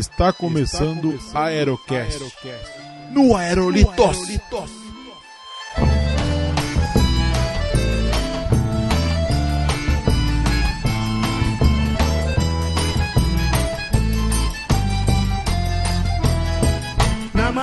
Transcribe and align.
Está 0.00 0.32
começando 0.32 1.20
a 1.34 1.44
Aerocast. 1.44 2.18
No 3.10 3.36
Aerolitos. 3.36 4.40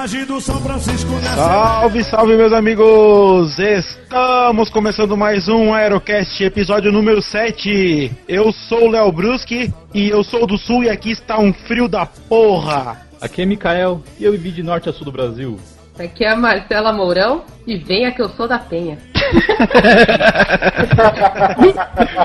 Do 0.07 0.39
São 0.39 0.61
Francisco 0.61 1.11
Salve, 1.36 2.01
salve 2.01 2.37
meus 2.37 2.54
amigos! 2.54 3.59
Estamos 3.59 4.69
começando 4.69 5.18
mais 5.18 5.49
um 5.49 5.73
Aerocast, 5.73 6.41
episódio 6.41 6.93
número 6.93 7.21
7. 7.21 8.09
Eu 8.25 8.54
sou 8.54 8.85
o 8.85 8.89
Léo 8.89 9.11
Bruschi 9.11 9.73
e 9.93 10.07
eu 10.07 10.23
sou 10.23 10.47
do 10.47 10.57
Sul 10.57 10.85
e 10.85 10.89
aqui 10.89 11.11
está 11.11 11.37
um 11.37 11.51
frio 11.51 11.89
da 11.89 12.05
porra. 12.05 13.05
Aqui 13.19 13.41
é 13.41 13.46
Mikael 13.46 14.01
e 14.18 14.23
eu 14.23 14.32
vivi 14.32 14.51
de 14.51 14.63
norte 14.63 14.87
a 14.87 14.93
sul 14.93 15.04
do 15.04 15.11
Brasil. 15.11 15.59
Aqui 15.99 16.24
é 16.24 16.29
a 16.29 16.37
Marcela 16.37 16.93
Mourão 16.93 17.43
e 17.68 17.75
venha 17.75 18.10
que 18.10 18.21
eu 18.21 18.29
sou 18.29 18.47
da 18.47 18.60
Penha. 18.60 18.97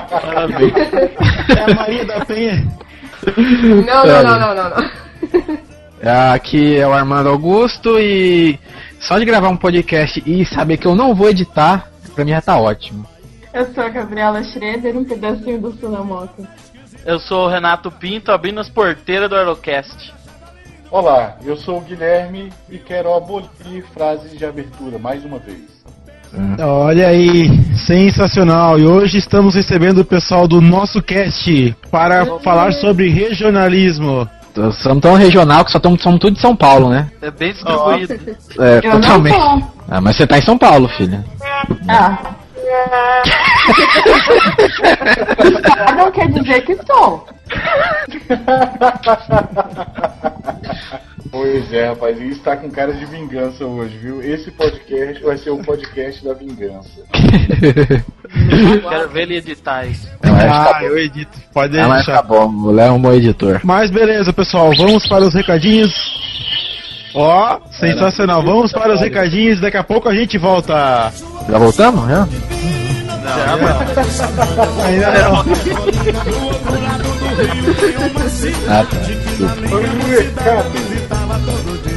Parabéns. 0.09 0.73
É 1.53 1.71
a 1.71 1.75
Maria 1.75 2.05
da 2.05 2.25
Penha. 2.25 2.65
Não, 3.85 4.05
não, 4.05 4.23
não, 4.23 4.39
não, 4.39 4.55
não, 4.55 4.69
não. 4.69 5.03
Aqui 6.05 6.75
é 6.75 6.85
o 6.85 6.91
Armando 6.91 7.29
Augusto 7.29 7.97
e 7.97 8.59
só 8.99 9.17
de 9.17 9.23
gravar 9.23 9.47
um 9.47 9.55
podcast 9.55 10.21
e 10.25 10.45
saber 10.45 10.75
que 10.75 10.85
eu 10.85 10.95
não 10.95 11.15
vou 11.15 11.29
editar, 11.29 11.89
pra 12.13 12.25
mim 12.25 12.31
já 12.31 12.41
tá 12.41 12.57
ótimo. 12.57 13.05
Eu 13.53 13.73
sou 13.73 13.83
a 13.85 13.89
Gabriela 13.89 14.43
Schroeder, 14.43 14.97
um 14.97 15.05
pedacinho 15.05 15.61
do 15.61 15.71
Sunamoto. 15.71 16.45
Eu 17.05 17.19
sou 17.19 17.45
o 17.45 17.49
Renato 17.49 17.89
Pinto, 17.89 18.31
abrindo 18.31 18.59
as 18.59 18.69
porteiras 18.69 19.29
do 19.29 19.35
Aerocast. 19.35 20.13
Olá, 20.91 21.37
eu 21.45 21.55
sou 21.55 21.77
o 21.77 21.81
Guilherme 21.81 22.51
e 22.69 22.77
quero 22.77 23.13
abolir 23.13 23.85
frases 23.93 24.37
de 24.37 24.45
abertura 24.45 24.99
mais 24.99 25.23
uma 25.23 25.39
vez. 25.39 25.83
Olha 26.59 27.07
aí, 27.07 27.47
sensacional! 27.85 28.77
E 28.77 28.85
hoje 28.85 29.19
estamos 29.19 29.55
recebendo 29.55 29.99
o 29.99 30.05
pessoal 30.05 30.47
do 30.47 30.59
nosso 30.59 31.01
cast 31.01 31.75
para 31.89 32.25
falar 32.39 32.73
sobre 32.73 33.07
regionalismo. 33.09 34.27
Somos 34.83 35.01
tão 35.01 35.15
regional 35.15 35.65
que 35.65 35.71
só 35.71 35.79
somos 35.79 36.19
tudo 36.19 36.31
de 36.31 36.39
São 36.39 36.55
Paulo, 36.55 36.89
né? 36.89 37.09
É 37.21 37.31
bem 37.31 37.51
distribuído. 37.51 38.13
É, 38.59 38.77
eu 38.77 38.91
totalmente. 38.91 39.65
Ah, 39.89 39.99
mas 39.99 40.15
você 40.15 40.27
tá 40.27 40.37
em 40.37 40.43
São 40.43 40.57
Paulo, 40.57 40.87
filha. 40.89 41.25
Ah. 41.87 42.17
não 45.97 46.11
quer 46.11 46.27
dizer 46.29 46.61
que 46.61 46.73
estou. 46.73 47.27
Pois 51.33 51.73
é, 51.73 51.87
rapaz, 51.87 52.15
e 52.21 52.27
está 52.29 52.55
com 52.55 52.69
cara 52.69 52.93
de 52.93 53.05
vingança 53.05 53.65
hoje, 53.65 53.97
viu? 53.97 54.21
Esse 54.21 54.51
podcast 54.51 55.23
vai 55.23 55.35
ser 55.35 55.49
o 55.49 55.57
podcast 55.57 56.23
da 56.23 56.31
vingança. 56.35 57.01
Quero 58.87 59.09
ver 59.09 59.23
ele 59.23 59.37
editar 59.37 59.83
isso. 59.83 60.07
Ah, 60.21 60.83
eu 60.83 60.95
edito, 60.95 61.35
pode 61.51 61.79
ah, 61.79 61.95
deixar. 61.95 62.17
Tá 62.17 62.21
bom, 62.21 62.53
o 62.53 62.69
Léo 62.69 62.89
é 62.89 62.91
um 62.91 63.01
bom 63.01 63.11
editor. 63.11 63.61
Mas 63.63 63.89
beleza, 63.89 64.31
pessoal, 64.31 64.71
vamos 64.77 65.07
para 65.07 65.23
os 65.25 65.33
recadinhos. 65.33 65.91
Ó, 67.15 67.57
oh, 67.57 67.73
sensacional. 67.73 68.43
Vamos 68.43 68.71
para 68.71 68.93
os 68.93 69.01
recadinhos, 69.01 69.59
daqui 69.59 69.77
a 69.77 69.83
pouco 69.83 70.07
a 70.07 70.13
gente 70.13 70.37
volta. 70.37 71.11
Já 71.49 71.57
voltamos? 71.57 72.07
Já? 72.09 72.27
Não, 72.27 73.39
já, 73.39 73.57
não. 73.57 74.85
Ainda 74.85 75.11
não. 75.11 75.43
ah, 78.69 78.85
tá. 80.35 81.92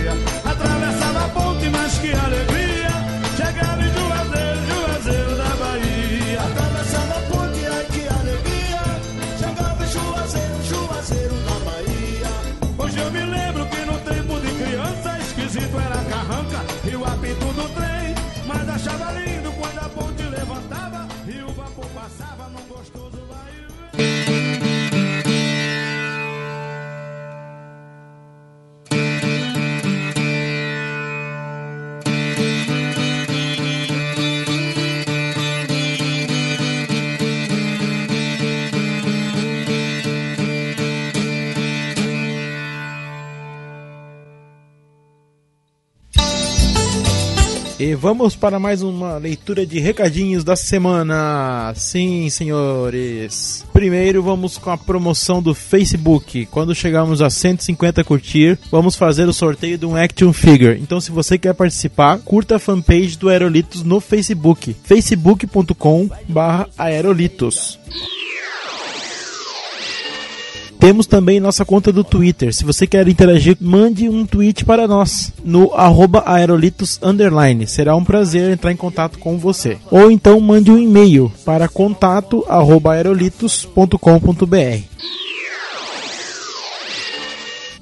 E 47.87 47.95
vamos 47.95 48.35
para 48.35 48.59
mais 48.59 48.83
uma 48.83 49.17
leitura 49.17 49.65
de 49.65 49.79
recadinhos 49.79 50.43
da 50.43 50.57
semana. 50.57 51.73
Sim, 51.77 52.29
senhores. 52.29 53.65
Primeiro 53.73 54.25
vamos 54.25 54.59
com 54.59 54.71
a 54.71 54.77
promoção 54.77 55.41
do 55.41 55.55
Facebook. 55.55 56.47
Quando 56.47 56.75
chegarmos 56.75 57.23
a 57.23 57.31
150 57.31 58.03
curtir, 58.03 58.59
vamos 58.73 58.97
fazer 58.97 59.29
o 59.29 59.33
sorteio 59.33 59.79
de 59.79 59.87
um 59.87 59.95
action 59.95 60.33
figure. 60.33 60.81
Então, 60.81 61.01
se 61.01 61.13
você 61.13 61.39
quer 61.39 61.55
participar, 61.55 62.19
curta 62.19 62.57
a 62.57 62.59
fanpage 62.59 63.17
do 63.17 63.29
Aerolitos 63.29 63.85
no 63.85 64.01
Facebook. 64.01 64.75
facebook.com/aerolitos. 64.83 67.79
Temos 70.79 71.07
também 71.07 71.41
nossa 71.41 71.65
conta 71.65 71.91
do 71.93 72.05
Twitter. 72.05 72.55
Se 72.55 72.65
você 72.65 72.87
quer 72.87 73.09
interagir, 73.09 73.57
mande 73.61 74.09
um 74.09 74.25
tweet 74.27 74.65
para 74.65 74.87
nós 74.87 75.33
no 75.45 75.73
aerolitos 76.25 77.01
underline. 77.03 77.67
Será 77.67 77.97
um 77.97 78.05
prazer 78.05 78.53
entrar 78.53 78.71
em 78.73 78.77
contato 78.77 79.19
com 79.19 79.39
você. 79.39 79.79
Ou 79.91 80.11
então 80.11 80.39
mande 80.41 80.71
um 80.71 80.79
e-mail 80.79 81.33
para 81.45 81.69
contato 81.69 82.45
aerolitos.com.br. 82.49 85.26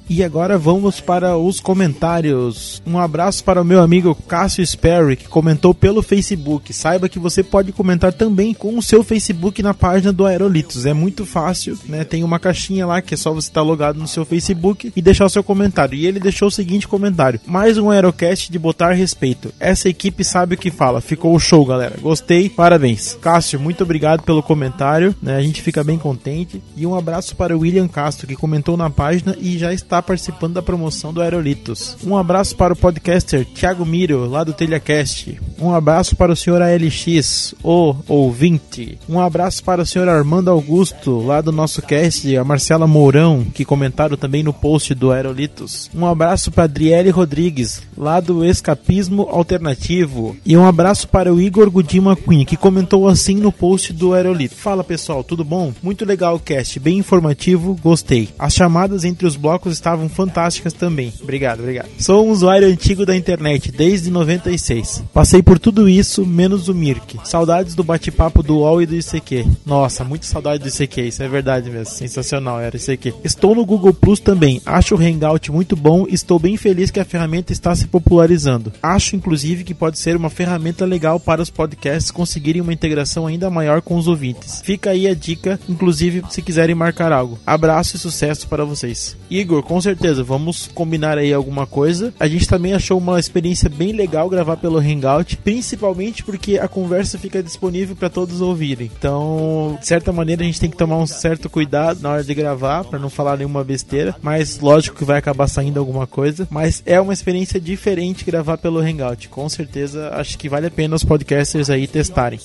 E 0.07 0.23
agora 0.23 0.57
vamos 0.57 0.99
para 0.99 1.35
os 1.35 1.59
comentários. 1.59 2.81
Um 2.85 2.99
abraço 2.99 3.43
para 3.43 3.61
o 3.61 3.65
meu 3.65 3.81
amigo 3.81 4.13
Cássio 4.27 4.65
Sperry, 4.65 5.15
que 5.15 5.27
comentou 5.27 5.73
pelo 5.73 6.03
Facebook. 6.03 6.71
Saiba 6.73 7.09
que 7.09 7.17
você 7.17 7.41
pode 7.41 7.71
comentar 7.71 8.13
também 8.13 8.53
com 8.53 8.77
o 8.77 8.83
seu 8.83 9.03
Facebook 9.03 9.63
na 9.63 9.73
página 9.73 10.13
do 10.13 10.25
Aerolitos. 10.25 10.85
É 10.85 10.93
muito 10.93 11.25
fácil, 11.25 11.77
né? 11.87 12.03
Tem 12.03 12.23
uma 12.23 12.39
caixinha 12.39 12.85
lá 12.85 13.01
que 13.01 13.15
é 13.15 13.17
só 13.17 13.33
você 13.33 13.47
estar 13.47 13.63
logado 13.63 13.97
no 13.97 14.07
seu 14.07 14.23
Facebook 14.25 14.93
e 14.95 15.01
deixar 15.01 15.25
o 15.25 15.29
seu 15.29 15.43
comentário. 15.43 15.95
E 15.95 16.05
ele 16.05 16.19
deixou 16.19 16.49
o 16.49 16.51
seguinte 16.51 16.87
comentário: 16.87 17.39
Mais 17.45 17.79
um 17.79 17.89
Aerocast 17.89 18.51
de 18.51 18.59
botar 18.59 18.93
respeito. 18.93 19.51
Essa 19.59 19.89
equipe 19.89 20.23
sabe 20.23 20.53
o 20.53 20.57
que 20.57 20.69
fala. 20.69 21.01
Ficou 21.01 21.37
show, 21.39 21.65
galera. 21.65 21.97
Gostei, 21.99 22.47
parabéns. 22.47 23.17
Cássio, 23.19 23.59
muito 23.59 23.83
obrigado 23.83 24.21
pelo 24.21 24.43
comentário. 24.43 25.15
Né? 25.19 25.35
A 25.35 25.41
gente 25.41 25.63
fica 25.63 25.83
bem 25.83 25.97
contente. 25.97 26.61
E 26.77 26.85
um 26.85 26.95
abraço 26.95 27.35
para 27.35 27.57
o 27.57 27.61
William 27.61 27.87
Castro, 27.87 28.27
que 28.27 28.35
comentou 28.35 28.77
na 28.77 28.89
página 28.89 29.35
e 29.39 29.57
já 29.57 29.73
está 29.73 29.94
está 29.95 30.01
participando 30.01 30.55
da 30.55 30.61
promoção 30.61 31.13
do 31.13 31.21
Aerolitos. 31.21 31.95
Um 32.05 32.17
abraço 32.17 32.55
para 32.57 32.73
o 32.73 32.75
podcaster 32.75 33.45
Thiago 33.45 33.85
Miro, 33.85 34.29
lá 34.29 34.43
do 34.43 34.51
TelhaCast. 34.51 35.39
Um 35.57 35.73
abraço 35.73 36.17
para 36.17 36.33
o 36.33 36.35
senhor 36.35 36.61
ALX, 36.61 37.55
o 37.63 37.95
ouvinte. 38.09 38.97
Um 39.07 39.21
abraço 39.21 39.63
para 39.63 39.83
o 39.83 39.85
senhor 39.85 40.09
Armando 40.09 40.51
Augusto, 40.51 41.19
lá 41.25 41.39
do 41.39 41.51
nosso 41.51 41.81
cast, 41.81 42.35
a 42.35 42.43
Marcela 42.43 42.85
Mourão, 42.85 43.45
que 43.53 43.63
comentaram 43.63 44.17
também 44.17 44.43
no 44.43 44.51
post 44.51 44.93
do 44.93 45.13
Aerolitos. 45.13 45.89
Um 45.95 46.05
abraço 46.05 46.51
para 46.51 46.65
Adriele 46.65 47.09
Rodrigues, 47.09 47.81
lá 47.97 48.19
do 48.19 48.43
Escapismo 48.43 49.29
Alternativo. 49.31 50.35
E 50.45 50.57
um 50.57 50.67
abraço 50.67 51.07
para 51.07 51.33
o 51.33 51.39
Igor 51.39 51.71
Gudima 51.71 52.17
Queen, 52.17 52.43
que 52.43 52.57
comentou 52.57 53.07
assim 53.07 53.35
no 53.35 53.51
post 53.51 53.93
do 53.93 54.13
Aerolito. 54.13 54.55
Fala 54.55 54.83
pessoal, 54.83 55.23
tudo 55.23 55.45
bom? 55.45 55.73
Muito 55.81 56.03
legal 56.03 56.35
o 56.35 56.39
cast, 56.39 56.77
bem 56.81 56.97
informativo, 56.97 57.79
gostei. 57.81 58.27
As 58.37 58.53
chamadas 58.53 59.05
entre 59.05 59.25
os 59.25 59.37
blocos 59.37 59.71
estavam 59.85 60.09
fantásticas 60.09 60.73
também. 60.73 61.13
Obrigado, 61.21 61.59
obrigado. 61.59 61.89
Sou 61.99 62.25
um 62.25 62.31
usuário 62.31 62.67
antigo 62.67 63.05
da 63.05 63.15
internet 63.15 63.71
desde 63.71 64.09
96. 64.09 65.03
Passei 65.13 65.43
por 65.43 65.59
tudo 65.59 65.87
isso, 65.87 66.25
menos 66.25 66.67
o 66.67 66.73
Mirk. 66.73 67.19
Saudades 67.23 67.75
do 67.75 67.83
bate-papo 67.83 68.41
do 68.41 68.57
UOL 68.57 68.81
e 68.81 68.87
do 68.87 68.95
ICQ. 68.95 69.45
Nossa, 69.63 70.03
muito 70.03 70.25
saudade 70.25 70.63
do 70.63 70.69
ICQ, 70.69 71.01
isso 71.01 71.21
é 71.21 71.27
verdade 71.27 71.69
mesmo. 71.69 71.93
Sensacional, 71.93 72.59
era 72.59 72.75
ICQ. 72.75 73.13
Estou 73.23 73.53
no 73.53 73.63
Google 73.63 73.93
Plus 73.93 74.19
também. 74.19 74.59
Acho 74.65 74.95
o 74.95 74.99
Hangout 74.99 75.51
muito 75.51 75.75
bom 75.75 76.07
e 76.09 76.15
estou 76.15 76.39
bem 76.39 76.57
feliz 76.57 76.89
que 76.89 76.99
a 76.99 77.05
ferramenta 77.05 77.53
está 77.53 77.75
se 77.75 77.85
popularizando. 77.85 78.73
Acho, 78.81 79.15
inclusive, 79.15 79.63
que 79.63 79.75
pode 79.75 79.99
ser 79.99 80.15
uma 80.15 80.31
ferramenta 80.31 80.83
legal 80.83 81.19
para 81.19 81.43
os 81.43 81.51
podcasts 81.51 82.09
conseguirem 82.09 82.61
uma 82.61 82.73
integração 82.73 83.27
ainda 83.27 83.51
maior 83.51 83.83
com 83.83 83.97
os 83.97 84.07
ouvintes. 84.07 84.61
Fica 84.63 84.89
aí 84.89 85.07
a 85.07 85.13
dica, 85.13 85.59
inclusive, 85.69 86.23
se 86.29 86.41
quiserem 86.41 86.73
marcar 86.73 87.11
algo. 87.11 87.37
Abraço 87.45 87.95
e 87.95 87.99
sucesso 87.99 88.47
para 88.47 88.65
vocês. 88.65 89.15
Igor, 89.29 89.61
com 89.61 89.74
com 89.75 89.81
certeza, 89.81 90.23
vamos 90.23 90.69
combinar 90.73 91.17
aí 91.17 91.33
alguma 91.33 91.67
coisa. 91.67 92.13
A 92.17 92.29
gente 92.29 92.47
também 92.47 92.73
achou 92.73 92.97
uma 92.97 93.19
experiência 93.19 93.67
bem 93.67 93.91
legal 93.91 94.29
gravar 94.29 94.55
pelo 94.55 94.77
Hangout, 94.77 95.35
principalmente 95.35 96.23
porque 96.23 96.57
a 96.57 96.65
conversa 96.65 97.19
fica 97.19 97.43
disponível 97.43 97.93
para 97.93 98.09
todos 98.09 98.39
ouvirem. 98.39 98.89
Então, 98.97 99.77
de 99.77 99.85
certa 99.85 100.13
maneira, 100.13 100.43
a 100.43 100.45
gente 100.45 100.61
tem 100.61 100.69
que 100.69 100.77
tomar 100.77 100.95
um 100.95 101.05
certo 101.05 101.49
cuidado 101.49 101.99
na 102.01 102.11
hora 102.11 102.23
de 102.23 102.33
gravar 102.33 102.85
para 102.85 102.97
não 102.97 103.09
falar 103.09 103.35
nenhuma 103.35 103.65
besteira, 103.65 104.15
mas 104.21 104.61
lógico 104.61 104.95
que 104.95 105.03
vai 105.03 105.17
acabar 105.17 105.49
saindo 105.49 105.77
alguma 105.77 106.07
coisa, 106.07 106.47
mas 106.49 106.81
é 106.85 106.97
uma 107.01 107.11
experiência 107.11 107.59
diferente 107.59 108.23
gravar 108.23 108.57
pelo 108.57 108.79
Hangout. 108.79 109.27
Com 109.27 109.49
certeza, 109.49 110.09
acho 110.13 110.37
que 110.37 110.47
vale 110.47 110.67
a 110.67 110.71
pena 110.71 110.95
os 110.95 111.03
podcasters 111.03 111.69
aí 111.69 111.85
testarem. 111.85 112.39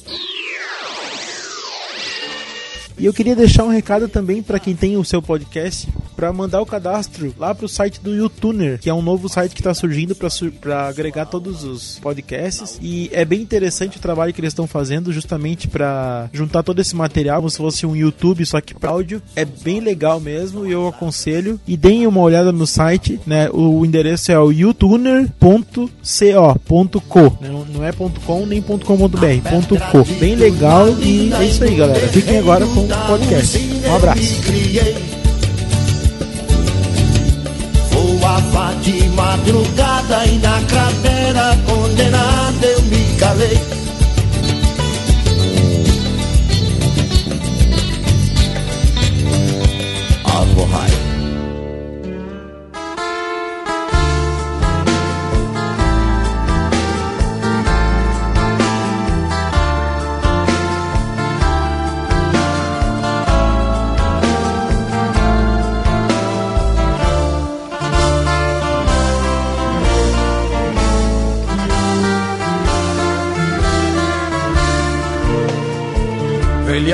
E 3.01 3.07
eu 3.07 3.15
queria 3.15 3.35
deixar 3.35 3.65
um 3.65 3.71
recado 3.71 4.09
também 4.09 4.43
para 4.43 4.59
quem 4.59 4.77
tem 4.77 4.99
o 4.99 5.05
seu 5.05 5.23
podcast, 5.23 5.89
para 6.21 6.31
mandar 6.35 6.61
o 6.61 6.67
cadastro 6.67 7.35
lá 7.39 7.55
pro 7.55 7.67
site 7.67 7.99
do 7.99 8.15
YouTuner, 8.15 8.79
que 8.79 8.91
é 8.91 8.95
um 8.95 9.01
novo 9.01 9.27
site 9.27 9.55
que 9.55 9.63
está 9.63 9.73
surgindo 9.73 10.15
para 10.61 10.87
agregar 10.87 11.25
todos 11.25 11.65
os 11.65 11.99
podcasts. 11.99 12.79
E 12.83 13.09
é 13.11 13.25
bem 13.25 13.41
interessante 13.41 13.97
o 13.97 14.01
trabalho 14.01 14.31
que 14.35 14.39
eles 14.39 14.51
estão 14.51 14.67
fazendo, 14.67 15.15
justamente 15.15 15.67
para 15.67 16.29
juntar 16.31 16.63
todo 16.63 16.79
esse 16.79 16.95
material, 16.95 17.39
como 17.39 17.49
se 17.49 17.57
fosse 17.57 17.87
um 17.87 17.97
YouTube, 17.97 18.45
só 18.45 18.61
que 18.61 18.75
para 18.75 18.91
áudio. 18.91 19.23
É 19.35 19.47
bem 19.47 19.81
legal 19.81 20.21
mesmo 20.21 20.67
e 20.67 20.73
eu 20.73 20.87
aconselho. 20.89 21.59
E 21.67 21.75
deem 21.75 22.07
uma 22.07 22.21
olhada 22.21 22.53
no 22.53 22.67
site, 22.67 23.19
né? 23.27 23.49
O 23.51 23.83
endereço 23.87 24.31
é 24.31 24.39
o 24.39 24.53
youtuner.co.co. 24.53 25.31
Não, 27.41 27.65
não 27.65 27.83
é 27.83 27.93
.com 27.93 28.45
nem 28.45 28.61
.com.br, 28.61 29.17
.co. 29.91 30.05
Bem 30.21 30.35
legal 30.35 30.87
e 31.01 31.33
é 31.33 31.47
isso 31.47 31.65
aí, 31.65 31.75
galera. 31.75 32.07
Fiquem 32.09 32.41
agora 32.41 32.67
com 32.67 32.85
o 32.85 33.07
podcast. 33.07 33.59
Um 33.89 33.97
abraço. 33.97 35.20
Voava 38.31 38.73
de 38.77 39.09
madrugada 39.09 40.25
e 40.25 40.39
na 40.39 40.63
cratera 40.63 41.59
condenada 41.67 42.65
eu 42.65 42.83
me 42.83 43.17
calei. 43.19 43.61
Alvorrai. 50.23 51.00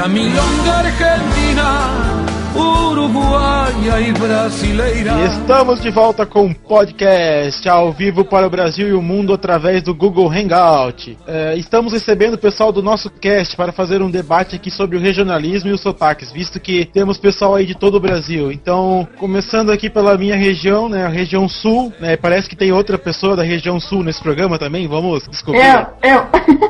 Milonga 0.09 0.73
argentina, 0.85 2.16
uruguaia 2.57 4.01
e 4.01 4.13
brasileira. 4.13 5.13
E 5.13 5.27
estamos 5.27 5.81
de 5.81 5.91
volta 5.91 6.25
com 6.25 6.47
um 6.47 6.55
podcast 6.55 7.69
ao 7.69 7.93
vivo 7.93 8.25
para 8.25 8.47
o 8.47 8.51
Brasil 8.51 8.89
e 8.89 8.93
o 8.93 9.03
mundo 9.03 9.33
através 9.33 9.83
do 9.83 9.95
Google 9.95 10.31
Hangout. 10.31 11.17
É, 11.27 11.55
estamos 11.57 11.93
recebendo 11.93 12.35
o 12.35 12.39
pessoal 12.39 12.73
do 12.73 12.83
nosso 12.83 13.11
cast 13.11 13.57
para 13.57 13.73
fazer 13.73 14.01
um 14.01 14.11
debate 14.11 14.57
aqui 14.57 14.71
sobre 14.71 14.97
o 14.97 15.01
regionalismo 15.01 15.71
e 15.71 15.73
os 15.73 15.81
sotaques, 15.81 16.33
visto 16.33 16.59
que 16.59 16.87
temos 16.87 17.19
pessoal 17.19 17.55
aí 17.55 17.67
de 17.67 17.75
todo 17.75 17.97
o 17.97 18.01
Brasil. 18.01 18.51
Então, 18.51 19.07
começando 19.19 19.71
aqui 19.71 19.91
pela 19.91 20.17
minha 20.17 20.37
região, 20.37 20.89
né, 20.89 21.05
a 21.05 21.09
região 21.09 21.49
sul, 21.49 21.93
né, 22.01 22.17
parece 22.17 22.49
que 22.49 22.57
tem 22.57 22.73
outra 22.73 22.99
pessoa 22.99 23.37
da 23.37 23.43
região 23.43 23.79
sul 23.79 24.03
nesse 24.03 24.23
programa 24.23 24.59
também, 24.59 24.89
vamos 24.89 25.29
descobrir. 25.29 25.63
Eu, 26.03 26.11
eu. 26.11 26.27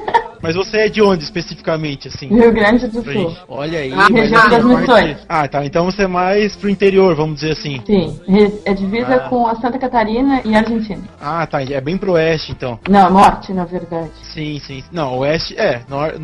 Mas 0.47 0.55
você 0.55 0.79
é 0.79 0.89
de 0.89 1.03
onde 1.03 1.25
especificamente, 1.25 2.09
assim? 2.09 2.29
Rio 2.29 2.53
Grande 2.53 2.87
do 2.87 3.03
Sul. 3.03 3.37
Olha 3.49 3.81
aí. 3.81 3.91
Na 3.91 4.07
região 4.07 4.41
essa 4.41 4.49
das 4.49 4.65
Missões. 4.65 5.17
Ah, 5.29 5.49
tá. 5.49 5.65
Então 5.77 5.85
você 5.85 6.05
é 6.05 6.07
mais 6.07 6.57
pro 6.57 6.71
interior, 6.71 7.15
vamos 7.15 7.35
dizer 7.35 7.53
assim. 7.53 7.83
Sim, 7.85 8.19
é 8.65 8.73
divisa 8.73 9.17
Ah. 9.17 9.29
com 9.29 9.47
a 9.47 9.55
Santa 9.57 9.79
Catarina 9.79 10.41
e 10.43 10.55
a 10.55 10.61
Argentina. 10.61 11.03
Ah, 11.21 11.47
tá. 11.47 11.63
É 11.63 11.79
bem 11.83 11.99
pro 11.99 12.13
oeste, 12.13 12.53
então. 12.53 12.81
Não, 12.89 13.11
norte, 13.11 13.53
na 13.53 13.67
verdade. 13.67 14.09
Sim, 14.33 14.59
sim. 14.59 14.83
Não, 14.91 15.19
oeste 15.19 15.55
é. 15.59 15.83
Nor... 15.87 16.15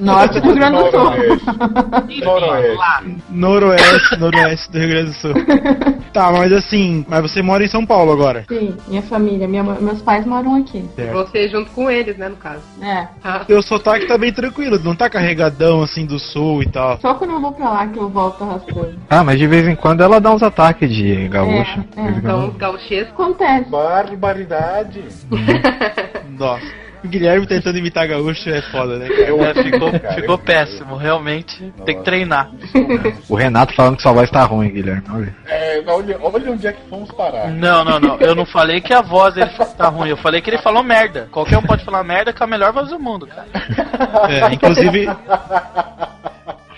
Norte 0.00 0.40
do 0.40 0.46
Rio 0.46 0.54
Grande 0.56 0.76
do 0.78 0.90
Sul. 0.90 2.24
Noroeste. 2.24 3.22
Noroeste, 3.30 4.16
noroeste 4.18 4.72
do 4.72 4.78
Rio 4.78 4.88
Grande 4.88 5.06
do 5.10 5.14
Sul. 5.14 5.34
Tá, 6.12 6.32
mas 6.32 6.52
assim, 6.52 7.06
mas 7.08 7.22
você 7.22 7.40
mora 7.40 7.62
em 7.62 7.68
São 7.68 7.86
Paulo 7.86 8.10
agora. 8.10 8.44
Sim, 8.48 8.76
minha 8.88 9.02
família, 9.02 9.46
minha 9.46 9.62
meus 9.62 10.02
pais 10.02 10.26
moram 10.26 10.56
aqui. 10.56 10.84
Certo. 10.96 11.12
Você 11.12 11.48
junto 11.48 11.70
com 11.70 11.88
eles, 11.88 12.16
né, 12.16 12.28
no 12.28 12.34
caso. 12.36 12.62
É. 12.82 13.06
Ah, 13.22 13.44
Teu 13.46 13.62
sotaque 13.62 14.06
tá 14.06 14.18
bem 14.18 14.32
tranquilo, 14.32 14.76
não 14.82 14.96
tá 14.96 15.08
carregadão 15.08 15.82
assim 15.82 16.04
do 16.04 16.18
sul 16.18 16.64
e 16.64 16.68
tal. 16.68 16.98
Só 17.00 17.14
quando 17.14 17.34
eu 17.34 17.40
vou 17.40 17.52
pra 17.52 17.70
lá 17.70 17.86
que 17.86 17.98
eu 17.98 18.08
volto 18.08 18.42
arrastando. 18.42 18.98
Ah, 19.08 19.22
mas 19.22 19.38
de 19.38 19.46
vez 19.46 19.68
em 19.68 19.76
quando 19.76 20.00
ela 20.00 20.20
dá 20.20 20.32
uns 20.32 20.42
ataques 20.42 20.92
de 20.92 21.28
gaúcho. 21.28 21.84
É, 21.96 22.00
é. 22.00 22.10
Então, 22.10 22.50
gauchescos. 22.58 23.12
Acontece. 23.12 23.70
Barbaridade. 23.70 25.04
Nossa. 26.36 26.89
O 27.02 27.08
Guilherme 27.08 27.46
tentando 27.46 27.78
imitar 27.78 28.06
gaúcho 28.06 28.48
é 28.50 28.60
foda, 28.62 28.98
né? 28.98 29.08
cara? 29.08 29.20
Eu 29.22 29.42
É, 29.44 29.54
ficou 29.54 29.90
cara, 30.00 30.14
ficou 30.14 30.34
eu- 30.34 30.38
péssimo, 30.38 30.96
realmente. 30.96 31.72
Tem 31.84 31.96
que 31.96 32.04
treinar. 32.04 32.50
O 33.28 33.34
Renato 33.34 33.74
falando 33.74 33.96
que 33.96 34.02
sua 34.02 34.12
voz 34.12 34.30
tá 34.30 34.44
ruim, 34.44 34.70
Guilherme. 34.70 35.02
Olha. 35.10 35.34
É, 35.46 35.82
olha, 35.86 36.18
olha 36.20 36.50
onde 36.52 36.66
é 36.66 36.72
que 36.72 36.88
fomos 36.88 37.10
parar. 37.12 37.48
Não, 37.48 37.84
não, 37.84 37.98
não. 37.98 38.16
Eu 38.18 38.34
não 38.34 38.44
falei 38.44 38.80
que 38.80 38.92
a 38.92 39.00
voz 39.00 39.34
dele 39.34 39.50
tá 39.76 39.88
ruim. 39.88 40.10
Eu 40.10 40.16
falei 40.18 40.40
que 40.40 40.50
ele 40.50 40.58
falou 40.58 40.82
merda. 40.82 41.28
Qualquer 41.32 41.56
um 41.58 41.62
pode 41.62 41.84
falar 41.84 42.04
merda 42.04 42.32
com 42.32 42.44
a 42.44 42.46
melhor 42.46 42.72
voz 42.72 42.88
do 42.90 42.98
mundo, 42.98 43.26
cara. 43.26 43.46
É, 44.28 44.52
inclusive. 44.54 45.06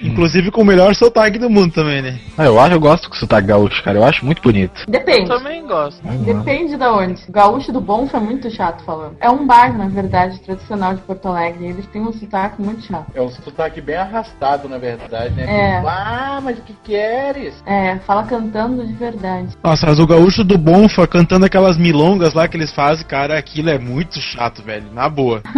Inclusive 0.02 0.50
com 0.50 0.62
o 0.62 0.64
melhor 0.64 0.94
sotaque 0.94 1.38
do 1.38 1.48
mundo 1.48 1.72
também, 1.72 2.02
né? 2.02 2.18
Ah, 2.36 2.44
eu 2.44 2.58
acho, 2.58 2.74
eu 2.74 2.80
gosto 2.80 3.08
com 3.08 3.14
sotaque 3.14 3.46
gaúcho, 3.46 3.82
cara. 3.82 3.98
Eu 3.98 4.04
acho 4.04 4.24
muito 4.24 4.42
bonito. 4.42 4.82
Eu 4.86 4.92
Depende. 4.92 5.28
também 5.28 5.66
gosto. 5.66 6.02
Depende 6.02 6.76
da 6.76 6.92
onde. 6.92 7.22
O 7.28 7.32
gaúcho 7.32 7.72
do 7.72 7.80
bom 7.80 8.06
foi 8.08 8.20
muito 8.20 8.50
chato 8.50 8.84
falando. 8.84 9.16
É 9.20 9.30
um 9.30 9.46
bar, 9.46 9.76
na 9.76 9.88
verdade, 9.88 10.38
tradicional 10.40 10.94
de 10.94 11.02
Porto 11.02 11.28
Alegre. 11.28 11.64
e 11.64 11.68
Eles 11.68 11.86
têm 11.86 12.02
um 12.02 12.12
sotaque 12.12 12.60
muito 12.60 12.82
chato. 12.82 13.06
É 13.14 13.22
um 13.22 13.28
sotaque 13.28 13.80
bem 13.80 13.96
arrastado, 13.96 14.68
na 14.68 14.78
verdade, 14.78 15.34
né? 15.34 15.44
É. 15.44 15.76
Tipo, 15.76 15.88
ah, 15.88 16.40
mas 16.42 16.58
o 16.58 16.62
que 16.62 16.74
queres? 16.84 17.62
É, 17.66 17.96
fala 18.00 18.24
cantando 18.24 18.86
de 18.86 18.92
verdade. 18.92 19.56
Nossa, 19.62 19.86
mas 19.86 19.98
o 19.98 20.06
gaúcho 20.06 20.42
do 20.44 20.58
Bonfa 20.58 21.06
cantando 21.06 21.46
aquelas 21.46 21.76
milongas 21.76 22.34
lá 22.34 22.48
que 22.48 22.56
eles 22.56 22.72
fazem, 22.72 23.06
cara, 23.06 23.38
aquilo 23.38 23.70
é 23.70 23.78
muito 23.78 24.20
chato, 24.20 24.62
velho. 24.62 24.86
Na 24.92 25.08
boa. 25.08 25.42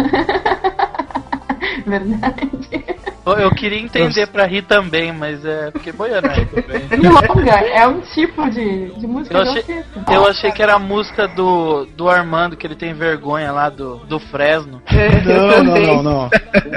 Verdade. 1.85 2.84
Eu, 3.25 3.49
queria 3.51 3.79
entender 3.79 4.27
pra 4.27 4.45
rir 4.45 4.61
também, 4.63 5.11
mas 5.11 5.43
é. 5.43 5.71
Porque 5.71 5.91
boiando 5.91 6.27
aí 6.29 6.45
também. 6.45 6.81
Milonga 6.99 7.51
é 7.73 7.87
um 7.87 8.01
tipo 8.01 8.49
de, 8.49 8.91
de 8.99 9.07
música 9.07 9.35
Eu 9.35 9.41
achei, 9.41 9.63
gaúchesca. 9.63 10.13
eu 10.13 10.27
achei 10.27 10.51
que 10.51 10.61
era 10.61 10.73
a 10.75 10.79
música 10.79 11.27
do, 11.27 11.85
do 11.97 12.07
Armando, 12.09 12.55
que 12.55 12.67
ele 12.67 12.75
tem 12.75 12.93
vergonha 12.93 13.51
lá 13.51 13.69
do, 13.69 13.97
do 14.07 14.19
Fresno. 14.19 14.81
Não, 15.25 15.63
não, 15.63 15.81
não, 15.81 16.03
não. 16.03 16.29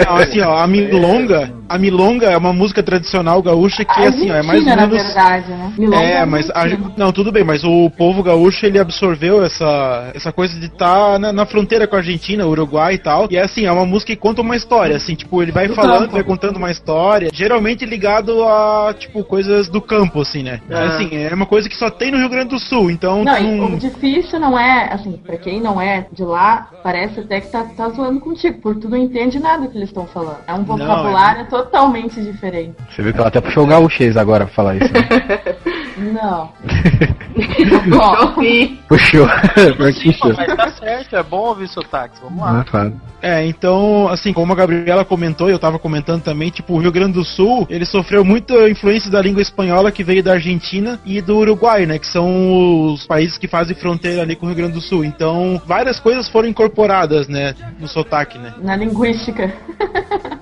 Não, 0.06 0.16
assim, 0.16 0.40
ó, 0.40 0.58
a 0.58 0.66
milonga, 0.66 1.52
a 1.68 1.78
milonga 1.78 2.26
é 2.26 2.36
uma 2.36 2.52
música 2.52 2.82
tradicional 2.82 3.42
gaúcha 3.42 3.84
que, 3.84 4.00
assim, 4.02 4.30
ó, 4.30 4.34
é 4.34 4.42
mais 4.42 4.60
ou 4.60 4.64
menos. 4.64 4.76
na 4.76 4.86
verdade, 4.86 5.50
né? 5.50 5.72
Milonga 5.76 6.02
É, 6.02 6.24
mas 6.24 6.50
a- 6.50 6.64
não, 6.96 7.12
tudo 7.12 7.30
bem, 7.30 7.44
mas 7.44 7.62
o 7.64 7.90
povo 7.90 8.22
gaúcho 8.22 8.64
ele 8.66 8.78
absorveu 8.78 9.42
essa, 9.44 10.10
essa 10.14 10.32
coisa 10.32 10.58
de 10.58 10.66
estar 10.66 11.18
na, 11.18 11.32
na 11.32 11.46
fronteira 11.46 11.86
com 11.86 11.96
a 11.96 11.98
Argentina, 11.98 12.46
Uruguai 12.46 12.94
e 12.94 12.98
tal. 12.98 13.28
E 13.30 13.36
é 13.36 13.42
assim, 13.42 13.66
é 13.66 13.72
uma 13.72 13.84
música 13.86 14.12
que 14.12 14.18
conta 14.20 14.40
uma 14.40 14.56
história, 14.56 14.96
assim, 14.96 15.14
tipo, 15.14 15.42
ele 15.42 15.52
vai 15.52 15.68
Do 15.68 15.74
falando, 15.74 16.00
campo. 16.02 16.12
vai 16.14 16.22
contando 16.24 16.37
uma 16.56 16.70
história, 16.70 17.30
geralmente 17.32 17.84
ligado 17.84 18.44
a, 18.44 18.94
tipo, 18.98 19.24
coisas 19.24 19.68
do 19.68 19.80
campo, 19.80 20.20
assim, 20.20 20.42
né? 20.42 20.60
Ah. 20.70 20.88
Assim, 20.88 21.10
é 21.16 21.34
uma 21.34 21.46
coisa 21.46 21.68
que 21.68 21.76
só 21.76 21.90
tem 21.90 22.10
no 22.10 22.18
Rio 22.18 22.28
Grande 22.28 22.50
do 22.50 22.58
Sul, 22.58 22.90
então 22.90 23.24
Não, 23.24 23.34
tu 23.34 23.42
e 23.42 23.56
não- 23.56 23.66
o 23.66 23.76
difícil 23.78 24.38
não 24.38 24.58
é, 24.58 24.92
assim, 24.92 25.12
pra 25.12 25.36
quem 25.36 25.60
não 25.60 25.80
é 25.80 26.06
de 26.12 26.22
lá, 26.24 26.68
parece 26.82 27.20
até 27.20 27.40
que 27.40 27.48
tá, 27.50 27.64
tá 27.76 27.88
zoando 27.90 28.20
contigo, 28.20 28.58
porque 28.60 28.80
tu 28.80 28.88
não 28.88 28.96
entende 28.96 29.38
nada 29.38 29.66
que 29.66 29.76
eles 29.76 29.88
estão 29.88 30.06
falando. 30.06 30.38
É 30.46 30.54
um 30.54 30.64
vocabulário 30.64 31.46
totalmente 31.46 32.20
diferente. 32.20 32.74
Você 32.90 33.02
viu 33.02 33.12
que 33.12 33.18
ela 33.18 33.28
até 33.28 33.40
puxou 33.40 33.64
o 33.64 33.66
gaúchês 33.66 34.16
agora 34.16 34.44
pra 34.46 34.54
falar 34.54 34.76
isso, 34.76 34.92
né? 34.92 35.00
Não. 35.98 36.52
Puxou 37.88 38.34
sim. 38.42 38.78
Puxou. 38.88 39.28
Puxou. 39.76 40.34
mas 40.36 40.56
tá 40.56 40.70
certo, 40.70 41.16
é 41.16 41.22
bom 41.22 41.48
ouvir 41.48 41.68
sotaques. 41.68 42.20
Vamos 42.20 42.40
lá. 42.40 42.60
Ah, 42.60 42.64
claro. 42.64 42.92
É, 43.20 43.44
então, 43.46 44.08
assim, 44.08 44.32
como 44.32 44.52
a 44.52 44.56
Gabriela 44.56 45.04
comentou, 45.04 45.48
e 45.48 45.52
eu 45.52 45.58
tava 45.58 45.78
comentando 45.78 46.22
também, 46.22 46.50
tipo, 46.50 46.74
o 46.74 46.78
Rio 46.78 46.92
Grande 46.92 47.14
do 47.14 47.24
Sul, 47.24 47.66
ele 47.68 47.84
sofreu 47.84 48.24
muita 48.24 48.68
influência 48.68 49.10
da 49.10 49.20
língua 49.20 49.42
espanhola 49.42 49.90
que 49.90 50.04
veio 50.04 50.22
da 50.22 50.34
Argentina 50.34 51.00
e 51.04 51.20
do 51.20 51.36
Uruguai, 51.36 51.84
né, 51.84 51.98
que 51.98 52.06
são 52.06 52.92
os 52.92 53.06
países 53.06 53.36
que 53.36 53.48
fazem 53.48 53.76
fronteira 53.76 54.22
ali 54.22 54.36
com 54.36 54.46
o 54.46 54.48
Rio 54.48 54.58
Grande 54.58 54.74
do 54.74 54.80
Sul. 54.80 55.04
Então, 55.04 55.60
várias 55.66 55.98
coisas 55.98 56.28
foram 56.28 56.48
incorporadas, 56.48 57.26
né, 57.26 57.54
no 57.80 57.88
sotaque, 57.88 58.38
né. 58.38 58.54
Na 58.62 58.76
linguística. 58.76 59.52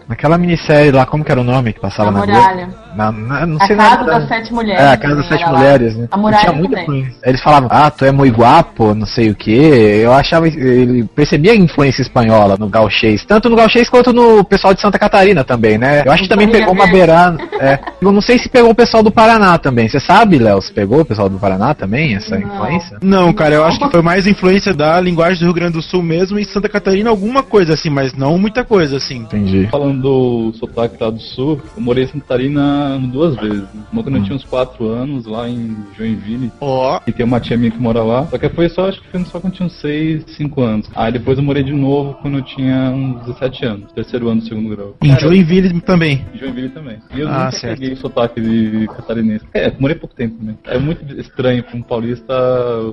Naquela 0.06 0.36
minissérie 0.36 0.92
lá, 0.92 1.06
como 1.06 1.24
que 1.24 1.32
era 1.32 1.40
o 1.40 1.44
nome 1.44 1.72
que 1.72 1.80
passava 1.80 2.10
na 2.10 2.24
Globo? 2.24 2.32
muralha. 2.32 2.85
Na, 2.96 3.12
na- 3.12 3.46
não 3.46 3.56
A 3.60 3.66
sei 3.66 3.76
Casa 3.76 3.96
nada. 3.96 4.18
das 4.18 4.28
Sete 4.28 4.52
Mulheres. 4.52 4.80
É, 4.82 4.88
a 4.92 4.96
Casa 4.96 5.16
das 5.16 5.24
também 5.26 5.38
Sete 5.38 5.42
era 5.42 5.52
lá. 5.52 5.58
Mulheres, 5.58 5.96
né? 5.96 6.08
A 6.10 6.16
Muralha 6.16 6.40
Tinha 6.40 6.52
muita 6.52 6.84
também. 6.84 7.08
Eles 7.24 7.40
falavam, 7.42 7.68
ah, 7.72 7.90
tu 7.90 8.04
é 8.04 8.12
muito 8.12 8.36
guapo, 8.36 8.94
não 8.94 9.06
sei 9.06 9.30
o 9.30 9.34
que. 9.34 9.50
Eu 9.54 10.12
achava, 10.12 10.48
ele 10.48 11.04
percebia 11.14 11.52
a 11.52 11.56
influência 11.56 12.02
espanhola 12.02 12.56
no 12.58 12.68
gauchês. 12.68 13.24
Tanto 13.24 13.48
no 13.48 13.56
gauchês 13.56 13.88
quanto 13.88 14.12
no 14.12 14.44
pessoal 14.44 14.74
de 14.74 14.80
Santa 14.80 14.98
Catarina 14.98 15.44
também, 15.44 15.78
né? 15.78 16.02
Eu 16.04 16.12
acho 16.12 16.22
que 16.24 16.28
também 16.28 16.48
pegou 16.48 16.72
uma 16.72 16.86
beirada. 16.86 17.38
É. 17.60 17.78
Eu 18.00 18.12
não 18.12 18.20
sei 18.20 18.38
se 18.38 18.48
pegou 18.48 18.70
o 18.70 18.74
pessoal 18.74 19.02
do 19.02 19.10
Paraná 19.10 19.58
também. 19.58 19.88
Você 19.88 20.00
sabe, 20.00 20.38
Léo, 20.38 20.60
se 20.62 20.72
pegou 20.72 21.00
o 21.00 21.04
pessoal 21.04 21.28
do 21.28 21.38
Paraná 21.38 21.74
também, 21.74 22.14
essa 22.14 22.36
influência? 22.38 22.98
Não, 23.02 23.32
cara, 23.32 23.54
eu 23.54 23.64
acho 23.64 23.78
que 23.78 23.90
foi 23.90 24.02
mais 24.02 24.26
influência 24.26 24.72
da 24.74 25.00
linguagem 25.00 25.38
do 25.40 25.44
Rio 25.46 25.54
Grande 25.54 25.72
do 25.72 25.82
Sul 25.82 26.02
mesmo 26.02 26.38
e 26.38 26.44
Santa 26.44 26.68
Catarina 26.68 27.10
alguma 27.10 27.42
coisa 27.42 27.74
assim, 27.74 27.90
mas 27.90 28.12
não 28.14 28.38
muita 28.38 28.64
coisa 28.64 28.96
assim. 28.96 29.16
Entendi. 29.18 29.68
Falando 29.70 30.00
do 30.02 30.52
sotaque 30.58 30.96
lá 31.02 31.10
do 31.10 31.20
sul, 31.20 31.60
eu 31.76 31.82
morei 31.82 32.04
em 32.04 32.06
Santa 32.06 32.20
Catarina 32.20 32.85
duas 33.10 33.34
vezes. 33.36 33.62
né? 33.74 33.82
Uma 33.92 34.02
quando 34.02 34.16
eu 34.18 34.22
tinha 34.24 34.36
uns 34.36 34.44
4 34.44 34.86
anos, 34.88 35.26
lá 35.26 35.48
em 35.48 35.76
Joinville. 35.96 36.50
Ó, 36.60 37.00
E 37.06 37.12
tem 37.12 37.24
uma 37.26 37.40
tia 37.40 37.56
minha 37.56 37.70
que 37.70 37.78
mora 37.80 38.02
lá. 38.02 38.26
Só 38.26 38.38
que 38.38 38.48
foi 38.48 38.68
só, 38.68 38.88
acho 38.88 39.00
que 39.00 39.08
foi 39.08 39.24
só 39.24 39.40
quando 39.40 39.52
eu 39.52 39.56
tinha 39.56 39.66
uns 39.66 39.80
6, 39.80 40.24
5 40.36 40.62
anos. 40.62 40.90
Aí 40.94 41.12
depois 41.12 41.38
eu 41.38 41.44
morei 41.44 41.62
de 41.62 41.72
novo 41.72 42.14
quando 42.22 42.38
eu 42.38 42.42
tinha 42.42 42.90
uns 42.90 43.20
17 43.26 43.64
anos. 43.64 43.92
Terceiro 43.92 44.28
ano 44.28 44.40
do 44.40 44.46
segundo 44.46 44.68
grau. 44.74 44.94
em 45.02 45.08
Cara, 45.08 45.20
Joinville 45.20 45.80
também. 45.80 46.24
em 46.34 46.38
Joinville 46.38 46.68
também. 46.70 46.98
E 47.14 47.20
eu 47.20 47.28
Ah, 47.28 47.44
nunca 47.46 47.50
certo. 47.52 47.78
peguei 47.78 47.94
o 47.94 47.96
sotaque 47.96 48.40
de 48.40 48.86
catarinense. 48.88 49.44
É, 49.54 49.72
morei 49.78 49.96
pouco 49.96 50.14
tempo 50.14 50.36
também. 50.38 50.56
É 50.66 50.78
muito 50.78 51.18
estranho 51.18 51.62
pra 51.62 51.76
um 51.76 51.82
paulista 51.82 52.34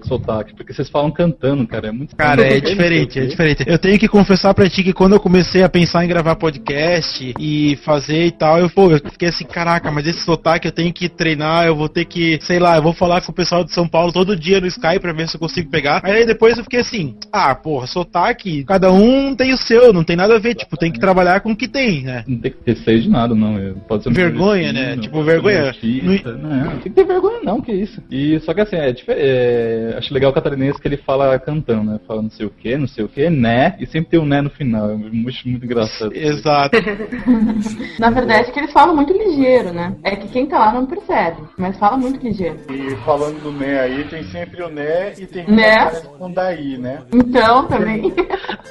o 0.01 0.07
sotaque, 0.07 0.53
porque 0.55 0.73
vocês 0.73 0.89
falam 0.89 1.11
cantando, 1.11 1.65
cara. 1.67 1.87
É 1.87 1.91
muito 1.91 2.15
Cara, 2.15 2.41
é 2.43 2.59
diferente, 2.59 3.17
é 3.19 3.21
porquê. 3.21 3.27
diferente. 3.27 3.63
Eu 3.67 3.77
tenho 3.79 3.99
que 3.99 4.07
confessar 4.07 4.53
pra 4.53 4.69
ti 4.69 4.83
que 4.83 4.93
quando 4.93 5.13
eu 5.13 5.19
comecei 5.19 5.63
a 5.63 5.69
pensar 5.69 6.03
em 6.03 6.07
gravar 6.07 6.35
podcast 6.35 7.33
e 7.39 7.75
fazer 7.83 8.25
e 8.27 8.31
tal, 8.31 8.59
eu, 8.59 8.69
pô, 8.69 8.89
eu 8.91 8.99
fiquei 9.11 9.29
assim, 9.29 9.45
caraca, 9.45 9.82
mas 9.91 10.07
esse 10.07 10.21
sotaque 10.21 10.67
eu 10.67 10.71
tenho 10.71 10.93
que 10.93 11.09
treinar, 11.09 11.65
eu 11.65 11.75
vou 11.75 11.89
ter 11.89 12.05
que, 12.05 12.39
sei 12.41 12.59
lá, 12.59 12.77
eu 12.77 12.83
vou 12.83 12.93
falar 12.93 13.21
com 13.21 13.31
o 13.31 13.35
pessoal 13.35 13.63
de 13.63 13.73
São 13.73 13.87
Paulo 13.87 14.11
todo 14.11 14.35
dia 14.35 14.59
no 14.59 14.67
Skype 14.67 14.99
pra 14.99 15.13
ver 15.13 15.27
se 15.27 15.35
eu 15.35 15.39
consigo 15.39 15.69
pegar. 15.69 16.01
Aí 16.03 16.25
depois 16.25 16.57
eu 16.57 16.63
fiquei 16.63 16.79
assim, 16.79 17.15
ah, 17.31 17.53
porra, 17.55 17.87
sotaque, 17.87 18.63
cada 18.63 18.91
um 18.91 19.35
tem 19.35 19.53
o 19.53 19.57
seu, 19.57 19.93
não 19.93 20.03
tem 20.03 20.15
nada 20.15 20.35
a 20.35 20.39
ver, 20.39 20.55
tipo, 20.55 20.77
tem 20.77 20.91
que 20.91 20.99
trabalhar 20.99 21.41
com 21.41 21.51
o 21.51 21.55
que 21.55 21.67
tem, 21.67 22.03
né? 22.03 22.23
Não 22.27 22.37
tem 22.37 22.51
que 22.51 22.57
ter 22.57 22.73
receio 22.73 23.01
de 23.01 23.09
nada, 23.09 23.35
não. 23.35 23.53
Pode 23.87 24.03
ser 24.03 24.09
um 24.09 24.13
Vergonha, 24.13 24.73
né? 24.73 24.97
Tipo, 24.97 25.23
vergonha. 25.23 25.67
artista. 25.67 26.33
Não, 26.33 26.49
não 26.49 26.71
tem 26.71 26.79
que 26.79 26.89
ter 26.89 27.05
vergonha, 27.05 27.39
não, 27.43 27.61
que 27.61 27.71
isso. 27.71 28.01
E 28.11 28.39
só 28.39 28.53
que 28.53 28.61
assim, 28.61 28.75
é, 28.75 28.93
é, 29.07 29.95
acho 29.97 30.13
legal 30.13 30.31
o 30.31 30.33
catarinense 30.33 30.79
que 30.79 30.87
ele 30.87 30.97
fala 30.97 31.37
cantando, 31.39 31.91
né? 31.91 31.99
Fala 32.07 32.21
não 32.21 32.29
sei 32.29 32.45
o 32.45 32.49
que, 32.49 32.77
não 32.77 32.87
sei 32.87 33.03
o 33.03 33.09
que, 33.09 33.29
né? 33.29 33.75
E 33.79 33.85
sempre 33.85 34.11
tem 34.11 34.19
um 34.19 34.25
né 34.25 34.41
no 34.41 34.49
final. 34.49 34.91
É 34.91 34.95
muito, 34.95 35.37
muito 35.45 35.65
engraçado. 35.65 36.13
Exato. 36.15 36.77
Na 37.99 38.09
verdade, 38.09 38.49
é 38.49 38.51
que 38.51 38.59
eles 38.59 38.71
falam 38.71 38.95
muito 38.95 39.13
ligeiro, 39.13 39.62
né? 39.71 39.95
É 40.03 40.15
que 40.15 40.27
quem 40.27 40.45
tá 40.45 40.59
lá 40.59 40.73
não 40.73 40.85
percebe, 40.85 41.41
mas 41.57 41.77
fala 41.77 41.97
muito 41.97 42.21
ligeiro. 42.25 42.57
E 42.69 42.95
falando 43.05 43.41
do 43.41 43.51
né 43.51 43.79
aí, 43.79 44.03
tem 44.05 44.23
sempre 44.23 44.63
o 44.63 44.69
né 44.69 45.13
e 45.17 45.25
tem 45.25 45.45
que 45.45 45.51
Né? 45.51 45.89
com 46.17 46.31
daí, 46.31 46.77
né? 46.77 47.01
Então, 47.13 47.67
também. 47.67 48.13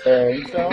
É, 0.04 0.37
então, 0.37 0.68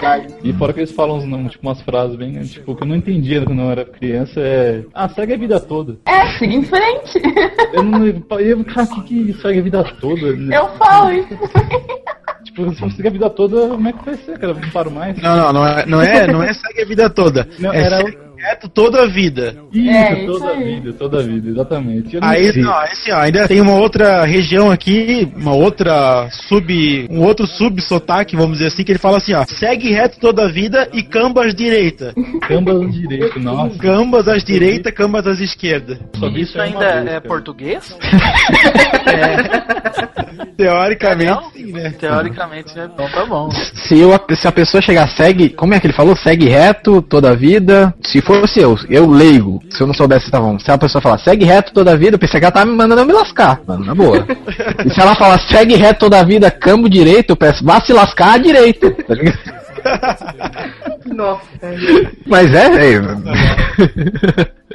daí. 0.00 0.26
E 0.44 0.52
fora 0.52 0.72
que 0.72 0.78
eles 0.78 0.92
falam 0.92 1.16
uns, 1.16 1.24
não, 1.24 1.48
tipo, 1.48 1.66
umas 1.66 1.82
frases 1.82 2.14
bem, 2.14 2.40
tipo, 2.42 2.76
que 2.76 2.82
eu 2.84 2.86
não 2.86 2.94
entendia 2.94 3.44
quando 3.44 3.60
eu 3.60 3.70
era 3.70 3.84
criança, 3.84 4.40
é. 4.40 4.84
Ah, 4.94 5.08
segue 5.08 5.34
a 5.34 5.36
vida 5.36 5.58
toda. 5.58 5.96
É, 6.06 6.26
siga 6.38 6.54
em 6.54 6.62
frente. 6.62 7.20
Eu 7.72 7.82
não. 7.82 8.06
Eu, 8.38 8.64
cara, 8.64 8.84
o 8.84 9.02
que, 9.02 9.02
que 9.02 9.32
segue 9.40 9.58
a 9.58 9.62
vida 9.62 9.84
toda? 10.00 10.26
Eu 10.28 10.68
falo 10.76 11.12
isso. 11.12 11.28
Tipo, 12.44 12.72
se 12.72 12.80
você 12.80 12.96
segue 12.96 13.08
a 13.08 13.12
vida 13.12 13.30
toda, 13.30 13.68
como 13.68 13.88
é 13.88 13.92
que 13.92 14.04
vai 14.04 14.14
ser, 14.16 14.38
cara? 14.38 14.52
Eu 14.52 14.60
não 14.60 14.70
paro 14.70 14.90
mais. 14.90 15.20
Não, 15.20 15.36
não, 15.36 15.52
não 15.52 15.66
é, 15.66 15.86
não 15.86 16.02
é, 16.02 16.26
não 16.26 16.42
é 16.42 16.52
segue 16.54 16.82
a 16.82 16.86
vida 16.86 17.10
toda. 17.10 17.48
Não, 17.58 17.72
é 17.72 17.78
era 17.78 17.96
segue 17.98 18.27
reto 18.38 18.68
toda 18.68 19.02
a 19.02 19.06
vida. 19.06 19.56
Isso, 19.72 19.90
É, 19.90 20.12
isso 20.12 20.32
toda 20.32 20.50
a 20.50 20.54
vida, 20.56 20.92
toda 20.92 21.18
a 21.18 21.22
vida, 21.22 21.48
exatamente. 21.50 22.18
Aí, 22.20 22.52
sei. 22.52 22.62
não, 22.62 22.72
assim, 22.78 23.10
ó, 23.10 23.18
ainda 23.18 23.48
tem 23.48 23.60
uma 23.60 23.74
outra 23.74 24.24
região 24.24 24.70
aqui, 24.70 25.30
uma 25.36 25.54
outra 25.54 26.28
sub, 26.30 27.08
um 27.10 27.22
outro 27.22 27.46
sub 27.46 27.80
sotaque, 27.82 28.36
vamos 28.36 28.58
dizer 28.58 28.68
assim, 28.68 28.84
que 28.84 28.92
ele 28.92 28.98
fala 28.98 29.18
assim, 29.18 29.34
ó, 29.34 29.44
segue 29.46 29.90
reto 29.90 30.18
toda 30.20 30.44
a 30.44 30.48
vida 30.48 30.88
e 30.92 31.02
cambas 31.02 31.54
direita. 31.54 32.14
Cambas 32.46 32.92
direito, 32.92 33.40
nossa. 33.40 33.76
Cambas 33.78 34.28
às 34.28 34.44
direita, 34.44 34.92
cambas 34.92 35.26
às 35.26 35.40
esquerda. 35.40 35.98
Isso 36.36 36.60
aí 36.60 36.72
ainda 36.72 36.84
é 36.84 37.04
cara. 37.04 37.20
português? 37.20 37.96
Teoricamente, 40.56 41.30
Não? 41.30 41.50
sim, 41.50 41.72
né? 41.72 41.90
Teoricamente, 41.98 42.76
né? 42.76 42.90
Então 42.92 43.08
tá 43.08 43.24
bom. 43.24 43.50
Se, 43.50 43.98
eu, 43.98 44.10
se 44.34 44.48
a 44.48 44.52
pessoa 44.52 44.82
chegar, 44.82 45.08
segue, 45.08 45.50
como 45.50 45.72
é 45.74 45.80
que 45.80 45.86
ele 45.86 45.94
falou? 45.94 46.16
Segue 46.16 46.48
reto 46.48 47.00
toda 47.00 47.30
a 47.30 47.34
vida. 47.34 47.94
Se 48.02 48.20
fosse 48.28 48.60
eu, 48.60 48.76
eu 48.88 49.08
leigo, 49.08 49.62
se 49.70 49.82
eu 49.82 49.86
não 49.86 49.94
soubesse, 49.94 50.30
tá 50.30 50.38
bom. 50.38 50.58
Se 50.58 50.70
a 50.70 50.78
pessoa 50.78 51.00
falar, 51.00 51.18
segue 51.18 51.44
reto 51.44 51.72
toda 51.72 51.92
a 51.92 51.96
vida, 51.96 52.14
eu 52.14 52.18
pensei 52.18 52.38
que 52.38 52.44
ela 52.44 52.52
tava 52.52 52.66
me 52.66 52.76
mandando 52.76 53.00
eu 53.00 53.06
me 53.06 53.12
lascar, 53.12 53.60
mano, 53.66 53.84
na 53.84 53.94
boa. 53.94 54.26
e 54.84 54.90
se 54.90 55.00
ela 55.00 55.16
falar, 55.16 55.38
segue 55.48 55.74
reto 55.76 56.00
toda 56.00 56.20
a 56.20 56.24
vida, 56.24 56.50
cambo 56.50 56.88
direito, 56.88 57.30
eu 57.30 57.36
peço, 57.36 57.64
vá 57.64 57.80
se 57.80 57.92
lascar 57.92 58.34
à 58.34 58.38
direita. 58.38 58.90
Tá 58.90 59.14
ligado? 59.14 59.38
Nossa. 61.14 61.42
Mas 62.26 62.54
é, 62.54 62.94
é. 62.94 63.00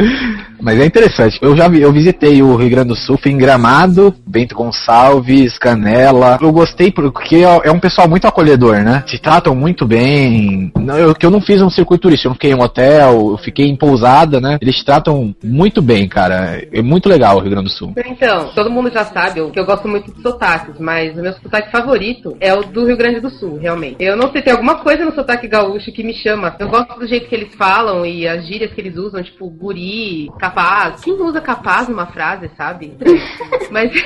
Mas 0.61 0.79
é 0.79 0.85
interessante. 0.85 1.37
Eu 1.41 1.55
já 1.55 1.67
vi, 1.67 1.81
eu 1.81 1.91
visitei 1.91 2.41
o 2.41 2.55
Rio 2.55 2.69
Grande 2.69 2.89
do 2.89 2.95
Sul, 2.95 3.17
fui 3.21 3.31
em 3.31 3.37
Gramado, 3.37 4.13
Bento 4.25 4.55
Gonçalves, 4.55 5.57
Canela. 5.57 6.37
Eu 6.41 6.51
gostei 6.51 6.91
porque 6.91 7.37
é 7.37 7.63
é 7.63 7.71
um 7.71 7.79
pessoal 7.79 8.07
muito 8.07 8.27
acolhedor, 8.27 8.81
né? 8.81 9.03
Se 9.07 9.17
tratam 9.17 9.55
muito 9.55 9.85
bem. 9.85 10.71
Eu, 10.97 11.13
que 11.13 11.25
eu 11.25 11.31
não 11.31 11.41
fiz 11.41 11.61
um 11.61 11.69
circuito 11.69 12.03
turístico, 12.03 12.27
eu 12.27 12.29
não 12.29 12.35
fiquei 12.35 12.51
em 12.51 12.55
um 12.55 12.61
hotel, 12.61 13.31
eu 13.31 13.37
fiquei 13.37 13.67
em 13.67 13.75
pousada, 13.75 14.39
né? 14.39 14.57
Eles 14.61 14.75
te 14.77 14.85
tratam 14.85 15.35
muito 15.43 15.81
bem, 15.81 16.07
cara. 16.07 16.65
É 16.71 16.81
muito 16.81 17.09
legal 17.09 17.37
o 17.37 17.39
Rio 17.39 17.51
Grande 17.51 17.69
do 17.69 17.73
Sul. 17.73 17.93
Então, 18.05 18.49
todo 18.55 18.71
mundo 18.71 18.89
já 18.91 19.05
sabe 19.05 19.49
que 19.51 19.59
eu 19.59 19.65
gosto 19.65 19.87
muito 19.87 20.13
de 20.13 20.21
sotaques, 20.21 20.75
mas 20.79 21.17
o 21.17 21.21
meu 21.21 21.33
sotaque 21.33 21.71
favorito 21.71 22.35
é 22.39 22.53
o 22.53 22.63
do 22.63 22.85
Rio 22.85 22.97
Grande 22.97 23.19
do 23.19 23.29
Sul, 23.29 23.57
realmente. 23.57 23.97
Eu 23.99 24.15
não 24.15 24.31
sei, 24.31 24.41
tem 24.41 24.53
alguma 24.53 24.75
coisa 24.75 25.05
no 25.05 25.13
sotaque 25.13 25.47
gaúcho 25.47 25.91
que 25.91 26.03
me 26.03 26.13
chama. 26.13 26.55
Eu 26.59 26.67
gosto 26.67 26.97
do 26.99 27.07
jeito 27.07 27.27
que 27.27 27.35
eles 27.35 27.53
falam 27.55 28.05
e 28.05 28.27
as 28.27 28.45
gírias 28.45 28.71
que 28.71 28.81
eles 28.81 28.95
usam, 28.95 29.21
tipo 29.21 29.49
guri, 29.49 29.82
capaz. 30.39 31.01
Quem 31.01 31.13
usa 31.13 31.39
capaz 31.41 31.87
numa 31.87 32.05
frase, 32.07 32.49
sabe? 32.57 32.93
Mas. 33.71 33.91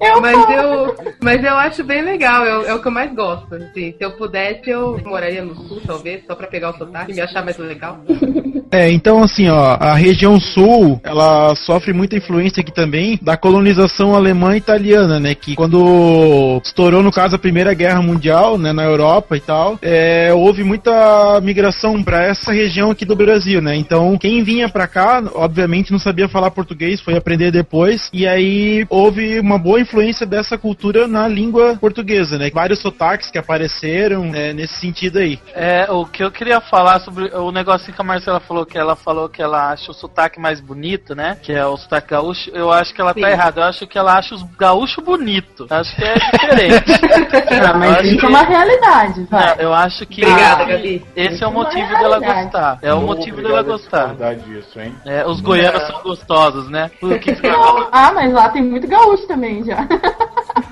Eu 0.00 0.20
mas 0.20 0.36
eu. 0.50 0.94
Mas 1.20 1.42
eu 1.42 1.54
acho 1.56 1.82
bem 1.82 2.02
legal, 2.02 2.44
é, 2.46 2.56
o- 2.58 2.66
é 2.66 2.74
o 2.74 2.80
que 2.80 2.86
eu 2.86 2.92
mais 2.92 3.12
gosto. 3.12 3.52
assim. 3.52 3.92
Se 3.92 3.96
eu 3.98 4.12
pudesse, 4.12 4.70
eu 4.70 4.96
moraria 5.04 5.42
no 5.44 5.56
sul, 5.56 5.80
talvez, 5.84 6.24
só 6.24 6.36
pra 6.36 6.46
pegar 6.46 6.70
o 6.70 6.78
sotaque 6.78 7.10
e 7.10 7.14
me 7.16 7.20
achar 7.20 7.44
mais 7.44 7.58
legal. 7.58 7.98
É, 8.70 8.90
então 8.92 9.22
assim, 9.22 9.48
ó, 9.48 9.78
a 9.80 9.94
região 9.94 10.38
sul, 10.38 11.00
ela 11.02 11.54
sofre 11.54 11.94
muita 11.94 12.16
influência 12.18 12.60
aqui 12.60 12.70
também 12.70 13.18
da 13.22 13.34
colonização 13.34 14.14
alemã 14.14 14.54
e 14.54 14.58
italiana, 14.58 15.18
né? 15.18 15.34
Que 15.34 15.54
quando 15.54 16.60
estourou, 16.62 17.02
no 17.02 17.10
caso, 17.10 17.34
a 17.34 17.38
Primeira 17.38 17.72
Guerra 17.72 18.02
Mundial, 18.02 18.58
né, 18.58 18.70
na 18.74 18.84
Europa 18.84 19.38
e 19.38 19.40
tal, 19.40 19.78
é, 19.80 20.34
houve 20.34 20.64
muita 20.64 21.40
migração 21.40 22.02
pra 22.02 22.22
essa 22.24 22.52
região 22.52 22.90
aqui 22.90 23.06
do 23.06 23.16
Brasil, 23.16 23.62
né? 23.62 23.74
Então, 23.74 24.18
quem 24.18 24.37
vinha 24.42 24.68
pra 24.68 24.86
cá, 24.86 25.22
obviamente 25.34 25.90
não 25.92 25.98
sabia 25.98 26.28
falar 26.28 26.50
português, 26.50 27.00
foi 27.00 27.16
aprender 27.16 27.50
depois, 27.50 28.08
e 28.12 28.26
aí 28.26 28.86
houve 28.88 29.38
uma 29.40 29.58
boa 29.58 29.80
influência 29.80 30.26
dessa 30.26 30.56
cultura 30.58 31.06
na 31.06 31.26
língua 31.28 31.76
portuguesa, 31.80 32.38
né? 32.38 32.50
Vários 32.50 32.80
sotaques 32.80 33.30
que 33.30 33.38
apareceram 33.38 34.24
né, 34.24 34.52
nesse 34.52 34.74
sentido 34.80 35.18
aí. 35.18 35.38
É, 35.54 35.86
o 35.90 36.04
que 36.06 36.22
eu 36.22 36.30
queria 36.30 36.60
falar 36.60 37.00
sobre 37.00 37.24
o 37.34 37.50
negocinho 37.52 37.94
que 37.94 38.00
a 38.00 38.04
Marcela 38.04 38.40
falou, 38.40 38.64
que 38.66 38.78
ela 38.78 38.96
falou 38.96 39.28
que 39.28 39.42
ela 39.42 39.70
acha 39.70 39.90
o 39.90 39.94
sotaque 39.94 40.40
mais 40.40 40.60
bonito, 40.60 41.14
né? 41.14 41.36
Que 41.42 41.52
é 41.52 41.64
o 41.66 41.76
sotaque 41.76 42.10
gaúcho, 42.10 42.50
eu 42.54 42.70
acho 42.72 42.94
que 42.94 43.00
ela 43.00 43.12
Sim. 43.14 43.20
tá 43.20 43.30
errada. 43.30 43.60
Eu 43.60 43.64
acho 43.64 43.86
que 43.86 43.98
ela 43.98 44.16
acha 44.18 44.34
os 44.34 44.42
gaúchos 44.58 45.02
bonitos. 45.04 45.70
Acho 45.70 45.94
que 45.96 46.04
é 46.04 46.14
diferente. 46.14 46.92
Eu 47.68 47.78
mas 47.78 48.06
isso 48.06 48.18
que- 48.18 48.26
é 48.26 48.28
uma 48.28 48.42
realidade, 48.42 49.20
Não, 49.20 49.26
vai. 49.38 49.56
eu 49.58 49.72
acho 49.74 50.06
que 50.06 50.24
Obrigada, 50.24 50.64
Gabi. 50.64 51.04
esse 51.16 51.28
é 51.28 51.30
o 51.30 51.32
Isso 51.32 51.44
é 51.44 51.50
motivo 51.50 51.88
dela 51.98 52.18
gostar. 52.18 52.78
É 52.82 52.94
o 52.94 53.00
motivo 53.00 53.42
dela 53.42 53.62
gostar. 53.62 54.14
Discordar 54.34 54.36
disso, 54.36 54.80
hein? 54.80 54.94
É, 55.04 55.26
os 55.26 55.40
goianos 55.40 55.86
são 55.86 56.02
gostosos, 56.02 56.68
né? 56.70 56.90
O 57.02 57.08
que 57.10 57.18
que 57.18 57.34
você 57.36 57.42
vai 57.42 57.50
Não, 57.52 57.62
falar? 57.62 57.88
ah, 57.92 58.12
mas 58.12 58.32
lá 58.32 58.48
tem 58.48 58.62
muito 58.62 58.86
gaúcho 58.86 59.26
também 59.26 59.64
já. 59.64 59.86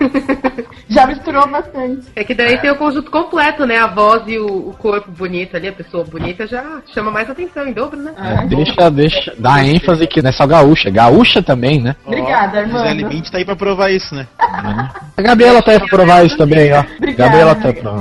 já 0.88 1.06
misturou 1.06 1.46
bastante. 1.48 2.06
É 2.14 2.24
que 2.24 2.34
daí 2.34 2.58
tem 2.58 2.70
o 2.70 2.76
conjunto 2.76 3.10
completo, 3.10 3.66
né? 3.66 3.78
A 3.78 3.86
voz 3.86 4.22
e 4.26 4.38
o, 4.38 4.70
o 4.70 4.74
corpo 4.78 5.10
bonito 5.10 5.56
ali, 5.56 5.68
a 5.68 5.72
pessoa 5.72 6.04
bonita 6.04 6.46
já 6.46 6.82
chama 6.92 7.10
mais 7.10 7.28
atenção 7.28 7.66
em 7.66 7.72
dobro, 7.72 8.00
né? 8.00 8.12
Ah, 8.16 8.44
Deixa, 8.44 8.90
deixa, 8.90 9.34
dá 9.38 9.64
ênfase 9.64 10.06
que 10.06 10.22
não 10.22 10.30
é 10.30 10.32
só 10.32 10.46
gaúcha, 10.46 10.90
gaúcha 10.90 11.42
também, 11.42 11.80
né? 11.80 11.96
Obrigada, 12.04 12.64
Gisele 12.64 12.88
Armando. 12.88 13.08
Bündchen 13.08 13.32
tá 13.32 13.38
aí 13.38 13.44
pra 13.44 13.56
provar 13.56 13.90
isso, 13.90 14.14
né? 14.14 14.26
A 15.16 15.22
Gabriela 15.22 15.62
tá 15.62 15.72
aí 15.72 15.78
pra 15.78 15.88
provar 15.88 16.24
isso 16.24 16.36
também, 16.36 16.72
ó. 16.72 16.80
Obrigada. 16.98 17.30
Gabriela 17.30 17.54
tá 17.54 17.68
aí 17.68 17.74
pra 17.74 17.92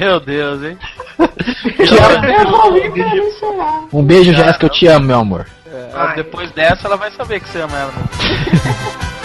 Meu 0.00 0.20
Deus, 0.20 0.62
hein? 0.62 0.78
Um 3.92 4.02
beijo, 4.02 4.34
Jéssica, 4.34 4.66
eu 4.66 4.70
te 4.70 4.86
amo, 4.86 5.06
meu 5.06 5.20
amor. 5.20 5.46
É, 5.66 6.14
depois 6.16 6.50
dessa 6.52 6.86
ela 6.86 6.96
vai 6.96 7.10
saber 7.12 7.40
que 7.40 7.48
você 7.48 7.60
ama 7.60 7.78
ela. 7.78 7.92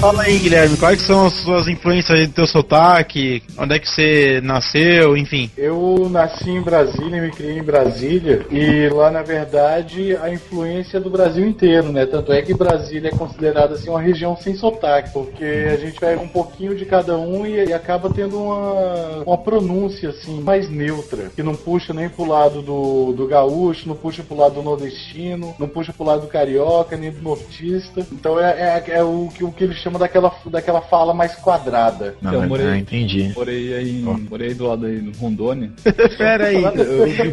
Fala 0.00 0.22
aí, 0.22 0.38
Guilherme, 0.38 0.78
quais 0.78 1.02
são 1.02 1.26
as 1.26 1.34
suas 1.34 1.68
influências 1.68 2.26
do 2.26 2.32
teu 2.32 2.46
sotaque? 2.46 3.42
Onde 3.58 3.74
é 3.74 3.78
que 3.78 3.86
você 3.86 4.40
nasceu, 4.42 5.14
enfim? 5.14 5.50
Eu 5.58 6.08
nasci 6.10 6.48
em 6.48 6.62
Brasília 6.62 7.20
me 7.20 7.30
criei 7.30 7.58
em 7.58 7.62
Brasília. 7.62 8.46
E 8.50 8.88
lá, 8.88 9.10
na 9.10 9.22
verdade, 9.22 10.16
a 10.16 10.30
influência 10.30 10.96
é 10.96 11.00
do 11.00 11.10
Brasil 11.10 11.46
inteiro, 11.46 11.92
né? 11.92 12.06
Tanto 12.06 12.32
é 12.32 12.42
que 12.42 12.54
Brasília 12.54 13.08
é 13.08 13.16
considerada 13.16 13.74
assim 13.74 13.90
uma 13.90 14.00
região 14.00 14.36
sem 14.36 14.54
sotaque, 14.54 15.12
porque 15.12 15.44
a 15.44 15.76
gente 15.76 15.98
pega 16.00 16.20
um 16.20 16.28
pouquinho 16.28 16.74
de 16.74 16.84
cada 16.84 17.18
um 17.18 17.46
e, 17.46 17.62
e 17.66 17.72
acaba 17.72 18.10
tendo 18.10 18.42
uma, 18.42 19.22
uma 19.26 19.38
pronúncia 19.38 20.10
assim 20.10 20.40
mais 20.40 20.68
neutra, 20.70 21.30
que 21.34 21.42
não 21.42 21.54
puxa 21.54 21.92
nem 21.92 22.08
pro 22.08 22.24
lado 22.24 22.62
do, 22.62 23.12
do 23.12 23.26
gaúcho, 23.26 23.86
não 23.86 23.94
puxa 23.94 24.22
pro 24.22 24.36
lado 24.36 24.54
do 24.54 24.62
nordestino, 24.62 25.54
não 25.58 25.68
puxa 25.68 25.92
pro 25.92 26.06
lado 26.06 26.22
do 26.22 26.28
carioca, 26.28 26.96
nem 26.96 27.10
do 27.10 27.22
nortista. 27.22 28.06
Então 28.10 28.40
é, 28.40 28.82
é, 28.86 28.96
é 28.96 29.02
o, 29.02 29.28
que, 29.34 29.44
o 29.44 29.52
que 29.52 29.64
eles 29.64 29.76
chamam 29.76 29.89
daquela, 29.98 30.32
daquela 30.46 30.80
fala 30.82 31.14
mais 31.14 31.34
quadrada. 31.36 32.14
Não, 32.20 32.34
Eu 32.34 32.42
morei- 32.42 32.66
ah, 32.68 32.76
entendi. 32.76 33.32
Morei 33.34 33.74
aí, 33.74 34.00
em- 34.02 34.26
morei 34.28 34.54
do 34.54 34.66
lado 34.66 34.86
aí 34.86 34.98
do 34.98 35.16
Rondônia. 35.18 35.70
Pera 36.18 36.46
aí. 36.46 36.62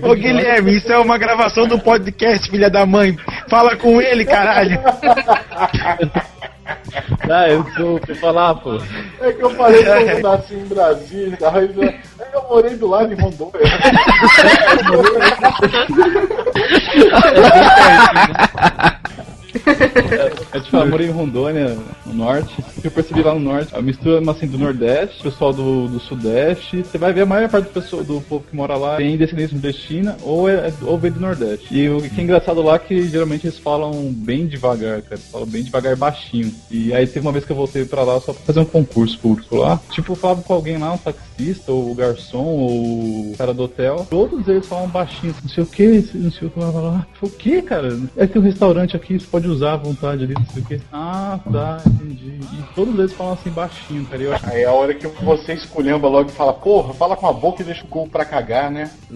Ô 0.02 0.16
Guilherme, 0.16 0.78
isso 0.78 0.92
é 0.92 0.98
uma 0.98 1.18
gravação 1.18 1.68
do 1.68 1.80
podcast, 1.80 2.50
filha 2.50 2.70
da 2.70 2.86
mãe. 2.86 3.18
Fala 3.50 3.76
com 3.76 4.02
ele, 4.02 4.24
caralho. 4.26 4.80
Ah, 7.30 7.48
eu 7.48 7.66
sou, 7.78 7.98
fui 8.06 8.14
falar, 8.16 8.54
pô. 8.56 8.78
É 9.22 9.32
que 9.32 9.42
eu 9.42 9.50
falei 9.52 9.82
que 9.84 9.90
eu 9.90 10.22
nasci 10.22 10.54
em 10.54 10.66
Brasília, 10.66 11.38
mas 11.40 11.78
é, 11.78 11.86
é 12.20 12.24
que 12.26 12.36
eu 12.36 12.44
morei 12.50 12.76
do 12.76 12.88
lado 12.88 13.16
de 13.16 13.22
Rondônia. 13.22 13.62
Eu 20.54 20.62
te 20.62 20.72
falo, 20.72 20.86
eu 20.86 20.90
morei 20.90 21.08
em 21.08 21.12
Rondônia, 21.12 21.78
no 22.06 22.14
norte. 22.14 22.62
O 22.78 22.82
eu 22.88 22.92
percebi 22.92 23.22
lá 23.22 23.34
no 23.34 23.40
norte, 23.40 23.76
a 23.76 23.82
mistura 23.82 24.20
assim, 24.32 24.48
do 24.48 24.58
Nordeste, 24.58 25.22
pessoal 25.22 25.52
do, 25.52 25.88
do 25.88 26.00
Sudeste. 26.00 26.84
Você 26.84 26.98
vai 26.98 27.14
ver 27.14 27.22
a 27.22 27.26
maior 27.26 27.50
parte 27.50 27.66
do, 27.66 27.72
pessoal, 27.72 28.04
do 28.04 28.22
povo 28.22 28.46
que 28.50 28.56
mora 28.56 28.76
lá 28.76 28.98
tem 28.98 29.18
descendência 29.18 29.56
nordestina 29.56 30.18
ou, 30.22 30.50
é, 30.50 30.72
ou 30.82 30.98
vem 30.98 31.12
do 31.12 31.20
Nordeste. 31.20 31.68
E 31.72 31.90
o 31.90 32.02
que 32.02 32.20
é 32.20 32.24
engraçado 32.24 32.62
lá 32.62 32.76
é 32.76 32.80
que 32.80 33.08
geralmente 33.08 33.48
eles 33.48 33.60
falam 33.60 33.92
bem 34.14 34.48
devagar, 34.48 35.02
cara. 35.02 35.16
Eles 35.16 35.32
falam 35.32 35.48
bem 35.48 35.64
devagar 35.64 35.96
baixinho. 35.96 36.54
E 36.72 36.94
aí 36.94 37.06
teve 37.06 37.26
uma 37.26 37.32
vez 37.32 37.46
que 37.46 37.52
eu 37.52 37.56
voltei 37.56 37.86
pra 37.86 38.04
lá 38.04 38.20
só 38.20 38.34
pra 38.34 38.44
fazer 38.44 38.60
um 38.60 38.66
concurso 38.66 39.18
público 39.20 39.56
lá. 39.58 39.80
Tipo, 39.92 40.14
eu 40.14 40.16
falava 40.16 40.42
com 40.42 40.54
alguém 40.54 40.78
lá, 40.78 40.94
um 40.94 40.98
taxista, 40.98 41.72
ou 41.72 41.92
o 41.92 41.96
garçom, 41.96 42.46
ou 42.46 43.32
o 43.32 43.36
cara 43.38 43.54
do 43.54 43.64
hotel. 43.64 44.08
Todos 44.10 44.48
eles 44.48 44.66
falam 44.66 44.88
baixinho, 44.88 45.36
não 45.42 45.50
sei 45.50 45.64
o 45.64 45.68
que, 45.68 46.10
não 46.14 46.32
sei 46.32 46.48
o 46.48 46.52
que 46.52 46.60
lá. 46.60 46.70
lá, 46.70 47.08
O 47.22 47.30
que, 47.30 47.62
cara? 47.62 47.98
É 48.16 48.28
que 48.28 48.40
um 48.40 48.42
restaurante 48.42 48.96
aqui, 48.96 49.20
você 49.20 49.26
pode 49.26 49.48
usar 49.58 49.74
à 49.74 49.78
vontade 49.78 50.24
ali, 50.24 50.34
não 50.34 50.46
sei 50.46 50.62
o 50.62 50.66
que. 50.66 50.82
Ah, 50.92 51.40
tá, 51.52 51.82
entendi. 51.86 52.40
E 52.54 52.64
todos 52.76 52.98
eles 52.98 53.14
falam 53.14 53.34
assim 53.34 53.50
baixinho, 53.50 54.06
cara. 54.06 54.22
Eu 54.22 54.34
acho 54.34 54.48
Aí 54.48 54.62
é 54.62 54.66
a 54.66 54.72
hora 54.72 54.94
que 54.94 55.08
você 55.08 55.54
esculhamba 55.54 56.08
logo 56.08 56.30
e 56.30 56.34
fala, 56.34 56.54
porra, 56.54 56.94
fala 56.94 57.16
com 57.16 57.28
a 57.28 57.34
boca 57.34 57.62
e 57.62 57.66
deixa 57.66 57.84
o 57.84 57.88
gol 57.88 58.08
pra 58.08 58.24
cagar, 58.24 58.72
né? 58.72 58.90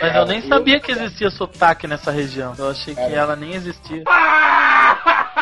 Mas 0.00 0.14
eu 0.16 0.26
nem 0.26 0.42
sabia 0.42 0.80
que 0.80 0.92
existia 0.92 1.30
sotaque 1.30 1.86
nessa 1.86 2.10
região. 2.10 2.54
Eu 2.58 2.70
achei 2.70 2.94
que 2.94 3.00
ela 3.00 3.36
nem 3.36 3.54
existia. 3.54 4.02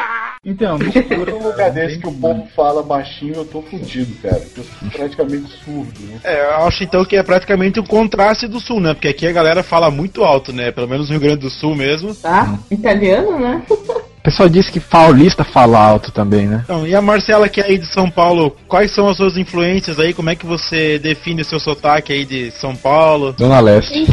Então, 0.47 0.79
Por 0.79 1.31
um 1.31 1.43
lugar 1.43 1.71
desse 1.71 1.99
que 1.99 2.07
o 2.07 2.13
povo 2.13 2.47
fala 2.55 2.83
baixinho, 2.83 3.35
eu 3.35 3.47
tô 3.47 3.63
fudido, 3.63 4.15
cara. 4.21 4.43
Eu 4.55 4.63
sou 4.63 4.91
praticamente 4.91 5.51
surdo, 5.65 6.01
né? 6.01 6.21
É, 6.23 6.45
eu 6.45 6.67
acho 6.67 6.85
então 6.85 7.03
que 7.03 7.17
é 7.17 7.23
praticamente 7.23 7.81
um 7.81 7.85
contraste 7.85 8.47
do 8.47 8.61
sul, 8.61 8.79
né? 8.79 8.93
Porque 8.93 9.09
aqui 9.09 9.27
a 9.27 9.33
galera 9.33 9.63
fala 9.63 9.91
muito 9.91 10.23
alto, 10.23 10.34
né? 10.53 10.71
Pelo 10.71 10.89
menos 10.89 11.09
no 11.09 11.13
Rio 11.13 11.21
Grande 11.21 11.41
do 11.41 11.51
Sul 11.51 11.75
mesmo. 11.75 12.15
Tá? 12.15 12.59
Italiano, 12.71 13.39
né? 13.39 13.63
O 13.69 14.25
pessoal 14.25 14.49
disse 14.49 14.73
que 14.73 14.81
paulista 14.81 15.45
fala 15.45 15.79
alto 15.79 16.11
também, 16.11 16.47
né? 16.47 16.63
Então, 16.65 16.87
e 16.87 16.95
a 16.95 17.03
Marcela 17.03 17.47
que 17.47 17.61
é 17.61 17.67
aí 17.67 17.77
de 17.77 17.87
São 17.93 18.11
Paulo, 18.11 18.57
quais 18.67 18.91
são 18.91 19.07
as 19.09 19.19
suas 19.19 19.37
influências 19.37 20.01
aí? 20.01 20.15
Como 20.15 20.31
é 20.31 20.35
que 20.35 20.47
você 20.47 20.99
define 20.99 21.43
o 21.43 21.45
seu 21.45 21.61
sotaque 21.61 22.13
aí 22.13 22.25
de 22.25 22.51
São 22.53 22.75
Paulo? 22.75 23.35
Zona 23.39 23.61
Leste. 23.61 24.07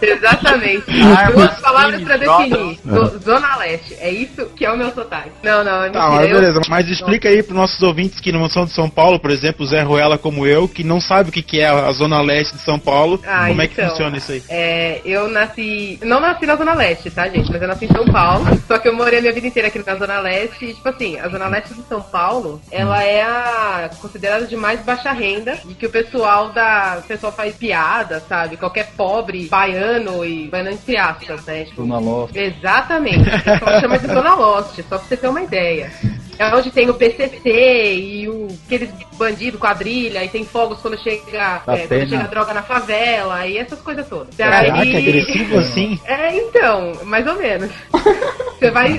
Exatamente. 0.00 0.84
Armas, 1.16 1.34
Duas 1.34 1.60
palavras 1.60 2.02
pra 2.02 2.18
crimes, 2.18 2.38
definir. 2.50 2.78
Zo- 2.86 3.18
Zona 3.20 3.56
Leste. 3.56 3.94
É 4.00 4.10
isso 4.10 4.46
que 4.56 4.64
é 4.64 4.72
o 4.72 4.76
meu 4.76 4.90
sotaque. 4.92 5.30
Não, 5.42 5.64
não, 5.64 5.84
é 5.84 5.90
Tá, 5.90 6.10
mas 6.10 6.30
beleza. 6.30 6.60
Mas 6.68 6.88
explica 6.88 7.28
aí 7.28 7.42
pros 7.42 7.56
nossos 7.56 7.82
ouvintes 7.82 8.20
que 8.20 8.32
não 8.32 8.48
são 8.48 8.64
de 8.64 8.72
São 8.72 8.88
Paulo, 8.88 9.18
por 9.18 9.30
exemplo, 9.30 9.66
Zé 9.66 9.82
Ruela 9.82 10.18
como 10.18 10.46
eu, 10.46 10.68
que 10.68 10.84
não 10.84 11.00
sabe 11.00 11.30
o 11.30 11.32
que 11.32 11.42
que 11.42 11.60
é 11.60 11.68
a 11.68 11.90
Zona 11.92 12.20
Leste 12.20 12.56
de 12.56 12.62
São 12.62 12.78
Paulo. 12.78 13.20
Ah, 13.26 13.46
como 13.48 13.62
é 13.62 13.66
que 13.66 13.74
então. 13.74 13.88
funciona 13.90 14.16
isso 14.16 14.32
aí? 14.32 14.42
É, 14.48 15.00
eu 15.04 15.28
nasci. 15.28 15.98
Não 16.02 16.20
nasci 16.20 16.46
na 16.46 16.56
Zona 16.56 16.74
Leste, 16.74 17.10
tá, 17.10 17.28
gente? 17.28 17.50
Mas 17.50 17.60
eu 17.62 17.68
nasci 17.68 17.84
em 17.86 17.92
São 17.92 18.04
Paulo. 18.06 18.46
Só 18.66 18.78
que 18.78 18.88
eu 18.88 18.94
morei 18.94 19.18
a 19.18 19.22
minha 19.22 19.32
vida 19.32 19.46
inteira 19.46 19.68
aqui 19.68 19.78
na 19.84 19.94
Zona 19.96 20.20
Leste. 20.20 20.64
E, 20.66 20.74
tipo 20.74 20.88
assim, 20.88 21.18
a 21.18 21.28
Zona 21.28 21.48
Leste 21.48 21.74
de 21.74 21.82
São 21.88 22.00
Paulo, 22.00 22.60
ela 22.70 23.02
é 23.02 23.22
a 23.22 23.90
considerada 24.00 24.46
de 24.46 24.56
mais 24.56 24.80
baixa 24.80 25.12
renda. 25.12 25.58
E 25.68 25.74
que 25.74 25.86
o 25.86 25.90
pessoal 25.90 26.50
da. 26.50 26.98
O 26.98 27.02
pessoal 27.06 27.32
faz 27.32 27.54
piada, 27.54 28.22
sabe? 28.28 28.56
Qualquer 28.56 28.88
pobre 28.96 29.46
baiano 29.48 29.87
e 30.24 30.48
baiano 30.48 30.70
entre 30.70 30.96
aspas, 30.96 31.44
né? 31.46 31.64
Tipo, 31.64 31.82
Zona 31.82 31.98
Leste. 31.98 32.38
Exatamente. 32.38 33.30
Pessoal 33.30 33.80
chama 33.80 33.98
de 33.98 34.06
Zona 34.06 34.34
Lost, 34.34 34.76
só 34.76 34.82
pra 34.82 34.98
você 34.98 35.16
ter 35.16 35.28
uma 35.28 35.42
ideia. 35.42 35.90
É 36.38 36.54
onde 36.54 36.70
tem 36.70 36.88
o 36.88 36.94
PCC 36.94 37.94
e 37.94 38.28
o, 38.28 38.46
aqueles 38.66 38.90
bandidos, 39.14 39.58
quadrilha, 39.58 40.24
e 40.24 40.28
tem 40.28 40.44
fogos 40.44 40.78
quando 40.80 40.96
chega, 41.02 41.62
é, 41.66 41.86
quando 41.88 42.08
chega 42.08 42.28
droga 42.28 42.54
na 42.54 42.62
favela, 42.62 43.44
e 43.46 43.58
essas 43.58 43.80
coisas 43.80 44.06
todas. 44.08 44.34
Caraca, 44.36 44.70
Daí- 44.72 44.96
agressivo 44.96 45.58
assim? 45.58 45.98
É, 46.06 46.36
então, 46.36 46.92
mais 47.04 47.26
ou 47.26 47.34
menos. 47.34 47.70
Você 48.58 48.70
vai. 48.72 48.88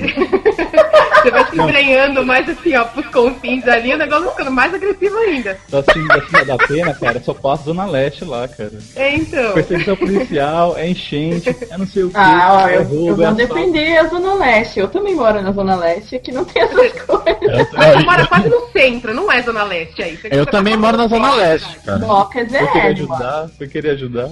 Você 1.20 1.30
vai 1.30 1.50
se 1.50 1.60
embrenhando 1.60 2.24
mais 2.24 2.48
assim, 2.48 2.74
ó, 2.76 2.84
pros 2.84 3.06
confins 3.08 3.66
ali, 3.68 3.92
o 3.92 3.98
negócio 3.98 4.24
vai 4.24 4.32
ficando 4.32 4.50
mais 4.52 4.72
agressivo 4.72 5.16
ainda. 5.18 5.58
Da 5.68 5.82
cima, 5.82 6.08
da 6.16 6.44
da 6.44 6.66
pena, 6.66 6.94
cara, 6.94 7.20
só 7.20 7.34
passa 7.34 7.64
Zona 7.64 7.84
Leste 7.86 8.24
lá, 8.24 8.48
cara. 8.48 8.72
É, 8.96 9.14
então. 9.16 9.52
Perseguição 9.52 9.96
policial, 9.96 10.76
é 10.78 10.88
enchente, 10.88 11.54
é 11.70 11.76
não 11.76 11.86
sei 11.86 12.04
o 12.04 12.08
que, 12.10 12.16
Ah, 12.16 12.62
ó, 12.64 12.68
é 12.68 12.76
eu, 12.76 12.80
eu 12.80 12.84
roubo, 12.86 13.10
é 13.10 13.14
vou 13.14 13.24
assalto. 13.26 13.36
defender 13.54 13.96
a 13.98 14.04
Zona 14.08 14.34
Leste. 14.34 14.80
Eu 14.80 14.88
também 14.88 15.14
moro 15.14 15.42
na 15.42 15.52
Zona 15.52 15.76
Leste, 15.76 16.18
que 16.18 16.32
não 16.32 16.44
tem 16.44 16.62
essas 16.62 16.92
coisas. 17.02 17.29
Mas 17.72 17.96
você 17.96 18.04
mora 18.04 18.26
quase 18.26 18.48
no 18.48 18.68
centro, 18.72 19.14
não 19.14 19.30
é 19.30 19.42
Zona 19.42 19.64
Leste 19.64 20.02
aí. 20.02 20.16
Você 20.16 20.28
Eu 20.30 20.46
também 20.46 20.76
moro 20.76 20.96
na 20.96 21.08
Zona 21.08 21.34
Leste, 21.34 21.78
cara. 21.80 21.98
Docas 21.98 22.52
é 22.52 22.62
Ed, 22.90 23.02
mano. 23.02 23.14
ajudar, 23.14 23.50
foi 23.56 23.68
querer 23.68 23.90
ajudar. 23.90 24.28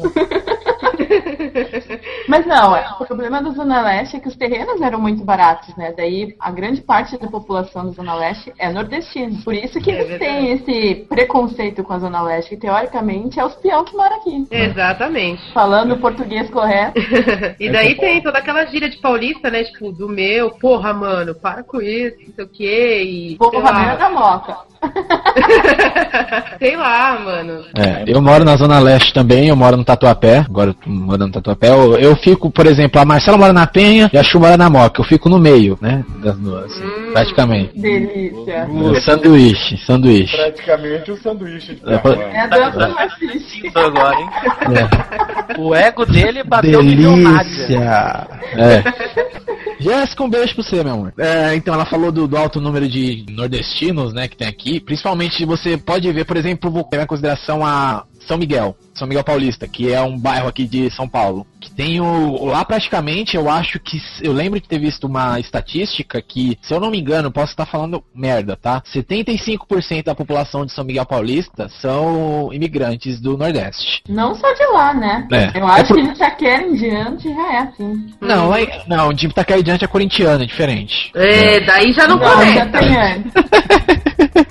Mas 2.29 2.47
não, 2.47 2.77
é, 2.77 2.87
o 3.01 3.05
problema 3.05 3.43
da 3.43 3.51
Zona 3.51 3.83
Leste 3.83 4.17
é 4.17 4.21
que 4.21 4.29
os 4.29 4.37
terrenos 4.37 4.81
eram 4.81 5.01
muito 5.01 5.25
baratos, 5.25 5.75
né? 5.77 5.93
Daí 5.97 6.35
a 6.39 6.51
grande 6.51 6.81
parte 6.81 7.17
da 7.19 7.29
população 7.29 7.87
da 7.87 7.93
Zona 7.93 8.15
Leste 8.15 8.53
é 8.59 8.71
nordestina. 8.71 9.39
Por 9.45 9.55
isso 9.55 9.81
que 9.81 9.91
É 9.91 10.01
eles 10.01 10.19
têm 10.19 10.53
esse 10.53 11.07
preconceito 11.09 11.83
com 11.83 11.93
a 11.93 11.99
Zona 11.99 12.23
Leste, 12.23 12.51
que 12.51 12.57
teoricamente 12.57 13.39
é 13.39 13.45
os 13.45 13.55
peão 13.57 13.85
que 13.85 13.97
mora 13.97 14.17
aqui. 14.17 14.47
Exatamente. 14.51 15.53
Falando 15.53 15.93
o 15.93 16.01
português 16.01 16.51
correto. 16.51 16.99
e 17.59 17.71
daí 17.71 17.95
tem 17.95 18.23
toda 18.23 18.39
aquela 18.39 18.65
gíria 18.67 18.89
de 18.89 18.99
paulista, 18.99 19.51
né? 19.51 19.65
Tipo, 19.65 19.93
do 19.93 20.09
meu, 20.09 20.51
porra, 20.51 20.93
mano, 20.93 21.35
para 21.35 21.63
com 21.63 21.81
isso, 21.81 22.17
não 22.27 22.35
sei 22.35 22.45
o 22.45 22.49
quê. 22.49 23.03
E. 23.03 23.37
Porra, 23.37 23.71
lá. 23.71 23.81
merda 23.81 23.97
da 23.97 24.11
moca. 24.11 24.59
sei 26.59 26.77
lá, 26.77 27.19
mano. 27.19 27.65
É, 27.77 28.05
eu 28.07 28.21
moro 28.21 28.45
na 28.45 28.57
Zona 28.57 28.79
Leste 28.79 29.13
também, 29.13 29.49
eu 29.49 29.57
moro 29.57 29.77
no 29.77 29.85
Tatuapé, 29.85 30.39
agora 30.39 30.75
morando 30.87 31.27
no 31.27 31.33
Tatuapé. 31.33 31.69
Eu, 31.69 31.99
eu 31.99 32.17
fico, 32.17 32.51
por 32.51 32.67
exemplo, 32.67 33.01
a 33.01 33.05
Marcela 33.05 33.39
mora 33.39 33.53
na 33.53 33.67
Penha 33.67 34.11
e 34.13 34.19
a 34.19 34.23
Chu 34.23 34.41
mora 34.41 34.57
na 34.57 34.71
Moca. 34.71 35.01
Eu 35.01 35.05
fico 35.05 35.29
no 35.29 35.39
meio, 35.39 35.79
né? 35.81 36.05
Das 36.23 36.37
duas, 36.39 36.73
praticamente. 37.13 37.79
Delícia. 37.79 38.67
No 38.67 38.95
sanduíche, 39.01 39.77
sanduíche. 39.79 40.37
Praticamente 40.37 41.13
um 41.13 41.17
sanduíche 41.17 41.75
de 41.75 41.83
É. 41.87 42.35
É 42.35 42.41
a 42.41 42.47
dança 42.47 42.89
mais 42.89 43.15
triste. 43.15 43.49
Sinto 43.63 43.79
agora, 43.79 44.17
hein? 44.17 44.29
É. 44.77 45.59
O 45.59 45.75
ego 45.75 46.05
dele 46.05 46.43
bateu 46.45 46.83
milionária. 46.83 47.39
Delícia! 47.45 48.29
É. 48.55 49.39
Jéssica, 49.81 50.25
um 50.25 50.31
beijo 50.31 50.55
pra 50.55 50.65
você, 50.65 50.83
meu 50.83 50.95
amor. 50.95 51.15
É, 51.19 51.55
então, 51.55 51.73
ela 51.73 51.87
falou 51.87 52.11
do, 52.11 52.27
do 52.27 52.37
alto 52.37 52.61
número 52.61 52.89
de 52.89 53.25
nordestinos, 53.31 54.13
né, 54.13 54.27
que 54.27 54.37
tem 54.37 54.49
aqui. 54.49 54.81
Principalmente, 54.81 55.45
você 55.45 55.77
pode 55.77 56.11
ver, 56.13 56.25
por 56.25 56.37
exemplo, 56.37 56.71
levar 56.91 57.05
em 57.05 57.07
consideração 57.07 57.65
a 57.65 58.05
São 58.29 58.37
Miguel. 58.39 58.77
São 58.95 59.09
Miguel 59.09 59.25
Paulista, 59.25 59.67
que 59.67 59.91
é 59.93 60.01
um 60.03 60.19
bairro 60.19 60.49
aqui 60.49 60.67
de 60.67 60.91
São 60.91 61.09
Paulo. 61.09 61.47
Que 61.61 61.71
tem 61.71 62.01
o. 62.01 62.45
Lá 62.45 62.65
praticamente, 62.65 63.37
eu 63.37 63.49
acho 63.51 63.81
que. 63.81 64.01
Eu 64.23 64.33
lembro 64.33 64.61
de 64.61 64.69
ter 64.69 64.79
visto 64.79 65.05
uma 65.07 65.41
estatística 65.41 66.21
que, 66.21 66.59
se 66.61 66.75
eu 66.75 66.79
não 66.79 66.91
me 66.91 67.01
engano, 67.01 67.33
posso 67.33 67.53
estar 67.53 67.65
falando 67.67 68.05
merda, 68.15 68.55
tá? 68.57 68.83
75% 68.95 70.05
da 70.05 70.15
população 70.15 70.67
de 70.67 70.73
São 70.73 70.85
Miguel 70.85 71.07
Paulista 71.07 71.69
são 71.81 72.51
imigrantes 72.53 73.19
do 73.21 73.37
Nordeste. 73.37 74.03
Não 74.09 74.35
só 74.35 74.53
de 74.53 74.67
lá, 74.67 74.93
né? 74.95 75.27
É. 75.33 75.59
Eu 75.59 75.67
acho 75.67 75.81
É 75.81 75.87
por- 75.87 75.97
que 75.97 76.03
de 76.03 76.09
Itaquera 76.11 76.63
em 76.63 76.75
diante 76.75 77.29
já 77.35 77.53
é 77.55 77.59
assim. 77.61 78.07
Não, 78.21 78.57
em- 78.59 78.69
não, 78.87 79.13
de 79.13 79.27
Itaquera 79.27 79.63
diante 79.63 79.85
é 79.85 79.89
corintiano, 79.89 80.43
é 80.43 80.47
diferente. 80.47 81.11
É, 81.15 81.61
daí 81.61 81.93
já 81.93 82.07
não, 82.07 82.19
Não, 82.19 82.27
antes. 82.41 82.59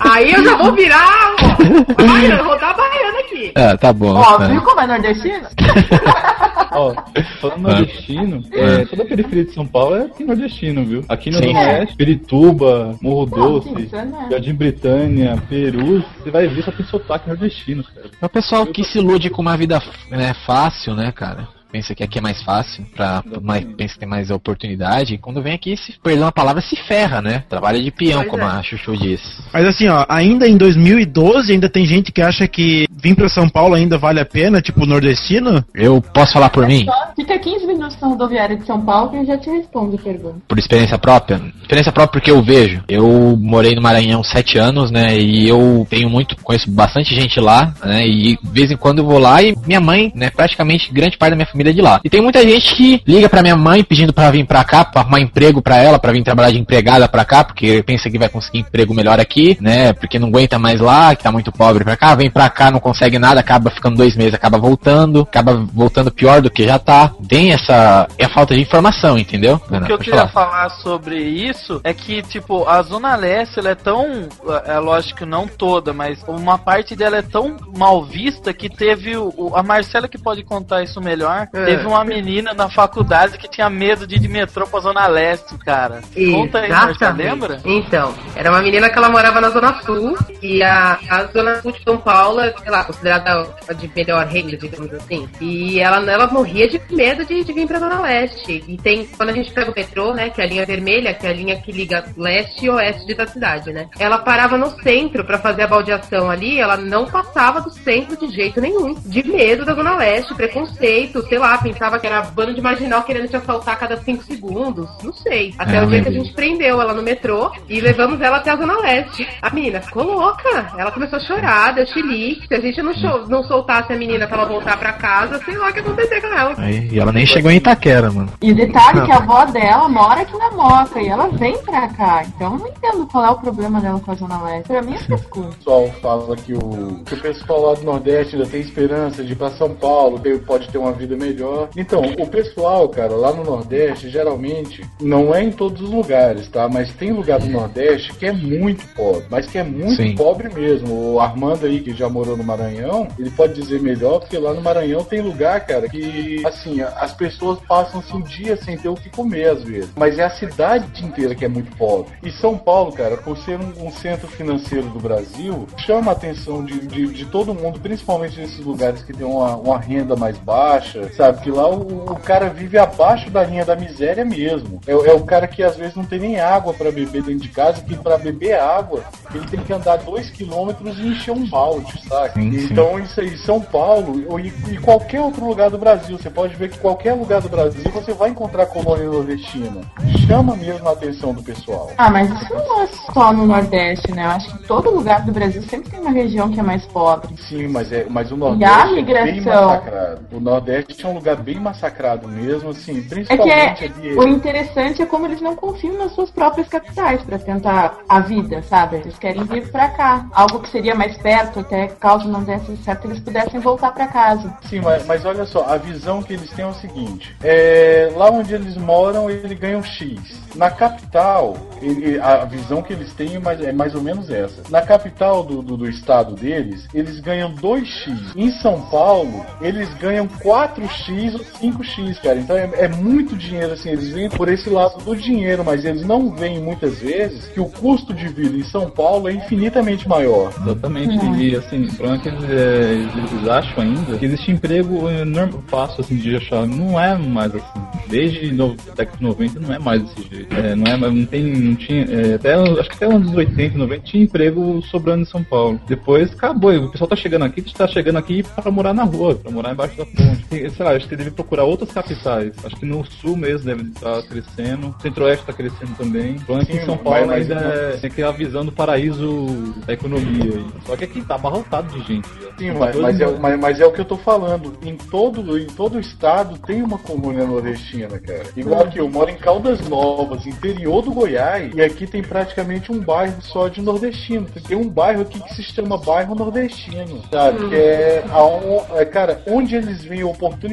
Aí 0.00 0.32
eu 0.32 0.44
já 0.44 0.56
vou 0.56 0.72
virar, 0.72 1.34
ó, 1.40 2.04
baiana, 2.04 2.42
rodar 2.42 2.70
a 2.70 2.74
baiana 2.74 3.18
aqui. 3.20 3.52
É, 3.54 3.67
tá 3.76 3.92
bom. 3.92 4.14
Ó, 4.14 4.42
é. 4.42 4.48
viu 4.48 4.62
como 4.62 4.80
é 4.80 4.86
nordestino? 4.86 5.46
Ó, 6.70 6.94
falando 7.40 7.62
nordestino, 7.62 8.44
é, 8.52 8.84
toda 8.84 9.02
a 9.02 9.06
periferia 9.06 9.44
de 9.44 9.52
São 9.52 9.66
Paulo 9.66 9.96
é 9.96 10.08
tem 10.08 10.26
nordestino, 10.26 10.84
viu? 10.84 11.04
Aqui 11.08 11.30
no 11.30 11.38
Sim. 11.38 11.52
Nordeste, 11.52 11.96
Pirituba, 11.96 12.96
Morro 13.00 13.26
Doce, 13.26 13.88
é? 13.92 14.30
Jardim 14.30 14.54
Britânia, 14.54 15.42
Perus, 15.48 16.04
você 16.18 16.30
vai 16.30 16.46
ver 16.46 16.62
só 16.62 16.70
tem 16.70 16.86
sotaque 16.86 17.28
nordestino, 17.28 17.82
cara. 17.84 18.10
É 18.20 18.26
o 18.26 18.28
pessoal 18.28 18.66
que 18.66 18.84
se 18.84 18.98
ilude 18.98 19.30
com 19.30 19.42
uma 19.42 19.56
vida 19.56 19.82
né, 20.10 20.34
fácil, 20.46 20.94
né, 20.94 21.10
cara? 21.10 21.57
Pensa 21.70 21.94
que 21.94 22.02
aqui 22.02 22.18
é 22.18 22.20
mais 22.22 22.42
fácil, 22.42 22.84
pra, 22.94 23.22
mais, 23.42 23.64
pensa 23.76 23.94
que 23.94 24.00
tem 24.00 24.08
mais 24.08 24.30
oportunidade. 24.30 25.14
E 25.14 25.18
quando 25.18 25.42
vem 25.42 25.52
aqui, 25.54 25.76
se 25.76 25.94
perdão 26.02 26.28
a 26.28 26.32
palavra, 26.32 26.62
se 26.62 26.76
ferra, 26.76 27.20
né? 27.20 27.44
Trabalha 27.48 27.82
de 27.82 27.90
peão, 27.90 28.20
Pois 28.20 28.30
como 28.30 28.42
é. 28.42 28.46
a 28.46 28.62
Chuchu 28.62 28.96
disse. 28.96 29.42
Mas 29.52 29.66
assim, 29.66 29.88
ó, 29.88 30.04
ainda 30.08 30.48
em 30.48 30.56
2012 30.56 31.52
ainda 31.52 31.68
tem 31.68 31.84
gente 31.84 32.10
que 32.10 32.22
acha 32.22 32.48
que 32.48 32.86
vir 32.90 33.14
pra 33.14 33.28
São 33.28 33.48
Paulo 33.48 33.74
ainda 33.74 33.98
vale 33.98 34.20
a 34.20 34.24
pena, 34.24 34.60
tipo 34.62 34.86
nordestino. 34.86 35.64
Eu 35.74 36.00
posso 36.00 36.32
falar 36.32 36.50
por 36.50 36.66
mim? 36.66 36.84
Só 36.86 37.12
fica 37.14 37.38
15 37.38 37.66
minutos 37.66 38.00
na 38.00 38.08
rodoviária 38.08 38.56
de 38.56 38.64
São 38.64 38.80
Paulo 38.80 39.10
que 39.10 39.16
eu 39.18 39.26
já 39.26 39.36
te 39.36 39.50
respondo 39.50 39.96
a 39.96 39.98
pergunta. 39.98 40.36
Por 40.48 40.58
experiência 40.58 40.98
própria? 40.98 41.40
Experiência 41.60 41.92
própria 41.92 42.20
porque 42.20 42.30
eu 42.30 42.42
vejo. 42.42 42.82
Eu 42.88 43.36
morei 43.38 43.74
no 43.74 43.82
Maranhão 43.82 44.22
sete 44.22 44.58
anos, 44.58 44.90
né? 44.90 45.18
E 45.18 45.48
eu 45.48 45.86
tenho 45.90 46.08
muito, 46.08 46.36
conheço 46.42 46.70
bastante 46.70 47.14
gente 47.14 47.38
lá, 47.38 47.74
né? 47.84 48.06
E 48.06 48.36
de 48.36 48.50
vez 48.50 48.70
em 48.70 48.76
quando 48.76 48.98
eu 48.98 49.04
vou 49.04 49.18
lá 49.18 49.42
e 49.42 49.54
minha 49.66 49.80
mãe, 49.80 50.10
né? 50.14 50.30
Praticamente 50.30 50.92
grande 50.92 51.16
parte 51.16 51.30
da 51.30 51.36
minha 51.36 51.46
família 51.46 51.57
é 51.66 51.72
de 51.72 51.80
lá. 51.80 52.00
E 52.04 52.10
tem 52.10 52.20
muita 52.22 52.42
gente 52.42 52.74
que 52.74 53.02
liga 53.06 53.28
pra 53.28 53.42
minha 53.42 53.56
mãe 53.56 53.82
pedindo 53.82 54.12
pra 54.12 54.30
vir 54.30 54.46
pra 54.46 54.64
cá, 54.64 54.84
pra 54.84 55.02
arrumar 55.02 55.20
emprego 55.20 55.60
pra 55.62 55.76
ela, 55.76 55.98
pra 55.98 56.12
vir 56.12 56.22
trabalhar 56.22 56.50
de 56.50 56.58
empregada 56.58 57.08
pra 57.08 57.24
cá, 57.24 57.44
porque 57.44 57.82
pensa 57.82 58.10
que 58.10 58.18
vai 58.18 58.28
conseguir 58.28 58.60
emprego 58.60 58.94
melhor 58.94 59.18
aqui, 59.20 59.56
né? 59.60 59.92
Porque 59.92 60.18
não 60.18 60.28
aguenta 60.28 60.58
mais 60.58 60.80
lá, 60.80 61.14
que 61.14 61.22
tá 61.22 61.32
muito 61.32 61.50
pobre 61.52 61.84
pra 61.84 61.96
cá, 61.96 62.14
vem 62.14 62.30
pra 62.30 62.48
cá, 62.50 62.70
não 62.70 62.80
consegue 62.80 63.18
nada, 63.18 63.40
acaba 63.40 63.70
ficando 63.70 63.96
dois 63.96 64.16
meses, 64.16 64.34
acaba 64.34 64.58
voltando, 64.58 65.20
acaba 65.22 65.54
voltando 65.72 66.10
pior 66.10 66.40
do 66.40 66.50
que 66.50 66.64
já 66.64 66.78
tá. 66.78 67.12
Tem 67.28 67.52
essa. 67.52 68.06
É 68.18 68.24
a 68.24 68.28
falta 68.28 68.54
de 68.54 68.60
informação, 68.60 69.18
entendeu? 69.18 69.60
O 69.70 69.80
que 69.84 69.92
eu 69.92 69.98
queria 69.98 70.28
falar 70.28 70.68
sobre 70.70 71.16
isso 71.18 71.80
é 71.84 71.92
que, 71.92 72.22
tipo, 72.22 72.66
a 72.68 72.82
Zona 72.82 73.16
Leste, 73.16 73.58
ela 73.58 73.70
é 73.70 73.74
tão. 73.74 74.28
É 74.66 74.78
lógico 74.78 75.18
que 75.18 75.24
não 75.24 75.46
toda, 75.46 75.92
mas 75.92 76.22
uma 76.26 76.58
parte 76.58 76.94
dela 76.94 77.16
é 77.18 77.22
tão 77.22 77.56
mal 77.76 78.04
vista 78.04 78.52
que 78.52 78.68
teve. 78.68 79.16
O- 79.16 79.52
a 79.54 79.62
Marcela 79.62 80.08
que 80.08 80.18
pode 80.18 80.42
contar 80.42 80.82
isso 80.82 81.00
melhor. 81.00 81.47
É. 81.52 81.64
Teve 81.64 81.86
uma 81.86 82.04
menina 82.04 82.52
na 82.52 82.68
faculdade 82.68 83.38
que 83.38 83.48
tinha 83.48 83.70
medo 83.70 84.06
de 84.06 84.16
ir 84.16 84.18
de 84.18 84.28
metrô 84.28 84.66
pra 84.66 84.80
Zona 84.80 85.06
Leste, 85.06 85.56
cara. 85.58 86.00
Conta 86.32 86.60
aí, 86.60 86.70
Exatamente. 86.70 87.28
lembra? 87.28 87.60
Então, 87.64 88.14
era 88.34 88.50
uma 88.50 88.60
menina 88.60 88.88
que 88.88 88.98
ela 88.98 89.08
morava 89.08 89.40
na 89.40 89.50
Zona 89.50 89.80
Sul 89.82 90.16
e 90.42 90.62
a, 90.62 90.98
a 91.08 91.24
Zona 91.24 91.60
Sul 91.62 91.72
de 91.72 91.82
São 91.82 91.96
Paulo 91.98 92.38
sei 92.58 92.70
lá, 92.70 92.84
considerada 92.84 93.46
a 93.68 93.72
de 93.72 93.90
melhor 93.94 94.26
renda, 94.26 94.56
digamos 94.56 94.92
assim. 94.94 95.28
E 95.40 95.80
ela, 95.80 95.98
ela 96.10 96.26
morria 96.26 96.68
de 96.68 96.80
medo 96.90 97.24
de, 97.24 97.44
de 97.44 97.52
vir 97.52 97.66
pra 97.66 97.78
Zona 97.78 98.00
Leste. 98.00 98.64
E 98.66 98.76
tem, 98.76 99.06
quando 99.06 99.30
a 99.30 99.32
gente 99.32 99.52
pega 99.52 99.70
o 99.70 99.74
metrô, 99.74 100.14
né, 100.14 100.30
que 100.30 100.40
é 100.40 100.44
a 100.44 100.46
linha 100.46 100.66
vermelha, 100.66 101.14
que 101.14 101.26
é 101.26 101.30
a 101.30 101.32
linha 101.32 101.56
que 101.56 101.72
liga 101.72 102.04
leste 102.16 102.66
e 102.66 102.70
oeste 102.70 103.14
da 103.14 103.26
cidade, 103.26 103.72
né? 103.72 103.88
Ela 103.98 104.18
parava 104.18 104.56
no 104.56 104.70
centro 104.82 105.24
pra 105.24 105.38
fazer 105.38 105.62
a 105.62 105.66
baldeação 105.66 106.30
ali, 106.30 106.58
ela 106.58 106.76
não 106.76 107.06
passava 107.06 107.60
do 107.60 107.70
centro 107.70 108.16
de 108.16 108.34
jeito 108.34 108.60
nenhum. 108.60 108.94
De 108.94 109.26
medo 109.26 109.64
da 109.64 109.74
Zona 109.74 109.96
Leste, 109.96 110.34
preconceito, 110.34 111.26
sei 111.28 111.37
lá, 111.38 111.58
pensava 111.58 111.98
que 111.98 112.06
era 112.06 112.22
bando 112.22 112.54
de 112.54 112.60
marginal 112.60 113.02
querendo 113.02 113.28
te 113.28 113.36
assaltar 113.36 113.74
a 113.74 113.76
cada 113.76 113.96
cinco 113.98 114.22
segundos. 114.24 114.88
Não 115.02 115.12
sei. 115.12 115.54
Até 115.58 115.76
É, 115.76 115.82
o 115.82 115.86
dia 115.86 116.02
que 116.02 116.08
a 116.08 116.12
gente 116.12 116.32
prendeu 116.32 116.80
ela 116.80 116.92
no 116.92 117.02
metrô 117.02 117.50
e 117.68 117.80
levamos 117.80 118.20
ela 118.20 118.38
até 118.38 118.50
a 118.50 118.56
Zona 118.56 118.78
Leste. 118.80 119.26
A 119.40 119.50
menina 119.50 119.80
ficou 119.80 120.04
louca. 120.04 120.72
Ela 120.76 120.90
começou 120.90 121.18
a 121.18 121.20
chorar, 121.20 121.74
deu 121.74 121.86
chilique. 121.86 122.46
Se 122.46 122.54
a 122.54 122.60
gente 122.60 122.82
não, 122.82 122.92
não 123.26 123.44
soltasse 123.44 123.92
a 123.92 123.96
menina 123.96 124.26
pra 124.26 124.38
ela 124.38 124.48
voltar 124.48 124.78
pra 124.78 124.92
casa, 124.92 125.40
sei 125.44 125.56
lá 125.56 125.68
o 125.68 125.72
que 125.72 125.78
ia 125.78 125.84
acontecer 125.84 126.20
com 126.20 126.26
ela. 126.28 126.54
Aí, 126.58 126.88
e 126.90 126.98
ela 126.98 127.12
nem 127.12 127.26
chegou 127.26 127.50
em 127.50 127.56
Itaquera, 127.56 128.10
mano. 128.10 128.30
E 128.42 128.52
o 128.52 128.54
detalhe 128.54 129.00
é 129.00 129.04
que 129.06 129.12
a 129.12 129.16
avó 129.16 129.44
dela 129.46 129.88
mora 129.88 130.22
aqui 130.22 130.36
na 130.36 130.50
Moca 130.50 131.00
e 131.00 131.08
ela 131.08 131.28
vem 131.28 131.56
pra 131.58 131.88
cá. 131.88 132.22
Então 132.26 132.54
eu 132.54 132.58
não 132.58 132.68
entendo 132.68 133.06
qual 133.06 133.24
é 133.24 133.30
o 133.30 133.36
problema 133.38 133.80
dela 133.80 134.00
com 134.00 134.12
a 134.12 134.14
Zona 134.14 134.42
Leste. 134.42 134.68
Pra 134.68 134.82
mim 134.82 134.94
é 134.94 134.98
frescura. 134.98 135.48
O 135.48 135.54
pessoal 135.54 135.88
fala 136.02 136.36
que 136.36 136.54
o, 136.54 137.02
que 137.04 137.14
o 137.14 137.20
pessoal 137.20 137.60
lá 137.66 137.74
do 137.74 137.82
Nordeste 137.84 138.36
ainda 138.36 138.48
tem 138.48 138.60
esperança 138.60 139.22
de 139.24 139.32
ir 139.32 139.36
pra 139.36 139.50
São 139.50 139.74
Paulo, 139.74 140.20
pode 140.46 140.68
ter 140.68 140.78
uma 140.78 140.92
vida 140.92 141.16
melhor. 141.16 141.27
Então, 141.76 142.00
o 142.00 142.26
pessoal, 142.26 142.88
cara, 142.88 143.14
lá 143.14 143.32
no 143.32 143.44
Nordeste, 143.44 144.08
geralmente, 144.08 144.84
não 145.00 145.34
é 145.34 145.42
em 145.42 145.50
todos 145.50 145.82
os 145.82 145.90
lugares, 145.90 146.48
tá? 146.48 146.68
Mas 146.68 146.92
tem 146.94 147.12
lugar 147.12 147.38
do 147.38 147.48
Nordeste 147.48 148.14
que 148.14 148.26
é 148.26 148.32
muito 148.32 148.86
pobre, 148.94 149.24
mas 149.30 149.46
que 149.46 149.58
é 149.58 149.64
muito 149.64 149.96
Sim. 149.96 150.14
pobre 150.14 150.48
mesmo. 150.52 151.14
O 151.14 151.20
Armando 151.20 151.66
aí, 151.66 151.80
que 151.80 151.92
já 151.92 152.08
morou 152.08 152.36
no 152.36 152.44
Maranhão, 152.44 153.08
ele 153.18 153.30
pode 153.30 153.54
dizer 153.54 153.80
melhor, 153.80 154.20
porque 154.20 154.38
lá 154.38 154.52
no 154.52 154.60
Maranhão 154.60 155.04
tem 155.04 155.20
lugar, 155.20 155.66
cara, 155.66 155.88
que, 155.88 156.42
assim, 156.46 156.80
as 156.80 157.12
pessoas 157.12 157.58
passam-se 157.66 158.14
um 158.14 158.20
dia 158.20 158.56
sem 158.56 158.76
ter 158.76 158.88
o 158.88 158.94
que 158.94 159.10
comer, 159.10 159.50
às 159.50 159.62
vezes. 159.62 159.90
Mas 159.96 160.18
é 160.18 160.24
a 160.24 160.30
cidade 160.30 161.04
inteira 161.04 161.34
que 161.34 161.44
é 161.44 161.48
muito 161.48 161.74
pobre. 161.76 162.12
E 162.22 162.30
São 162.30 162.56
Paulo, 162.56 162.92
cara, 162.92 163.16
por 163.16 163.36
ser 163.38 163.58
um, 163.58 163.86
um 163.86 163.90
centro 163.90 164.28
financeiro 164.28 164.88
do 164.88 164.98
Brasil, 164.98 165.66
chama 165.78 166.12
a 166.12 166.14
atenção 166.14 166.64
de, 166.64 166.86
de, 166.86 167.06
de 167.06 167.24
todo 167.26 167.54
mundo, 167.54 167.80
principalmente 167.80 168.38
nesses 168.38 168.64
lugares 168.64 169.02
que 169.02 169.12
tem 169.12 169.26
uma, 169.26 169.56
uma 169.56 169.78
renda 169.78 170.16
mais 170.16 170.38
baixa, 170.38 171.08
sabe? 171.18 171.40
Que 171.40 171.50
lá 171.50 171.68
o, 171.68 172.12
o 172.12 172.16
cara 172.20 172.48
vive 172.48 172.78
abaixo 172.78 173.28
da 173.28 173.42
linha 173.42 173.64
da 173.64 173.74
miséria 173.74 174.24
mesmo. 174.24 174.80
É, 174.86 174.92
é 174.92 175.12
o 175.12 175.24
cara 175.24 175.48
que 175.48 175.62
às 175.64 175.76
vezes 175.76 175.96
não 175.96 176.04
tem 176.04 176.20
nem 176.20 176.38
água 176.40 176.72
pra 176.72 176.92
beber 176.92 177.22
dentro 177.22 177.40
de 177.40 177.48
casa, 177.48 177.82
que 177.82 177.96
pra 177.96 178.16
beber 178.16 178.58
água 178.58 179.02
ele 179.34 179.46
tem 179.48 179.60
que 179.60 179.72
andar 179.72 179.96
dois 179.98 180.30
quilômetros 180.30 180.96
e 180.98 181.08
encher 181.08 181.32
um 181.32 181.46
balde, 181.48 182.00
sabe? 182.08 182.34
Sim, 182.34 182.52
sim. 182.52 182.68
Então 182.72 182.98
isso 183.00 183.20
aí, 183.20 183.36
São 183.38 183.60
Paulo 183.60 184.24
ou 184.28 184.38
e, 184.38 184.52
e 184.70 184.78
qualquer 184.78 185.20
outro 185.20 185.44
lugar 185.44 185.70
do 185.70 185.78
Brasil, 185.78 186.16
você 186.16 186.30
pode 186.30 186.54
ver 186.54 186.70
que 186.70 186.78
qualquer 186.78 187.14
lugar 187.14 187.40
do 187.40 187.48
Brasil 187.48 187.82
você 187.92 188.12
vai 188.12 188.30
encontrar 188.30 188.66
colônia 188.66 189.06
nordestina. 189.06 189.80
Chama 190.26 190.54
mesmo 190.56 190.88
a 190.88 190.92
atenção 190.92 191.34
do 191.34 191.42
pessoal. 191.42 191.90
Ah, 191.98 192.10
mas 192.10 192.30
isso 192.30 192.54
não 192.54 192.82
é 192.82 192.86
só 193.12 193.32
no 193.32 193.46
Nordeste, 193.46 194.12
né? 194.12 194.24
Eu 194.24 194.30
acho 194.30 194.56
que 194.56 194.66
todo 194.68 194.90
lugar 194.90 195.24
do 195.24 195.32
Brasil 195.32 195.62
sempre 195.62 195.90
tem 195.90 196.00
uma 196.00 196.10
região 196.10 196.48
que 196.50 196.60
é 196.60 196.62
mais 196.62 196.84
pobre. 196.86 197.34
Sim, 197.48 197.68
mas, 197.68 197.90
é, 197.92 198.06
mas 198.08 198.30
o 198.30 198.36
E 198.36 198.36
a 198.64 198.84
Nordeste 198.84 198.98
é 198.98 199.24
bem 199.24 199.34
migração? 199.34 199.68
massacrado. 199.68 200.20
O 200.32 200.40
Nordeste 200.40 200.94
é 201.08 201.12
um 201.12 201.14
lugar 201.14 201.36
bem 201.36 201.58
massacrado 201.58 202.28
mesmo, 202.28 202.70
assim, 202.70 202.98
É 202.98 203.00
que 203.02 203.08
principalmente 203.08 203.84
é, 203.84 203.86
ali. 203.88 204.14
o 204.16 204.28
interessante 204.28 205.02
é 205.02 205.06
como 205.06 205.26
eles 205.26 205.40
não 205.40 205.54
confiam 205.56 205.96
nas 205.98 206.12
suas 206.12 206.30
próprias 206.30 206.68
capitais 206.68 207.22
pra 207.22 207.38
tentar 207.38 207.98
a 208.08 208.20
vida, 208.20 208.62
sabe? 208.62 208.96
Eles 208.96 209.18
querem 209.18 209.44
vir 209.44 209.70
pra 209.70 209.88
cá. 209.90 210.26
Algo 210.32 210.60
que 210.60 210.68
seria 210.70 210.94
mais 210.94 211.16
perto, 211.18 211.60
até 211.60 211.88
caso 211.88 212.28
não 212.28 212.42
desse 212.42 212.76
certo, 212.78 213.06
eles 213.08 213.20
pudessem 213.20 213.60
voltar 213.60 213.92
pra 213.92 214.06
casa. 214.06 214.52
Sim, 214.68 214.80
mas, 214.80 215.04
mas 215.06 215.24
olha 215.24 215.44
só, 215.46 215.64
a 215.66 215.76
visão 215.76 216.22
que 216.22 216.32
eles 216.32 216.50
têm 216.50 216.64
é 216.64 216.68
o 216.68 216.74
seguinte: 216.74 217.34
é, 217.42 218.10
lá 218.16 218.30
onde 218.30 218.54
eles 218.54 218.76
moram, 218.76 219.28
eles 219.30 219.58
ganham 219.58 219.82
X. 219.82 220.18
Na 220.54 220.70
capital, 220.70 221.56
ele- 221.80 222.18
a 222.20 222.44
visão 222.44 222.82
que 222.82 222.92
eles 222.92 223.12
têm 223.14 223.36
é 223.36 223.38
mais, 223.38 223.60
é 223.60 223.72
mais 223.72 223.94
ou 223.94 224.02
menos 224.02 224.30
essa. 224.30 224.62
Na 224.70 224.82
capital 224.82 225.42
do, 225.42 225.62
do, 225.62 225.76
do 225.76 225.88
estado 225.88 226.34
deles, 226.34 226.86
eles 226.92 227.20
ganham 227.20 227.52
2x. 227.54 228.32
Em 228.36 228.50
São 228.60 228.80
Paulo, 228.90 229.44
eles 229.60 229.92
ganham 229.94 230.26
4x 230.26 230.97
ou 231.34 231.40
5x, 231.40 232.20
cara. 232.20 232.38
Então 232.38 232.56
é, 232.56 232.70
é 232.74 232.88
muito 232.88 233.36
dinheiro, 233.36 233.72
assim. 233.72 233.90
Eles 233.90 234.08
vêm 234.10 234.28
por 234.28 234.48
esse 234.48 234.68
lado 234.68 235.02
do 235.02 235.16
dinheiro, 235.16 235.64
mas 235.64 235.84
eles 235.84 236.02
não 236.02 236.30
veem 236.30 236.60
muitas 236.60 236.98
vezes 236.98 237.46
que 237.48 237.60
o 237.60 237.66
custo 237.66 238.12
de 238.12 238.28
vida 238.28 238.56
em 238.56 238.64
São 238.64 238.90
Paulo 238.90 239.28
é 239.28 239.32
infinitamente 239.32 240.08
maior. 240.08 240.52
Exatamente. 240.62 241.42
E 241.42 241.56
assim, 241.56 241.84
o 241.84 241.94
problema 241.94 242.16
é 242.16 242.18
que 242.18 242.28
eles, 242.28 242.44
é, 242.44 242.92
eles 242.92 243.48
acham 243.48 243.82
ainda 243.82 244.18
que 244.18 244.24
existe 244.24 244.50
emprego 244.50 245.08
é, 245.08 245.24
normal, 245.24 245.62
fácil 245.68 246.00
assim, 246.00 246.16
de 246.16 246.36
achar. 246.36 246.66
Não 246.66 246.98
é 247.00 247.16
mais 247.16 247.54
assim. 247.54 247.80
Desde 248.08 248.52
no, 248.52 248.74
década 248.96 249.16
de 249.16 249.22
90 249.22 249.60
não 249.60 249.74
é 249.74 249.78
mais 249.78 250.02
desse 250.02 250.28
jeito. 250.28 250.54
É, 250.54 250.74
não 250.74 250.86
é 250.86 250.96
mais, 250.96 251.14
não 251.14 251.26
tem, 251.26 251.44
não 251.44 251.74
tinha. 251.76 252.04
é, 252.04 252.34
até, 252.34 252.54
acho 252.54 252.88
que 252.88 253.04
até 253.04 253.06
anos 253.06 253.34
80, 253.34 253.76
90 253.76 254.02
tinha 254.04 254.22
emprego 254.22 254.82
sobrando 254.82 255.22
em 255.22 255.26
São 255.26 255.42
Paulo. 255.42 255.80
Depois 255.86 256.32
acabou. 256.32 256.72
E 256.72 256.78
O 256.78 256.90
pessoal 256.90 257.08
tá 257.08 257.16
chegando 257.16 257.44
aqui, 257.44 257.62
tá 257.74 257.86
chegando 257.86 258.18
aqui 258.18 258.42
pra 258.42 258.70
morar 258.70 258.94
na 258.94 259.04
rua, 259.04 259.34
pra 259.34 259.50
morar 259.50 259.72
embaixo 259.72 259.96
da 259.96 260.04
ponte. 260.04 260.70
Sei 260.70 260.84
lá, 260.84 260.87
acho 260.96 261.08
que 261.08 261.16
deve 261.16 261.30
procurar 261.30 261.64
outras 261.64 261.90
capitais. 261.92 262.52
Acho 262.64 262.76
que 262.76 262.86
no 262.86 263.04
sul 263.04 263.36
mesmo 263.36 263.66
deve 263.66 263.82
estar 263.90 264.22
crescendo. 264.22 264.94
Centro-Oeste 265.00 265.44
tá 265.46 265.52
crescendo 265.52 265.94
também. 265.96 266.36
O 266.48 266.58
que 266.60 266.72
Sim, 266.72 266.78
em 266.78 266.84
São 266.84 266.96
Paulo 266.96 267.26
mas- 267.26 267.42
ainda 267.50 267.54
mas- 267.54 267.78
é, 267.94 267.96
tem 267.98 268.10
aquela 268.10 268.32
visão 268.32 268.64
do 268.64 268.72
paraíso 268.72 269.46
da 269.86 269.92
economia. 269.92 270.54
aí. 270.54 270.66
Só 270.86 270.96
que 270.96 271.04
aqui 271.04 271.22
tá 271.22 271.34
abarrotado 271.36 271.88
de 271.98 272.06
gente. 272.06 272.28
Sim, 272.58 272.72
Tá 272.72 272.78
mas, 272.78 272.96
mas 272.96 273.20
é, 273.20 273.26
mas, 273.38 273.60
mas 273.60 273.80
é 273.80 273.86
o 273.86 273.92
que 273.92 274.00
eu 274.00 274.04
tô 274.04 274.16
falando. 274.16 274.72
Em 274.82 274.96
todo, 274.96 275.58
em 275.58 275.66
todo 275.66 275.98
estado 276.00 276.58
tem 276.58 276.82
uma 276.82 276.98
colônia 276.98 277.44
nordestina, 277.46 278.18
cara. 278.18 278.44
Igual 278.56 278.82
aqui, 278.82 278.98
eu 278.98 279.08
moro 279.08 279.30
em 279.30 279.36
Caldas 279.36 279.86
Novas, 279.88 280.46
interior 280.46 281.02
do 281.02 281.12
Goiás, 281.12 281.72
e 281.74 281.80
aqui 281.82 282.06
tem 282.06 282.22
praticamente 282.22 282.90
um 282.92 282.98
bairro 283.00 283.40
só 283.42 283.68
de 283.68 283.80
nordestino. 283.80 284.46
Tem 284.66 284.76
um 284.76 284.88
bairro 284.88 285.22
aqui 285.22 285.40
que 285.40 285.54
se 285.54 285.62
chama 285.62 285.96
bairro 285.98 286.34
nordestino, 286.34 287.22
sabe? 287.30 287.68
Que 287.68 287.74
é, 287.74 288.24
aon- 288.30 288.84
é, 288.96 289.04
cara, 289.04 289.40
onde 289.46 289.76
eles 289.76 290.02
veem 290.04 290.24
oportunidade, 290.24 290.67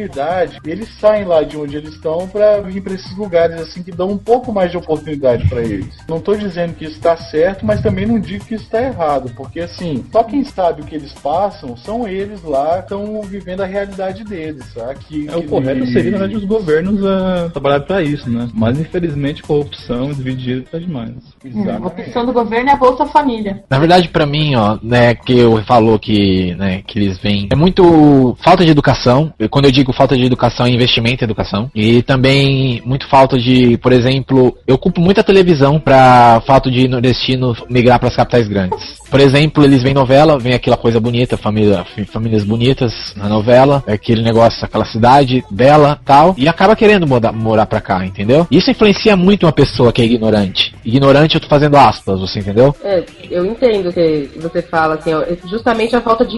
eles 0.65 0.89
saem 0.99 1.25
lá 1.25 1.43
de 1.43 1.58
onde 1.58 1.75
eles 1.77 1.93
estão 1.93 2.27
pra 2.27 2.60
vir 2.62 2.81
pra 2.81 2.93
esses 2.93 3.15
lugares 3.17 3.60
assim 3.60 3.84
que 3.84 3.91
dão 3.91 4.10
um 4.10 4.17
pouco 4.17 4.51
mais 4.51 4.71
de 4.71 4.77
oportunidade 4.77 5.47
pra 5.47 5.62
eles. 5.62 5.88
Não 6.08 6.19
tô 6.19 6.36
dizendo 6.36 6.73
que 6.73 6.86
isso 6.86 6.99
tá 6.99 7.15
certo, 7.17 7.65
mas 7.65 7.81
também 7.81 8.05
não 8.05 8.19
digo 8.19 8.45
que 8.45 8.55
isso 8.55 8.63
está 8.65 8.81
errado, 8.81 9.31
porque 9.36 9.60
assim, 9.60 10.03
só 10.12 10.23
quem 10.23 10.43
sabe 10.43 10.81
o 10.81 10.86
que 10.86 10.95
eles 10.95 11.13
passam 11.13 11.75
são 11.77 12.08
eles 12.08 12.43
lá, 12.43 12.79
estão 12.79 13.21
vivendo 13.23 13.62
a 13.62 13.65
realidade 13.65 14.23
deles, 14.23 14.65
sabe? 14.73 14.95
Que, 15.08 15.27
É, 15.29 15.36
o 15.36 15.43
correto 15.43 15.79
eles- 15.79 15.93
seria, 15.93 16.12
na 16.12 16.17
verdade, 16.19 16.36
os 16.38 16.45
governos 16.45 17.05
a 17.05 17.49
trabalhar 17.49 17.79
pra 17.81 18.01
isso, 18.01 18.29
né? 18.29 18.49
Mas 18.53 18.79
infelizmente 18.79 19.43
corrupção 19.43 20.12
dividido 20.13 20.63
tá 20.71 20.77
demais. 20.77 21.12
A 21.43 21.47
Exatamente. 21.47 21.86
opção 22.01 22.25
do 22.25 22.34
governo 22.34 22.69
é 22.69 22.73
a 22.73 22.77
Bolsa 22.77 23.05
Família. 23.05 23.63
Na 23.69 23.79
verdade, 23.79 24.08
pra 24.10 24.25
mim, 24.25 24.55
ó, 24.55 24.77
né, 24.81 25.15
que 25.15 25.38
eu 25.38 25.62
falou 25.63 25.97
que, 25.99 26.53
né, 26.55 26.81
que 26.86 26.99
eles 26.99 27.17
vêm 27.19 27.47
é 27.51 27.55
muito 27.55 28.36
falta 28.43 28.63
de 28.65 28.71
educação. 28.71 29.34
Quando 29.49 29.65
eu 29.65 29.71
digo 29.71 29.85
falta 29.93 30.15
de 30.15 30.24
educação, 30.24 30.65
é 30.65 30.69
investimento 30.69 31.24
em 31.24 31.26
educação. 31.26 31.69
E 31.74 32.02
também 32.02 32.82
muito 32.86 33.08
falta 33.08 33.38
de, 33.38 33.78
por 33.78 33.91
exemplo, 33.91 34.58
eu 34.67 34.78
culpo 34.78 35.02
muito 35.02 35.19
a 35.19 35.24
televisão 35.24 35.80
pra 35.80 36.41
fato 36.45 36.71
de 36.71 36.88
nordestino 36.88 37.56
migrar 37.69 38.00
pras 38.00 38.15
capitais 38.15 38.48
grandes. 38.48 38.95
Por 39.10 39.19
exemplo, 39.19 39.63
eles 39.63 39.84
veem 39.84 39.93
novela, 39.93 40.38
vem 40.38 40.54
aquela 40.54 40.76
coisa 40.76 41.00
bonita, 41.00 41.38
família, 41.38 41.86
famílias 42.12 42.43
bonitas 42.43 43.13
na 43.15 43.30
novela, 43.30 43.84
é 43.88 43.93
aquele 43.93 44.21
negócio, 44.21 44.65
aquela 44.65 44.86
cidade 44.86 45.43
bela, 45.50 46.00
tal, 46.04 46.36
e 46.38 46.48
acaba 46.48 46.76
querendo 46.76 47.08
morar, 47.08 47.32
morar 47.32 47.65
pra 47.65 47.80
cá, 47.80 48.06
entendeu? 48.06 48.48
Isso 48.50 48.71
influencia 48.71 49.15
muito 49.15 49.45
uma 49.45 49.52
pessoa 49.52 49.93
que 49.93 50.02
é 50.02 50.06
ignorante. 50.06 50.76
Ignorante, 50.84 51.36
eu 51.36 51.41
tô 51.41 51.48
fazendo 51.48 51.78
aspas, 51.78 52.19
você 52.19 52.39
entendeu? 52.39 52.76
É, 52.84 53.04
eu 53.30 53.45
entendo 53.45 53.89
o 53.89 53.93
que 53.93 54.30
você 54.36 54.62
fala, 54.62 54.95
assim, 54.95 55.13
é 55.13 55.38
justamente 55.48 55.95
a 55.95 56.02
falta 56.02 56.26
de, 56.26 56.38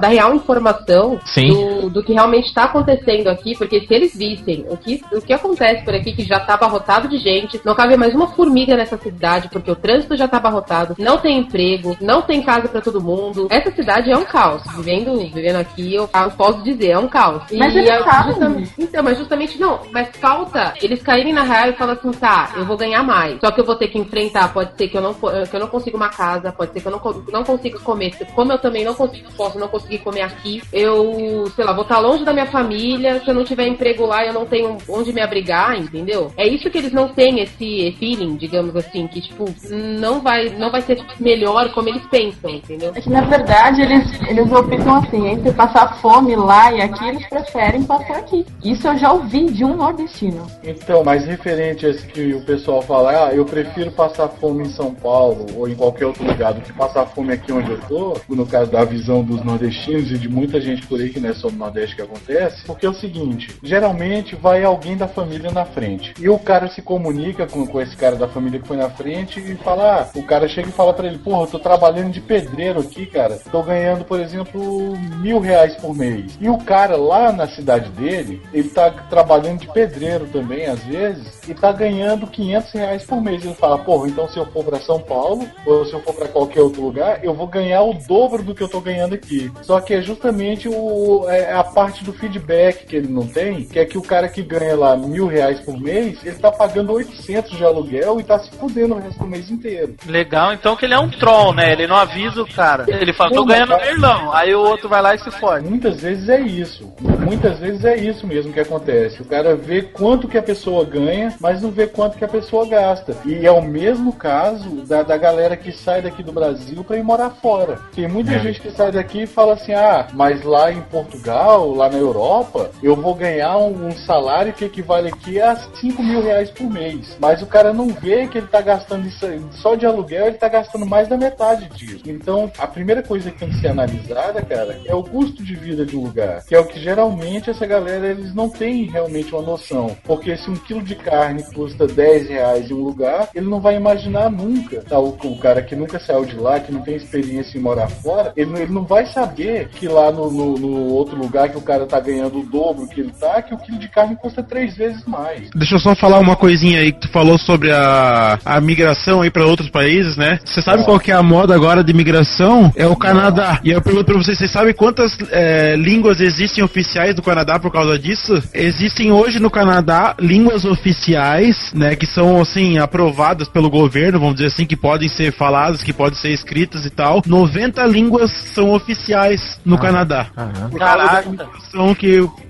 da 0.00 0.08
real 0.08 0.34
informação 0.34 1.18
Sim. 1.24 1.48
do, 1.48 1.90
do 1.90 2.02
que 2.02 2.12
realmente 2.12 2.46
está 2.46 2.64
acontecendo 2.64 2.87
aqui, 2.92 3.56
porque 3.56 3.80
se 3.80 3.94
eles 3.94 4.14
vissem 4.16 4.64
o 4.68 4.76
que, 4.76 5.02
o 5.12 5.20
que 5.20 5.32
acontece 5.32 5.84
por 5.84 5.94
aqui, 5.94 6.12
que 6.12 6.24
já 6.24 6.40
tá 6.40 6.54
abarrotado 6.54 7.08
de 7.08 7.18
gente, 7.18 7.60
não 7.64 7.74
cabe 7.74 7.96
mais 7.96 8.14
uma 8.14 8.28
formiga 8.28 8.76
nessa 8.76 8.96
cidade, 8.96 9.48
porque 9.50 9.70
o 9.70 9.76
trânsito 9.76 10.16
já 10.16 10.26
tá 10.28 10.36
abarrotado, 10.38 10.94
não 10.98 11.18
tem 11.18 11.38
emprego, 11.38 11.96
não 12.00 12.22
tem 12.22 12.42
casa 12.42 12.68
pra 12.68 12.80
todo 12.80 13.00
mundo. 13.00 13.48
Essa 13.50 13.70
cidade 13.70 14.10
é 14.10 14.16
um 14.16 14.24
caos. 14.24 14.62
Vivendo, 14.76 15.16
vivendo 15.18 15.56
aqui, 15.56 15.94
eu, 15.94 16.08
eu 16.12 16.30
posso 16.32 16.62
dizer, 16.62 16.88
é 16.90 16.98
um 16.98 17.08
caos. 17.08 17.42
Mas 17.52 17.74
E 17.74 17.78
eles 17.78 17.90
é 17.90 18.22
justamente- 18.24 18.72
então, 18.78 19.02
mas 19.02 19.18
justamente 19.18 19.58
não. 19.58 19.80
Mas 19.92 20.08
falta 20.16 20.74
eles 20.82 21.02
caírem 21.02 21.32
na 21.32 21.42
real 21.42 21.70
e 21.70 21.72
falar 21.74 21.92
assim, 21.94 22.10
tá, 22.12 22.52
eu 22.56 22.64
vou 22.64 22.76
ganhar 22.76 23.02
mais. 23.02 23.38
Só 23.40 23.50
que 23.50 23.60
eu 23.60 23.64
vou 23.64 23.74
ter 23.76 23.88
que 23.88 23.98
enfrentar. 23.98 24.52
Pode 24.52 24.76
ser 24.76 24.88
que 24.88 24.96
eu 24.96 25.02
não, 25.02 25.14
que 25.14 25.56
eu 25.56 25.60
não 25.60 25.68
consiga 25.68 25.96
uma 25.96 26.08
casa, 26.08 26.52
pode 26.52 26.72
ser 26.72 26.80
que 26.80 26.86
eu 26.88 26.92
não, 26.92 27.00
não 27.32 27.44
consiga 27.44 27.78
comer. 27.80 28.12
Como 28.34 28.52
eu 28.52 28.58
também 28.58 28.84
não 28.84 28.94
consigo, 28.94 29.30
posso 29.36 29.58
não 29.58 29.68
conseguir 29.68 29.98
comer 29.98 30.22
aqui, 30.22 30.62
eu, 30.72 31.50
sei 31.54 31.64
lá, 31.64 31.72
vou 31.72 31.82
estar 31.82 31.98
longe 31.98 32.24
da 32.24 32.32
minha 32.32 32.46
família. 32.46 32.77
Se 32.78 33.30
eu 33.30 33.34
não 33.34 33.44
tiver 33.44 33.66
emprego 33.66 34.06
lá, 34.06 34.24
eu 34.24 34.32
não 34.32 34.46
tenho 34.46 34.76
onde 34.88 35.12
me 35.12 35.20
abrigar, 35.20 35.78
entendeu? 35.78 36.32
É 36.36 36.46
isso 36.46 36.70
que 36.70 36.78
eles 36.78 36.92
não 36.92 37.08
têm 37.08 37.40
esse 37.40 37.92
feeling, 37.98 38.36
digamos 38.36 38.74
assim, 38.76 39.06
que 39.06 39.20
tipo, 39.20 39.44
não 39.70 40.20
vai, 40.20 40.48
não 40.50 40.70
vai 40.70 40.82
ser 40.82 40.98
melhor 41.18 41.72
como 41.72 41.88
eles 41.88 42.06
pensam, 42.06 42.50
entendeu? 42.50 42.92
É 42.94 43.00
que 43.00 43.10
na 43.10 43.22
verdade 43.22 43.82
eles, 43.82 44.20
eles 44.28 44.50
optam 44.52 44.96
assim, 44.96 45.28
entre 45.28 45.52
passar 45.52 45.96
fome 46.00 46.36
lá 46.36 46.72
e 46.72 46.80
aqui, 46.80 47.08
eles 47.08 47.26
preferem 47.28 47.82
passar 47.82 48.18
aqui. 48.18 48.44
Isso 48.64 48.86
eu 48.86 48.96
já 48.96 49.12
ouvi 49.12 49.46
de 49.46 49.64
um 49.64 49.76
nordestino. 49.76 50.46
Então, 50.62 51.02
mas 51.04 51.24
referente 51.24 51.86
a 51.86 51.90
isso 51.90 52.06
que 52.06 52.34
o 52.34 52.40
pessoal 52.42 52.82
fala, 52.82 53.28
ah, 53.28 53.34
eu 53.34 53.44
prefiro 53.44 53.90
passar 53.90 54.28
fome 54.28 54.64
em 54.64 54.70
São 54.70 54.94
Paulo 54.94 55.46
ou 55.56 55.68
em 55.68 55.74
qualquer 55.74 56.06
outro 56.06 56.24
lugar 56.24 56.54
do 56.54 56.60
que 56.60 56.72
passar 56.72 57.06
fome 57.06 57.32
aqui 57.32 57.52
onde 57.52 57.70
eu 57.70 57.80
tô, 57.88 58.16
no 58.28 58.46
caso 58.46 58.70
da 58.70 58.84
visão 58.84 59.22
dos 59.22 59.44
nordestinos 59.44 60.10
e 60.10 60.18
de 60.18 60.28
muita 60.28 60.60
gente 60.60 60.86
por 60.86 61.00
aí 61.00 61.10
que 61.10 61.20
não 61.20 61.30
é 61.30 61.34
só 61.34 61.50
no 61.50 61.58
Nordeste 61.58 61.96
que 61.96 62.02
acontece, 62.02 62.64
porque 62.68 62.84
é 62.84 62.90
o 62.90 62.94
seguinte, 62.94 63.58
geralmente 63.62 64.36
vai 64.36 64.62
alguém 64.62 64.94
da 64.94 65.08
família 65.08 65.50
na 65.50 65.64
frente. 65.64 66.12
E 66.20 66.28
o 66.28 66.38
cara 66.38 66.68
se 66.68 66.82
comunica 66.82 67.46
com, 67.46 67.66
com 67.66 67.80
esse 67.80 67.96
cara 67.96 68.14
da 68.14 68.28
família 68.28 68.60
que 68.60 68.68
foi 68.68 68.76
na 68.76 68.90
frente 68.90 69.40
e 69.40 69.54
fala, 69.56 70.02
ah, 70.02 70.18
o 70.18 70.22
cara 70.22 70.46
chega 70.46 70.68
e 70.68 70.72
fala 70.72 70.92
pra 70.92 71.06
ele, 71.06 71.16
porra, 71.16 71.44
eu 71.44 71.46
tô 71.46 71.58
trabalhando 71.58 72.12
de 72.12 72.20
pedreiro 72.20 72.80
aqui, 72.80 73.06
cara, 73.06 73.40
tô 73.50 73.62
ganhando, 73.62 74.04
por 74.04 74.20
exemplo, 74.20 74.94
mil 75.16 75.40
reais 75.40 75.76
por 75.76 75.96
mês. 75.96 76.36
E 76.38 76.50
o 76.50 76.58
cara 76.58 76.94
lá 76.94 77.32
na 77.32 77.48
cidade 77.48 77.88
dele, 77.92 78.42
ele 78.52 78.68
tá 78.68 78.90
trabalhando 78.90 79.60
de 79.60 79.72
pedreiro 79.72 80.26
também, 80.26 80.66
às 80.66 80.80
vezes, 80.80 81.40
e 81.48 81.54
tá 81.54 81.72
ganhando 81.72 82.26
500 82.26 82.72
reais 82.72 83.04
por 83.04 83.22
mês. 83.22 83.42
Ele 83.42 83.54
fala, 83.54 83.78
porra, 83.78 84.08
então 84.08 84.28
se 84.28 84.36
eu 84.36 84.44
for 84.44 84.62
pra 84.62 84.78
São 84.78 85.00
Paulo, 85.00 85.48
ou 85.64 85.86
se 85.86 85.94
eu 85.94 86.00
for 86.00 86.14
pra 86.14 86.28
qualquer 86.28 86.60
outro 86.60 86.82
lugar, 86.82 87.24
eu 87.24 87.32
vou 87.32 87.46
ganhar 87.46 87.82
o 87.82 87.94
dobro 87.94 88.42
do 88.42 88.54
que 88.54 88.62
eu 88.62 88.68
tô 88.68 88.78
ganhando 88.78 89.14
aqui. 89.14 89.50
Só 89.62 89.80
que 89.80 89.94
é 89.94 90.02
justamente 90.02 90.68
o, 90.68 91.26
é 91.30 91.54
a 91.54 91.64
parte 91.64 92.04
do 92.04 92.12
feedback 92.12 92.57
que 92.72 92.96
ele 92.96 93.08
não 93.08 93.26
tem, 93.26 93.64
que 93.64 93.78
é 93.78 93.84
que 93.84 93.98
o 93.98 94.02
cara 94.02 94.28
que 94.28 94.42
ganha 94.42 94.76
lá 94.76 94.96
mil 94.96 95.26
reais 95.26 95.60
por 95.60 95.78
mês, 95.80 96.24
ele 96.24 96.36
tá 96.36 96.50
pagando 96.50 96.92
800 96.92 97.56
de 97.56 97.64
aluguel 97.64 98.20
e 98.20 98.24
tá 98.24 98.38
se 98.38 98.50
fudendo 98.52 98.94
o 98.94 98.98
resto 98.98 99.18
do 99.20 99.26
mês 99.26 99.50
inteiro. 99.50 99.94
Legal, 100.06 100.52
então 100.52 100.76
que 100.76 100.84
ele 100.84 100.94
é 100.94 100.98
um 100.98 101.08
troll, 101.08 101.52
né? 101.54 101.72
Ele 101.72 101.86
não 101.86 101.96
avisa 101.96 102.42
o 102.42 102.46
cara. 102.52 102.84
Ele 102.88 103.12
fala, 103.12 103.30
tô 103.30 103.44
ganhando 103.44 103.70
mas- 103.70 103.82
leilão. 103.86 104.32
Aí 104.32 104.54
o 104.54 104.60
outro 104.60 104.88
vai 104.88 105.02
lá 105.02 105.14
e 105.14 105.18
se 105.18 105.30
fode. 105.30 105.68
Muitas 105.68 106.00
vezes 106.00 106.28
é 106.28 106.40
isso. 106.40 106.92
Muitas 107.00 107.58
vezes 107.58 107.84
é 107.84 107.96
isso 107.96 108.26
mesmo 108.26 108.52
que 108.52 108.60
acontece. 108.60 109.20
O 109.22 109.24
cara 109.24 109.54
vê 109.56 109.82
quanto 109.82 110.28
que 110.28 110.38
a 110.38 110.42
pessoa 110.42 110.84
ganha, 110.84 111.34
mas 111.40 111.62
não 111.62 111.70
vê 111.70 111.86
quanto 111.86 112.16
que 112.16 112.24
a 112.24 112.28
pessoa 112.28 112.66
gasta. 112.66 113.16
E 113.24 113.46
é 113.46 113.50
o 113.50 113.62
mesmo 113.62 114.12
caso 114.12 114.86
da, 114.86 115.02
da 115.02 115.16
galera 115.16 115.56
que 115.56 115.72
sai 115.72 116.00
daqui 116.02 116.22
do 116.22 116.32
Brasil 116.32 116.82
para 116.84 116.96
ir 116.96 117.02
morar 117.02 117.30
fora. 117.30 117.78
Tem 117.94 118.08
muita 118.08 118.38
gente 118.38 118.60
que 118.60 118.70
sai 118.70 118.90
daqui 118.92 119.22
e 119.22 119.26
fala 119.26 119.54
assim: 119.54 119.72
ah, 119.72 120.06
mas 120.14 120.42
lá 120.44 120.72
em 120.72 120.80
Portugal, 120.82 121.72
lá 121.74 121.88
na 121.88 121.98
Europa, 121.98 122.47
eu 122.82 122.96
vou 122.96 123.14
ganhar 123.14 123.56
um, 123.58 123.88
um 123.88 123.92
salário 123.92 124.52
que 124.52 124.64
equivale 124.64 125.08
aqui 125.08 125.40
a 125.40 125.56
5 125.56 126.02
mil 126.02 126.22
reais 126.22 126.50
por 126.50 126.68
mês. 126.70 127.16
Mas 127.20 127.42
o 127.42 127.46
cara 127.46 127.72
não 127.72 127.88
vê 127.88 128.26
que 128.26 128.38
ele 128.38 128.46
tá 128.46 128.60
gastando 128.60 129.06
isso 129.06 129.18
só 129.52 129.74
de 129.74 129.84
aluguel, 129.86 130.26
ele 130.26 130.36
tá 130.38 130.48
gastando 130.48 130.86
mais 130.86 131.08
da 131.08 131.16
metade 131.16 131.68
disso. 131.70 132.02
Então, 132.06 132.50
a 132.58 132.66
primeira 132.66 133.02
coisa 133.02 133.30
que 133.30 133.38
tem 133.38 133.48
que 133.50 133.60
ser 133.60 133.68
analisada, 133.68 134.40
cara, 134.42 134.78
é 134.86 134.94
o 134.94 135.02
custo 135.02 135.42
de 135.42 135.54
vida 135.54 135.84
de 135.84 135.96
um 135.96 136.04
lugar. 136.04 136.44
Que 136.46 136.54
é 136.54 136.60
o 136.60 136.64
que 136.66 136.78
geralmente 136.80 137.50
essa 137.50 137.66
galera 137.66 138.06
eles 138.06 138.34
não 138.34 138.48
têm 138.48 138.84
realmente 138.84 139.34
uma 139.34 139.42
noção. 139.42 139.96
Porque 140.04 140.36
se 140.36 140.50
um 140.50 140.54
quilo 140.56 140.82
de 140.82 140.94
carne 140.94 141.42
custa 141.54 141.86
10 141.86 142.28
reais 142.28 142.70
em 142.70 142.74
um 142.74 142.82
lugar, 142.84 143.28
ele 143.34 143.46
não 143.48 143.60
vai 143.60 143.76
imaginar 143.76 144.30
nunca. 144.30 144.82
Tá? 144.82 144.98
O, 144.98 145.08
o 145.08 145.38
cara 145.38 145.62
que 145.62 145.74
nunca 145.76 145.98
saiu 145.98 146.24
de 146.24 146.36
lá, 146.36 146.60
que 146.60 146.72
não 146.72 146.80
tem 146.82 146.96
experiência 146.96 147.58
em 147.58 147.60
morar 147.60 147.88
fora, 147.88 148.32
ele, 148.36 148.52
ele 148.60 148.72
não 148.72 148.84
vai 148.84 149.06
saber 149.06 149.68
que 149.68 149.88
lá 149.88 150.10
no, 150.10 150.30
no- 150.30 150.58
no 150.58 150.92
outro 150.94 151.16
lugar 151.16 151.48
que 151.48 151.58
o 151.58 151.62
cara 151.62 151.86
tá 151.86 151.98
ganhando 152.00 152.37
o 152.38 152.42
dobro 152.42 152.86
que 152.88 153.00
ele 153.00 153.12
tá, 153.18 153.42
que 153.42 153.54
o 153.54 153.58
quilo 153.58 153.78
de 153.78 153.88
carne 153.88 154.16
custa 154.16 154.42
três 154.42 154.76
vezes 154.76 155.04
mais. 155.06 155.50
Deixa 155.54 155.74
eu 155.74 155.78
só 155.78 155.94
falar 155.94 156.18
uma 156.18 156.36
coisinha 156.36 156.80
aí 156.80 156.92
que 156.92 157.00
tu 157.00 157.08
falou 157.08 157.38
sobre 157.38 157.72
a, 157.72 158.38
a 158.44 158.60
migração 158.60 159.22
aí 159.22 159.30
pra 159.30 159.44
outros 159.44 159.70
países, 159.70 160.16
né? 160.16 160.38
Você 160.44 160.62
sabe 160.62 160.84
qual 160.84 160.98
que 160.98 161.10
é 161.10 161.14
a 161.14 161.22
moda 161.22 161.54
agora 161.54 161.82
de 161.82 161.92
migração? 161.92 162.72
É 162.76 162.86
o 162.86 162.96
Canadá. 162.96 163.60
E 163.64 163.70
eu 163.70 163.82
pergunto 163.82 164.04
pra 164.04 164.16
vocês, 164.16 164.38
vocês 164.38 164.50
sabem 164.50 164.74
quantas 164.74 165.16
é, 165.30 165.76
línguas 165.76 166.20
existem 166.20 166.62
oficiais 166.62 167.14
do 167.14 167.22
Canadá 167.22 167.58
por 167.58 167.72
causa 167.72 167.98
disso? 167.98 168.42
Existem 168.52 169.10
hoje 169.12 169.38
no 169.38 169.50
Canadá 169.50 170.14
línguas 170.20 170.64
oficiais, 170.64 171.72
né? 171.74 171.96
Que 171.96 172.06
são, 172.06 172.40
assim, 172.40 172.78
aprovadas 172.78 173.48
pelo 173.48 173.70
governo, 173.70 174.20
vamos 174.20 174.36
dizer 174.36 174.48
assim, 174.48 174.66
que 174.66 174.76
podem 174.76 175.08
ser 175.08 175.32
faladas, 175.32 175.82
que 175.82 175.92
podem 175.92 176.18
ser 176.18 176.30
escritas 176.30 176.84
e 176.84 176.90
tal. 176.90 177.22
90 177.26 177.84
línguas 177.86 178.30
são 178.54 178.70
oficiais 178.70 179.58
no 179.64 179.78
Canadá. 179.78 180.26
Por 180.70 180.78
causa 180.78 180.96
da 180.96 181.04
Caraca. 181.08 181.28
imigração 181.28 181.94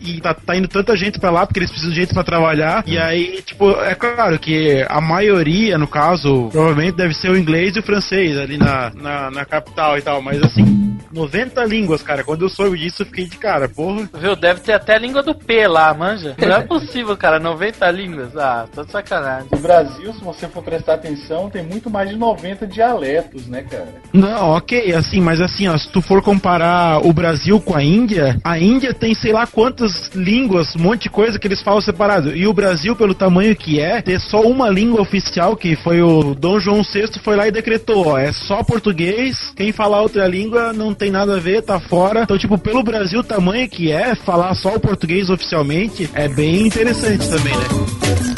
e 0.01 0.21
tá, 0.21 0.35
tá 0.35 0.57
indo 0.57 0.69
tanta 0.69 0.97
gente 0.97 1.19
pra 1.19 1.31
lá 1.31 1.47
porque 1.47 1.61
eles 1.61 1.71
precisam 1.71 1.93
de 1.93 2.01
gente 2.01 2.15
pra 2.15 2.25
trabalhar. 2.25 2.85
E 2.87 2.99
aí, 2.99 3.43
tipo, 3.43 3.71
é 3.83 3.95
claro 3.95 4.39
que 4.39 4.85
a 4.89 5.01
maioria, 5.01 5.77
no 5.79 5.87
caso, 5.87 6.49
provavelmente 6.51 6.97
deve 6.97 7.15
ser 7.15 7.31
o 7.31 7.37
inglês 7.37 7.77
e 7.77 7.81
o 7.81 7.83
francês 7.83 8.37
ali 8.39 8.57
na, 8.57 8.91
na, 8.95 9.31
na 9.31 9.45
capital 9.45 9.99
e 9.99 10.03
tal. 10.03 10.23
Mas 10.23 10.43
assim, 10.43 10.65
90 11.13 11.65
línguas, 11.65 12.03
cara. 12.03 12.25
Quando 12.25 12.43
eu 12.43 12.49
soube 12.49 12.79
disso, 12.79 13.03
eu 13.03 13.07
fiquei 13.07 13.27
de 13.27 13.37
cara, 13.37 13.69
porra. 13.69 14.09
Viu? 14.15 14.37
Deve 14.37 14.61
ter 14.61 14.73
até 14.73 14.95
a 14.95 14.99
língua 14.99 15.23
do 15.23 15.35
P 15.35 15.67
lá, 15.67 15.93
manja. 15.95 16.35
Não 16.39 16.57
é 16.57 16.63
possível, 16.63 17.17
cara. 17.17 17.39
90 17.39 17.91
línguas. 17.91 18.37
Ah, 18.37 18.67
tô 18.75 18.85
de 18.85 18.93
sacanagem. 18.93 19.49
No 19.53 19.59
Brasil, 19.59 20.13
se 20.13 20.25
você 20.25 20.49
for 20.49 20.63
prestar 20.63 20.95
atenção, 20.95 21.51
tem 21.51 21.63
muito 21.63 21.91
mais 21.91 22.11
de 22.11 22.17
90 22.17 22.67
dialetos, 22.67 23.47
né, 23.47 23.63
cara? 23.63 23.95
Não, 24.13 24.51
ok, 24.51 24.95
assim, 24.95 25.21
mas 25.21 25.41
assim, 25.41 25.69
ó, 25.69 25.77
se 25.77 25.91
tu 25.91 26.01
for 26.01 26.23
comparar 26.23 27.05
o 27.05 27.13
Brasil 27.13 27.61
com 27.61 27.77
a 27.77 27.83
Índia, 27.83 28.39
a 28.45 28.59
Índia 28.59 28.93
tem 28.95 29.15
sei 29.15 29.33
lá 29.33 29.47
quantas 29.47 30.09
línguas, 30.15 30.75
um 30.77 30.81
monte 30.81 31.03
de 31.03 31.11
coisa 31.11 31.39
que 31.39 31.47
eles 31.47 31.63
falam 31.63 31.81
separado. 31.81 32.35
E 32.35 32.47
o 32.47 32.53
Brasil, 32.53 32.95
pelo 32.95 33.15
tamanho 33.15 33.55
que 33.57 33.81
é, 33.81 34.01
ter 34.01 34.21
só 34.21 34.41
uma 34.43 34.69
língua 34.69 35.01
oficial, 35.01 35.57
que 35.57 35.77
foi 35.77 36.03
o 36.03 36.35
Dom 36.35 36.61
João 36.61 36.83
VI, 36.83 37.19
foi 37.23 37.37
lá 37.37 37.47
e 37.49 37.53
decretou, 37.53 38.09
ó, 38.09 38.19
é 38.19 38.33
só 38.33 38.63
português, 38.63 39.53
quem 39.57 39.73
falar 39.73 40.03
outra 40.03 40.27
língua 40.27 40.73
não 40.73 40.88
tem 40.95 41.11
nada 41.11 41.37
a 41.37 41.41
ver, 41.41 41.63
tá 41.63 41.81
fora. 41.81 42.23
Então, 42.23 42.39
tipo, 42.39 42.59
pelo 42.59 42.83
Brasil, 42.83 43.21
o 43.21 43.25
tamanho 43.25 43.69
que 43.69 43.91
é, 43.91 44.15
falar 44.15 44.55
só 44.55 44.75
o 44.75 44.81
português 44.81 45.31
oficialmente 45.31 46.09
é 46.15 46.29
bem 46.29 46.67
interessante 46.67 47.29
também, 47.29 47.55
né? 47.57 48.38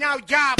now, 0.00 0.16
job. 0.16 0.59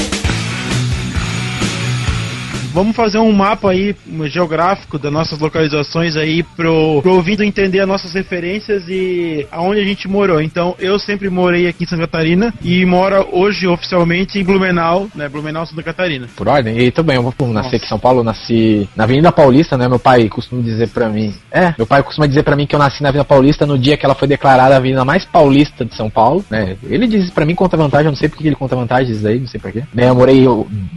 Vamos 2.71 2.95
fazer 2.95 3.17
um 3.17 3.31
mapa 3.31 3.71
aí 3.71 3.95
um 4.09 4.27
geográfico 4.27 4.97
das 4.97 5.11
nossas 5.11 5.39
localizações 5.39 6.15
aí 6.15 6.43
pro, 6.43 7.01
pro 7.01 7.15
ouvido 7.15 7.43
entender 7.43 7.79
as 7.79 7.87
nossas 7.87 8.13
referências 8.13 8.83
e 8.87 9.47
aonde 9.51 9.79
a 9.79 9.83
gente 9.83 10.07
morou. 10.07 10.41
Então, 10.41 10.75
eu 10.79 10.97
sempre 10.99 11.29
morei 11.29 11.67
aqui 11.67 11.83
em 11.83 11.87
Santa 11.87 12.03
Catarina 12.03 12.53
e 12.61 12.85
moro 12.85 13.27
hoje 13.31 13.67
oficialmente 13.67 14.39
em 14.39 14.43
Blumenau, 14.43 15.07
né? 15.15 15.27
Blumenau, 15.29 15.65
Santa 15.65 15.83
Catarina. 15.83 16.27
Por 16.35 16.47
ordem? 16.47 16.77
E 16.79 16.91
também, 16.91 17.15
eu 17.15 17.23
vou 17.23 17.53
nascer 17.53 17.77
aqui 17.77 17.85
em 17.85 17.89
São 17.89 17.99
Paulo, 17.99 18.23
nasci 18.23 18.87
na 18.95 19.03
Avenida 19.03 19.31
Paulista, 19.31 19.77
né? 19.77 19.87
Meu 19.87 19.99
pai 19.99 20.27
costuma 20.29 20.61
dizer 20.61 20.89
pra 20.89 21.09
mim. 21.09 21.33
É, 21.51 21.73
meu 21.77 21.85
pai 21.85 22.03
costuma 22.03 22.27
dizer 22.27 22.43
pra 22.43 22.55
mim 22.55 22.65
que 22.65 22.75
eu 22.75 22.79
nasci 22.79 23.03
na 23.03 23.09
Avenida 23.09 23.25
Paulista 23.25 23.65
no 23.65 23.77
dia 23.77 23.97
que 23.97 24.05
ela 24.05 24.15
foi 24.15 24.27
declarada 24.27 24.75
a 24.75 24.77
avenida 24.77 25.05
mais 25.05 25.25
paulista 25.25 25.85
de 25.85 25.95
São 25.95 26.09
Paulo, 26.09 26.43
né? 26.49 26.77
Ele 26.83 27.07
diz 27.07 27.29
pra 27.29 27.45
mim 27.45 27.55
conta 27.55 27.77
vantagem, 27.77 28.07
eu 28.07 28.11
não 28.11 28.17
sei 28.17 28.29
porque 28.29 28.47
ele 28.47 28.55
conta 28.55 28.75
vantagens 28.75 29.25
aí, 29.25 29.39
não 29.39 29.47
sei 29.47 29.59
porquê. 29.59 29.83
Né, 29.93 30.09
eu 30.09 30.15
morei 30.15 30.45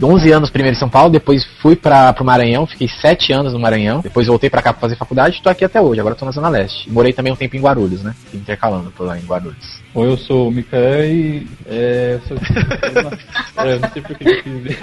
11 0.01 0.31
anos 0.31 0.49
primeiro 0.49 0.75
em 0.75 0.79
São 0.79 0.89
Paulo, 0.89 1.09
depois 1.09 1.45
fui 1.65 1.75
pra, 1.75 2.13
pro 2.13 2.23
Maranhão, 2.23 2.67
fiquei 2.67 2.87
7 2.87 3.33
anos 3.33 3.51
no 3.51 3.57
Maranhão, 3.57 4.01
depois 4.01 4.27
voltei 4.27 4.51
pra 4.51 4.61
cá 4.61 4.71
pra 4.71 4.81
fazer 4.81 4.95
faculdade 4.95 5.39
e 5.39 5.41
tô 5.41 5.49
aqui 5.49 5.65
até 5.65 5.81
hoje, 5.81 5.99
agora 5.99 6.13
tô 6.13 6.23
na 6.23 6.29
Zona 6.29 6.47
Leste. 6.47 6.87
Morei 6.91 7.11
também 7.11 7.33
um 7.33 7.35
tempo 7.35 7.57
em 7.57 7.59
Guarulhos, 7.59 8.03
né? 8.03 8.13
Intercalando 8.31 8.91
por 8.91 9.07
lá 9.07 9.17
em 9.17 9.25
Guarulhos. 9.25 9.81
Oi, 9.95 10.07
eu 10.07 10.15
sou 10.15 10.49
o 10.49 10.51
Mikael 10.51 11.05
e. 11.05 11.47
É. 11.65 12.19
Sou... 12.27 12.37
é, 13.65 13.79
não 13.79 13.89
sei 13.89 13.99
por 14.03 14.15
que 14.15 14.29
eu 14.29 14.43
quis 14.43 14.53
dizer. 14.61 14.77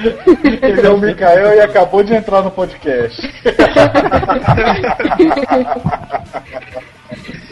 Ele 0.61 0.85
é 0.85 0.91
o 0.91 0.99
Mikael 0.99 1.55
e 1.55 1.61
acabou 1.61 2.03
de 2.03 2.15
entrar 2.15 2.43
no 2.43 2.51
podcast. 2.51 3.23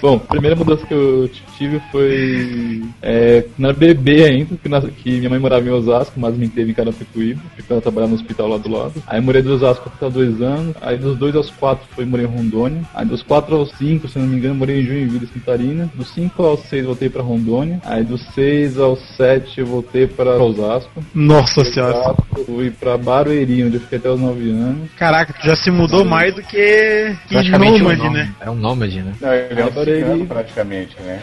Bom, 0.02 0.18
primeira 0.18 0.56
mudança 0.56 0.84
que 0.84 0.94
eu 0.94 1.30
tive 1.60 1.78
foi 1.92 2.82
é, 3.02 3.44
na 3.58 3.70
bebê 3.74 4.24
ainda, 4.24 4.56
que, 4.56 4.68
na, 4.68 4.80
que, 4.80 5.18
minha 5.18 5.28
mãe 5.28 5.38
morava 5.38 5.66
em 5.66 5.70
Osasco, 5.70 6.18
mas 6.18 6.34
me 6.34 6.48
teve 6.48 6.70
em 6.70 6.74
Carapicuíba, 6.74 7.42
porque 7.54 7.70
ela 7.70 7.82
trabalhava 7.82 8.12
no 8.12 8.16
hospital 8.16 8.48
lá 8.48 8.56
do 8.56 8.70
lado. 8.70 9.02
Aí 9.06 9.20
morei 9.20 9.42
dos 9.42 9.62
Osasco 9.62 9.92
até 9.94 10.08
dois 10.08 10.40
anos, 10.40 10.74
aí 10.80 10.96
dos 10.96 11.18
dois 11.18 11.36
aos 11.36 11.50
quatro 11.50 11.86
foi 11.94 12.06
morei 12.06 12.24
em 12.24 12.28
Rondônia, 12.28 12.82
aí 12.94 13.04
dos 13.04 13.22
quatro 13.22 13.54
aos 13.54 13.70
cinco, 13.72 14.08
se 14.08 14.18
não 14.18 14.26
me 14.26 14.36
engano, 14.36 14.54
morei 14.54 14.80
em 14.80 14.86
Joinville, 14.86 15.26
Santa 15.26 15.40
Catarina. 15.40 15.90
Dos 15.94 16.08
cinco 16.14 16.42
aos 16.44 16.60
seis 16.60 16.86
voltei 16.86 17.10
pra 17.10 17.22
Rondônia, 17.22 17.80
aí 17.84 18.02
dos 18.02 18.22
seis 18.34 18.78
aos 18.78 18.98
sete 19.16 19.60
eu 19.60 19.66
voltei 19.66 20.06
pra 20.06 20.42
Osasco. 20.42 21.04
Nossa 21.14 21.62
senhora. 21.64 21.98
Osasco, 21.98 22.44
fui 22.46 22.70
pra 22.70 22.96
Barueri, 22.96 23.64
onde 23.64 23.76
eu 23.76 23.80
fiquei 23.80 23.98
até 23.98 24.08
os 24.08 24.18
nove 24.18 24.50
anos. 24.50 24.90
Caraca, 24.96 25.34
tu 25.34 25.46
já 25.46 25.56
se 25.56 25.70
mudou 25.70 26.06
mais 26.06 26.34
do 26.34 26.42
que, 26.42 27.14
que 27.28 27.50
nômade, 27.50 28.00
um 28.02 28.12
né? 28.12 28.32
É 28.40 28.50
um 28.50 28.54
nômade, 28.54 29.02
né? 29.02 29.12
Não, 29.20 29.34
ele 29.34 29.60
é 29.60 29.64
um 29.64 29.70
Barueri. 29.70 30.00
cigano 30.00 30.26
praticamente, 30.26 30.96
né? 31.02 31.20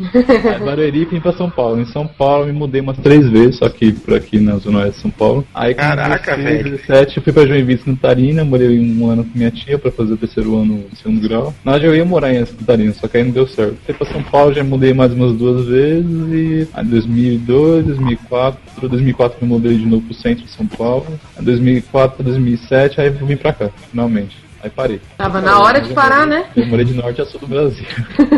Aí 0.00 0.58
Barueri 0.64 1.04
vim 1.04 1.20
pra 1.20 1.32
São 1.32 1.50
Paulo. 1.50 1.80
Em 1.80 1.86
São 1.86 2.06
Paulo 2.06 2.46
me 2.46 2.52
mudei 2.52 2.80
umas 2.80 2.98
três 2.98 3.28
vezes, 3.28 3.56
só 3.56 3.68
que 3.68 3.92
por 3.92 4.14
aqui 4.14 4.38
na 4.38 4.56
Zona 4.56 4.80
Oeste 4.80 4.96
de 4.96 5.02
São 5.02 5.10
Paulo. 5.10 5.46
Aí 5.54 5.74
com 5.74 5.80
Caraca, 5.80 6.36
16, 6.36 6.62
velho. 6.62 6.76
17 6.76 7.16
eu 7.16 7.22
fui 7.22 7.32
pra 7.32 7.46
Joinville, 7.46 7.78
Santa 7.78 8.00
Catarina, 8.00 8.44
morei 8.44 8.78
um 8.78 9.10
ano 9.10 9.24
com 9.24 9.38
minha 9.38 9.50
tia 9.50 9.78
pra 9.78 9.90
fazer 9.90 10.14
o 10.14 10.16
terceiro 10.16 10.56
ano 10.56 10.84
do 10.90 10.96
segundo 10.96 11.20
grau. 11.20 11.54
Na 11.64 11.72
verdade 11.72 11.92
eu 11.92 11.96
ia 11.96 12.04
morar 12.04 12.32
em 12.32 12.44
Santa 12.44 12.60
Catarina, 12.60 12.92
só 12.94 13.08
que 13.08 13.16
aí 13.16 13.24
não 13.24 13.30
deu 13.30 13.46
certo. 13.46 13.76
Fui 13.84 13.94
pra 13.94 14.06
São 14.06 14.22
Paulo, 14.22 14.54
já 14.54 14.64
mudei 14.64 14.94
mais 14.94 15.12
umas 15.12 15.36
duas 15.36 15.66
vezes 15.66 16.28
e 16.32 16.68
aí 16.72 16.84
2002, 16.84 17.86
2004, 17.86 18.88
2004 18.88 19.38
eu 19.40 19.46
me 19.46 19.54
mudei 19.54 19.76
de 19.76 19.86
novo 19.86 20.02
pro 20.02 20.14
centro 20.14 20.44
de 20.44 20.50
São 20.50 20.66
Paulo. 20.66 21.06
Aí 21.36 21.44
2004, 21.44 22.22
2007, 22.22 23.00
aí 23.00 23.10
vim 23.10 23.36
pra 23.36 23.52
cá, 23.52 23.70
finalmente. 23.90 24.49
Aí 24.62 24.68
parei. 24.70 25.00
Tava 25.16 25.40
na 25.40 25.58
hora 25.58 25.80
de 25.80 25.92
parar, 25.94 26.26
né? 26.26 26.44
Eu 26.56 26.66
morei 26.66 26.84
de 26.84 26.92
norte 26.94 27.20
a 27.22 27.24
sul 27.24 27.40
do 27.40 27.46
Brasil. 27.46 27.84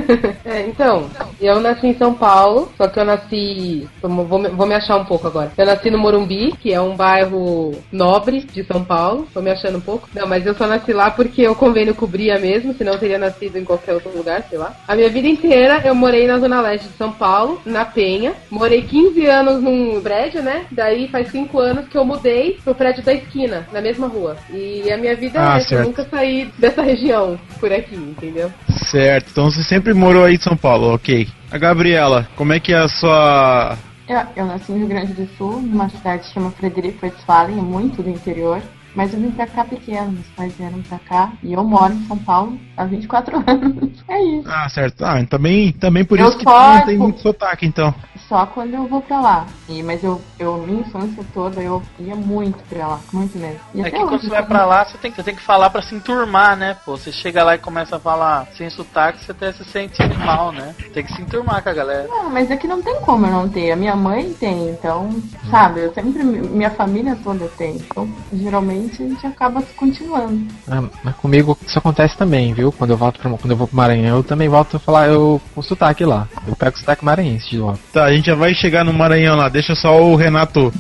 É, 0.45 0.63
então, 0.67 1.09
eu 1.41 1.61
nasci 1.61 1.87
em 1.87 1.95
São 1.97 2.13
Paulo, 2.13 2.71
só 2.77 2.87
que 2.89 2.99
eu 2.99 3.05
nasci. 3.05 3.89
Vou, 4.03 4.39
me- 4.39 4.49
vou 4.49 4.67
me 4.67 4.75
achar 4.75 4.97
um 4.97 5.05
pouco 5.05 5.27
agora. 5.27 5.53
Eu 5.57 5.65
nasci 5.65 5.91
no 5.91 5.99
Morumbi, 5.99 6.53
que 6.61 6.73
é 6.73 6.81
um 6.81 6.95
bairro 6.97 7.73
nobre 7.91 8.41
de 8.41 8.63
São 8.65 8.85
Paulo. 8.85 9.27
Tô 9.33 9.41
me 9.41 9.51
achando 9.51 9.79
um 9.79 9.81
pouco. 9.81 10.09
Não, 10.15 10.27
mas 10.27 10.45
eu 10.45 10.55
só 10.55 10.67
nasci 10.67 10.93
lá 10.93 11.11
porque 11.11 11.47
o 11.49 11.55
convênio 11.55 11.95
cobria 11.95 12.39
mesmo, 12.39 12.75
senão 12.75 12.93
eu 12.95 12.99
teria 12.99 13.19
nascido 13.19 13.57
em 13.57 13.65
qualquer 13.65 13.95
outro 13.95 14.11
lugar, 14.15 14.45
sei 14.51 14.59
lá. 14.59 14.75
A 14.87 14.95
minha 14.97 15.09
vida 15.09 15.29
inteira 15.29 15.81
eu 15.85 15.95
morei 15.95 16.27
na 16.27 16.39
Zona 16.39 16.61
Leste 16.61 16.89
de 16.89 16.95
São 16.97 17.13
Paulo, 17.13 17.61
na 17.65 17.85
Penha. 17.85 18.35
Morei 18.51 18.83
15 18.83 19.25
anos 19.27 19.63
num 19.63 20.01
prédio, 20.03 20.43
né? 20.43 20.67
Daí 20.71 21.09
faz 21.09 21.31
5 21.31 21.59
anos 21.59 21.89
que 21.89 21.97
eu 21.97 22.05
mudei 22.05 22.59
pro 22.65 22.75
prédio 22.75 23.03
da 23.03 23.15
esquina, 23.15 23.67
na 23.73 23.81
mesma 23.81 24.07
rua. 24.09 24.37
E 24.53 24.91
a 24.93 24.97
minha 24.99 25.15
vida 25.17 25.39
Ah, 25.41 25.55
é 25.55 25.59
essa, 25.59 25.75
eu 25.75 25.79
certo. 25.79 25.87
nunca 25.87 26.05
saí 26.13 26.53
dessa 26.59 26.83
região 26.83 27.39
por 27.59 27.73
aqui, 27.73 27.97
entendeu? 27.97 28.53
Certo, 28.91 29.31
então 29.33 29.51
você 29.51 29.63
sempre 29.65 29.95
morou 29.95 30.25
aí 30.25 30.35
em 30.35 30.41
São 30.41 30.57
Paulo, 30.57 30.95
ok. 30.95 31.27
A 31.51 31.57
Gabriela, 31.59 32.29
como 32.37 32.53
é 32.53 32.61
que 32.61 32.73
é 32.73 32.79
a 32.79 32.89
sua. 32.89 33.79
Eu, 34.07 34.21
eu 34.37 34.47
nasci 34.47 34.71
no 34.71 34.79
Rio 34.79 34.89
Grande 34.89 35.15
do 35.15 35.27
Sul, 35.37 35.63
numa 35.63 35.89
cidade 35.89 36.25
que 36.25 36.35
chama 36.35 36.51
Frederico 36.51 37.05
Westphalen, 37.05 37.59
é 37.59 37.63
muito 37.63 38.03
do 38.03 38.11
interior. 38.11 38.61
Mas 38.95 39.15
eu 39.15 39.21
vim 39.21 39.31
pra 39.31 39.47
cá 39.47 39.65
pequeno, 39.65 40.13
meus 40.13 40.27
pais 40.37 40.55
vieram 40.55 40.83
pra 40.83 40.99
cá 40.99 41.33
e 41.43 41.55
eu 41.55 41.65
moro 41.65 41.95
em 41.95 42.07
São 42.07 42.19
Paulo 42.19 42.61
há 42.77 42.85
24 42.85 43.39
anos. 43.49 44.05
É 44.07 44.23
isso. 44.23 44.47
Ah, 44.47 44.69
certo. 44.69 45.03
Ah, 45.03 45.25
também, 45.25 45.73
também 45.73 46.05
por 46.05 46.19
Eu 46.19 46.29
isso 46.29 46.37
que 46.37 46.45
não 46.45 46.85
tem 46.85 46.99
muito 46.99 47.21
sotaque, 47.21 47.65
então. 47.65 47.95
Só 48.33 48.47
quando 48.47 48.73
eu 48.73 48.87
vou 48.89 49.03
pra 49.03 49.21
lá. 49.21 49.47
E, 49.69 49.83
mas 49.83 50.03
eu, 50.03 50.19
eu, 50.39 50.57
minha 50.57 50.81
infância 50.81 51.23
toda, 51.35 51.61
eu 51.61 51.83
ia 51.99 52.17
muito 52.17 52.57
pra 52.67 52.87
lá, 52.87 53.01
muito 53.13 53.37
mesmo. 53.37 53.61
E 53.75 53.83
É 53.83 53.83
até 53.83 53.91
que 53.91 54.07
quando 54.07 54.23
você 54.23 54.31
vai 54.31 54.43
pra 54.43 54.65
lá, 54.65 54.87
você 54.87 54.97
tem, 54.97 55.13
você 55.13 55.23
tem 55.23 55.35
que 55.35 55.43
falar 55.43 55.69
pra 55.69 55.83
se 55.83 55.95
enturmar, 55.95 56.57
né? 56.57 56.79
Pô, 56.83 56.97
você 56.97 57.13
chega 57.13 57.45
lá 57.45 57.57
e 57.57 57.59
começa 57.59 57.97
a 57.97 58.01
falar 58.01 58.47
sem 58.57 58.71
sotaque, 58.71 59.23
você 59.23 59.33
até 59.33 59.53
se 59.53 59.63
sente 59.67 60.03
mal, 60.17 60.51
né? 60.51 60.75
Tem 60.95 61.05
que 61.05 61.13
se 61.13 61.21
enturmar 61.21 61.63
com 61.63 61.69
a 61.69 61.75
galera. 61.75 62.09
Não, 62.09 62.31
mas 62.31 62.51
é 62.51 62.57
que 62.57 62.67
não 62.67 62.81
tem 62.81 62.99
como 63.03 63.27
eu 63.27 63.31
não 63.31 63.47
ter. 63.47 63.71
A 63.71 63.77
minha 63.77 63.95
mãe 63.95 64.33
tem, 64.33 64.71
então, 64.71 65.11
sabe, 65.51 65.81
eu 65.81 65.93
sempre. 65.93 66.23
Minha 66.23 66.71
família 66.71 67.15
toda 67.23 67.47
tem. 67.59 67.77
Então, 67.77 68.09
geralmente 68.33 69.03
a 69.03 69.09
gente 69.09 69.27
acaba 69.27 69.63
continuando. 69.77 70.47
Ah, 70.67 70.83
mas 71.05 71.15
comigo 71.17 71.59
isso 71.67 71.79
acontece 71.79 72.17
também, 72.17 72.55
viu? 72.55 72.73
Quando 72.73 72.93
eu 72.93 72.97
volto 72.97 73.21
pra, 73.21 73.29
quando 73.29 73.51
eu 73.51 73.57
vou 73.59 73.67
pro 73.67 73.77
Maranhão, 73.77 74.17
eu 74.17 74.25
também 74.25 74.49
volto 74.49 74.79
a 74.79 74.81
falar 74.81 75.09
eu 75.09 75.39
com 75.55 75.61
sotaque 75.61 76.03
lá. 76.03 76.27
Eu 76.49 76.57
pego 76.57 76.79
sotaque 76.79 77.05
maranhense 77.05 77.51
de 77.51 77.59
volta. 77.59 77.79
Tá, 77.93 78.07
a 78.07 78.22
gente 78.23 78.27
já 78.27 78.35
vai 78.37 78.55
chegar 78.55 78.85
no 78.85 78.93
Maranhão 78.93 79.37
lá. 79.37 79.49
Deixa 79.49 79.75
só 79.75 80.01
o 80.01 80.15
Renato 80.15 80.73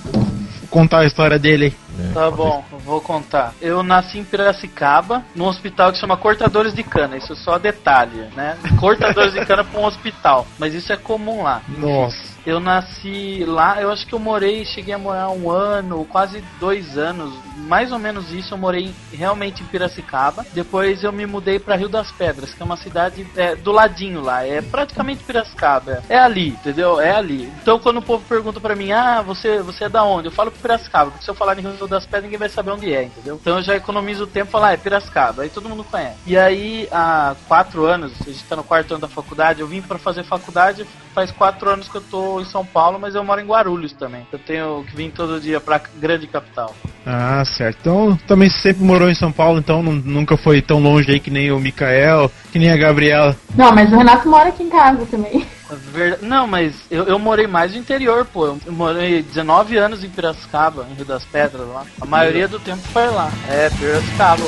contar 0.70 1.00
a 1.00 1.04
história 1.04 1.38
dele 1.38 1.64
aí. 1.98 2.12
Tá 2.14 2.30
bom, 2.30 2.64
vou 2.84 3.00
contar. 3.00 3.52
Eu 3.60 3.82
nasci 3.82 4.18
em 4.18 4.24
Piracicaba, 4.24 5.24
num 5.34 5.46
hospital 5.46 5.92
que 5.92 5.98
chama 5.98 6.16
Cortadores 6.16 6.72
de 6.72 6.82
Cana. 6.82 7.16
Isso 7.16 7.32
é 7.32 7.36
só 7.36 7.58
detalhe, 7.58 8.28
né? 8.34 8.56
Cortadores 8.78 9.34
de 9.34 9.40
cana 9.44 9.64
pra 9.64 9.80
um 9.80 9.84
hospital. 9.84 10.46
Mas 10.58 10.72
isso 10.72 10.92
é 10.92 10.96
comum 10.96 11.42
lá. 11.42 11.60
Nossa. 11.76 12.31
Eu 12.44 12.58
nasci 12.58 13.44
lá, 13.46 13.80
eu 13.80 13.90
acho 13.90 14.06
que 14.06 14.12
eu 14.12 14.18
morei, 14.18 14.64
cheguei 14.64 14.92
a 14.94 14.98
morar 14.98 15.30
um 15.30 15.50
ano, 15.50 16.04
quase 16.04 16.42
dois 16.58 16.98
anos, 16.98 17.32
mais 17.56 17.92
ou 17.92 17.98
menos 17.98 18.32
isso. 18.32 18.54
Eu 18.54 18.58
morei 18.58 18.92
realmente 19.12 19.62
em 19.62 19.66
Piracicaba. 19.66 20.44
Depois 20.52 21.04
eu 21.04 21.12
me 21.12 21.24
mudei 21.24 21.58
pra 21.58 21.76
Rio 21.76 21.88
das 21.88 22.10
Pedras, 22.10 22.52
que 22.52 22.62
é 22.62 22.64
uma 22.64 22.76
cidade 22.76 23.26
é, 23.36 23.54
do 23.54 23.70
ladinho 23.70 24.20
lá, 24.20 24.44
é 24.44 24.60
praticamente 24.60 25.22
Piracicaba. 25.22 26.02
É 26.08 26.18
ali, 26.18 26.48
entendeu? 26.48 27.00
É 27.00 27.14
ali. 27.14 27.52
Então 27.62 27.78
quando 27.78 27.98
o 27.98 28.02
povo 28.02 28.24
pergunta 28.28 28.60
pra 28.60 28.74
mim, 28.74 28.90
ah, 28.92 29.22
você, 29.22 29.60
você 29.60 29.84
é 29.84 29.88
da 29.88 30.04
onde? 30.04 30.28
Eu 30.28 30.32
falo 30.32 30.50
Piracicaba, 30.50 31.10
porque 31.10 31.24
se 31.24 31.30
eu 31.30 31.34
falar 31.34 31.58
em 31.58 31.62
Rio 31.62 31.86
das 31.86 32.04
Pedras, 32.04 32.24
ninguém 32.24 32.38
vai 32.38 32.48
saber 32.48 32.72
onde 32.72 32.92
é, 32.92 33.04
entendeu? 33.04 33.38
Então 33.40 33.58
eu 33.58 33.62
já 33.62 33.76
economizo 33.76 34.24
o 34.24 34.26
tempo 34.26 34.48
e 34.48 34.52
falar, 34.52 34.68
ah, 34.68 34.72
é 34.72 34.76
Piracicaba, 34.76 35.42
aí 35.42 35.48
todo 35.48 35.68
mundo 35.68 35.84
conhece. 35.84 36.16
E 36.26 36.36
aí, 36.36 36.88
há 36.90 37.36
quatro 37.46 37.84
anos, 37.84 38.12
a 38.20 38.30
gente 38.30 38.44
tá 38.44 38.56
no 38.56 38.64
quarto 38.64 38.92
ano 38.92 39.00
da 39.00 39.08
faculdade, 39.08 39.60
eu 39.60 39.66
vim 39.66 39.80
pra 39.80 39.98
fazer 39.98 40.24
faculdade 40.24 40.86
faz 41.12 41.30
quatro 41.30 41.68
anos 41.70 41.88
que 41.88 41.96
eu 41.96 42.00
tô 42.00 42.31
em 42.40 42.44
São 42.44 42.64
Paulo, 42.64 42.98
mas 43.00 43.14
eu 43.14 43.22
moro 43.24 43.40
em 43.40 43.46
Guarulhos 43.46 43.92
também. 43.92 44.26
Eu 44.32 44.38
tenho 44.38 44.84
que 44.88 44.96
vir 44.96 45.10
todo 45.12 45.40
dia 45.40 45.60
pra 45.60 45.80
grande 45.96 46.26
capital. 46.26 46.74
Ah, 47.06 47.42
certo. 47.44 47.78
Então, 47.80 48.18
também 48.26 48.48
sempre 48.48 48.84
morou 48.84 49.10
em 49.10 49.14
São 49.14 49.32
Paulo, 49.32 49.58
então 49.58 49.82
nu- 49.82 49.92
nunca 49.92 50.36
foi 50.36 50.62
tão 50.62 50.78
longe 50.80 51.10
aí 51.10 51.18
que 51.20 51.30
nem 51.30 51.50
o 51.50 51.58
Mikael, 51.58 52.30
que 52.52 52.58
nem 52.58 52.70
a 52.70 52.76
Gabriela. 52.76 53.36
Não, 53.56 53.72
mas 53.72 53.92
o 53.92 53.96
Renato 53.96 54.28
mora 54.28 54.48
aqui 54.50 54.62
em 54.62 54.68
casa 54.70 55.04
também. 55.06 55.46
Ver- 55.92 56.18
Não, 56.20 56.46
mas 56.46 56.74
eu, 56.90 57.04
eu 57.04 57.18
morei 57.18 57.46
mais 57.46 57.72
no 57.72 57.78
interior, 57.78 58.26
pô. 58.26 58.46
Eu 58.66 58.72
morei 58.72 59.22
19 59.22 59.76
anos 59.78 60.04
em 60.04 60.08
Piracicaba, 60.10 60.86
em 60.90 60.94
Rio 60.94 61.04
das 61.06 61.24
Pedras 61.24 61.66
lá. 61.66 61.84
A 62.00 62.04
maioria 62.04 62.46
do 62.46 62.60
tempo 62.60 62.82
foi 62.92 63.06
lá. 63.06 63.30
É, 63.48 63.70
Piracicaba. 63.70 64.42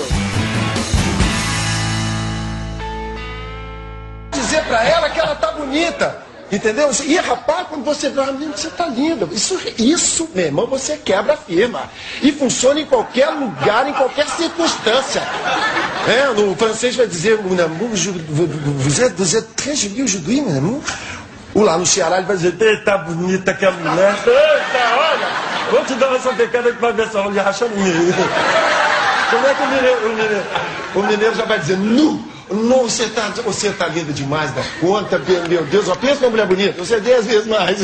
dizer 4.32 4.62
pra 4.64 4.84
ela 4.84 5.08
que 5.10 5.18
ela 5.18 5.34
tá 5.34 5.52
bonita. 5.52 6.22
Entendeu? 6.54 6.90
E 7.04 7.16
rapaz, 7.16 7.66
quando 7.68 7.84
você 7.84 8.08
vê 8.08 8.20
uma 8.20 8.32
menina, 8.32 8.56
você 8.56 8.70
tá 8.70 8.86
linda. 8.86 9.28
Isso, 9.32 9.58
isso, 9.76 10.28
meu 10.34 10.46
irmão, 10.46 10.66
você 10.66 10.96
quebra 10.96 11.34
a 11.34 11.36
firma. 11.36 11.90
E 12.22 12.30
funciona 12.30 12.80
em 12.80 12.86
qualquer 12.86 13.30
lugar, 13.30 13.88
em 13.88 13.92
qualquer 13.92 14.28
circunstância. 14.28 15.22
É, 16.06 16.28
no 16.32 16.54
francês 16.54 16.94
vai 16.94 17.06
dizer, 17.08 17.38
êtes 19.34 19.44
très 19.56 19.78
joli 19.78 20.02
aujourd'hui, 20.02 20.40
mon 20.40 20.56
amour. 20.56 20.82
O 21.54 21.62
lá 21.62 21.78
no 21.78 21.86
Ceará 21.86 22.18
ele 22.18 22.26
vai 22.26 22.36
dizer, 22.36 22.54
eita, 22.60 22.98
bonita 22.98 23.54
que 23.54 23.64
a 23.64 23.70
mulher. 23.70 24.14
Eita, 24.26 24.96
olha, 24.96 25.28
vou 25.70 25.84
te 25.84 25.94
dar 25.94 26.08
uma 26.08 26.20
sapecada 26.20 26.72
que 26.72 26.80
vai 26.80 26.92
ver 26.92 27.06
essa 27.06 27.20
olha 27.20 27.42
rachando. 27.42 27.74
Como 29.30 29.46
é 29.46 29.54
que 29.54 29.62
o 29.62 29.66
mineiro, 29.66 30.06
o 30.06 30.08
mineiro, 30.10 30.44
o 30.94 31.02
mineiro 31.02 31.34
já 31.34 31.44
vai 31.44 31.58
dizer, 31.58 31.76
nu? 31.76 32.33
Não, 32.54 32.84
você 32.84 33.06
tá, 33.06 33.32
você 33.44 33.70
tá 33.70 33.86
linda 33.88 34.12
demais 34.12 34.50
da 34.52 34.62
conta, 34.80 35.20
meu 35.48 35.64
Deus, 35.64 35.88
ó, 35.88 35.94
pensa 35.94 36.20
numa 36.20 36.30
mulher 36.30 36.46
bonita, 36.46 36.84
você 36.84 36.94
é 36.94 37.00
dez 37.00 37.26
vezes 37.26 37.46
mais. 37.46 37.78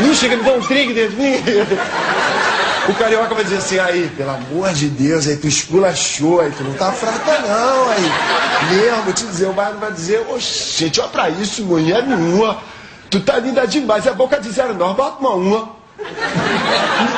Não 0.00 0.14
chega, 0.14 0.36
me 0.36 0.42
dá 0.42 0.52
um 0.52 0.60
trinque 0.60 0.92
dentro 0.92 1.16
de 1.16 1.22
mim. 1.22 1.42
O 2.86 2.94
carioca 2.94 3.34
vai 3.34 3.44
dizer 3.44 3.56
assim, 3.56 3.78
aí, 3.78 4.10
pelo 4.14 4.30
amor 4.30 4.72
de 4.74 4.88
Deus, 4.88 5.26
aí 5.26 5.38
tu 5.38 5.46
esculachou, 5.46 6.40
aí 6.40 6.50
tu 6.50 6.62
não 6.62 6.74
tá 6.74 6.92
fraca 6.92 7.38
não, 7.38 7.88
aí. 7.88 8.74
Mesmo, 8.74 9.02
vou 9.04 9.12
te 9.14 9.24
dizer, 9.24 9.46
o 9.46 9.54
Baiano 9.54 9.80
vai 9.80 9.90
dizer, 9.90 10.26
oxe, 10.28 10.80
gente, 10.80 11.00
olha 11.00 11.08
pra 11.08 11.30
isso, 11.30 11.62
mulher 11.62 12.02
nenhuma. 12.02 12.58
Tu 13.08 13.20
tá 13.20 13.38
linda 13.38 13.66
demais, 13.66 14.06
é 14.06 14.12
boca 14.12 14.38
de 14.38 14.50
zero 14.50 14.74
não, 14.74 14.92
bota 14.92 15.18
uma 15.18 15.30
uma. 15.30 15.68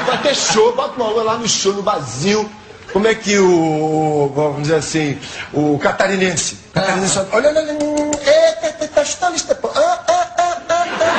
Vai 0.07 0.18
ter 0.22 0.37
show, 0.37 0.72
bota 0.74 0.95
uma 1.03 1.11
uma 1.11 1.22
lá 1.24 1.37
no 1.37 1.49
show, 1.49 1.72
no 1.72 1.82
barzinho. 1.82 2.49
Como 2.97 3.09
é 3.09 3.14
que 3.14 3.38
o, 3.38 4.32
vamos 4.34 4.62
dizer 4.62 4.76
assim, 4.76 5.18
o 5.53 5.78
catarinense, 5.78 6.57
catarinense 6.72 7.18
olha, 7.30 7.51
olha, 7.51 7.61
olha, 7.61 7.74
hum, 7.74 8.11
eita, 8.24 8.66
eita, 8.68 8.88
tá, 8.88 9.03
está 9.03 9.28
lista, 9.28 9.59
ah, 9.62 9.68
ah, 10.09 10.26
ah, 10.38 10.62
ah, 10.66 10.86
ah. 10.99 11.16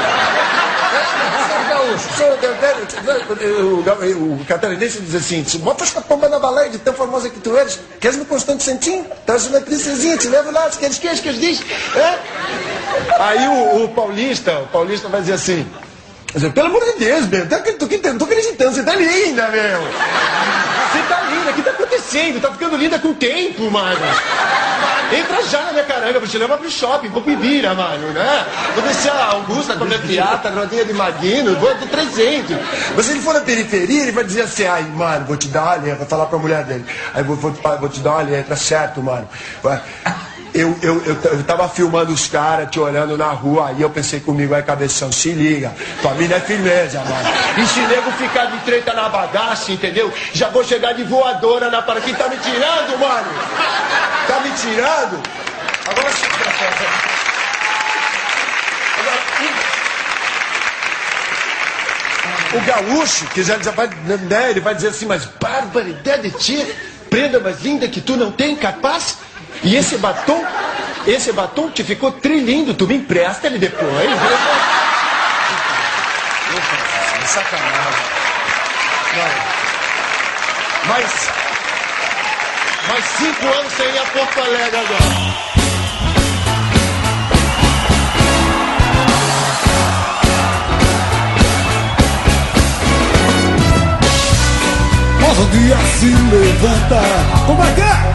O, 4.18 4.42
o 4.42 4.46
catarinense 4.48 5.02
diz 5.02 5.14
assim, 5.14 5.46
bota 5.60 5.84
esta 5.84 6.02
pomba 6.02 6.28
na 6.28 6.40
baleia 6.40 6.72
de 6.72 6.80
tão 6.80 6.96
famosa 6.96 7.30
que 7.30 7.40
tu 7.40 7.56
eres, 7.56 7.80
queres 8.00 8.18
no 8.18 8.26
Constante 8.26 8.64
Santinho? 8.64 9.06
Traz 9.28 9.46
uma 9.46 9.62
princesinha, 9.62 10.18
te 10.18 10.30
levo 10.30 10.50
lá, 10.50 10.72
se 10.72 10.80
queres 10.80 10.98
queres, 10.98 11.20
queres, 11.20 11.40
diz, 11.40 11.62
é? 11.96 12.20
Aí 13.20 13.48
o, 13.48 13.84
o 13.84 13.90
paulista, 13.90 14.62
o 14.62 14.68
paulista 14.70 15.08
vai 15.10 15.22
dizer 15.22 15.34
assim, 15.34 15.64
Pelo 16.56 16.68
amor 16.68 16.84
de 16.86 16.94
Deus, 17.06 17.28
meu, 17.28 17.48
tô, 17.48 17.56
tô, 17.58 17.88
tô, 17.88 18.18
tô 18.18 18.26
acreditando, 18.26 18.74
você 18.74 18.84
tá 18.84 18.96
linda, 18.96 19.48
meu. 19.50 19.82
Você 20.92 21.04
tá 21.10 21.22
linda, 21.22 21.52
o 21.52 21.54
que 21.54 21.62
tá 21.62 21.74
acontecendo? 22.08 22.42
Tá 22.42 22.52
ficando 22.52 22.78
linda 22.78 22.98
com 22.98 23.10
o 23.10 23.16
tempo, 23.16 23.70
mano. 23.70 24.00
Entra 25.12 25.42
já 25.44 25.62
na 25.64 25.72
minha 25.72 25.84
caranga, 25.86 26.20
vou 26.20 26.28
te 26.28 26.38
levar 26.38 26.58
pro 26.58 26.70
shopping, 26.70 27.08
vou 27.10 27.22
vira, 27.24 27.74
mano, 27.74 28.12
né? 28.12 28.46
Vou 28.74 28.84
deixar 28.84 29.14
a 29.14 29.32
Augusta 29.32 29.76
comer 29.76 30.02
piata, 30.02 30.50
rodinha 30.50 30.84
de 30.84 30.94
maguino, 30.94 31.56
vou 31.56 31.74
de 31.76 31.88
300. 31.88 32.58
Mas 32.96 33.06
se 33.06 33.12
ele 33.12 33.22
for 33.22 33.34
na 33.34 33.42
periferia, 33.42 34.04
ele 34.04 34.12
vai 34.12 34.26
dizer 34.26 34.42
assim, 34.42 34.66
ai, 34.66 34.84
mano, 34.84 35.26
vou 35.26 35.38
te 35.38 35.48
dar 35.48 35.64
uma 35.64 35.76
letra, 35.76 35.96
vai 35.96 36.08
falar 36.08 36.26
pra 36.26 36.38
mulher 36.38 36.66
dele. 36.66 36.86
Aí 37.14 37.24
vou, 37.24 37.38
vou, 37.38 37.52
vou 37.52 37.90
te 37.90 38.02
dar 38.02 38.12
uma 38.12 38.22
letra, 38.24 38.56
certo, 38.56 39.02
mano. 39.02 39.28
Vai. 39.64 39.82
Eu, 40.58 40.76
eu, 40.82 41.04
eu, 41.06 41.16
eu 41.24 41.44
tava 41.44 41.70
filmando 41.70 42.12
os 42.12 42.26
caras, 42.26 42.72
te 42.72 42.80
olhando 42.80 43.16
na 43.16 43.28
rua, 43.28 43.68
aí 43.68 43.80
eu 43.80 43.92
pensei 43.92 44.20
comigo, 44.20 44.56
aí 44.56 44.64
cabeção, 44.64 45.12
se 45.12 45.32
liga, 45.32 45.72
mina 46.18 46.38
é 46.38 46.40
firmeza, 46.40 47.00
mano. 47.02 47.30
E 47.62 47.68
se 47.68 47.80
nego 47.82 48.12
ficar 48.14 48.46
de 48.46 48.58
treta 48.62 48.92
na 48.92 49.08
bagaça, 49.08 49.72
entendeu? 49.72 50.12
Já 50.34 50.50
vou 50.50 50.64
chegar 50.64 50.94
de 50.94 51.04
voadora 51.04 51.70
na 51.70 51.84
para. 51.84 52.02
Quem 52.02 52.16
tá 52.16 52.28
me 52.28 52.38
tirando, 52.38 52.98
mano? 52.98 53.28
Tá 54.28 54.40
me 54.40 54.50
tirando? 54.50 55.22
Agora 55.90 56.10
sim, 56.12 56.26
O 62.58 62.62
gaúcho, 62.62 63.26
que 63.28 63.44
já, 63.44 63.60
já 63.60 63.70
vai, 63.70 63.88
né, 63.88 64.50
ele 64.50 64.60
vai 64.62 64.74
dizer 64.74 64.88
assim, 64.88 65.06
mas 65.06 65.26
barbaridade 65.40 66.32
de 66.32 66.38
ti, 66.40 66.76
prenda 67.12 67.40
mais 67.40 67.62
linda 67.62 67.88
que 67.88 68.02
tu 68.02 68.18
não 68.18 68.32
tem, 68.32 68.56
capaz? 68.56 69.27
E 69.64 69.76
esse 69.76 69.98
batom, 69.98 70.46
esse 71.06 71.32
batom 71.34 71.70
te 71.70 71.84
ficou 71.84 72.12
trilindo, 72.12 72.74
tu 72.74 72.88
me 72.88 72.96
empresta 72.96 73.48
ele 73.48 73.58
depois. 73.58 74.12
Opa, 74.12 74.78
sacanagem. 77.28 78.18
Não. 79.16 79.58
Mais, 80.88 81.30
mais 82.88 83.06
cinco 83.06 83.48
anos 83.48 83.74
sem 83.74 83.90
ir 83.90 84.00
a 84.00 84.06
Porto 84.06 84.40
Alegre 84.40 84.80
agora. 84.80 85.48
Mas 95.20 95.38
um 95.40 95.50
dia 95.50 95.78
se 96.00 96.06
levanta 96.06 97.02
Como 97.46 97.64
é 97.64 97.74
que 97.74 97.82
é? 97.82 98.07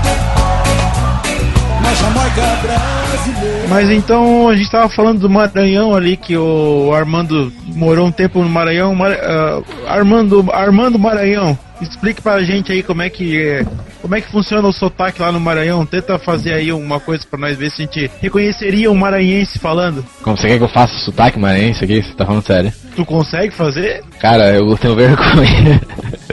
Mas 3.68 3.90
então 3.90 4.49
a 4.49 4.57
gente 4.57 4.70
tava 4.70 4.88
falando 4.88 5.20
do 5.20 5.30
Maranhão 5.30 5.95
ali, 5.95 6.16
que 6.16 6.36
o 6.36 6.93
Armando 6.95 7.53
morou 7.74 8.07
um 8.07 8.12
tempo 8.12 8.40
no 8.43 8.49
Maranhão. 8.49 8.95
Mar- 8.95 9.12
ah, 9.20 9.62
Armando, 9.86 10.45
Armando 10.53 10.99
Maranhão, 10.99 11.59
explique 11.80 12.20
pra 12.20 12.43
gente 12.43 12.70
aí 12.72 12.82
como 12.82 13.03
é 13.03 13.09
que 13.11 13.40
é, 13.40 13.64
como 14.03 14.14
é 14.16 14.20
que 14.20 14.30
funciona 14.30 14.66
o 14.68 14.72
sotaque 14.72 15.22
lá 15.22 15.30
no 15.32 15.40
Maranhão. 15.40 15.86
Tenta 15.86 16.18
fazer 16.18 16.53
aí 16.53 16.72
uma 16.72 17.00
coisa 17.00 17.24
pra 17.30 17.38
nós 17.38 17.57
ver 17.57 17.70
se 17.70 17.82
a 17.82 17.84
gente 17.86 18.11
reconheceria 18.20 18.90
um 18.90 18.94
maranhense 18.94 19.59
falando. 19.59 20.05
Como 20.22 20.36
você 20.36 20.48
quer 20.48 20.59
que 20.59 20.64
eu 20.64 20.68
faça 20.68 20.92
sotaque 20.98 21.38
maranhense 21.38 21.84
aqui? 21.84 22.03
Você 22.03 22.12
tá 22.12 22.26
falando 22.26 22.44
sério? 22.44 22.72
Tu 22.94 23.05
consegue 23.07 23.55
fazer? 23.55 24.03
Cara, 24.20 24.50
eu 24.55 24.76
tenho 24.76 24.94
vergonha. 24.94 25.80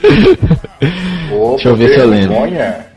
Deixa 1.52 1.70
eu 1.70 1.76
ver 1.76 1.94
se 1.94 2.00
eu 2.00 2.10
lembro. 2.10 2.36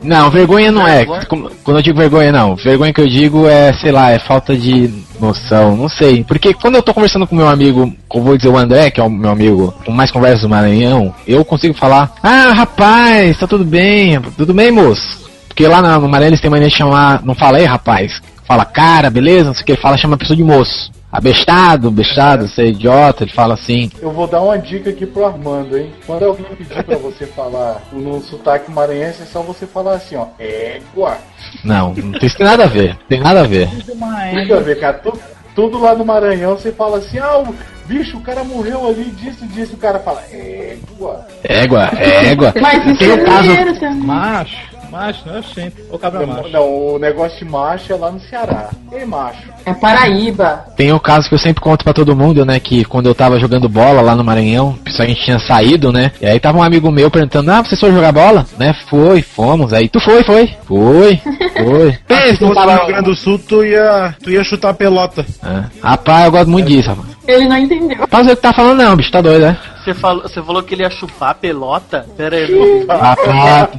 Não, 0.01 0.29
vergonha 0.29 0.71
não 0.71 0.87
é. 0.87 1.05
Como- 1.27 1.49
Quando 1.63 1.77
eu 1.77 1.83
digo 1.83 1.97
vergonha, 1.97 2.31
não. 2.31 2.55
Vergonha 2.55 2.93
que 2.93 3.01
eu 3.01 3.07
digo 3.07 3.47
é, 3.47 3.71
sei 3.73 3.91
lá, 3.91 4.11
é 4.11 4.19
falta 4.19 4.55
de 4.55 4.89
noção, 5.19 5.75
não 5.77 5.87
sei. 5.89 6.23
Porque 6.23 6.53
quando 6.53 6.75
eu 6.75 6.81
tô 6.83 6.93
conversando 6.93 7.27
com 7.27 7.35
meu 7.35 7.47
amigo, 7.47 7.93
eu 8.13 8.21
vou 8.21 8.37
dizer 8.37 8.49
o 8.49 8.57
André, 8.57 8.89
que 8.91 8.99
é 8.99 9.03
o 9.03 9.09
meu 9.09 9.29
amigo 9.29 9.73
com 9.85 9.91
mais 9.91 10.11
conversas 10.11 10.41
do 10.41 10.49
Maranhão, 10.49 11.13
eu 11.27 11.43
consigo 11.45 11.73
falar: 11.73 12.13
Ah, 12.23 12.51
rapaz, 12.53 13.37
tá 13.37 13.47
tudo 13.47 13.63
bem? 13.65 14.19
Tudo 14.37 14.53
bem, 14.53 14.62
moço? 14.71 15.23
Porque 15.47 15.67
lá 15.67 15.81
na- 15.81 15.99
no 15.99 16.07
Maranhão 16.09 16.29
eles 16.29 16.41
têm 16.41 16.49
mania 16.49 16.67
de 16.69 16.75
chamar, 16.75 17.23
não 17.23 17.35
fala 17.35 17.57
aí, 17.57 17.65
rapaz. 17.65 18.21
Fala 18.45 18.65
cara, 18.65 19.09
beleza? 19.09 19.45
Não 19.45 19.53
sei 19.53 19.63
o 19.63 19.65
que, 19.65 19.71
ele 19.73 19.81
fala, 19.81 19.97
chama 19.97 20.15
a 20.15 20.17
pessoa 20.17 20.35
de 20.35 20.43
moço. 20.43 20.91
Abestado, 21.11 21.91
bestado, 21.91 22.47
você 22.47 22.63
é 22.63 22.67
idiota, 22.69 23.23
ele 23.23 23.31
fala 23.31 23.53
assim. 23.53 23.91
Eu 24.01 24.11
vou 24.11 24.25
dar 24.25 24.41
uma 24.41 24.57
dica 24.57 24.89
aqui 24.89 25.05
pro 25.05 25.25
Armando, 25.27 25.77
hein? 25.77 25.91
Quando 26.07 26.23
alguém 26.25 26.45
pedir 26.57 26.83
pra 26.83 26.97
você 26.97 27.27
falar 27.27 27.83
no 27.93 28.19
sotaque 28.23 28.71
maranhense, 28.71 29.21
é 29.21 29.25
só 29.25 29.43
você 29.43 29.67
falar 29.67 29.93
assim, 29.93 30.15
ó. 30.15 30.25
Égua. 30.39 31.17
Não, 31.63 31.93
não 31.93 32.11
tem, 32.19 32.29
tem 32.29 32.45
nada 32.45 32.63
a 32.63 32.67
ver, 32.67 32.97
tem 33.07 33.19
nada 33.19 33.41
a 33.41 33.47
ver. 33.47 33.69
Tudo 33.69 34.55
a 34.55 34.59
ver, 34.59 34.79
cara. 34.79 34.93
Tu- 34.97 35.19
tudo 35.55 35.79
lá 35.79 35.95
no 35.95 36.05
Maranhão 36.05 36.57
você 36.57 36.71
fala 36.71 36.97
assim, 36.97 37.19
ah, 37.19 37.39
o 37.39 37.55
bicho, 37.85 38.17
o 38.17 38.21
cara 38.21 38.43
morreu 38.43 38.87
ali, 38.87 39.05
disso, 39.11 39.45
disso. 39.47 39.75
O 39.75 39.77
cara 39.77 39.99
fala, 39.99 40.21
égua. 40.31 41.25
Égua, 41.43 41.89
égua. 41.99 42.53
Mas 42.59 42.85
isso 42.87 43.03
é 43.03 43.13
um 43.13 43.25
caso. 43.25 43.79
também. 43.79 44.03
Macho, 44.03 44.72
macho, 44.93 45.23
não 45.25 45.37
é 45.37 45.41
sempre. 45.41 45.83
Ô 45.91 45.97
cabra 45.97 46.25
Não, 46.25 46.35
macho. 46.35 46.49
não, 46.49 46.93
o 46.93 46.99
negócio 46.99 47.39
de 47.39 47.45
macho 47.45 47.91
é 47.91 47.95
lá 47.95 48.11
no 48.11 48.19
Ceará. 48.19 48.69
Ei, 48.91 49.03
macho. 49.05 49.41
É 49.65 49.73
Paraíba. 49.73 50.65
Tem 50.77 50.91
o 50.93 50.99
caso 50.99 51.27
que 51.27 51.33
eu 51.33 51.39
sempre 51.39 51.61
conto 51.61 51.83
pra 51.83 51.93
todo 51.93 52.15
mundo, 52.15 52.45
né? 52.45 52.59
Que 52.59 52.85
quando 52.85 53.07
eu 53.07 53.15
tava 53.15 53.39
jogando 53.39 53.67
bola 53.67 54.01
lá 54.01 54.15
no 54.15 54.23
Maranhão, 54.23 54.77
a 54.85 55.05
gente 55.05 55.23
tinha 55.25 55.39
saído, 55.39 55.91
né? 55.91 56.11
E 56.21 56.27
aí 56.27 56.39
tava 56.39 56.59
um 56.59 56.63
amigo 56.63 56.91
meu 56.91 57.09
perguntando, 57.09 57.51
ah, 57.51 57.63
você 57.63 57.75
foi 57.75 57.91
jogar 57.91 58.11
bola? 58.11 58.45
Né? 58.57 58.73
Foi, 58.87 59.21
fomos. 59.21 59.73
Aí, 59.73 59.89
tu 59.89 59.99
foi, 59.99 60.23
foi. 60.23 60.55
Foi, 60.65 61.17
foi. 61.17 61.91
Se 61.93 61.99
Pensa, 62.07 62.45
não 62.45 62.49
fosse 62.49 62.49
no 62.49 62.53
tava... 62.53 62.75
Rio 62.75 62.87
Grande 62.87 63.09
do 63.09 63.15
Sul, 63.15 63.39
tu 63.39 63.63
ia, 63.63 64.15
tu 64.21 64.29
ia 64.29 64.43
chutar 64.43 64.69
a 64.69 64.73
pelota. 64.73 65.25
Ah, 65.41 65.65
Rapaz, 65.81 66.25
eu 66.25 66.31
gosto 66.31 66.49
muito 66.49 66.67
disso, 66.67 66.89
rapaz. 66.89 67.07
Ele 67.27 67.47
não 67.47 67.57
entendeu. 67.57 67.97
Rapaz, 67.97 68.27
o 68.27 68.29
que 68.29 68.35
tá 68.35 68.53
falando 68.53 68.77
não, 68.83 68.95
bicho, 68.95 69.11
tá 69.11 69.21
doido, 69.21 69.41
né? 69.47 69.57
Você 69.83 69.93
falou, 69.93 70.21
você 70.23 70.41
falou 70.41 70.63
que 70.63 70.73
ele 70.75 70.83
ia 70.83 70.89
chupar 70.89 71.31
a 71.31 71.33
pelota? 71.33 72.05
Pera 72.15 72.37
aí, 72.37 72.85
não. 72.87 72.95
Rapaz, 72.97 73.69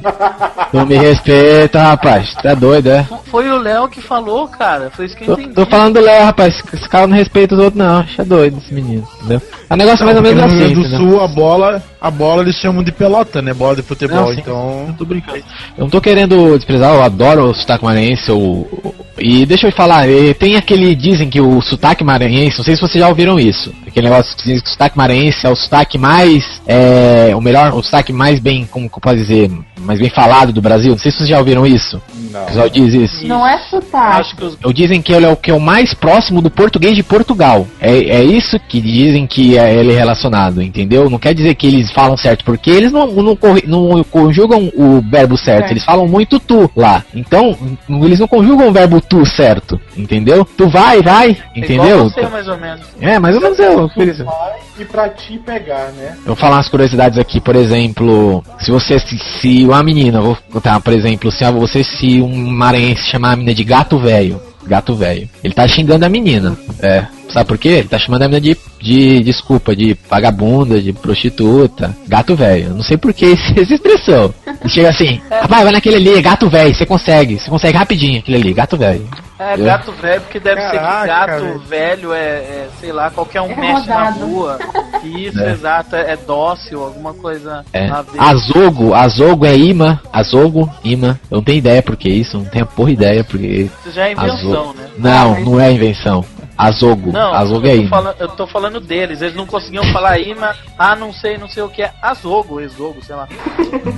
tu 0.71 0.85
me 0.85 0.95
respeita, 0.97 1.81
rapaz. 1.81 2.33
Tá 2.35 2.53
doido, 2.53 2.91
é? 2.91 3.07
Foi 3.25 3.49
o 3.49 3.57
Léo 3.57 3.87
que 3.87 4.01
falou, 4.01 4.47
cara. 4.47 4.91
Foi 4.91 5.05
isso 5.05 5.15
que 5.17 5.23
eu 5.23 5.35
Tô, 5.35 5.41
entendi. 5.41 5.55
tô 5.55 5.65
falando 5.65 5.95
do 5.95 6.01
Léo, 6.01 6.25
rapaz. 6.25 6.61
Esse 6.73 6.87
cara 6.87 7.07
não 7.07 7.15
respeita 7.17 7.55
os 7.55 7.61
outros, 7.61 7.77
não. 7.83 7.99
Acho 7.99 8.21
é 8.21 8.25
doido 8.25 8.57
esse 8.59 8.73
menino, 8.73 9.07
entendeu? 9.17 9.41
É 9.67 9.73
um 9.73 9.77
negócio 9.77 10.05
mais 10.05 10.17
ou 10.17 10.23
menos 10.23 10.43
no 10.43 10.47
Rio 10.47 10.63
assim, 10.65 10.73
do 10.75 10.79
entendeu? 10.81 10.99
Sul, 10.99 11.21
a 11.21 11.27
bola, 11.27 11.83
a 11.99 12.11
bola 12.11 12.41
eles 12.43 12.55
chamam 12.57 12.83
de 12.83 12.91
pelota, 12.91 13.41
né? 13.41 13.53
Bola 13.53 13.75
de 13.75 13.81
futebol, 13.81 14.17
Não, 14.17 14.27
sim. 14.33 14.39
então... 14.41 14.85
Eu 14.89 14.93
tô 14.93 15.05
brincando. 15.05 15.37
Eu 15.77 15.83
não 15.85 15.89
tô 15.89 15.99
querendo 15.99 16.55
desprezar, 16.55 16.93
eu 16.93 17.01
adoro 17.01 17.49
o 17.49 17.53
sotaque 17.55 17.83
maranhense. 17.83 18.29
Eu... 18.29 18.93
E 19.17 19.45
deixa 19.45 19.67
eu 19.67 19.71
falar, 19.71 20.07
eh, 20.09 20.33
tem 20.33 20.57
aquele. 20.57 20.93
Dizem 20.93 21.29
que 21.29 21.39
o 21.39 21.61
sotaque 21.61 22.03
maranhense, 22.03 22.57
não 22.57 22.65
sei 22.65 22.75
se 22.75 22.81
vocês 22.81 23.01
já 23.01 23.07
ouviram 23.07 23.39
isso. 23.39 23.73
Aquele 23.95 24.09
negócio 24.09 24.35
que 24.35 24.43
dizem 24.43 24.59
que 24.59 24.67
o 24.67 24.71
sotaque 24.73 24.97
maranhense 24.97 25.47
é 25.47 25.49
o 25.49 25.55
sotaque 25.55 25.97
mais. 25.97 26.43
É, 26.67 27.33
o 27.33 27.39
melhor, 27.39 27.73
o 27.73 27.81
sotaque 27.81 28.11
mais 28.11 28.41
bem, 28.41 28.65
como 28.69 28.89
que 28.89 28.97
eu 28.97 28.99
posso 28.99 29.15
dizer, 29.15 29.49
mais 29.79 29.99
bem 29.99 30.09
falado 30.09 30.51
do 30.51 30.61
Brasil. 30.61 30.91
Não 30.91 30.97
sei 30.97 31.11
se 31.11 31.19
vocês 31.19 31.29
já 31.29 31.39
ouviram 31.39 31.65
isso. 31.65 32.01
O 32.33 32.45
pessoal 32.45 32.69
diz 32.69 32.93
isso. 32.93 33.25
Não 33.25 33.47
é 33.47 33.57
sotaque. 33.69 34.35
Ou 34.65 34.73
dizem 34.73 35.01
que 35.01 35.13
ele 35.13 35.25
é 35.25 35.29
o 35.29 35.37
que 35.37 35.49
é 35.49 35.53
o 35.53 35.61
mais 35.61 35.93
próximo 35.93 36.41
do 36.41 36.49
português 36.49 36.93
de 36.93 37.03
Portugal. 37.03 37.65
É, 37.79 37.91
é 37.95 38.21
isso 38.21 38.59
que 38.67 38.81
dizem 38.81 39.25
que 39.25 39.57
é 39.57 39.73
ele 39.73 39.93
relacionado, 39.93 40.61
entendeu? 40.61 41.09
Não 41.09 41.17
quer 41.17 41.33
dizer 41.33 41.55
que 41.55 41.65
eles 41.65 41.89
falam 41.91 42.17
certo, 42.17 42.43
porque 42.43 42.69
eles 42.69 42.91
não, 42.91 43.07
não, 43.07 43.37
não 43.65 44.03
conjugam 44.03 44.73
o 44.75 45.01
verbo 45.09 45.37
certo, 45.37 45.67
É. 45.69 45.71
eles 45.71 45.85
falam 45.85 46.05
muito 46.05 46.37
tu 46.37 46.69
lá. 46.75 47.01
Então, 47.15 47.57
eles 48.03 48.19
não 48.19 48.27
conjugam 48.27 48.67
o 48.67 48.73
verbo 48.73 48.99
tu 48.99 49.25
certo, 49.25 49.79
entendeu? 49.95 50.43
Tu 50.57 50.67
vai, 50.67 51.01
vai, 51.01 51.37
É 51.55 51.59
entendeu? 51.59 51.85
igual 51.85 52.09
você, 52.09 52.27
mais 52.27 52.47
ou 52.49 52.57
menos. 52.57 52.81
É, 52.99 53.19
mais 53.19 53.35
ou 53.35 53.41
menos 53.41 53.57
eu. 53.59 53.84
Tu 54.19 54.23
vai 54.25 54.59
e 54.79 54.85
pra 54.85 55.09
ti 55.09 55.37
pegar, 55.39 55.91
né? 55.93 56.15
Eu 56.17 56.27
vou 56.27 56.35
falar 56.35 56.57
umas 56.57 56.69
curiosidades 56.69 57.17
aqui, 57.17 57.39
por 57.39 57.55
exemplo, 57.55 58.43
se 58.59 58.71
você 58.71 58.99
se, 58.99 59.17
se 59.17 59.65
uma 59.65 59.83
menina, 59.83 60.21
vou 60.21 60.37
contar, 60.51 60.79
por 60.79 60.93
exemplo, 60.93 61.31
se 61.31 61.49
você 61.51 61.83
se 61.83 62.21
um 62.21 62.49
maranhense 62.49 63.03
chamar 63.03 63.33
a 63.33 63.35
menina 63.35 63.53
de 63.53 63.63
gato 63.63 63.97
velho, 63.99 64.41
gato 64.65 64.95
velho, 64.95 65.29
ele 65.43 65.53
tá 65.53 65.67
xingando 65.67 66.05
a 66.05 66.09
menina, 66.09 66.57
é. 66.81 67.05
Sabe 67.31 67.47
por 67.47 67.57
quê? 67.57 67.69
Ele 67.69 67.87
tá 67.87 67.97
chamando 67.99 68.21
a 68.23 68.27
menina 68.29 68.41
de, 68.41 68.57
de 68.81 69.19
desculpa, 69.23 69.75
de 69.75 69.97
vagabunda, 70.09 70.81
de 70.81 70.93
prostituta, 70.93 71.95
gato 72.07 72.35
velho. 72.35 72.69
Não 72.73 72.83
sei 72.83 72.97
por 72.97 73.13
que 73.13 73.25
essa 73.57 73.73
expressão. 73.73 74.33
Ele 74.61 74.69
chega 74.69 74.89
assim, 74.89 75.21
rapaz, 75.29 75.63
vai 75.63 75.71
naquele 75.73 75.95
ali, 75.97 76.13
é 76.17 76.21
gato 76.21 76.49
velho, 76.49 76.73
você 76.73 76.85
consegue, 76.85 77.37
você 77.39 77.49
consegue 77.49 77.77
rapidinho 77.77 78.19
aquele 78.19 78.37
ali, 78.37 78.53
gato 78.53 78.77
velho. 78.77 79.07
É, 79.37 79.55
Eu- 79.55 79.65
gato 79.65 79.91
velho, 79.91 80.21
porque 80.21 80.39
deve 80.39 80.61
ser 80.61 80.71
que 80.71 80.77
Caraca, 80.77 81.07
gato 81.07 81.41
velho. 81.43 81.59
velho 81.59 82.13
é, 82.13 82.19
é, 82.19 82.67
sei 82.79 82.93
lá, 82.93 83.11
qualquer 83.11 83.41
um 83.41 83.51
É 83.51 83.55
mexe 83.57 83.89
na 83.89 84.03
rodado. 84.05 84.25
rua. 84.25 84.59
Isso, 85.03 85.39
É. 85.41 85.51
exato, 85.51 85.93
é, 85.95 86.11
é 86.13 86.17
dócil, 86.25 86.81
alguma 86.81 87.13
coisa 87.13 87.65
É. 87.73 87.89
Azogo, 88.17 88.93
azogo 88.93 89.45
é 89.45 89.53
imã, 89.57 89.99
azogo, 90.13 90.71
imã. 90.85 91.19
Eu 91.29 91.35
não 91.37 91.43
tenho 91.43 91.57
ideia 91.57 91.81
porque 91.83 92.07
isso, 92.07 92.37
não 92.37 92.45
tenho 92.45 92.63
a 92.63 92.67
porra 92.67 92.91
ideia 92.91 93.23
porque. 93.25 93.69
Isso 93.85 93.93
já 93.93 94.07
é 94.07 94.13
invenção, 94.13 94.33
Azogo. 94.37 94.75
né? 94.79 94.87
Não, 94.97 95.39
não 95.41 95.59
é 95.59 95.69
invenção. 95.71 96.23
Azogo, 96.57 97.11
Não, 97.11 97.33
azogo 97.33 97.67
eu, 97.67 97.73
é 97.73 97.81
tô 97.81 97.89
falando, 97.89 98.15
eu 98.19 98.27
tô 98.29 98.47
falando 98.47 98.79
deles, 98.79 99.21
eles 99.21 99.35
não 99.35 99.45
conseguiam 99.45 99.83
falar 99.91 100.19
imã, 100.19 100.53
ah, 100.79 100.95
não 100.95 101.11
sei, 101.11 101.37
não 101.37 101.49
sei 101.49 101.63
o 101.63 101.69
que 101.69 101.81
é, 101.81 101.91
azogo, 102.01 102.61
exogo, 102.61 103.03
sei 103.03 103.15
lá. 103.15 103.27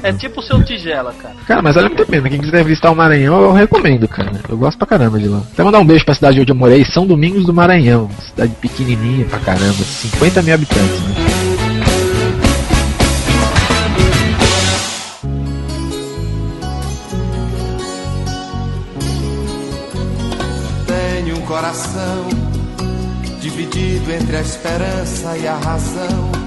É 0.02 0.12
tipo 0.12 0.40
o 0.40 0.44
seu 0.44 0.64
tigela, 0.64 1.14
cara. 1.14 1.36
Cara, 1.46 1.62
mas 1.62 1.78
olha 1.78 1.88
muito 1.88 2.04
a 2.04 2.06
pena. 2.06 2.30
Quem 2.30 2.40
quiser 2.40 2.64
visitar 2.64 2.92
o 2.92 2.96
Maranhão, 2.96 3.42
eu 3.42 3.52
recomendo, 3.54 4.08
cara. 4.08 4.32
Eu 4.50 4.58
gosto 4.58 4.78
pra 4.78 4.88
caramba 4.88 5.20
de 5.20 5.28
lá. 5.28 5.42
Até 5.54 5.64
mandar 5.64 5.80
um 5.80 5.86
beijo 5.86 6.06
pra 6.06 6.16
cidade 6.16 6.40
onde 6.42 6.52
eu 6.52 6.56
morei, 6.56 6.84
São 6.86 7.06
Domingos 7.06 7.46
do 7.46 7.54
Maranhão. 7.54 8.10
Cidade 8.20 8.54
pequenininha 8.60 9.26
pra 9.26 9.40
caramba, 9.40 9.74
50 9.74 10.42
mil 10.42 10.54
habitantes, 10.54 11.00
né? 11.02 11.16
Tenho 20.88 21.38
um 21.38 21.42
coração 21.42 22.27
dividido 23.78 24.12
entre 24.12 24.38
a 24.38 24.42
esperança 24.42 25.38
e 25.38 25.48
a 25.48 25.56
razão. 25.58 26.47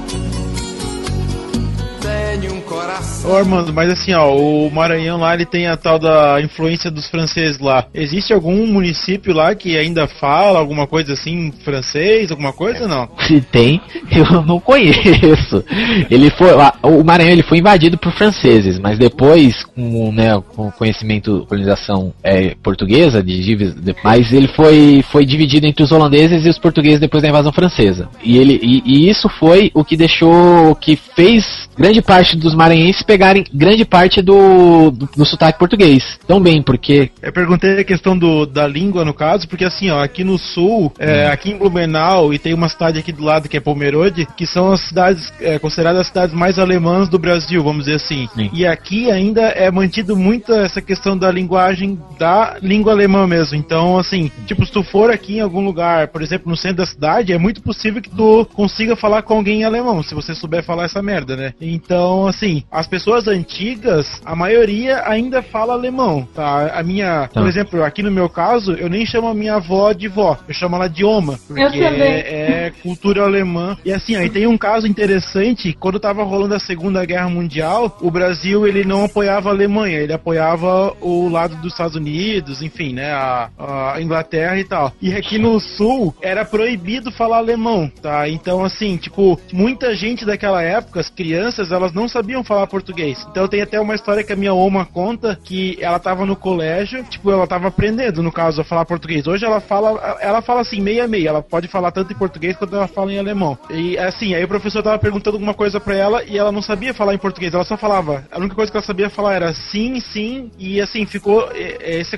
Ô 3.25 3.37
Armando, 3.37 3.73
mas 3.73 3.91
assim, 3.93 4.15
ó, 4.15 4.35
o 4.35 4.71
Maranhão 4.71 5.19
lá 5.19 5.35
ele 5.35 5.45
tem 5.45 5.67
a 5.67 5.77
tal 5.77 5.99
da 5.99 6.41
influência 6.41 6.91
dos 6.91 7.07
franceses 7.09 7.59
lá. 7.59 7.87
Existe 7.93 8.33
algum 8.33 8.67
município 8.67 9.35
lá 9.35 9.55
que 9.55 9.77
ainda 9.77 10.09
fala 10.09 10.59
alguma 10.59 10.87
coisa 10.87 11.13
assim 11.13 11.53
francês, 11.63 12.31
alguma 12.31 12.53
coisa 12.53 12.83
ou 12.83 12.89
não? 12.89 13.09
Se 13.27 13.41
tem, 13.41 13.81
eu 14.11 14.43
não 14.43 14.59
conheço. 14.59 15.63
Ele 16.11 16.31
foi, 16.31 16.49
o 16.83 17.05
Maranhão 17.05 17.33
ele 17.33 17.43
foi 17.43 17.59
invadido 17.59 17.99
por 17.99 18.13
franceses, 18.13 18.79
mas 18.79 18.99
depois, 18.99 19.63
com, 19.65 20.11
né, 20.11 20.43
com 20.57 20.69
o 20.69 20.73
conhecimento, 20.73 21.45
colonização 21.47 22.15
é, 22.25 22.55
portuguesa, 22.63 23.23
de, 23.23 23.75
mas 24.03 24.33
ele 24.33 24.49
foi, 24.49 25.05
foi 25.13 25.27
dividido 25.27 25.67
entre 25.67 25.85
os 25.85 25.93
holandeses 25.93 26.47
e 26.47 26.49
os 26.49 26.59
portugueses 26.59 27.01
depois 27.01 27.23
da 27.23 27.29
invasão 27.29 27.53
francesa. 27.53 28.09
E 28.25 28.39
ele, 28.39 28.59
e, 28.63 28.83
e 28.87 29.11
isso 29.11 29.29
foi 29.29 29.71
o 29.75 29.85
que 29.85 29.97
deixou, 29.97 30.75
que 30.75 30.97
fez 30.97 31.69
grande 31.77 32.03
parte 32.03 32.37
dos 32.37 32.55
maranhenses 32.55 32.70
pegarem 33.07 33.45
grande 33.53 33.85
parte 33.85 34.23
do, 34.23 34.91
do, 34.91 35.09
do 35.17 35.25
sotaque 35.25 35.59
português. 35.59 36.19
Tão 36.27 36.41
bem, 36.41 36.63
porque 36.63 37.11
Eu 37.23 37.33
perguntei 37.33 37.81
a 37.81 37.85
questão 37.85 38.17
do, 38.17 38.47
da 38.47 38.67
língua, 38.67 39.05
no 39.05 39.15
caso, 39.15 39.49
porque 39.49 39.65
assim, 39.65 39.91
ó, 39.91 40.03
aqui 40.03 40.25
no 40.25 40.39
sul, 40.39 40.93
é, 40.99 41.29
aqui 41.29 41.51
em 41.51 41.59
Blumenau, 41.59 42.33
e 42.33 42.39
tem 42.39 42.55
uma 42.55 42.69
cidade 42.69 42.99
aqui 42.99 43.13
do 43.13 43.25
lado 43.25 43.49
que 43.49 43.57
é 43.57 43.61
Pomerode, 43.61 44.27
que 44.37 44.47
são 44.47 44.73
as 44.73 44.81
cidades, 44.81 45.33
é, 45.41 45.59
consideradas 45.59 46.03
as 46.03 46.07
cidades 46.09 46.35
mais 46.35 46.59
alemãs 46.59 47.09
do 47.09 47.19
Brasil, 47.19 47.63
vamos 47.63 47.85
dizer 47.85 47.97
assim. 47.97 48.29
Sim. 48.35 48.51
E 48.53 48.67
aqui 48.67 49.11
ainda 49.11 49.43
é 49.43 49.71
mantido 49.71 50.17
muito 50.17 50.53
essa 50.53 50.81
questão 50.81 51.17
da 51.17 51.31
linguagem 51.31 51.99
da 52.19 52.57
língua 52.63 52.93
alemã 52.93 53.27
mesmo. 53.27 53.57
Então, 53.57 53.99
assim, 53.99 54.31
tipo, 54.47 54.65
se 54.65 54.73
tu 54.73 54.83
for 54.83 55.11
aqui 55.11 55.37
em 55.37 55.41
algum 55.41 55.65
lugar, 55.65 56.09
por 56.09 56.23
exemplo, 56.23 56.49
no 56.51 56.57
centro 56.57 56.79
da 56.79 56.87
cidade, 56.87 57.33
é 57.33 57.39
muito 57.39 57.63
possível 57.63 58.01
que 58.01 58.11
tu 58.11 58.47
consiga 58.55 58.97
falar 58.97 59.23
com 59.23 59.35
alguém 59.35 59.61
em 59.61 59.65
alemão, 59.65 60.03
se 60.03 60.15
você 60.15 60.35
souber 60.35 60.63
falar 60.65 60.85
essa 60.85 61.03
merda, 61.03 61.37
né? 61.37 61.55
Então, 61.61 62.27
assim, 62.27 62.60
as 62.71 62.87
pessoas 62.87 63.27
antigas, 63.29 64.21
a 64.25 64.35
maioria 64.35 65.03
ainda 65.07 65.43
fala 65.43 65.75
alemão, 65.75 66.27
tá? 66.35 66.73
A 66.75 66.83
minha, 66.83 67.29
Tá. 67.29 67.41
por 67.41 67.49
exemplo, 67.49 67.83
aqui 67.85 68.03
no 68.03 68.11
meu 68.11 68.29
caso, 68.29 68.73
eu 68.73 68.89
nem 68.89 69.05
chamo 69.05 69.29
a 69.29 69.35
minha 69.35 69.55
avó 69.57 69.93
de 69.93 70.09
vó, 70.09 70.37
eu 70.49 70.55
chamo 70.55 70.77
ela 70.77 70.89
de 70.89 71.05
Oma, 71.05 71.39
porque 71.47 71.79
é, 71.79 72.67
é 72.67 72.73
cultura 72.83 73.23
alemã. 73.23 73.77
E 73.85 73.93
assim, 73.93 74.17
aí 74.17 74.29
tem 74.31 74.47
um 74.47 74.59
caso 74.59 74.87
interessante, 74.87 75.73
quando 75.79 75.99
tava 76.01 76.23
rolando 76.23 76.55
a 76.55 76.59
Segunda 76.61 77.05
Guerra 77.05 77.29
Mundial, 77.29 77.97
o 78.01 78.11
Brasil 78.11 78.67
ele 78.67 78.85
não 78.85 79.05
apoiava 79.05 79.49
a 79.49 79.53
Alemanha, 79.53 79.99
ele 79.99 80.13
apoiava 80.13 80.95
o 81.01 81.29
lado 81.29 81.57
dos 81.57 81.73
Estados 81.73 81.97
Unidos, 81.97 82.63
enfim, 82.63 82.93
né, 82.95 83.13
a, 83.13 83.49
a 83.95 84.03
Inglaterra 84.03 84.59
e 84.59 84.65
tal. 84.65 84.93
E 85.01 85.15
aqui 85.15 85.39
no 85.39 85.59
sul 85.61 86.15
era 86.23 86.45
proibido 86.45 87.11
falar 87.11 87.39
alemão, 87.39 87.91
tá? 88.03 88.29
Então 88.29 88.65
assim, 88.65 88.97
tipo, 88.97 89.39
muita 89.53 89.95
gente 89.95 90.25
daquela 90.25 90.63
época, 90.63 91.01
as 91.01 91.09
crianças, 91.11 91.73
elas 91.73 91.93
não 91.93 92.09
sabiam 92.09 92.43
falar 92.51 92.67
português. 92.67 93.25
Então 93.31 93.47
tem 93.47 93.63
até 93.63 93.81
uma 93.81 93.95
história 93.95 94.25
que 94.25 94.33
a 94.33 94.37
minha 94.37 94.53
oma 94.53 94.85
conta 94.85 95.39
que 95.45 95.79
ela 95.81 96.01
tava 96.01 96.27
no 96.27 96.35
colégio, 96.35 97.05
tipo, 97.05 97.31
ela 97.31 97.47
tava 97.47 97.69
aprendendo, 97.69 98.25
no 98.25 98.33
caso, 98.33 98.61
a 98.61 98.65
falar 98.65 98.85
português. 98.85 99.25
Hoje 99.29 99.45
ela 99.45 99.61
fala, 99.61 100.19
ela 100.21 100.43
fala 100.43 100.63
assim, 100.63 100.81
meia 100.81 101.07
meia, 101.07 101.29
ela 101.29 101.43
pode 101.43 101.69
falar 101.69 101.93
tanto 101.93 102.13
em 102.13 102.17
português 102.17 102.57
quanto 102.57 102.75
ela 102.75 102.89
fala 102.89 103.13
em 103.13 103.21
alemão. 103.21 103.57
E 103.71 103.97
assim, 103.97 104.35
aí 104.35 104.43
o 104.43 104.49
professor 104.49 104.83
tava 104.83 104.99
perguntando 104.99 105.37
alguma 105.37 105.55
coisa 105.55 105.79
pra 105.79 105.95
ela 105.95 106.25
e 106.25 106.37
ela 106.37 106.51
não 106.51 106.61
sabia 106.61 106.93
falar 106.93 107.15
em 107.15 107.19
português, 107.19 107.55
ela 107.55 107.63
só 107.63 107.77
falava. 107.77 108.25
A 108.33 108.39
única 108.39 108.57
coisa 108.57 108.73
que 108.73 108.77
ela 108.77 108.85
sabia 108.85 109.09
falar 109.09 109.35
era 109.35 109.55
sim, 109.55 110.01
sim, 110.01 110.51
e 110.59 110.81
assim, 110.81 111.07
ficou 111.07 111.49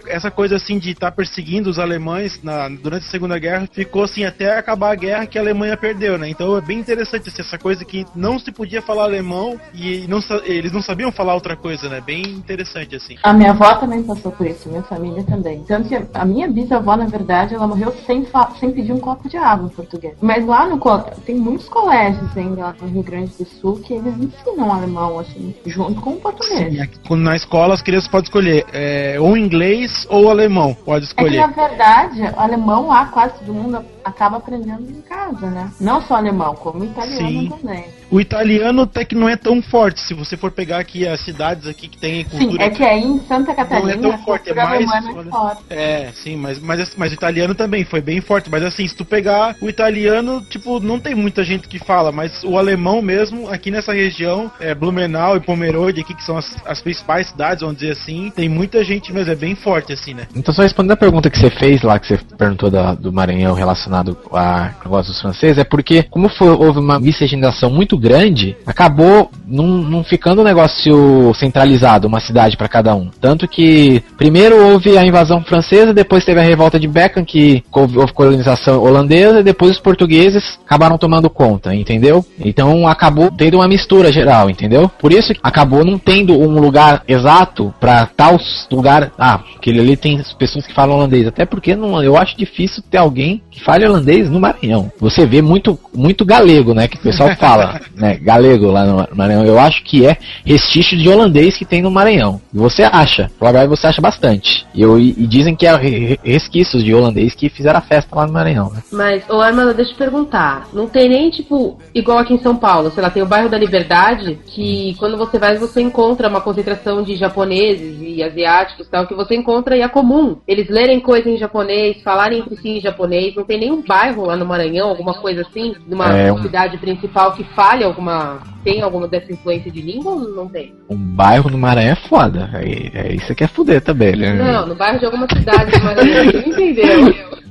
essa 0.07 0.31
coisa 0.31 0.57
assim 0.57 0.79
de 0.79 0.93
estar 0.93 1.13
perseguindo 1.13 1.69
os 1.69 1.79
alemães 1.79 2.43
na, 2.43 2.71
durante 2.71 3.07
a 3.07 3.11
Segunda 3.11 3.39
Guerra, 3.39 3.69
ficou 3.71 4.05
assim 4.05 4.25
até 4.25 4.57
acabar 4.57 4.93
a 4.93 4.97
guerra 4.97 5.27
que 5.27 5.37
a 5.37 5.43
Alemanha 5.43 5.77
perdeu, 5.77 6.17
né? 6.17 6.31
Então 6.31 6.57
é 6.57 6.61
bem 6.63 6.79
interessante 6.79 7.29
assim, 7.29 7.43
essa 7.43 7.59
coisa 7.59 7.85
que 7.85 8.07
não 8.17 8.39
se 8.39 8.51
podia 8.51 8.81
falar 8.81 9.05
alemão 9.05 9.61
e 9.75 10.07
não, 10.09 10.22
sa- 10.23 10.41
eles 10.45 10.73
não 10.73 10.81
sabiam 10.83 11.11
falar 11.13 11.35
outra 11.35 11.57
coisa, 11.57 11.89
né? 11.89 12.01
Bem 12.01 12.23
interessante 12.23 12.95
assim. 12.97 13.17
A 13.23 13.33
minha 13.33 13.51
avó 13.51 13.75
também 13.75 14.03
passou 14.03 14.33
por 14.33 14.47
isso, 14.47 14.69
minha 14.69 14.83
família 14.83 15.23
também. 15.25 15.63
Tanto 15.67 15.89
que 15.89 15.97
a 16.15 16.25
minha 16.25 16.49
bisavó, 16.49 16.97
na 16.97 17.07
verdade, 17.07 17.55
ela 17.55 17.67
morreu 17.67 17.93
sem, 18.07 18.27
sem 18.59 18.71
pedir 18.73 18.93
um 18.93 18.99
copo 19.01 19.29
de 19.29 19.37
água 19.37 19.67
em 19.67 19.75
português. 19.75 20.15
Mas 20.21 20.45
lá 20.47 20.67
no 20.67 20.79
tem 21.25 21.37
muitos 21.37 21.69
colégios 21.69 22.37
ainda 22.37 22.75
no 22.81 22.89
Rio 22.89 23.03
Grande 23.03 23.33
do 23.39 23.45
Sul 23.45 23.81
que 23.81 23.95
eles 23.95 24.15
ensinam 24.19 24.73
alemão, 24.73 25.19
assim, 25.19 25.55
junto 25.67 26.01
com 26.01 26.11
o 26.11 26.17
português. 26.21 26.73
Sim, 26.75 26.81
aqui, 26.81 27.17
na 27.17 27.37
escola 27.37 27.75
as 27.75 27.83
crianças 27.83 28.09
podem 28.09 28.25
escolher 28.25 28.65
é, 28.73 29.17
ou 29.21 29.37
inglês 29.37 30.07
ou 30.11 30.29
alemão, 30.29 30.75
pode 30.75 31.05
É 31.05 31.09
que 31.09 31.15
escolher. 31.23 31.41
na 31.41 31.47
verdade, 31.47 32.23
alemão 32.37 32.89
lá 32.89 33.07
quase 33.07 33.35
todo 33.39 33.55
mundo 33.55 33.85
acaba 34.05 34.37
aprendendo 34.39 34.83
em 34.91 35.01
casa, 35.03 35.47
né? 35.49 35.71
Não 35.81 36.01
só 36.03 36.17
alemão, 36.17 36.55
como 36.55 36.85
italiano 36.85 37.41
Sim. 37.43 37.49
também. 37.49 37.85
O 38.11 38.21
italiano 38.21 38.83
até 38.83 39.05
que 39.05 39.15
não 39.15 39.29
é 39.29 39.37
tão 39.37 39.63
forte. 39.63 40.01
Se 40.01 40.13
você 40.13 40.37
for 40.37 40.51
pegar 40.51 40.79
aqui 40.79 41.07
as 41.09 41.21
cidades 41.25 41.67
aqui 41.67 41.89
que 41.89 41.97
tem 41.99 42.25
Sim, 42.25 42.39
cultura. 42.39 42.65
é 42.65 42.71
que 42.71 42.83
aí 42.85 43.03
em 43.03 43.21
Santa 43.27 43.55
Catarina 43.55 43.97
Não 43.97 44.09
é 44.11 44.13
tão 44.17 44.25
forte, 44.25 44.51
é 44.51 44.55
mais- 44.55 44.83
é 44.83 44.85
mais 44.85 45.29
forte. 45.29 45.63
É, 45.71 46.11
sim, 46.13 46.37
mas, 46.37 46.59
mas, 46.59 46.95
mas 46.97 47.11
o 47.13 47.15
italiano 47.15 47.55
também 47.55 47.85
foi 47.85 48.01
bem 48.01 48.21
forte. 48.21 48.51
Mas 48.51 48.63
assim, 48.63 48.87
se 48.87 48.95
tu 48.95 49.05
pegar 49.05 49.57
o 49.63 49.69
italiano, 49.69 50.43
tipo, 50.43 50.79
não 50.81 51.01
tem 51.01 51.15
muita 51.15 51.43
gente 51.43 51.69
que 51.69 51.79
fala, 51.79 52.13
mas 52.13 52.43
o 52.45 52.59
alemão 52.59 53.01
mesmo, 53.01 53.49
aqui 53.49 53.71
nessa 53.71 53.93
região, 53.93 54.51
é, 54.61 54.75
Blumenau 54.75 55.37
e 55.37 55.41
Pomerode, 55.41 56.01
aqui, 56.03 56.15
que 56.15 56.25
são 56.25 56.37
as, 56.37 56.55
as 56.67 56.83
principais 56.83 57.29
cidades, 57.29 57.61
vamos 57.63 57.77
dizer 57.79 57.93
assim, 57.93 58.31
tem 58.35 58.49
muita 58.49 58.85
gente 58.85 59.13
mesmo, 59.13 59.33
é 59.33 59.37
bem 59.37 59.55
forte, 59.55 59.93
assim, 59.93 60.13
né? 60.13 60.27
Então, 60.37 60.53
só 60.53 60.63
respondendo 60.63 60.93
a 60.93 60.97
pergunta 60.97 61.31
que 61.31 61.39
você 61.39 61.51
fez 61.51 61.83
lá, 61.83 61.99
que 61.99 62.07
você 62.09 62.19
perguntou 62.37 62.71
da- 62.71 62.95
do 62.95 63.13
Maranhão 63.13 63.55
relacionado 63.55 63.92
a 63.95 64.71
negócio 64.85 65.13
dos 65.13 65.21
franceses, 65.21 65.59
é 65.59 65.65
porque, 65.65 66.03
como 66.05 66.29
foi- 66.29 66.49
houve 66.49 66.79
uma 66.79 66.99
miscigenação 66.99 67.71
muito 67.71 67.97
grande, 67.97 68.57
acabou 68.67 69.31
não, 69.47 70.03
ficando 70.05 70.41
um 70.41 70.45
negócio 70.45 71.33
centralizado, 71.35 72.09
uma 72.09 72.21
cidade 72.21 72.57
para 72.57 72.69
cada 72.69 72.95
um. 72.95 73.11
Tanto 73.21 73.47
que, 73.47 74.03
primeiro 74.17 74.57
houve 74.57 74.97
a 74.97 75.05
invasão 75.05 75.43
francesa, 75.43 75.93
depois 75.93 76.25
teve 76.25 76.41
a 76.41 76.45
revolta 76.45 76.79
de 76.79 76.89
Beckham, 76.89 77.25
que 77.25 77.63
houve, 77.73 77.99
houve 77.99 78.13
colonização 78.13 78.83
holandesa, 78.83 79.41
e 79.41 79.45
depois 79.45 79.73
os 79.73 79.81
portugueses 79.81 80.59
acabaram 80.65 80.97
tomando 80.97 81.29
conta, 81.29 81.75
entendeu? 81.75 82.25
Então 82.39 82.87
acabou 82.87 83.31
tendo 83.31 83.55
uma 83.59 83.69
mistura 83.69 84.13
geral, 84.13 84.49
entendeu? 84.49 84.89
Por 84.89 85.13
isso 85.13 85.33
acabou 85.43 85.85
não 85.85 85.99
tendo 85.99 86.39
um 86.39 86.61
lugar 86.61 87.03
exato 87.07 87.75
para 87.79 88.07
tal 88.07 88.39
lugar. 88.71 89.13
Ah, 89.19 89.41
aquele 89.57 89.81
ali 89.81 89.97
tem 89.97 90.21
pessoas 90.39 90.67
que 90.67 90.75
falam 90.75 90.97
holandês. 90.97 91.27
Até 91.27 91.45
porque 91.45 91.75
não, 91.77 92.03
eu 92.03 92.17
acho 92.17 92.37
difícil 92.37 92.83
ter 92.91 92.99
alguém 92.99 93.43
que 93.51 93.63
fale 93.63 93.82
holandês 93.87 94.31
no 94.31 94.41
Maranhão. 94.41 94.91
Você 94.99 95.27
vê 95.27 95.41
muito, 95.43 95.79
muito 95.95 96.25
galego, 96.25 96.75
né? 96.75 96.89
Que 96.89 96.97
o 96.97 97.01
pessoal 97.03 97.35
fala, 97.37 97.81
né? 97.97 98.17
Galego 98.23 98.67
lá 98.71 98.85
no 98.85 99.17
Maranhão. 99.17 99.45
Eu 99.45 99.59
acho 99.59 99.83
que 99.85 100.07
é 100.07 100.17
restício 100.45 100.97
de 100.97 101.09
holandês 101.09 101.57
que 101.57 101.65
tem 101.65 101.83
no 101.83 101.91
Maranhão. 101.91 102.41
E 102.53 102.59
você 102.59 102.83
acha, 102.85 103.31
provavelmente 103.39 103.79
você 103.81 103.87
acha 103.87 104.01
bastante. 104.03 104.67
E, 104.75 104.83
eu, 104.83 104.99
e 104.99 105.13
dizem 105.27 105.55
que 105.55 105.67
é 105.67 105.75
re- 105.77 106.19
resquícios 106.25 106.85
de 106.85 106.95
holandês 106.95 107.35
que 107.35 107.49
fizeram 107.49 107.79
a 107.79 107.83
festa 107.83 108.15
lá 108.15 108.27
no 108.27 108.33
Maranhão, 108.33 108.71
né? 108.71 108.83
Mas, 108.93 109.29
ô 109.29 109.41
Armando, 109.41 109.75
deixa 109.75 109.91
eu 109.91 109.95
te 109.95 109.99
perguntar. 109.99 110.69
Não 110.73 110.87
tem 110.87 111.09
nem, 111.09 111.31
tipo, 111.31 111.79
igual 111.95 112.19
aqui 112.19 112.35
em 112.35 112.43
São 112.43 112.57
Paulo, 112.57 112.91
sei 112.91 113.03
lá, 113.03 113.11
tem 113.11 113.23
o 113.23 113.27
bairro 113.27 113.49
da 113.49 113.59
Liberdade, 113.59 114.39
que 114.47 114.95
quando 114.99 115.17
você 115.17 115.39
vai, 115.39 115.57
você 115.57 115.81
encontra 115.81 116.29
uma 116.29 116.41
concentração 116.41 117.03
de 117.03 117.17
japoneses 117.17 117.97
e 118.01 118.23
asiáticos 118.23 118.87
e 118.87 118.91
tal, 118.91 119.07
que 119.07 119.15
você 119.15 119.35
encontra 119.35 119.77
e 119.77 119.81
é 119.81 119.89
comum. 119.89 120.37
Eles 120.47 120.69
lerem 120.69 121.01
coisa 121.01 121.29
em 121.29 121.37
japonês, 121.39 122.01
falarem 122.03 122.41
entre 122.41 122.57
si 122.57 122.69
em 122.69 122.81
japonês, 122.81 123.35
não 123.35 123.45
tem 123.45 123.59
nem 123.59 123.72
nenhum 123.73 123.83
bairro 123.87 124.25
lá 124.27 124.37
no 124.37 124.45
Maranhão, 124.47 124.89
alguma 124.89 125.15
coisa 125.15 125.43
assim, 125.43 125.75
numa 125.89 126.17
É, 126.17 126.33
um- 126.33 126.43
cidade 126.43 126.77
principal 126.79 127.33
que 127.33 127.45
fale 127.55 127.85
alguma. 127.85 128.41
Tem 128.65 128.81
alguma 128.83 129.09
dessa 129.09 129.33
influência 129.33 129.71
de 129.71 129.81
língua 129.83 130.13
ou 130.13 130.21
não 130.21 130.49
tem? 130.49 130.73
Um 130.89 130.97
bairro 130.97 131.51
no 131.51 131.59
Maranhão 131.59 131.93
é 131.93 132.09
foda. 132.09 132.49
Aí, 132.53 132.91
aí 132.95 133.19
você 133.19 133.35
quer 133.35 133.49
fuder 133.49 133.81
também, 133.81 134.15
né? 134.15 134.33
Não, 134.35 134.67
no 134.67 134.75
bairro 134.75 134.99
de 134.99 135.05
alguma 135.07 135.27
cidade 135.29 135.71
do 135.73 135.85
Maranhão. 135.85 136.25
Você 136.27 136.39
entendeu? 136.49 137.15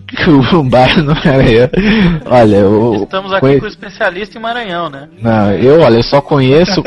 Um 0.53 0.67
bairro 0.67 1.03
no 1.03 1.13
Maranhão. 1.15 1.69
Olha, 2.25 2.55
eu. 2.57 3.03
Estamos 3.03 3.31
aqui 3.31 3.39
conhe- 3.39 3.59
com 3.59 3.65
o 3.65 3.69
especialista 3.69 4.37
em 4.37 4.41
Maranhão, 4.41 4.89
né? 4.89 5.07
Não, 5.21 5.51
eu, 5.53 5.79
olha, 5.79 5.95
eu 5.95 6.03
só 6.03 6.19
conheço. 6.21 6.83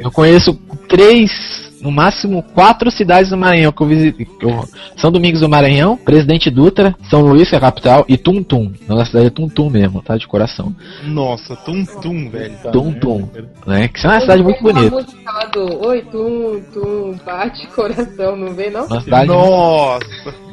eu 0.00 0.10
conheço 0.10 0.54
três, 0.88 1.70
no 1.82 1.90
máximo 1.90 2.42
quatro 2.54 2.90
cidades 2.90 3.30
do 3.30 3.36
Maranhão 3.36 3.72
que 3.72 3.82
eu 3.82 3.86
visitei. 3.86 4.24
que 4.26 4.46
eu- 4.46 4.64
São 4.96 5.10
Domingos 5.10 5.40
do 5.40 5.48
Maranhão, 5.48 5.96
Presidente 5.96 6.48
Dutra, 6.50 6.94
São 7.10 7.20
Luís, 7.22 7.48
que 7.48 7.54
é 7.54 7.58
a 7.58 7.60
capital, 7.60 8.04
e 8.08 8.16
Tum 8.16 8.42
Tum. 8.42 8.72
Não, 8.88 8.96
na 8.96 9.04
cidade 9.04 9.26
é 9.26 9.30
Tum 9.30 9.48
Tum 9.48 9.68
mesmo, 9.68 10.00
tá? 10.00 10.16
De 10.16 10.26
coração. 10.26 10.74
Nossa, 11.04 11.56
tum 11.56 11.84
tum, 12.00 12.30
velho. 12.30 12.54
Tum 12.72 12.92
Tum. 12.92 13.28
Né? 13.66 13.88
Que 13.88 14.06
é 14.06 14.08
uma 14.10 14.20
cidade 14.20 14.42
muito 14.42 14.62
bonita. 14.62 14.90
música 14.94 15.32
lá 15.32 15.44
do 15.46 15.86
Oi, 15.86 16.02
tum, 16.02 16.62
tum, 16.72 17.18
bate 17.24 17.66
coração, 17.68 18.36
não 18.36 18.54
vê 18.54 18.70
não? 18.70 18.86
Uma 18.86 19.00
cidade. 19.00 19.26
Nossa. 19.26 20.51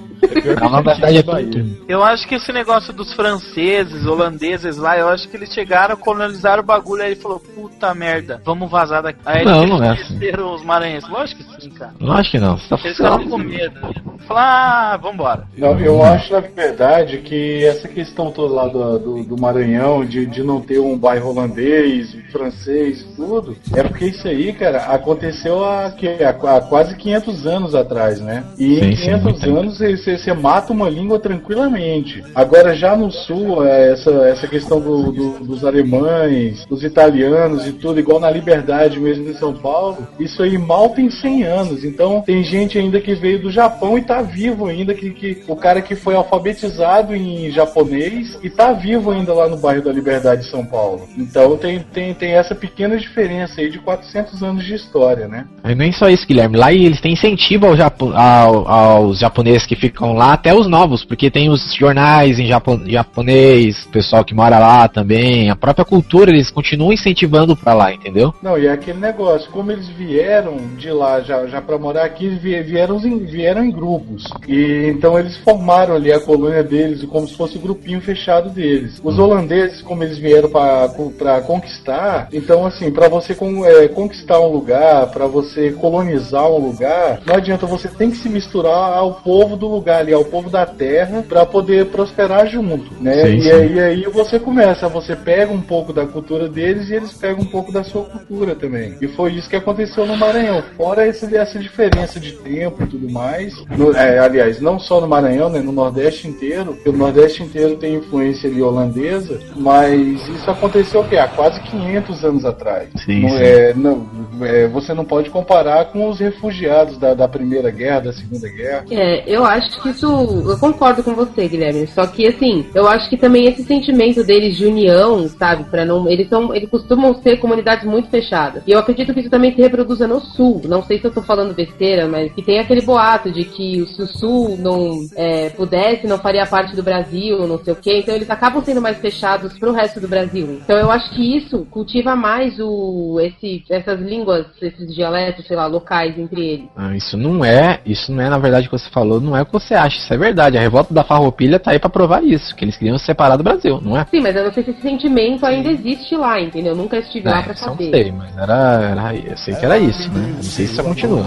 Não, 0.61 0.69
na 0.69 0.81
verdade 0.81 1.17
é 1.17 1.23
Tum. 1.23 1.75
Eu 1.87 2.03
acho 2.03 2.27
que 2.27 2.35
esse 2.35 2.51
negócio 2.51 2.93
dos 2.93 3.13
franceses, 3.13 4.05
holandeses 4.05 4.77
lá, 4.77 4.97
eu 4.97 5.07
acho 5.09 5.27
que 5.27 5.37
eles 5.37 5.53
chegaram, 5.53 5.95
colonizaram 5.95 6.61
o 6.61 6.65
bagulho, 6.65 7.03
aí 7.03 7.11
ele 7.11 7.19
falou, 7.21 7.39
puta 7.39 7.93
merda, 7.93 8.41
vamos 8.45 8.69
vazar 8.69 9.01
daqui. 9.03 9.19
Aí 9.25 9.45
Não, 9.45 9.59
eles 9.63 9.69
não 9.69 9.83
é 9.83 9.89
assim. 9.89 10.01
esqueceram 10.13 10.55
os 10.55 10.63
maranhenses. 10.63 11.09
Lógico 11.09 11.43
que 11.43 11.61
sim, 11.61 11.69
cara. 11.71 11.93
Acho 12.09 12.31
que 12.31 12.39
não. 12.39 12.57
Você 12.57 12.69
tá 12.69 12.75
Eles 12.83 12.91
estavam 12.99 13.27
com 13.27 13.37
medo. 13.37 13.79
Falaram, 14.27 14.93
ah, 14.93 14.97
vambora. 15.01 15.47
Não, 15.57 15.79
eu 15.79 16.03
acho, 16.03 16.31
na 16.33 16.39
verdade, 16.39 17.17
que 17.19 17.65
essa 17.65 17.87
questão 17.87 18.31
toda 18.31 18.53
lá 18.53 18.67
do, 18.67 18.99
do, 18.99 19.23
do 19.23 19.41
Maranhão, 19.41 20.05
de, 20.05 20.25
de 20.25 20.43
não 20.43 20.61
ter 20.61 20.79
um 20.79 20.97
bairro 20.97 21.29
holandês, 21.29 22.15
francês, 22.31 23.05
tudo, 23.15 23.55
é 23.75 23.81
porque 23.83 24.05
isso 24.07 24.27
aí, 24.27 24.53
cara, 24.53 24.79
aconteceu 24.85 25.63
há, 25.63 25.85
há, 25.87 26.57
há 26.57 26.61
quase 26.61 26.95
500 26.95 27.47
anos 27.47 27.75
atrás, 27.75 28.19
né? 28.21 28.43
E 28.57 28.79
em 28.79 28.83
Sim, 28.91 28.95
sim, 28.95 29.03
500 29.05 29.23
muito 29.23 29.39
tempo. 29.41 29.57
anos 29.59 29.81
você, 30.17 30.17
você 30.17 30.33
mata 30.33 30.73
uma 30.73 30.89
língua 30.89 31.19
tranquilamente. 31.19 32.23
Agora, 32.33 32.75
já 32.75 32.95
no 32.95 33.11
sul, 33.11 33.65
é, 33.65 33.91
essa, 33.93 34.11
essa 34.27 34.47
questão 34.47 34.79
do- 34.79 35.11
do- 35.11 35.39
dos 35.45 35.63
alemães, 35.65 36.65
dos 36.65 36.83
italianos 36.83 37.67
e 37.67 37.73
tudo, 37.73 37.99
igual 37.99 38.19
na 38.19 38.29
Liberdade 38.29 38.99
mesmo 38.99 39.29
em 39.29 39.33
São 39.33 39.53
Paulo, 39.53 40.07
isso 40.19 40.41
aí 40.43 40.57
mal 40.57 40.89
tem 40.89 41.09
100 41.09 41.43
anos. 41.43 41.83
Então, 41.83 42.21
tem 42.25 42.43
gente 42.43 42.77
ainda 42.77 42.99
que 43.01 43.13
veio 43.13 43.41
do 43.41 43.51
Japão 43.51 43.97
e 43.97 44.01
tá 44.01 44.21
vivo 44.21 44.67
ainda, 44.67 44.93
que, 44.93 45.09
que 45.11 45.43
o 45.47 45.55
cara 45.55 45.81
que 45.81 45.95
foi 45.95 46.15
alfabetizado 46.15 47.15
em 47.15 47.49
japonês 47.51 48.37
e 48.43 48.49
tá 48.49 48.71
vivo 48.73 49.11
ainda 49.11 49.33
lá 49.33 49.47
no 49.47 49.57
bairro 49.57 49.83
da 49.83 49.91
Liberdade 49.91 50.41
de 50.43 50.49
São 50.49 50.65
Paulo. 50.65 51.07
Então, 51.17 51.57
tem, 51.57 51.79
tem, 51.79 52.13
tem 52.13 52.31
essa 52.33 52.55
pequena 52.55 52.97
diferença 52.97 53.61
aí 53.61 53.69
de 53.69 53.79
400 53.79 54.41
anos 54.43 54.63
de 54.65 54.73
história, 54.73 55.27
né? 55.27 55.45
E 55.65 55.75
nem 55.75 55.91
só 55.91 56.09
isso, 56.09 56.25
Guilherme. 56.27 56.57
Lá 56.57 56.71
eles 56.71 57.01
têm 57.01 57.13
incentivo 57.13 57.65
ao 57.67 57.75
Japo- 57.75 58.13
ao- 58.13 58.67
aos 58.67 59.19
japoneses 59.19 59.65
que 59.65 59.75
ficam 59.75 59.98
lá, 60.07 60.33
até 60.33 60.53
os 60.53 60.67
novos, 60.67 61.03
porque 61.03 61.29
tem 61.29 61.49
os 61.49 61.73
jornais 61.73 62.39
em 62.39 62.45
japo- 62.47 62.79
japonês, 62.85 63.87
pessoal 63.91 64.23
que 64.23 64.33
mora 64.33 64.59
lá 64.59 64.87
também, 64.87 65.49
a 65.49 65.55
própria 65.55 65.85
cultura, 65.85 66.31
eles 66.31 66.49
continuam 66.51 66.93
incentivando 66.93 67.55
pra 67.55 67.73
lá, 67.73 67.93
entendeu? 67.93 68.33
Não, 68.41 68.57
e 68.57 68.67
é 68.67 68.71
aquele 68.71 68.99
negócio, 68.99 69.49
como 69.51 69.71
eles 69.71 69.87
vieram 69.89 70.57
de 70.77 70.91
lá 70.91 71.19
já, 71.21 71.45
já 71.47 71.61
para 71.61 71.77
morar 71.77 72.05
aqui, 72.05 72.29
vieram 72.29 72.97
em, 73.05 73.19
vieram 73.25 73.63
em 73.63 73.71
grupos. 73.71 74.23
E 74.47 74.87
então 74.89 75.17
eles 75.19 75.37
formaram 75.37 75.95
ali 75.95 76.11
a 76.11 76.19
colônia 76.19 76.63
deles, 76.63 77.03
como 77.05 77.27
se 77.27 77.35
fosse 77.35 77.57
o 77.57 77.61
grupinho 77.61 78.01
fechado 78.01 78.49
deles. 78.49 78.99
Os 79.03 79.17
holandeses, 79.19 79.81
como 79.81 80.03
eles 80.03 80.17
vieram 80.17 80.49
para 80.49 81.41
conquistar, 81.45 82.27
então 82.31 82.65
assim, 82.65 82.91
para 82.91 83.07
você 83.09 83.33
con- 83.35 83.65
é, 83.65 83.87
conquistar 83.87 84.39
um 84.39 84.51
lugar, 84.51 85.07
para 85.07 85.27
você 85.27 85.71
colonizar 85.71 86.49
um 86.49 86.57
lugar, 86.57 87.19
não 87.25 87.35
adianta, 87.35 87.65
você 87.65 87.87
tem 87.87 88.09
que 88.11 88.17
se 88.17 88.29
misturar 88.29 88.93
ao 88.97 89.15
povo 89.15 89.55
do 89.55 89.67
lugar 89.67 89.88
ali, 89.97 90.13
ao 90.13 90.23
povo 90.25 90.49
da 90.49 90.65
terra, 90.65 91.23
para 91.27 91.45
poder 91.45 91.87
prosperar 91.87 92.47
junto, 92.47 92.91
né? 93.01 93.25
Sim, 93.25 93.35
e 93.37 93.41
sim. 93.41 93.51
aí 93.51 93.73
e 93.73 93.79
aí 93.79 94.03
você 94.03 94.39
começa, 94.39 94.87
você 94.87 95.15
pega 95.15 95.51
um 95.51 95.61
pouco 95.61 95.91
da 95.93 96.05
cultura 96.05 96.47
deles 96.47 96.89
e 96.89 96.95
eles 96.95 97.13
pegam 97.13 97.41
um 97.41 97.45
pouco 97.45 97.71
da 97.71 97.83
sua 97.83 98.03
cultura 98.03 98.55
também. 98.55 98.95
E 99.01 99.07
foi 99.07 99.33
isso 99.33 99.49
que 99.49 99.55
aconteceu 99.55 100.05
no 100.05 100.17
Maranhão. 100.17 100.63
Fora 100.75 101.07
esse, 101.07 101.33
essa 101.35 101.57
diferença 101.59 102.19
de 102.19 102.33
tempo 102.33 102.83
e 102.83 102.87
tudo 102.87 103.09
mais. 103.09 103.53
No- 103.77 103.95
é, 103.95 104.19
aliás, 104.19 104.59
não 104.59 104.79
só 104.79 104.99
no 105.01 105.07
Maranhão, 105.07 105.49
né? 105.49 105.59
No 105.59 105.71
Nordeste 105.71 106.27
inteiro. 106.27 106.73
Porque 106.73 106.89
o 106.89 106.93
Nordeste 106.93 107.43
inteiro 107.43 107.75
tem 107.77 107.95
influência 107.95 108.49
ali 108.49 108.61
holandesa. 108.61 109.39
Mas 109.55 110.27
isso 110.27 110.49
aconteceu 110.49 111.01
o 111.01 111.07
quê? 111.07 111.17
Há 111.17 111.27
quase 111.27 111.59
500 111.61 112.23
anos 112.25 112.45
atrás. 112.45 112.89
Sim, 113.05 113.21
Não 113.21 113.37
é- 113.37 113.73
não, 113.73 114.07
é, 114.41 114.67
você 114.67 114.93
não 114.93 115.05
pode 115.05 115.29
comparar 115.29 115.85
com 115.85 116.09
os 116.09 116.19
refugiados 116.19 116.97
da, 116.97 117.13
da 117.13 117.27
Primeira 117.27 117.69
Guerra, 117.71 117.99
da 118.01 118.13
Segunda 118.13 118.47
Guerra. 118.49 118.85
É, 118.91 119.23
eu 119.27 119.43
acho 119.45 119.78
que 119.81 119.89
isso. 119.89 120.07
Eu 120.07 120.57
concordo 120.57 121.03
com 121.03 121.13
você, 121.13 121.47
Guilherme. 121.47 121.87
Só 121.87 122.05
que 122.07 122.27
assim, 122.27 122.65
eu 122.73 122.87
acho 122.87 123.09
que 123.09 123.17
também 123.17 123.45
esse 123.45 123.63
sentimento 123.63 124.23
deles 124.23 124.57
de 124.57 124.65
união, 124.65 125.27
sabe, 125.27 125.63
para 125.65 125.85
não. 125.85 126.07
Eles 126.07 126.27
são. 126.29 126.53
Eles 126.53 126.69
costumam 126.69 127.13
ser 127.21 127.37
comunidades 127.37 127.85
muito 127.85 128.09
fechadas. 128.09 128.63
E 128.65 128.71
eu 128.71 128.79
acredito 128.79 129.13
que 129.13 129.21
isso 129.21 129.29
também 129.29 129.53
se 129.53 129.61
reproduza 129.61 130.07
no 130.07 130.19
sul. 130.19 130.61
Não 130.65 130.83
sei 130.83 130.99
se 130.99 131.05
eu 131.05 131.11
tô 131.11 131.21
falando 131.21 131.53
besteira, 131.53 132.07
mas 132.07 132.31
que 132.33 132.41
tem 132.41 132.59
aquele 132.59 132.81
boato 132.81 133.31
de 133.31 133.45
que 133.45 133.85
se 133.87 134.01
o 134.01 134.07
sul 134.07 134.57
não 134.57 134.99
é, 135.15 135.49
pudesse, 135.49 136.07
não 136.07 136.17
faria 136.17 136.45
parte 136.45 136.75
do 136.75 136.83
Brasil, 136.83 137.47
não 137.47 137.57
sei 137.59 137.73
o 137.73 137.75
quê. 137.75 137.99
Então 137.99 138.15
eles 138.15 138.29
acabam 138.29 138.63
sendo 138.63 138.81
mais 138.81 138.97
fechados 138.97 139.57
pro 139.57 139.71
resto 139.71 139.99
do 139.99 140.07
Brasil. 140.07 140.59
Então 140.63 140.77
eu 140.77 140.91
acho 140.91 141.09
que 141.15 141.37
isso 141.37 141.65
cultiva 141.69 142.15
mais 142.15 142.59
o, 142.59 143.19
esse, 143.19 143.63
essas 143.69 143.99
línguas, 143.99 144.45
esses 144.61 144.93
dialetos, 144.93 145.45
sei 145.45 145.55
lá, 145.55 145.67
locais 145.67 146.17
entre 146.17 146.41
eles. 146.41 146.69
Ah, 146.75 146.95
isso 146.95 147.17
não 147.17 147.43
é, 147.43 147.81
isso 147.85 148.11
não 148.11 148.23
é 148.23 148.29
na 148.29 148.37
verdade 148.37 148.67
o 148.67 148.69
que 148.69 148.77
você 148.77 148.89
falou, 148.89 149.19
não 149.19 149.35
é 149.35 149.41
o 149.41 149.45
que 149.45 149.53
você 149.53 149.68
acha, 149.73 149.97
isso 149.97 150.13
é 150.13 150.17
verdade. 150.17 150.57
A 150.57 150.61
revolta 150.61 150.93
da 150.93 151.03
Farroupilha 151.03 151.59
tá 151.59 151.71
aí 151.71 151.79
pra 151.79 151.89
provar 151.89 152.23
isso, 152.23 152.55
que 152.55 152.65
eles 152.65 152.77
queriam 152.77 152.97
se 152.97 153.05
separar 153.05 153.35
do 153.37 153.43
Brasil, 153.43 153.79
não 153.81 153.97
é? 153.97 154.05
Sim, 154.09 154.21
mas 154.21 154.35
eu 154.35 154.45
não 154.45 154.53
sei 154.53 154.63
se 154.63 154.71
esse 154.71 154.81
sentimento 154.81 155.45
ainda 155.45 155.69
existe 155.69 156.15
lá, 156.15 156.39
entendeu? 156.39 156.73
Eu 156.73 156.77
nunca 156.77 156.97
estive 156.97 157.27
lá 157.27 157.39
É, 157.39 157.43
pra 157.43 157.53
isso 157.53 157.63
eu 157.63 157.67
não 157.69 157.77
saber. 157.77 157.89
sei, 157.91 158.11
mas 158.11 158.37
era, 158.37 158.53
era, 158.91 159.15
eu 159.15 159.37
sei 159.37 159.55
que 159.55 159.65
era 159.65 159.77
isso, 159.77 160.09
né? 160.11 160.25
Eu 160.29 160.35
não 160.35 160.43
sei 160.43 160.65
se 160.67 160.73
isso 160.73 160.83
continua. 160.83 161.25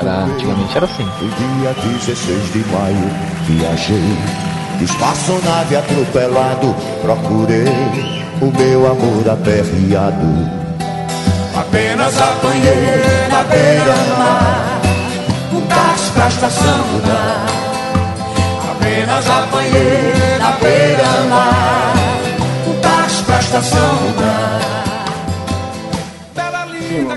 Era, 0.00 0.24
antigamente 0.24 0.76
era 0.76 0.84
assim. 0.86 1.04
O 1.04 1.60
dia 1.60 1.74
16 2.00 2.52
de 2.52 2.58
maio 2.70 3.10
viajei 3.46 4.50
Espaçonave 4.82 5.76
atropelado 5.76 6.74
Procurei 7.02 7.64
o 8.40 8.46
meu 8.58 8.86
amor 8.90 9.28
aperreado 9.30 10.26
Apenas 11.54 12.20
apanhei 12.20 13.28
na 13.30 13.42
beira-mar 13.44 14.80
Um 15.52 15.60
táxi 15.66 16.10
pra 16.12 16.28
estação 16.28 16.78
mudar 16.92 17.59
na 20.38 20.52
beira-mar 20.52 21.94
táxi 22.82 23.22
pra 23.22 23.38
estação 23.38 23.94
mudar 24.02 24.60
Sim, 24.60 24.69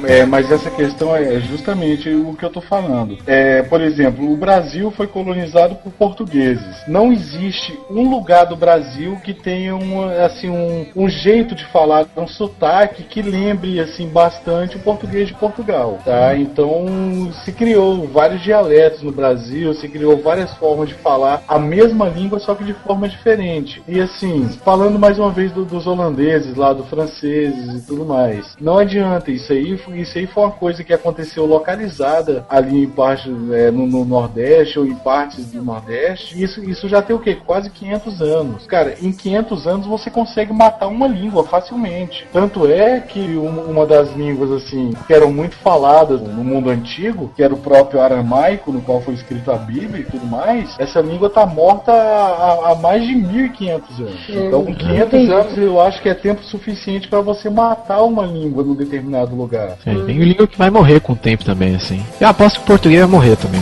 é, 0.08 0.26
mas 0.26 0.52
essa 0.52 0.70
questão 0.70 1.16
é 1.16 1.40
justamente 1.40 2.10
o 2.10 2.34
que 2.36 2.44
eu 2.46 2.50
tô 2.50 2.62
falando. 2.62 3.18
É, 3.26 3.62
por 3.64 3.82
exemplo, 3.82 4.32
o 4.32 4.38
Brasil 4.38 4.92
foi 4.92 5.08
colonizado 5.08 5.76
por 5.76 5.92
portugueses. 5.94 6.84
Não 6.88 7.12
existe 7.12 7.78
um 7.90 8.10
lugar 8.10 8.46
do 8.46 8.56
Brasil 8.56 9.18
que 9.24 9.34
tenha 9.34 9.76
um, 9.76 10.04
assim, 10.26 10.50
um, 10.50 10.86
um 10.96 11.10
jeito 11.10 11.56
de 11.56 11.66
falar, 11.66 12.06
um 12.18 12.28
sotaque 12.28 13.04
que 13.04 13.22
lembre 13.22 13.80
assim 13.80 14.08
bastante 14.08 14.76
o 14.78 14.80
português 14.80 15.28
de 15.28 15.34
Portugal. 15.34 16.00
Tá? 16.04 16.36
Então 16.36 17.32
se 17.44 17.52
criou 17.52 18.08
vários 18.08 18.42
dialetos 18.42 19.02
no 19.02 19.12
Brasil, 19.12 19.74
se 19.74 19.88
criou 19.88 20.18
várias 20.18 20.54
formas 20.56 20.90
de 20.90 20.96
falar 20.96 21.42
a 21.48 21.60
mesma 21.60 22.08
língua, 22.08 22.40
só 22.40 22.56
que 22.56 22.64
de 22.64 22.74
forma 22.74 23.08
diferente. 23.08 23.82
E 23.88 24.00
assim, 24.00 24.48
falando 24.64 25.00
mais 25.00 25.18
uma 25.20 25.32
vez 25.32 25.52
do- 25.52 25.66
dos 25.66 25.88
holandeses 25.88 26.56
lá, 26.56 26.74
dos 26.74 26.88
franceses 26.88 27.74
e 27.76 27.82
tudo 27.86 28.06
mais, 28.06 28.56
não 28.60 28.78
adianta 28.78 29.32
isso 29.32 29.52
aí. 29.52 29.78
Isso 29.96 30.18
aí 30.18 30.28
foi 30.28 30.44
uma 30.44 30.52
coisa 30.52 30.84
que 30.84 30.94
aconteceu 30.94 31.46
localizada 31.46 32.46
ali 32.50 32.84
em 32.84 32.90
parte 32.90 33.30
é, 33.52 33.72
no, 33.72 33.86
no 33.88 34.06
Nordeste 34.06 34.80
ou 34.80 34.86
em 34.86 34.96
partes 34.96 35.52
do 35.52 35.62
Nordeste. 35.64 36.42
Isso, 36.42 36.64
isso 36.64 36.88
já 36.88 37.02
tem 37.02 37.16
o 37.16 37.20
quê? 37.20 37.36
Quase 37.46 37.70
500 37.70 38.22
anos. 38.22 38.66
Cara, 38.68 38.96
em 39.02 39.12
500 39.12 39.68
anos 39.68 39.88
você 39.88 40.10
consegue 40.10 40.54
matar 40.54 40.88
uma 40.88 41.08
língua 41.08 41.44
facilmente. 41.44 42.28
Tanto 42.32 42.68
é 42.68 43.00
que 43.00 43.20
uma, 43.36 43.86
das 43.86 44.12
línguas 44.16 44.52
assim 44.52 44.94
que 45.08 45.14
eram 45.14 45.32
muito 45.32 45.56
faladas 45.56 46.22
no 46.22 46.44
mundo 46.44 46.70
antigo, 46.70 47.32
que 47.36 47.44
era 47.44 47.54
o 47.54 47.58
próprio 47.58 48.02
aramaico, 48.02 48.72
no 48.72 48.82
qual 48.82 49.02
foi 49.02 49.14
escrita 49.14 49.54
a 49.54 49.58
Bíblia 49.58 50.02
e 50.02 50.06
tudo 50.12 50.26
mais, 50.26 50.76
essa 50.80 51.02
língua 51.02 51.30
tá 51.30 51.46
morta 51.46 51.92
há, 51.92 51.96
há- 51.98 52.72
há 52.72 52.76
mais 52.76 53.04
de 53.06 53.16
1500 53.16 54.00
anos. 54.00 54.30
Então, 54.30 54.66
com 54.66 54.74
500 54.76 55.30
anos 55.30 55.58
eu 55.58 55.82
acho 55.82 56.02
que 56.02 56.10
é 56.10 56.14
tempo 56.14 56.44
suficiente 56.44 57.08
para 57.08 57.22
você 57.22 57.50
matar 57.50 58.02
uma 58.04 58.26
língua 58.26 58.64
num 58.64 58.76
determinado 58.76 59.36
lugar. 59.36 59.78
Sim, 59.84 60.06
tem 60.06 60.18
língua 60.18 60.48
que 60.48 60.58
vai 60.58 60.70
morrer 60.70 61.00
com 61.02 61.14
o 61.14 61.16
tempo 61.16 61.44
também, 61.44 61.76
assim. 61.76 62.02
Eu 62.20 62.30
aposto 62.30 62.58
que 62.58 62.64
o 62.64 62.68
português 62.68 63.02
vai 63.02 63.10
morrer 63.10 63.36
também. 63.36 63.62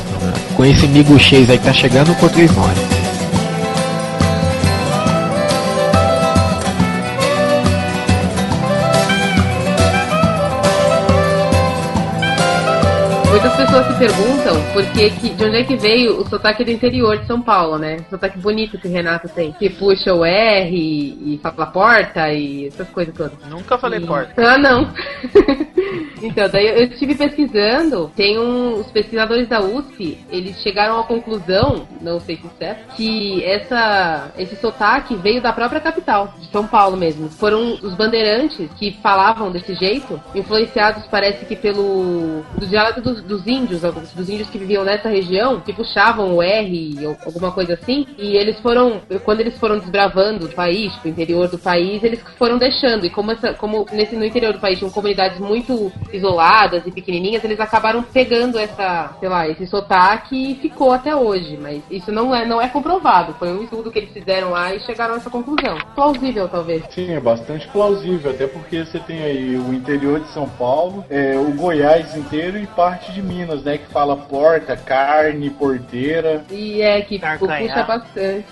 Com 0.55 0.63
esse 0.63 0.87
miguxês 0.87 1.49
aí 1.49 1.57
que 1.57 1.65
tá 1.65 1.73
chegando, 1.73 2.11
o 2.11 2.15
português 2.15 2.51
morre. 2.51 3.00
Muitas 13.31 13.55
pessoas 13.55 13.87
se 13.87 13.93
perguntam 13.93 14.61
por 14.73 14.85
que, 14.91 15.09
que, 15.09 15.29
de 15.29 15.45
onde 15.45 15.55
é 15.55 15.63
que 15.63 15.77
veio 15.77 16.19
o 16.19 16.27
sotaque 16.27 16.65
do 16.65 16.69
interior 16.69 17.17
de 17.17 17.25
São 17.25 17.41
Paulo, 17.41 17.77
né? 17.77 17.95
O 18.07 18.09
sotaque 18.09 18.37
bonito 18.37 18.77
que 18.77 18.89
o 18.89 18.91
Renato 18.91 19.29
tem. 19.29 19.53
Que 19.53 19.69
puxa 19.69 20.13
o 20.13 20.25
R 20.25 20.69
e, 20.75 21.35
e 21.35 21.37
fala 21.37 21.65
porta 21.67 22.29
e 22.33 22.67
essas 22.67 22.89
coisas 22.89 23.15
todas. 23.15 23.39
Nunca 23.49 23.77
falei 23.77 23.99
E- 23.99 24.05
porta. 24.05 24.33
Ah, 24.37 24.57
não. 24.57 24.93
então, 26.21 26.49
daí 26.49 26.67
eu 26.67 26.83
estive 26.83 27.15
pesquisando. 27.15 28.11
Tem 28.17 28.37
um, 28.37 28.73
os 28.81 28.91
pesquisadores 28.91 29.47
da 29.47 29.61
USP, 29.61 30.17
eles 30.29 30.61
chegaram 30.61 30.99
à 30.99 31.03
conclusão, 31.05 31.87
não 32.01 32.19
sei 32.19 32.35
se 32.35 32.45
é 32.45 32.65
certo, 32.65 32.95
que 32.97 33.41
essa, 33.45 34.29
esse 34.37 34.57
sotaque 34.57 35.15
veio 35.15 35.41
da 35.41 35.53
própria 35.53 35.79
capital, 35.79 36.33
de 36.37 36.47
São 36.47 36.67
Paulo 36.67 36.97
mesmo. 36.97 37.29
Foram 37.29 37.79
os 37.81 37.95
bandeirantes 37.95 38.69
que 38.77 38.91
falavam 39.01 39.51
desse 39.51 39.73
jeito, 39.73 40.21
influenciados, 40.35 41.07
parece 41.07 41.45
que 41.45 41.55
pelo 41.55 42.43
do 42.57 42.67
dialeto 42.67 42.99
dos, 42.99 43.20
dos 43.21 43.45
índios, 43.47 43.83
alguns- 43.83 44.11
dos 44.13 44.29
índios 44.29 44.49
que 44.49 44.57
viviam 44.57 44.83
nessa 44.83 45.09
região, 45.09 45.59
que 45.59 45.73
puxavam 45.73 46.35
o 46.35 46.41
R 46.41 46.95
ou 47.05 47.17
alguma 47.25 47.51
coisa 47.51 47.73
assim, 47.73 48.05
e 48.17 48.35
eles 48.35 48.59
foram, 48.59 49.01
quando 49.23 49.41
eles 49.41 49.57
foram 49.57 49.79
desbravando 49.79 50.45
o 50.45 50.49
país, 50.49 50.93
tipo, 50.93 51.07
o 51.07 51.11
interior 51.11 51.47
do 51.47 51.57
país, 51.57 52.03
eles 52.03 52.21
foram 52.37 52.57
deixando. 52.57 53.05
E 53.05 53.09
como, 53.09 53.31
essa, 53.31 53.53
como 53.53 53.85
nesse, 53.91 54.15
no 54.15 54.25
interior 54.25 54.53
do 54.53 54.59
país 54.59 54.77
tinham 54.79 54.91
comunidades 54.91 55.39
muito 55.39 55.91
isoladas 56.11 56.85
e 56.85 56.91
pequenininhas, 56.91 57.43
eles 57.43 57.59
acabaram 57.59 58.03
pegando 58.03 58.57
essa, 58.57 59.15
sei 59.19 59.29
lá, 59.29 59.47
esse 59.47 59.65
sotaque 59.67 60.51
e 60.51 60.55
ficou 60.55 60.91
até 60.91 61.15
hoje. 61.15 61.57
Mas 61.61 61.81
isso 61.89 62.11
não 62.11 62.33
é, 62.33 62.45
não 62.45 62.61
é 62.61 62.67
comprovado. 62.67 63.33
Foi 63.33 63.49
um 63.49 63.63
estudo 63.63 63.91
que 63.91 63.99
eles 63.99 64.11
fizeram 64.11 64.51
lá 64.51 64.73
e 64.73 64.79
chegaram 64.81 65.15
a 65.15 65.17
essa 65.17 65.29
conclusão. 65.29 65.77
Plausível, 65.95 66.47
talvez. 66.47 66.83
Sim, 66.89 67.11
é 67.11 67.19
bastante 67.19 67.67
plausível, 67.69 68.31
até 68.31 68.47
porque 68.47 68.83
você 68.85 68.99
tem 68.99 69.21
aí 69.23 69.55
o 69.55 69.73
interior 69.73 70.19
de 70.19 70.27
São 70.29 70.47
Paulo, 70.47 71.03
é, 71.09 71.37
o 71.37 71.51
Goiás 71.53 72.15
inteiro 72.15 72.57
e 72.57 72.67
parte 72.67 73.10
de 73.13 73.21
Minas, 73.21 73.63
né? 73.63 73.77
Que 73.77 73.87
fala 73.91 74.15
porta, 74.15 74.75
carne, 74.75 75.49
porteira. 75.49 76.43
E 76.49 76.81
é 76.81 77.01
que 77.01 77.15
tipo, 77.15 77.21
Carcanhar. 77.21 77.61
puxa 77.61 77.83
bastante. 77.83 78.45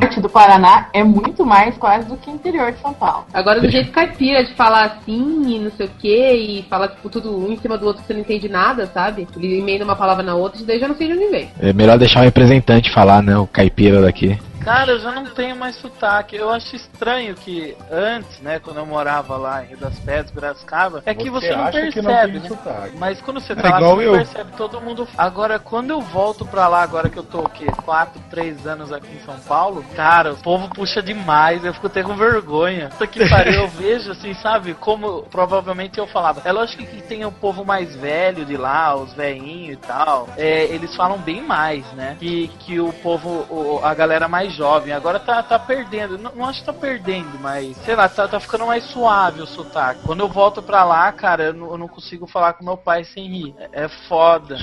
Parte 0.00 0.20
do 0.20 0.28
Paraná 0.28 0.88
é 0.92 1.02
muito 1.02 1.44
mais 1.44 1.76
quase 1.76 2.08
do 2.08 2.16
que 2.16 2.30
o 2.30 2.34
interior 2.34 2.72
de 2.72 2.78
São 2.80 2.92
Paulo. 2.92 3.26
Agora, 3.32 3.60
do 3.60 3.68
jeito 3.68 3.90
caipira 3.90 4.44
de 4.44 4.54
falar 4.54 4.84
assim 4.84 5.42
e 5.46 5.58
não 5.58 5.70
sei 5.72 5.86
o 5.86 5.90
que, 5.98 6.32
e 6.32 6.62
falar 6.68 6.88
tipo, 6.88 7.08
tudo 7.08 7.36
um 7.36 7.52
em 7.52 7.56
cima 7.56 7.76
do 7.76 7.86
outro 7.86 8.02
que 8.02 8.06
você 8.06 8.14
não 8.14 8.20
entende 8.20 8.48
nada, 8.48 8.86
sabe? 8.86 9.26
Ele 9.36 9.58
emenda 9.58 9.84
uma 9.84 9.96
palavra 9.96 10.22
na 10.22 10.34
outra, 10.34 10.58
isso 10.58 10.66
daí 10.66 10.78
já 10.78 10.88
não 10.88 10.96
sei 10.96 11.08
de 11.08 11.14
onde 11.14 11.28
vem. 11.28 11.50
É 11.60 11.72
melhor 11.72 11.98
deixar 11.98 12.20
o 12.20 12.24
representante 12.24 12.92
falar, 12.92 13.22
né? 13.22 13.36
O 13.36 13.46
caipira 13.46 14.00
daqui. 14.00 14.38
Cara, 14.60 14.92
eu 14.92 14.98
já 15.00 15.12
não 15.12 15.24
tenho 15.24 15.56
mais 15.56 15.76
sotaque. 15.76 16.36
Eu 16.36 16.50
acho 16.50 16.76
estranho 16.76 17.34
que 17.34 17.76
antes, 17.90 18.40
né, 18.40 18.58
quando 18.58 18.78
eu 18.78 18.86
morava 18.86 19.36
lá 19.36 19.64
em 19.64 19.68
Rio 19.68 19.78
das 19.78 19.98
Pedras, 20.00 20.30
Piracicaba, 20.30 21.02
é 21.06 21.14
que 21.14 21.30
Você 21.30 21.48
você, 21.48 21.56
não 21.56 21.70
percebe, 21.70 22.32
não 22.34 22.42
né? 22.42 22.48
sotaque. 22.48 22.96
Mas 22.98 23.20
quando 23.22 23.40
você 23.40 23.52
É 23.52 23.56
tá 23.56 23.70
lá, 23.70 23.76
igual 23.78 23.96
você 23.96 24.06
eu. 24.06 24.12
percebe 24.12 24.52
todo 24.56 24.80
mundo. 24.80 25.08
Agora, 25.16 25.58
quando 25.58 25.90
eu 25.90 26.00
volto 26.00 26.44
pra 26.44 26.68
lá, 26.68 26.82
agora 26.82 27.08
que 27.08 27.16
eu 27.16 27.22
tô 27.22 27.40
o 27.40 27.48
quê? 27.48 27.66
4, 27.84 28.20
3 28.30 28.66
anos 28.66 28.92
aqui 28.92 29.08
em 29.16 29.20
São 29.24 29.38
Paulo, 29.40 29.82
cara, 29.96 30.32
o 30.34 30.36
povo 30.36 30.68
puxa 30.68 31.00
demais, 31.02 31.64
eu 31.64 31.72
fico 31.72 31.86
até 31.86 32.02
com 32.02 32.14
vergonha. 32.14 32.88
Puta 32.90 33.06
que 33.06 33.26
pariu, 33.30 33.62
eu 33.62 33.68
vejo 33.68 34.10
assim, 34.12 34.34
sabe, 34.34 34.74
como 34.74 35.22
provavelmente 35.30 35.98
eu 35.98 36.06
falava. 36.06 36.42
É 36.44 36.52
lógico 36.52 36.84
que 36.84 37.00
tem 37.02 37.24
o 37.24 37.32
povo 37.32 37.64
mais 37.64 37.94
velho 37.96 38.44
de 38.44 38.56
lá, 38.56 38.94
os 38.96 39.14
velhinhos 39.14 39.74
e 39.74 39.76
tal. 39.76 40.28
É, 40.36 40.64
eles 40.64 40.94
falam 40.94 41.16
bem 41.18 41.40
mais, 41.42 41.86
né? 41.92 42.16
Que, 42.18 42.48
que 42.60 42.78
o 42.80 42.92
povo, 42.92 43.46
o- 43.48 43.80
a 43.82 43.94
galera 43.94 44.28
mais 44.28 44.57
jovem. 44.58 44.92
Agora 44.92 45.20
tá, 45.20 45.42
tá 45.42 45.58
perdendo. 45.58 46.18
Não, 46.18 46.32
não 46.34 46.46
acho 46.46 46.60
que 46.60 46.66
tá 46.66 46.72
perdendo, 46.72 47.38
mas 47.40 47.76
sei 47.84 47.94
lá, 47.94 48.08
tá, 48.08 48.26
tá 48.26 48.40
ficando 48.40 48.66
mais 48.66 48.84
suave 48.90 49.40
o 49.40 49.46
sotaque. 49.46 50.00
Quando 50.04 50.20
eu 50.20 50.28
volto 50.28 50.60
pra 50.60 50.84
lá, 50.84 51.10
cara, 51.12 51.44
eu 51.44 51.54
não, 51.54 51.70
eu 51.70 51.78
não 51.78 51.88
consigo 51.88 52.26
falar 52.26 52.54
com 52.54 52.64
meu 52.64 52.76
pai 52.76 53.04
sem 53.04 53.28
rir. 53.28 53.54
É, 53.72 53.84
é 53.84 53.88
foda. 54.08 54.58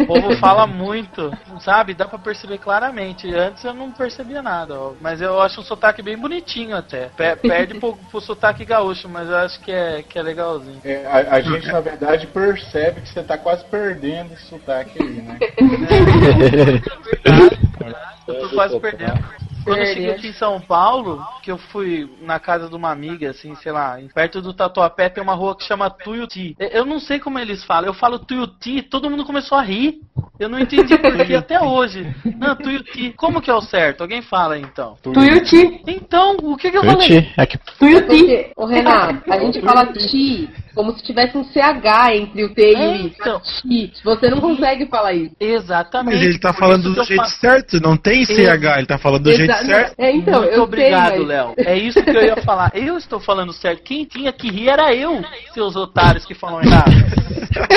O 0.00 0.06
povo 0.06 0.32
fala 0.38 0.66
muito, 0.66 1.32
sabe? 1.60 1.94
Dá 1.94 2.06
pra 2.06 2.18
perceber 2.18 2.58
claramente. 2.58 3.32
Antes 3.34 3.64
eu 3.64 3.74
não 3.74 3.90
percebia 3.90 4.40
nada, 4.40 4.78
ó. 4.78 4.92
mas 5.00 5.20
eu 5.20 5.40
acho 5.42 5.60
um 5.60 5.64
sotaque 5.64 6.00
bem 6.00 6.16
bonitinho 6.16 6.76
até. 6.76 7.08
Pe- 7.08 7.36
perde 7.36 7.78
pro, 7.80 7.96
pro 8.10 8.20
sotaque 8.20 8.64
gaúcho, 8.64 9.08
mas 9.08 9.28
eu 9.28 9.36
acho 9.36 9.60
que 9.60 9.72
é, 9.72 10.02
que 10.02 10.18
é 10.18 10.22
legalzinho. 10.22 10.80
É, 10.84 11.04
a, 11.06 11.34
a 11.36 11.40
gente, 11.40 11.66
na 11.66 11.80
verdade, 11.80 12.26
percebe 12.28 13.00
que 13.00 13.08
você 13.08 13.22
tá 13.22 13.36
quase 13.36 13.64
perdendo 13.64 14.32
esse 14.34 14.46
sotaque 14.46 15.02
aí, 15.02 15.22
né? 15.22 15.38
Eu 18.26 18.40
tô 18.40 18.48
quase 18.50 18.78
perdendo. 18.80 19.22
Quando 19.64 19.78
eu 19.78 19.86
cheguei 19.86 20.10
aqui 20.10 20.28
em 20.28 20.32
São 20.34 20.60
Paulo, 20.60 21.24
que 21.42 21.50
eu 21.50 21.56
fui 21.56 22.06
na 22.20 22.38
casa 22.38 22.68
de 22.68 22.74
uma 22.76 22.90
amiga, 22.90 23.30
assim, 23.30 23.54
sei 23.56 23.72
lá, 23.72 23.96
perto 24.14 24.42
do 24.42 24.52
Tatuapé 24.52 25.08
tem 25.08 25.22
uma 25.22 25.32
rua 25.34 25.56
que 25.56 25.64
chama 25.64 25.88
Tuiuti. 25.88 26.54
Eu- 26.58 26.84
não 26.84 27.00
sei 27.00 27.18
como 27.18 27.38
eles 27.38 27.64
falam, 27.64 27.86
eu 27.86 27.94
falo 27.94 28.18
Tuiuti, 28.18 28.82
todo 28.82 29.08
mundo 29.08 29.24
começou 29.24 29.56
a 29.56 29.62
rir. 29.62 30.00
Eu 30.38 30.50
não 30.50 30.58
entendi 30.58 30.98
por 30.98 31.16
que 31.24 31.34
até 31.34 31.62
hoje. 31.62 32.06
Não, 32.36 32.54
Tuiuti. 32.56 33.14
Como 33.16 33.40
que 33.40 33.50
é 33.50 33.54
o 33.54 33.62
certo? 33.62 34.02
Alguém 34.02 34.20
fala 34.20 34.58
então. 34.58 34.96
Tuiuti. 35.02 35.80
Então, 35.86 36.36
o 36.42 36.56
que 36.58 36.70
que 36.70 36.76
eu 36.76 36.82
Tuiuti, 36.82 37.06
falei? 37.08 37.32
é 37.38 37.46
que 37.46 37.58
Tuiuti. 37.78 38.50
Ô 38.56 38.66
Renato, 38.66 39.32
a 39.32 39.38
gente 39.38 39.60
fala 39.62 39.86
ti 39.92 40.50
como 40.74 40.96
se 40.96 41.02
tivesse 41.02 41.36
um 41.36 41.44
CH 41.44 42.12
entre 42.14 42.44
o 42.44 42.54
T 42.54 42.72
e 42.72 42.74
o 42.76 42.94
I. 42.96 43.06
Então. 43.20 43.40
Ti. 43.40 43.92
Você 44.04 44.30
não 44.30 44.40
consegue 44.40 44.86
falar 44.86 45.12
isso. 45.12 45.34
Exatamente. 45.38 46.14
Mas 46.16 46.24
ele 46.24 46.38
tá 46.38 46.52
Por 46.52 46.58
falando 46.60 46.92
do 46.94 47.04
jeito 47.04 47.22
fa- 47.22 47.28
certo, 47.28 47.80
não 47.80 47.96
tem 47.96 48.24
CH, 48.24 48.78
ele 48.78 48.86
tá 48.86 48.98
falando 48.98 49.24
do 49.24 49.32
jeito 49.32 49.50
Exa- 49.50 49.64
certo. 49.64 49.94
É, 49.98 50.10
então, 50.10 50.42
Muito 50.42 50.54
eu 50.54 50.62
obrigado, 50.62 51.18
mas... 51.18 51.26
Léo. 51.26 51.54
É 51.56 51.76
isso 51.78 52.02
que 52.02 52.10
eu 52.10 52.22
ia 52.24 52.36
falar. 52.38 52.70
Eu 52.74 52.96
estou 52.96 53.20
falando 53.20 53.52
certo. 53.52 53.82
Quem 53.82 54.04
tinha 54.04 54.32
que 54.32 54.50
rir 54.50 54.68
era 54.68 54.94
eu, 54.94 55.22
seus 55.52 55.76
otários 55.76 56.24
que 56.24 56.34
falam 56.34 56.60
errado. 56.62 56.92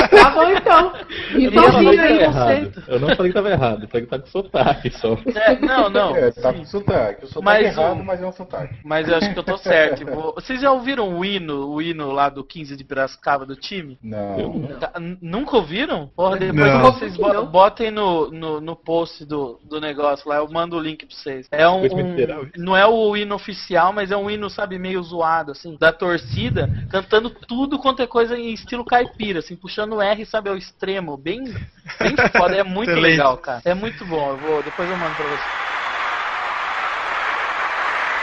Tá 0.09 0.29
bom, 0.31 0.49
então. 0.49 0.93
Eu 1.33 1.39
Isso 1.39 1.51
não 1.51 1.71
falei 1.71 1.97
que 1.97 2.05
hein? 2.07 2.19
errado. 2.21 2.83
Eu 2.87 2.99
não 2.99 3.15
falei 3.15 3.31
que 3.31 3.35
tava 3.35 3.49
errado. 3.51 3.83
Eu 3.83 3.87
falei 3.87 4.05
que 4.05 4.09
tá 4.09 4.19
com 4.19 4.27
sotaque 4.27 4.89
só. 4.89 5.17
É, 5.35 5.59
não, 5.59 5.89
não. 5.89 6.15
É, 6.15 6.31
tá 6.31 6.51
com 6.53 6.65
sotaque. 6.65 7.25
O 7.25 7.27
sotaque 7.27 7.45
Mas 7.45 7.65
é 7.65 7.67
errado, 7.81 8.03
mas 8.03 8.21
é 8.21 8.25
um 8.25 8.31
sotaque. 8.31 8.75
Mas 8.83 9.07
eu 9.07 9.15
acho 9.15 9.31
que 9.33 9.37
eu 9.39 9.43
tô 9.43 9.57
certo. 9.57 10.05
Vocês 10.35 10.61
já 10.61 10.71
ouviram 10.71 11.15
o 11.17 11.23
hino, 11.23 11.67
o 11.69 11.81
hino 11.81 12.11
lá 12.11 12.29
do 12.29 12.43
15 12.43 12.75
de 12.75 12.83
Piracicaba 12.87 13.45
do 13.45 13.55
time? 13.55 13.97
Não. 14.01 14.67
Tá, 14.79 14.93
nunca 15.21 15.57
ouviram? 15.57 16.07
Porra, 16.15 16.37
depois 16.37 16.73
não. 16.73 16.81
vocês 16.81 17.17
botem 17.51 17.91
no, 17.91 18.31
no, 18.31 18.61
no 18.61 18.75
post 18.75 19.25
do, 19.25 19.59
do 19.63 19.79
negócio 19.79 20.27
lá, 20.29 20.37
eu 20.37 20.49
mando 20.49 20.77
o 20.77 20.79
link 20.79 21.05
pra 21.05 21.15
vocês. 21.15 21.47
É 21.51 21.67
um, 21.67 21.83
um 21.83 22.49
Não 22.57 22.75
é 22.75 22.85
o 22.87 23.15
hino 23.15 23.35
oficial, 23.35 23.93
mas 23.93 24.11
é 24.11 24.17
um 24.17 24.29
hino, 24.29 24.49
sabe, 24.49 24.79
meio 24.79 25.01
zoado, 25.03 25.51
assim, 25.51 25.77
da 25.79 25.91
torcida, 25.91 26.69
cantando 26.89 27.29
tudo 27.29 27.79
quanto 27.79 28.01
é 28.01 28.07
coisa 28.07 28.37
em 28.37 28.53
estilo 28.53 28.85
caipira, 28.85 29.39
assim, 29.39 29.55
puxando 29.55 29.95
o 29.95 30.01
R, 30.01 30.25
sabe, 30.25 30.49
ao 30.49 30.57
extremo. 30.57 31.17
Bem, 31.17 31.43
bem 31.43 32.15
foda, 32.35 32.55
é 32.55 32.63
muito 32.63 32.91
Excelente. 32.91 33.11
legal, 33.11 33.37
cara. 33.37 33.61
É 33.65 33.73
muito 33.73 34.05
bom, 34.05 34.31
eu 34.31 34.37
vou, 34.37 34.63
depois 34.63 34.89
eu 34.89 34.97
mando 34.97 35.15
pra 35.15 35.25
vocês. 35.25 35.67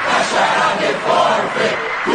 Lasciarà 0.06 0.64
forte, 1.04 1.76
tu 2.04 2.14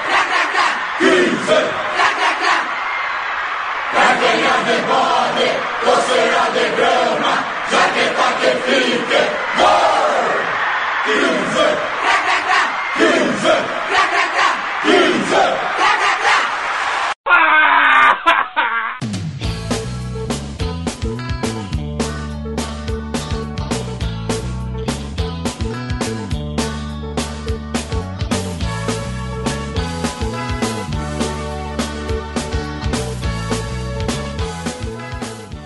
Venha 4.31 4.47
é 4.47 4.63
de 4.63 4.81
bode, 4.83 5.49
você 5.83 5.91
coceira 5.91 6.43
de 6.53 6.65
grama, 6.77 7.33
já 7.69 7.83
que 7.89 8.05
fique, 8.65 9.21
gol! 9.57 10.31
15! 11.03 11.75
Cra, 12.01 12.17
cra, 12.23 12.37
cra! 12.47 12.61
15! 12.95 13.41
Cra, 13.89 14.03
cra, 14.07 14.25
cra! 14.33 14.49
15! 14.83 15.70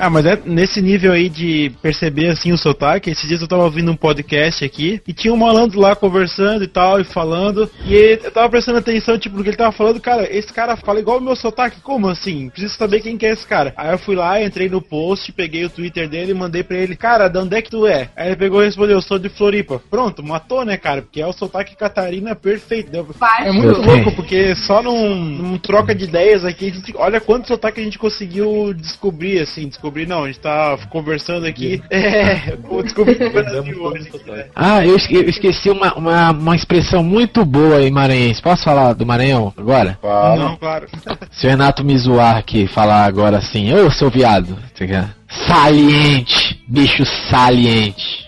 Ah, 0.06 0.10
mas 0.10 0.24
é 0.24 0.40
nesse 0.46 0.84
nível 0.84 1.12
aí 1.14 1.28
de 1.30 1.72
perceber 1.82 2.28
assim 2.28 2.52
o 2.52 2.58
sotaque. 2.60 3.10
Esses 3.10 3.28
dias 3.28 3.42
eu 3.42 3.48
tava 3.48 3.64
ouvindo 3.64 3.92
um 3.92 3.96
podcast 3.96 4.64
aqui 4.64 5.02
e 5.08 5.12
tinha 5.12 5.34
um 5.34 5.38
malandro 5.38 5.80
lá 5.80 5.96
conversando 5.96 6.64
e 6.64 6.68
tal, 6.68 7.02
e 7.02 7.04
falando. 7.04 7.68
E 7.88 8.20
eu 8.24 8.30
tava 8.32 8.48
prestando 8.48 8.78
atenção, 8.78 9.18
tipo, 9.18 9.36
no 9.36 9.42
que 9.42 9.50
ele 9.50 9.58
tava 9.58 9.72
falando, 9.72 10.00
cara, 10.00 10.28
esse 10.32 10.54
cara 10.54 10.78
fala 10.78 11.00
igual 11.00 11.18
o 11.18 11.22
meu 11.22 11.36
sotaque, 11.36 11.82
como 11.82 12.08
assim? 12.08 12.50
Preciso 12.50 12.76
saber 12.76 13.00
quem 13.02 13.18
que 13.18 13.26
é 13.26 13.32
esse 13.32 13.48
cara. 13.48 13.74
Aí 13.76 13.92
eu 13.92 13.98
fui 13.98 14.16
lá, 14.16 14.40
entrei 14.44 14.70
no 14.70 14.80
post, 14.80 15.32
peguei 15.32 15.66
o 15.66 15.72
Twitter 15.72 16.08
dele 16.08 16.34
e 16.34 16.36
mandei 16.36 16.62
pra 16.62 16.78
ele, 16.78 16.96
cara, 16.96 17.28
de 17.28 17.40
onde 17.40 17.56
é 17.58 17.62
que 17.64 17.72
tu 17.72 17.88
é? 17.88 18.10
Aí 18.16 18.28
ele 18.28 18.36
pegou 18.36 18.62
e 18.62 18.66
respondeu, 18.66 18.98
eu 18.98 19.02
sou 19.02 19.18
de 19.18 19.30
Floripa. 19.30 19.82
Pronto, 19.90 20.22
matou, 20.22 20.64
né, 20.64 20.78
cara? 20.78 21.02
Porque 21.02 21.20
é 21.20 21.26
o 21.26 21.34
sotaque 21.34 21.76
catarina 21.76 22.36
perfeito. 22.36 22.92
Deu- 22.92 23.08
É 23.48 23.52
muito 23.52 23.82
louco, 23.82 24.12
porque 24.16 24.54
só 24.54 24.84
num, 24.84 25.16
num 25.16 25.58
troca 25.58 25.96
de 25.96 26.04
ideias 26.04 26.46
aqui, 26.46 26.68
a 26.70 26.72
gente, 26.72 26.94
olha 26.96 27.20
quanto 27.20 27.48
sotaque 27.48 27.82
a 27.82 27.84
gente 27.84 27.98
conseguiu 27.98 28.72
descobrir, 28.72 29.40
assim, 29.40 29.68
descobrir 29.68 29.95
não, 30.08 30.24
a 30.24 30.28
gente 30.28 30.40
tá 30.40 30.76
conversando 30.90 31.46
aqui. 31.46 31.80
É, 31.92 32.56
o 32.58 33.32
Brasil 33.32 33.84
hoje. 33.84 34.10
né? 34.26 34.46
Ah, 34.56 34.84
eu, 34.86 34.96
esque- 34.96 35.16
eu 35.16 35.30
esqueci 35.30 35.70
uma, 35.70 35.94
uma, 35.94 36.32
uma 36.32 36.56
expressão 36.56 37.04
muito 37.04 37.46
boa 37.46 37.82
em 37.84 37.92
maranhense. 37.92 38.42
Posso 38.42 38.64
falar 38.64 38.94
do 38.94 39.06
Maranhão 39.06 39.54
agora? 39.56 39.98
Não, 40.38 40.56
claro. 40.58 40.88
Se 41.32 41.46
o 41.46 41.50
Renato 41.50 41.84
me 41.84 41.96
zoar 41.98 42.38
aqui, 42.38 42.66
falar 42.68 43.06
agora 43.06 43.38
assim, 43.38 43.72
ô 43.74 43.92
seu 43.92 44.10
viado, 44.10 44.58
saliente, 45.48 46.64
bicho 46.68 47.06
saliente, 47.30 48.26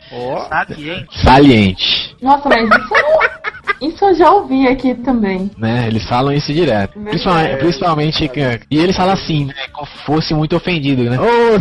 Saliente. 0.50 1.22
saliente, 1.24 2.16
Nossa, 2.22 2.50
mas 2.50 2.64
isso, 2.70 2.96
eu- 2.96 3.37
isso 3.82 4.04
eu 4.06 4.16
já 4.16 4.32
ouvi 4.32 4.68
aqui 4.68 4.94
também. 4.96 5.50
né? 5.58 5.86
Eles 5.88 6.04
falam 6.06 6.34
isso 6.34 6.52
direto. 6.54 6.94
Verdade. 6.96 7.10
Principalmente, 7.10 7.58
principalmente 7.58 8.28
que- 8.30 8.60
e 8.72 8.78
eles 8.80 8.96
falam 8.96 9.14
assim, 9.14 9.46
né? 9.46 9.54
Como 9.74 9.88
se 9.88 9.98
fosse 10.06 10.34
muito 10.34 10.56
ofendido, 10.56 11.04
né? 11.04 11.18
Ô 11.20 11.60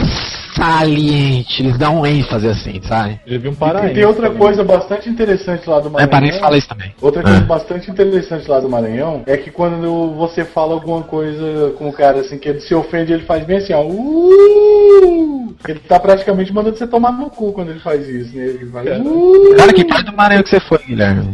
saliente, 0.54 1.62
eles 1.62 1.76
dão 1.76 2.00
um 2.00 2.06
ênfase 2.06 2.48
assim, 2.48 2.80
sabe? 2.82 3.20
Vi 3.26 3.48
um 3.48 3.52
E 3.52 3.56
paraíso. 3.56 3.94
tem 3.94 4.04
outra 4.06 4.30
coisa 4.30 4.64
bastante 4.64 5.08
interessante 5.08 5.68
lá 5.68 5.80
do 5.80 5.88
É, 5.88 5.90
Maranhão. 5.90 6.08
parente 6.10 6.38
fala 6.40 6.56
isso 6.56 6.68
também. 6.68 6.94
Outra 7.00 7.22
coisa 7.22 7.38
Ah. 7.38 7.42
bastante 7.42 7.90
interessante 7.90 8.48
lá 8.48 8.58
do 8.60 8.68
Maranhão 8.68 9.22
é 9.26 9.36
que 9.36 9.50
quando 9.50 10.12
você 10.14 10.44
fala 10.44 10.72
alguma 10.72 11.02
coisa 11.02 11.72
com 11.78 11.88
o 11.88 11.92
cara 11.92 12.20
assim 12.20 12.38
que 12.38 12.48
ele 12.48 12.60
se 12.60 12.74
ofende, 12.74 13.12
ele 13.12 13.24
faz 13.24 13.44
bem 13.44 13.58
assim, 13.58 13.74
ó. 13.74 13.82
Uh! 13.82 15.54
Ele 15.68 15.78
tá 15.80 15.98
praticamente 15.98 16.52
mandando 16.52 16.76
você 16.76 16.86
tomar 16.86 17.12
no 17.12 17.28
cu 17.30 17.52
quando 17.52 17.70
ele 17.70 17.80
faz 17.80 18.06
isso, 18.08 18.36
né? 18.36 18.44
Ele 18.46 18.66
faz, 18.66 18.86
uh! 19.04 19.54
Cara, 19.56 19.72
que 19.72 19.84
parte 19.84 20.04
do 20.06 20.16
Maranhão 20.16 20.42
que 20.42 20.50
você 20.50 20.60
foi, 20.60 20.78
Guilherme? 20.86 21.32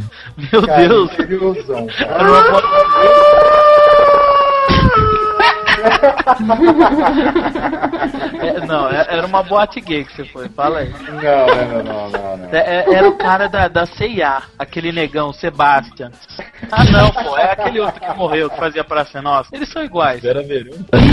Meu 0.52 0.62
Deus. 0.76 1.10
cara. 1.66 1.86
Era 2.00 2.22
uma 2.30 2.42
É, 8.40 8.66
não, 8.66 8.88
é- 8.88 9.06
era 9.08 9.26
uma 9.26 9.42
boate 9.42 9.80
gay 9.80 10.04
que 10.04 10.14
você 10.14 10.24
foi, 10.26 10.48
fala 10.48 10.80
aí. 10.80 10.90
Não, 10.90 11.12
não, 11.22 11.82
não, 11.84 12.10
não, 12.10 12.36
não. 12.38 12.48
É- 12.52 12.84
é- 12.88 12.94
era 12.94 13.08
o 13.08 13.16
cara 13.16 13.48
da, 13.48 13.68
da 13.68 13.86
CIA, 13.86 14.42
aquele 14.58 14.92
negão, 14.92 15.32
Sebastian. 15.32 16.10
Ah 16.70 16.84
não, 16.84 17.10
pô, 17.10 17.36
é 17.36 17.52
aquele 17.52 17.80
outro 17.80 18.00
que 18.00 18.14
morreu, 18.16 18.50
que 18.50 18.56
fazia 18.56 18.84
Praça 18.84 19.20
Nossa. 19.22 19.48
Eles 19.54 19.68
são 19.68 19.82
iguais. 19.84 20.24
Era 20.24 20.42
verão. 20.42 20.72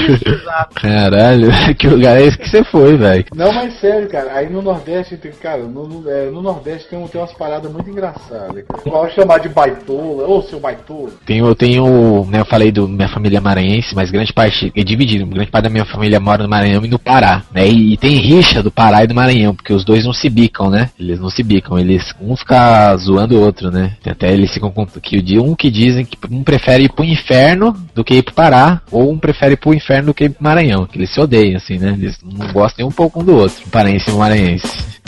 Isso, 0.09 0.27
exato. 0.27 0.75
Caralho, 0.75 1.49
que 1.77 1.87
lugar 1.87 2.17
é 2.17 2.23
esse 2.23 2.37
que 2.37 2.49
você 2.49 2.63
foi, 2.63 2.97
velho? 2.97 3.25
Não, 3.35 3.51
mas 3.53 3.79
sério, 3.79 4.09
cara, 4.09 4.33
aí 4.33 4.49
no 4.49 4.61
Nordeste, 4.61 5.17
tem, 5.17 5.31
cara, 5.31 5.63
no, 5.63 5.87
no- 5.87 6.09
é, 6.09 6.25
no 6.29 6.41
Nordeste 6.41 6.89
tem, 6.89 6.99
um- 6.99 7.07
tem 7.07 7.19
umas 7.21 7.33
paradas 7.33 7.71
muito 7.71 7.89
engraçadas. 7.89 8.63
Igual 8.85 9.09
chamar 9.11 9.39
de 9.39 9.49
baitola, 9.49 10.27
ô 10.27 10.41
seu 10.43 10.59
baitola. 10.59 11.09
Tenho, 11.25 11.45
eu 11.47 11.55
tenho, 11.55 12.25
né, 12.29 12.39
eu 12.41 12.45
falei 12.45 12.71
do 12.71 12.87
minha 12.87 13.07
família 13.09 13.39
maranhense, 13.41 13.93
mas 13.95 14.11
grande 14.11 14.33
parte 14.33 14.58
é 14.75 14.83
dividido. 14.83 15.25
Grande 15.25 15.51
parte 15.51 15.63
da 15.63 15.69
minha 15.69 15.85
família 15.85 16.19
mora 16.19 16.43
no 16.43 16.49
Maranhão 16.49 16.83
e 16.83 16.87
no 16.87 16.99
Pará, 16.99 17.43
né? 17.53 17.67
E, 17.67 17.93
e 17.93 17.97
tem 17.97 18.15
rixa 18.17 18.61
do 18.63 18.71
Pará 18.71 19.03
e 19.03 19.07
do 19.07 19.15
Maranhão, 19.15 19.55
porque 19.55 19.73
os 19.73 19.83
dois 19.83 20.05
não 20.05 20.13
se 20.13 20.29
bicam, 20.29 20.69
né? 20.69 20.89
Eles 20.99 21.19
não 21.19 21.29
se 21.29 21.43
bicam, 21.43 21.77
eles 21.77 22.13
um 22.21 22.35
fica 22.35 22.95
zoando 22.97 23.35
o 23.35 23.41
outro, 23.41 23.71
né? 23.71 23.95
Tem 24.03 24.11
Até 24.11 24.33
eles 24.33 24.53
ficam 24.53 24.71
com 24.71 24.85
que 24.85 25.39
um 25.39 25.55
que 25.55 25.69
dizem 25.69 26.05
que 26.05 26.17
um 26.29 26.43
prefere 26.43 26.85
ir 26.85 26.91
pro 26.91 27.05
inferno 27.05 27.75
do 27.93 28.03
que 28.03 28.15
ir 28.15 28.23
pro 28.23 28.33
Pará, 28.33 28.81
ou 28.91 29.11
um 29.11 29.17
prefere 29.17 29.53
ir 29.53 29.57
pro 29.57 29.73
inferno 29.73 30.07
do 30.07 30.13
que 30.13 30.25
ir 30.25 30.29
pro 30.29 30.43
Maranhão, 30.43 30.85
que 30.85 30.97
eles 30.97 31.09
se 31.09 31.19
odeiam 31.19 31.57
assim, 31.57 31.77
né? 31.77 31.95
Eles 31.97 32.17
não 32.23 32.47
gostam 32.51 32.79
nem 32.79 32.87
um 32.87 32.91
pouco 32.91 33.21
um 33.21 33.23
do 33.23 33.35
outro, 33.35 33.65
o 33.65 33.69
paraense 33.69 34.09
e 34.09 34.13
maranhense. 34.13 34.98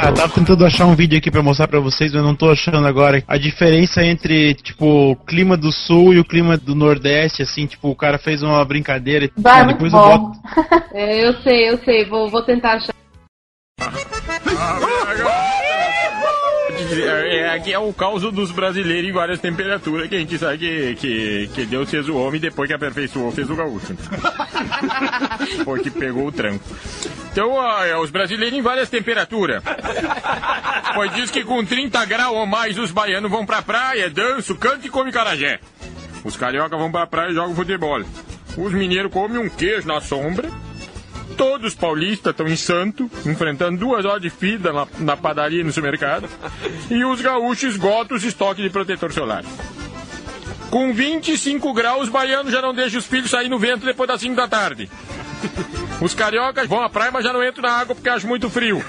Ah, 0.00 0.10
eu 0.10 0.14
tava 0.14 0.32
tentando 0.32 0.64
achar 0.64 0.86
um 0.86 0.94
vídeo 0.94 1.18
aqui 1.18 1.28
pra 1.28 1.42
mostrar 1.42 1.66
pra 1.66 1.80
vocês, 1.80 2.12
mas 2.12 2.20
eu 2.22 2.26
não 2.26 2.34
tô 2.36 2.48
achando 2.50 2.86
agora. 2.86 3.24
A 3.26 3.36
diferença 3.36 4.04
entre, 4.04 4.54
tipo, 4.54 5.10
o 5.10 5.16
clima 5.16 5.56
do 5.56 5.72
sul 5.72 6.14
e 6.14 6.20
o 6.20 6.24
clima 6.24 6.56
do 6.56 6.72
nordeste, 6.72 7.42
assim, 7.42 7.66
tipo, 7.66 7.88
o 7.88 7.96
cara 7.96 8.16
fez 8.16 8.40
uma 8.40 8.64
brincadeira 8.64 9.24
e 9.24 9.30
Vai, 9.36 9.60
Ah, 9.60 9.64
muito 9.64 9.76
depois 9.82 9.92
eu 9.92 9.98
bom. 9.98 10.18
boto. 10.18 10.38
É, 10.94 11.26
eu 11.28 11.34
sei, 11.42 11.68
eu 11.70 11.78
sei, 11.78 12.04
vou, 12.04 12.30
vou 12.30 12.42
tentar 12.42 12.74
achar. 12.74 12.94
É, 16.90 17.50
aqui 17.50 17.72
é 17.72 17.78
o 17.78 17.92
caos 17.92 18.22
dos 18.32 18.50
brasileiros 18.52 19.10
em 19.10 19.12
várias 19.12 19.40
temperaturas 19.40 20.08
que 20.08 20.14
a 20.14 20.18
gente 20.18 20.38
sabe 20.38 20.58
que, 20.58 20.94
que, 20.96 21.50
que 21.54 21.66
Deus 21.66 21.90
fez 21.90 22.08
o 22.08 22.16
homem 22.16 22.40
depois 22.40 22.68
que 22.68 22.74
aperfeiçoou 22.74 23.32
fez 23.32 23.50
o 23.50 23.56
gaúcho. 23.56 23.96
Foi 25.64 25.80
que 25.80 25.90
pegou 25.90 26.26
o 26.28 26.32
tranco. 26.32 26.64
Então, 27.38 27.52
ó, 27.52 27.84
é, 27.84 27.96
os 27.96 28.10
brasileiros 28.10 28.58
em 28.58 28.62
várias 28.62 28.90
temperaturas. 28.90 29.62
Pois 30.94 31.14
diz 31.14 31.30
que 31.30 31.44
com 31.44 31.64
30 31.64 32.04
graus 32.06 32.34
ou 32.34 32.46
mais 32.46 32.76
os 32.76 32.90
baianos 32.90 33.30
vão 33.30 33.46
pra 33.46 33.62
praia, 33.62 34.10
dançam, 34.10 34.56
cantam 34.56 34.86
e 34.86 34.88
comem 34.88 35.12
carajé. 35.12 35.60
Os 36.24 36.36
cariocas 36.36 36.76
vão 36.76 36.90
pra 36.90 37.06
praia 37.06 37.30
e 37.30 37.34
jogam 37.34 37.54
futebol. 37.54 38.02
Os 38.56 38.72
mineiros 38.72 39.12
comem 39.12 39.38
um 39.38 39.48
queijo 39.48 39.86
na 39.86 40.00
sombra. 40.00 40.50
Todos 41.36 41.68
os 41.68 41.78
paulistas 41.78 42.32
estão 42.32 42.48
em 42.48 42.56
santo, 42.56 43.08
enfrentando 43.24 43.78
duas 43.78 44.04
horas 44.04 44.22
de 44.22 44.30
fila 44.30 44.72
na, 44.72 44.88
na 44.98 45.16
padaria 45.16 45.60
e 45.60 45.64
no 45.64 45.70
supermercado. 45.70 46.28
E 46.90 47.04
os 47.04 47.20
gaúchos 47.20 47.74
esgotam 47.74 48.16
os 48.16 48.24
estoques 48.24 48.64
de 48.64 48.70
protetor 48.70 49.12
solar. 49.12 49.44
Com 50.70 50.92
25 50.92 51.72
graus, 51.72 52.04
os 52.04 52.08
baianos 52.08 52.50
já 52.50 52.60
não 52.60 52.74
deixam 52.74 52.98
os 52.98 53.06
filhos 53.06 53.30
sair 53.30 53.48
no 53.48 53.58
vento 53.58 53.86
depois 53.86 54.08
das 54.08 54.20
5 54.20 54.34
da 54.34 54.48
tarde. 54.48 54.90
Os 56.00 56.14
cariocas 56.14 56.68
vão 56.68 56.82
à 56.82 56.88
praia, 56.88 57.10
mas 57.10 57.24
já 57.24 57.32
não 57.32 57.44
entram 57.44 57.62
na 57.62 57.72
água 57.72 57.94
porque 57.94 58.08
acham 58.08 58.28
muito 58.28 58.48
frio. 58.48 58.84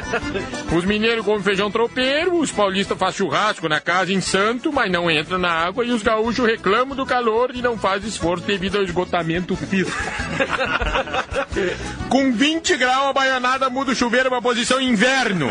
Os 0.76 0.84
mineiros 0.84 1.24
comem 1.24 1.42
feijão 1.42 1.70
tropeiro, 1.70 2.38
os 2.38 2.50
paulistas 2.50 2.98
fazem 2.98 3.18
churrasco 3.18 3.68
na 3.68 3.80
casa 3.80 4.12
em 4.12 4.20
Santo, 4.20 4.72
mas 4.72 4.90
não 4.90 5.10
entram 5.10 5.38
na 5.38 5.50
água, 5.50 5.84
e 5.84 5.90
os 5.90 6.02
gaúchos 6.02 6.44
reclamam 6.44 6.96
do 6.96 7.06
calor 7.06 7.50
e 7.54 7.62
não 7.62 7.78
fazem 7.78 8.08
esforço 8.08 8.44
devido 8.44 8.76
ao 8.76 8.84
esgotamento 8.84 9.56
físico. 9.56 9.96
Com 12.08 12.32
20 12.32 12.76
graus, 12.76 13.10
a 13.10 13.12
baianada 13.12 13.70
muda 13.70 13.92
o 13.92 13.94
chuveiro 13.94 14.28
para 14.28 14.42
posição 14.42 14.80
inverno. 14.80 15.50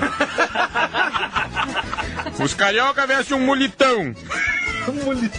Os 2.40 2.54
carioca 2.54 3.08
vestem 3.08 3.38
um 3.38 3.46
mulitão. 3.46 4.14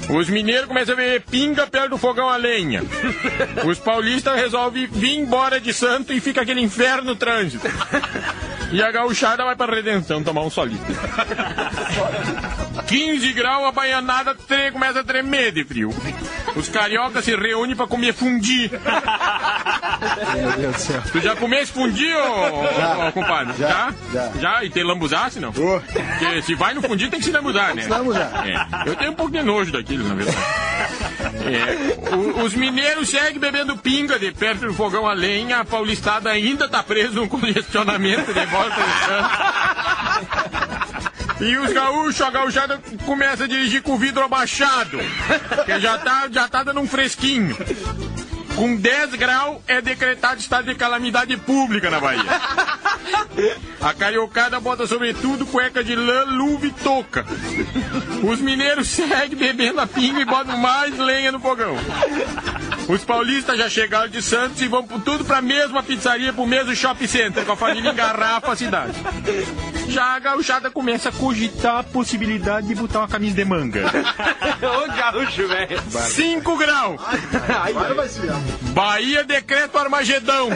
Os 0.09 0.29
mineiros 0.31 0.67
começam 0.67 0.95
a 0.95 0.97
beber 0.97 1.21
pinga 1.23 1.67
perto 1.67 1.91
do 1.91 1.99
fogão 1.99 2.29
a 2.29 2.37
lenha. 2.37 2.83
Os 3.67 3.79
paulistas 3.79 4.37
resolvem 4.37 4.84
vir 4.87 5.19
embora 5.19 5.61
de 5.61 5.73
santo 5.73 6.13
e 6.13 6.21
fica 6.21 6.43
aquele 6.43 6.61
inferno 6.61 7.11
no 7.11 7.17
trânsito. 7.17 7.67
E 8.73 8.83
a 8.83 8.91
gauchada 8.91 9.45
vai 9.45 9.55
pra 9.55 9.73
redenção 9.73 10.25
tomar 10.25 10.43
um 10.43 10.51
solito. 10.51 10.83
15 12.83 13.33
graus, 13.33 13.65
a 13.67 13.73
baianada 13.73 14.35
tre- 14.35 14.71
começa 14.73 15.01
a 15.01 15.05
tremer 15.05 15.53
de 15.53 15.65
frio. 15.65 15.95
Os 16.57 16.69
cariocas 16.69 17.25
se 17.25 17.35
reúnem 17.35 17.75
pra 17.77 17.87
comer 17.87 18.13
fundi. 18.15 18.71
Meu 20.35 20.53
Deus 20.53 20.75
do 20.77 20.81
céu. 20.81 21.03
Tu 21.13 21.21
já 21.21 21.35
comeste 21.37 21.73
fundi, 21.73 22.07
ô, 22.15 23.09
ô, 23.09 23.13
compadre? 23.13 23.55
Já? 23.59 23.93
já. 24.13 24.31
Já? 24.41 24.65
E 24.65 24.71
tem 24.71 24.85
lambuzasse, 24.85 25.41
não? 25.41 25.53
Porque 25.53 26.43
se 26.43 26.55
vai 26.55 26.75
no 26.75 26.83
fundi 26.83 27.09
tem 27.09 27.19
que 27.21 27.27
se 27.27 27.33
lambuzar, 27.33 27.75
né? 27.75 27.83
se 27.83 27.89
lambuzar. 27.89 28.31
É. 28.47 28.89
Eu 28.89 28.95
tenho 28.97 29.11
um 29.13 29.15
pouco 29.15 29.33
de 29.33 29.43
nojo 29.43 29.73
daquilo, 29.73 30.07
na 30.09 30.15
verdade. 30.15 30.39
É. 31.45 32.15
O- 32.15 32.43
os 32.45 32.55
mineiros 32.55 33.09
seguem 33.09 33.39
bebendo 33.39 33.77
pinga 33.77 34.19
de 34.19 34.31
perto 34.33 34.67
do 34.67 34.75
fogão 34.75 35.07
a 35.09 35.13
lenha. 35.13 35.61
A 35.61 35.65
paulistada 35.65 36.31
ainda 36.31 36.69
tá 36.69 36.83
preso 36.83 37.15
no 37.15 37.29
congestionamento 37.29 38.33
de 38.33 38.47
volta 38.47 38.77
de 38.77 39.05
Santos. 39.07 40.94
E 41.45 41.59
os 41.59 41.73
gaúchos, 41.73 42.21
a 42.23 42.31
gauchada 42.31 42.81
começa 43.05 43.45
a 43.45 43.47
dirigir 43.47 43.83
com 43.83 43.93
o 43.93 43.99
vidro 43.99 44.25
abaixado. 44.25 44.99
Que 45.67 45.79
já 45.79 45.99
tá, 45.99 46.27
já 46.33 46.49
tá 46.49 46.63
dando 46.63 46.81
um 46.81 46.89
fresquinho. 46.89 47.55
Com 48.57 48.77
10 48.77 49.15
graus 49.17 49.59
é 49.67 49.83
decretado 49.83 50.41
estado 50.41 50.67
de 50.67 50.75
calamidade 50.75 51.37
pública 51.37 51.91
na 51.91 52.01
Bahia. 52.01 52.23
A 53.81 53.93
cariocada 53.93 54.59
bota 54.59 54.87
sobretudo 54.87 55.45
cueca 55.45 55.85
de 55.85 55.95
lã, 55.95 56.25
luva 56.25 56.67
e 56.67 56.71
touca. 56.71 57.27
Os 58.23 58.41
mineiros 58.41 58.89
seguem 58.89 59.37
bebendo 59.37 59.81
a 59.81 59.87
pinga 59.87 60.21
e 60.21 60.25
botam 60.25 60.57
mais 60.57 60.97
lenha 60.97 61.31
no 61.31 61.41
fogão. 61.41 61.77
Os 62.89 63.05
paulistas 63.05 63.59
já 63.59 63.69
chegaram 63.69 64.09
de 64.09 64.23
Santos 64.23 64.63
e 64.63 64.69
vão 64.69 64.87
tudo 64.87 65.25
pra 65.25 65.43
mesma 65.43 65.83
pizzaria, 65.83 66.33
pro 66.33 66.47
mesmo 66.47 66.75
shopping 66.75 67.07
center, 67.07 67.45
com 67.45 67.53
a 67.53 67.57
família 67.57 67.91
engarrafa 67.91 68.53
a 68.53 68.57
cidade. 68.57 68.95
Já 69.89 70.17
a 70.17 70.19
gauchada 70.19 70.71
começa 70.71 71.09
a 71.09 71.13
cogitar 71.13 71.79
a 71.79 71.83
possibilidade 71.83 72.67
de 72.67 72.75
botar 72.75 73.01
uma 73.01 73.09
camisa 73.09 73.37
de 73.37 73.45
manga. 73.45 73.85
Ô 74.63 74.93
gaúcho, 74.93 75.47
velho. 75.49 75.81
5 75.91 76.57
graus. 76.57 77.01
Agora 77.65 77.95
vai 77.95 78.09
ser. 78.09 78.33
Bahia 78.73 79.25
decreta 79.25 79.79
o 79.79 79.81
Armagedão. 79.81 80.49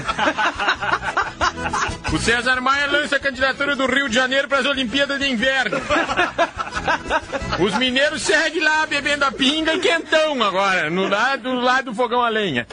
O 2.13 2.19
César 2.19 2.61
Maia 2.61 2.87
lança 2.87 3.17
a 3.17 3.21
candidatura 3.21 3.77
do 3.77 3.87
Rio 3.87 4.09
de 4.09 4.15
Janeiro 4.15 4.49
para 4.49 4.59
as 4.59 4.67
Olimpíadas 4.67 5.19
de 5.19 5.31
Inverno. 5.31 5.79
Os 7.59 7.77
mineiros 7.77 8.23
seguem 8.23 8.63
lá 8.63 8.87
bebendo 8.87 9.25
a 9.25 9.33
pinga 9.33 9.75
e 9.75 9.81
quentão 9.81 10.43
agora, 10.43 10.91
no 10.91 11.07
lado, 11.09 11.43
do 11.43 11.61
lado 11.61 11.85
do 11.87 11.95
fogão 11.95 12.23
a 12.23 12.29
lenha. 12.29 12.67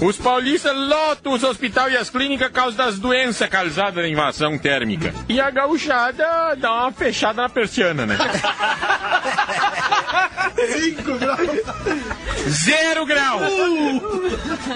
Os 0.00 0.16
paulistas 0.16 0.76
lotam 0.76 1.32
os 1.32 1.42
hospitais 1.42 1.92
e 1.92 1.96
as 1.96 2.08
clínicas 2.08 2.48
por 2.48 2.54
causa 2.54 2.76
das 2.76 2.98
doenças 2.98 3.48
causadas 3.48 3.94
da 3.96 4.08
invasão 4.08 4.56
térmica. 4.56 5.12
E 5.28 5.40
a 5.40 5.50
gauchada 5.50 6.54
dá 6.56 6.72
uma 6.72 6.92
fechada 6.92 7.42
na 7.42 7.48
persiana, 7.48 8.06
né? 8.06 8.16
Cinco 10.72 11.18
graus. 11.18 11.40
Zero 12.48 13.06
grau. 13.06 13.40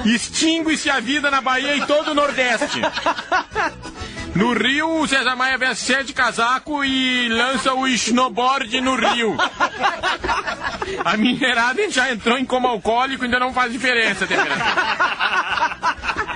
Extingue-se 0.05 0.91
a 0.91 0.99
vida 0.99 1.31
na 1.31 1.41
Bahia 1.41 1.77
e 1.77 1.87
todo 1.87 2.11
o 2.11 2.15
Nordeste. 2.15 2.81
No 4.35 4.55
Rio, 4.55 5.01
o 5.01 5.07
César 5.07 5.37
Maia 5.37 5.59
veste 5.59 5.85
sete 5.85 6.13
casaco 6.13 6.83
e 6.85 7.29
lança 7.29 7.75
o 7.75 7.87
snowboard 7.87 8.81
no 8.81 8.95
Rio. 8.97 9.37
A 11.05 11.17
minerada 11.17 11.91
já 11.91 12.11
entrou 12.11 12.39
em 12.39 12.45
coma 12.45 12.71
alcoólico 12.71 13.25
ainda 13.25 13.39
não 13.39 13.53
faz 13.53 13.73
diferença 13.73 14.25
a. 14.25 14.33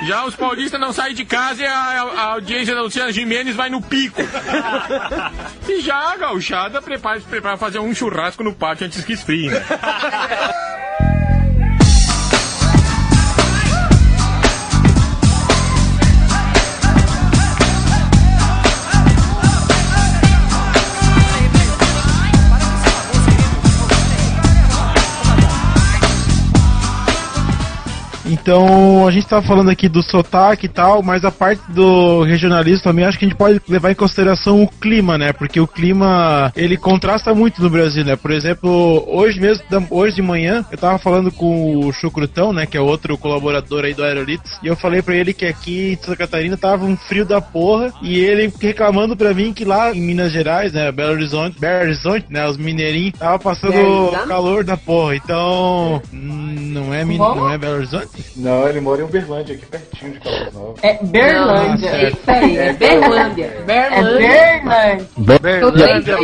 Já 0.07 0.25
os 0.27 0.37
paulistas 0.37 0.79
não 0.79 0.93
saem 0.93 1.15
de 1.15 1.25
casa 1.25 1.63
e 1.63 1.67
a, 1.67 1.73
a 1.73 2.23
audiência 2.33 2.75
da 2.75 2.83
Luciana 2.83 3.11
Jimenez 3.13 3.57
vai 3.57 3.71
no 3.71 3.81
pico. 3.81 4.21
E 5.69 5.81
já 5.81 6.13
a 6.13 6.17
gauchada 6.17 6.83
prepara, 6.83 7.19
se 7.19 7.27
prepara 7.27 7.57
fazer 7.57 7.79
um 7.79 7.95
churrasco 7.95 8.45
no 8.45 8.55
pátio 8.55 8.87
antes 8.87 9.05
que 9.05 9.15
esfrie. 9.15 9.49
Né? 9.49 9.65
Então, 28.27 29.07
a 29.07 29.11
gente 29.11 29.27
tava 29.27 29.47
falando 29.47 29.71
aqui 29.71 29.89
do 29.89 30.03
sotaque 30.03 30.67
e 30.67 30.69
tal, 30.69 31.03
mas 31.03 31.25
a 31.25 31.31
parte 31.31 31.63
do 31.71 32.23
regionalismo 32.23 32.83
também 32.85 33.05
acho 33.05 33.19
que 33.19 33.25
a 33.25 33.29
gente 33.29 33.37
pode 33.39 33.61
levar 33.69 33.91
em 33.91 33.95
consideração 33.95 34.63
o 34.63 34.69
clima, 34.69 35.17
né? 35.17 35.33
Porque 35.33 35.61
o 35.61 35.67
clima, 35.67 36.53
ele 36.57 36.77
contrasta 36.77 37.35
muito 37.35 37.63
no 37.63 37.71
Brasil, 37.71 38.05
né? 38.05 38.17
Por 38.17 38.31
exemplo, 38.31 39.05
hoje 39.09 39.41
mesmo, 39.41 39.65
hoje 39.91 40.17
de 40.17 40.23
manhã, 40.23 40.65
eu 40.71 40.79
tava 40.79 40.99
falando 40.99 41.31
com 41.31 41.77
o 41.87 41.93
Chucrutão, 41.93 42.53
né? 42.53 42.67
Que 42.67 42.77
é 42.77 42.81
outro 42.81 43.17
colaborador 43.17 43.85
aí 43.85 43.95
do 43.95 44.03
Aerolitos, 44.05 44.59
e 44.63 44.67
eu 44.67 44.77
falei 44.77 45.03
pra 45.03 45.15
ele 45.15 45.33
que 45.33 45.47
aqui 45.47 45.93
em 45.93 45.97
Santa 46.05 46.17
Catarina 46.17 46.57
tava 46.57 46.85
um 46.85 46.97
frio 46.97 47.25
da 47.25 47.41
porra, 47.41 47.93
e 48.03 48.19
ele 48.19 48.53
reclamando 48.61 49.17
pra 49.17 49.33
mim 49.33 49.53
que 49.53 49.65
lá 49.65 49.95
em 49.95 50.01
Minas 50.01 50.33
Gerais, 50.33 50.73
né? 50.73 50.91
Belo 50.91 51.13
Horizonte, 51.13 51.59
Belo 51.59 51.83
Horizonte, 51.85 52.27
né? 52.29 52.47
Os 52.49 52.57
mineirinhos, 52.57 53.19
tava 53.19 53.39
passando 53.39 53.73
calor 54.27 54.65
da 54.65 54.77
porra. 54.77 55.15
Então, 55.17 56.03
hum, 56.13 56.55
não 56.73 56.93
é, 56.93 57.05
Min- 57.05 57.19
não 57.37 57.51
é 57.51 57.59
Belo 57.59 57.77
Horizonte? 57.77 58.16
Não, 58.37 58.69
ele 58.69 58.81
mora 58.81 59.01
em 59.01 59.05
Uberlândia, 59.05 59.55
aqui 59.55 59.67
pertinho 59.67 60.13
de 60.13 60.21
Caldas 60.21 60.53
Novas. 60.53 60.77
É 60.83 60.99
Berlândia. 61.03 61.89
É 61.89 62.09
isso 62.09 62.19
aí. 62.27 62.57
É 62.59 62.67
É 62.69 62.73
Berlândia. 62.73 63.45
É 63.45 63.63
Berlândia. 63.65 64.99
Berlândia. 65.17 66.17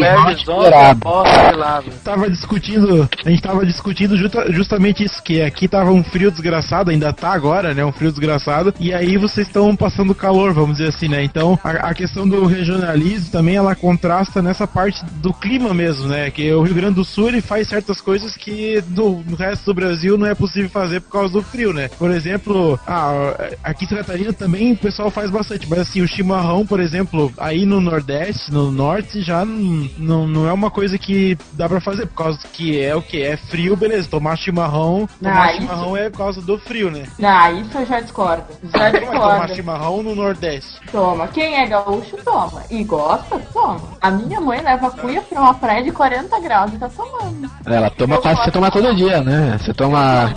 Tava 2.05 2.31
discutindo, 2.31 3.09
a 3.25 3.31
gente 3.31 3.43
tava 3.43 3.65
discutindo 3.67 4.17
justa- 4.17 4.51
justamente 4.53 5.05
isso, 5.05 5.23
que 5.23 5.41
aqui 5.43 5.69
tava 5.69 5.91
um 5.91 6.03
frio 6.05 6.31
desgraçado, 6.31 6.91
ainda 6.91 7.13
tá 7.13 7.33
agora, 7.33 7.75
né? 7.75 7.85
Um 7.85 7.93
frio 7.93 8.11
desgraçado, 8.11 8.75
e 8.79 8.93
aí 8.93 9.17
vocês 9.17 9.47
estão 9.47 9.75
passando 9.77 10.15
calor, 10.15 10.53
vamos 10.53 10.77
dizer 10.79 10.89
assim, 10.91 11.09
né? 11.09 11.23
Então 11.23 11.59
a, 11.63 11.71
a 11.71 11.95
questão 11.95 12.29
do 12.29 12.45
regionalismo 12.47 13.31
também 13.31 13.57
ela 13.57 13.75
contrasta 13.75 14.43
nessa 14.43 14.67
parte 14.67 15.05
do 15.17 15.33
clima 15.33 15.73
mesmo, 15.75 16.09
né? 16.09 16.31
Que 16.31 16.53
o 16.53 16.63
Rio 16.63 16.75
Grande 16.75 16.95
do 16.95 17.05
Sul 17.05 17.29
ele 17.29 17.41
faz 17.41 17.69
certas 17.69 18.01
coisas 18.01 18.37
que 18.37 18.83
no, 18.89 19.23
no 19.29 19.37
resto 19.37 19.65
do 19.67 19.75
Brasil 19.75 20.17
não 20.19 20.27
é 20.27 20.35
possível 20.35 20.69
fazer 20.71 21.01
por 21.01 21.11
causa 21.13 21.33
do 21.33 21.43
frio, 21.43 21.73
né? 21.73 21.82
Por 21.89 22.11
exemplo, 22.11 22.79
ah, 22.87 23.35
aqui 23.63 23.85
em 23.85 23.89
Santa 23.89 24.03
Catarina 24.05 24.33
também 24.33 24.73
o 24.73 24.77
pessoal 24.77 25.11
faz 25.11 25.31
bastante, 25.31 25.69
mas 25.69 25.81
assim, 25.81 26.01
o 26.03 26.09
chimarrão, 26.09 26.67
por 26.67 26.81
exemplo, 26.81 27.33
aí 27.39 27.65
no 27.65 27.81
Nordeste, 27.81 28.53
no 28.53 28.71
Norte, 28.71 29.23
já 29.23 29.45
não, 29.45 30.27
não, 30.27 30.49
é 30.49 30.53
uma 30.53 30.71
coisa 30.71 30.99
que 30.99 31.37
dá 31.53 31.69
pra 31.69 31.81
fazer, 31.81 32.07
por 32.07 32.17
causa 32.17 32.39
que 32.53 32.81
é 32.81 32.95
o 32.95 33.03
que? 33.03 33.23
É 33.23 33.37
frio, 33.37 33.77
beleza. 33.77 34.09
Tomar 34.09 34.37
chimarrão, 34.37 35.09
tomar 35.21 35.49
Ah, 35.49 35.53
chimarrão 35.55 35.97
é 35.97 36.11
por 36.11 36.19
causa 36.19 36.41
do 36.41 36.59
frio, 36.59 36.91
né? 36.91 37.05
Ah, 37.23 37.51
isso 37.51 37.79
eu 37.79 37.87
já 37.87 38.01
discordo. 38.01 38.45
Já 38.75 38.91
Como 38.91 38.97
é 38.97 39.01
tomar 39.07 39.29
discordo. 39.31 39.55
chimarrão 39.55 40.03
no 40.03 40.15
Nordeste? 40.15 40.81
Toma. 40.91 41.29
Quem 41.29 41.57
é 41.57 41.67
gaúcho, 41.67 42.17
toma. 42.25 42.63
E 42.71 42.83
gosta, 42.85 43.39
toma. 43.53 43.81
A 44.01 44.11
minha 44.11 44.41
mãe 44.41 44.61
leva 44.61 44.89
a 44.89 44.91
cuia 44.91 45.23
pra 45.23 45.41
uma 45.41 45.55
praia 45.55 45.83
de 45.83 45.91
40 45.91 46.41
graus 46.41 46.73
e 46.75 46.79
tá 46.79 46.89
tomando. 46.89 47.51
Ela 47.65 47.91
toma 47.91 48.19
quase 48.19 48.43
você 48.43 48.51
toma 48.51 48.71
todo 48.71 48.95
dia, 48.95 49.23
né? 49.23 49.57
Você 49.59 49.73
toma. 49.73 50.33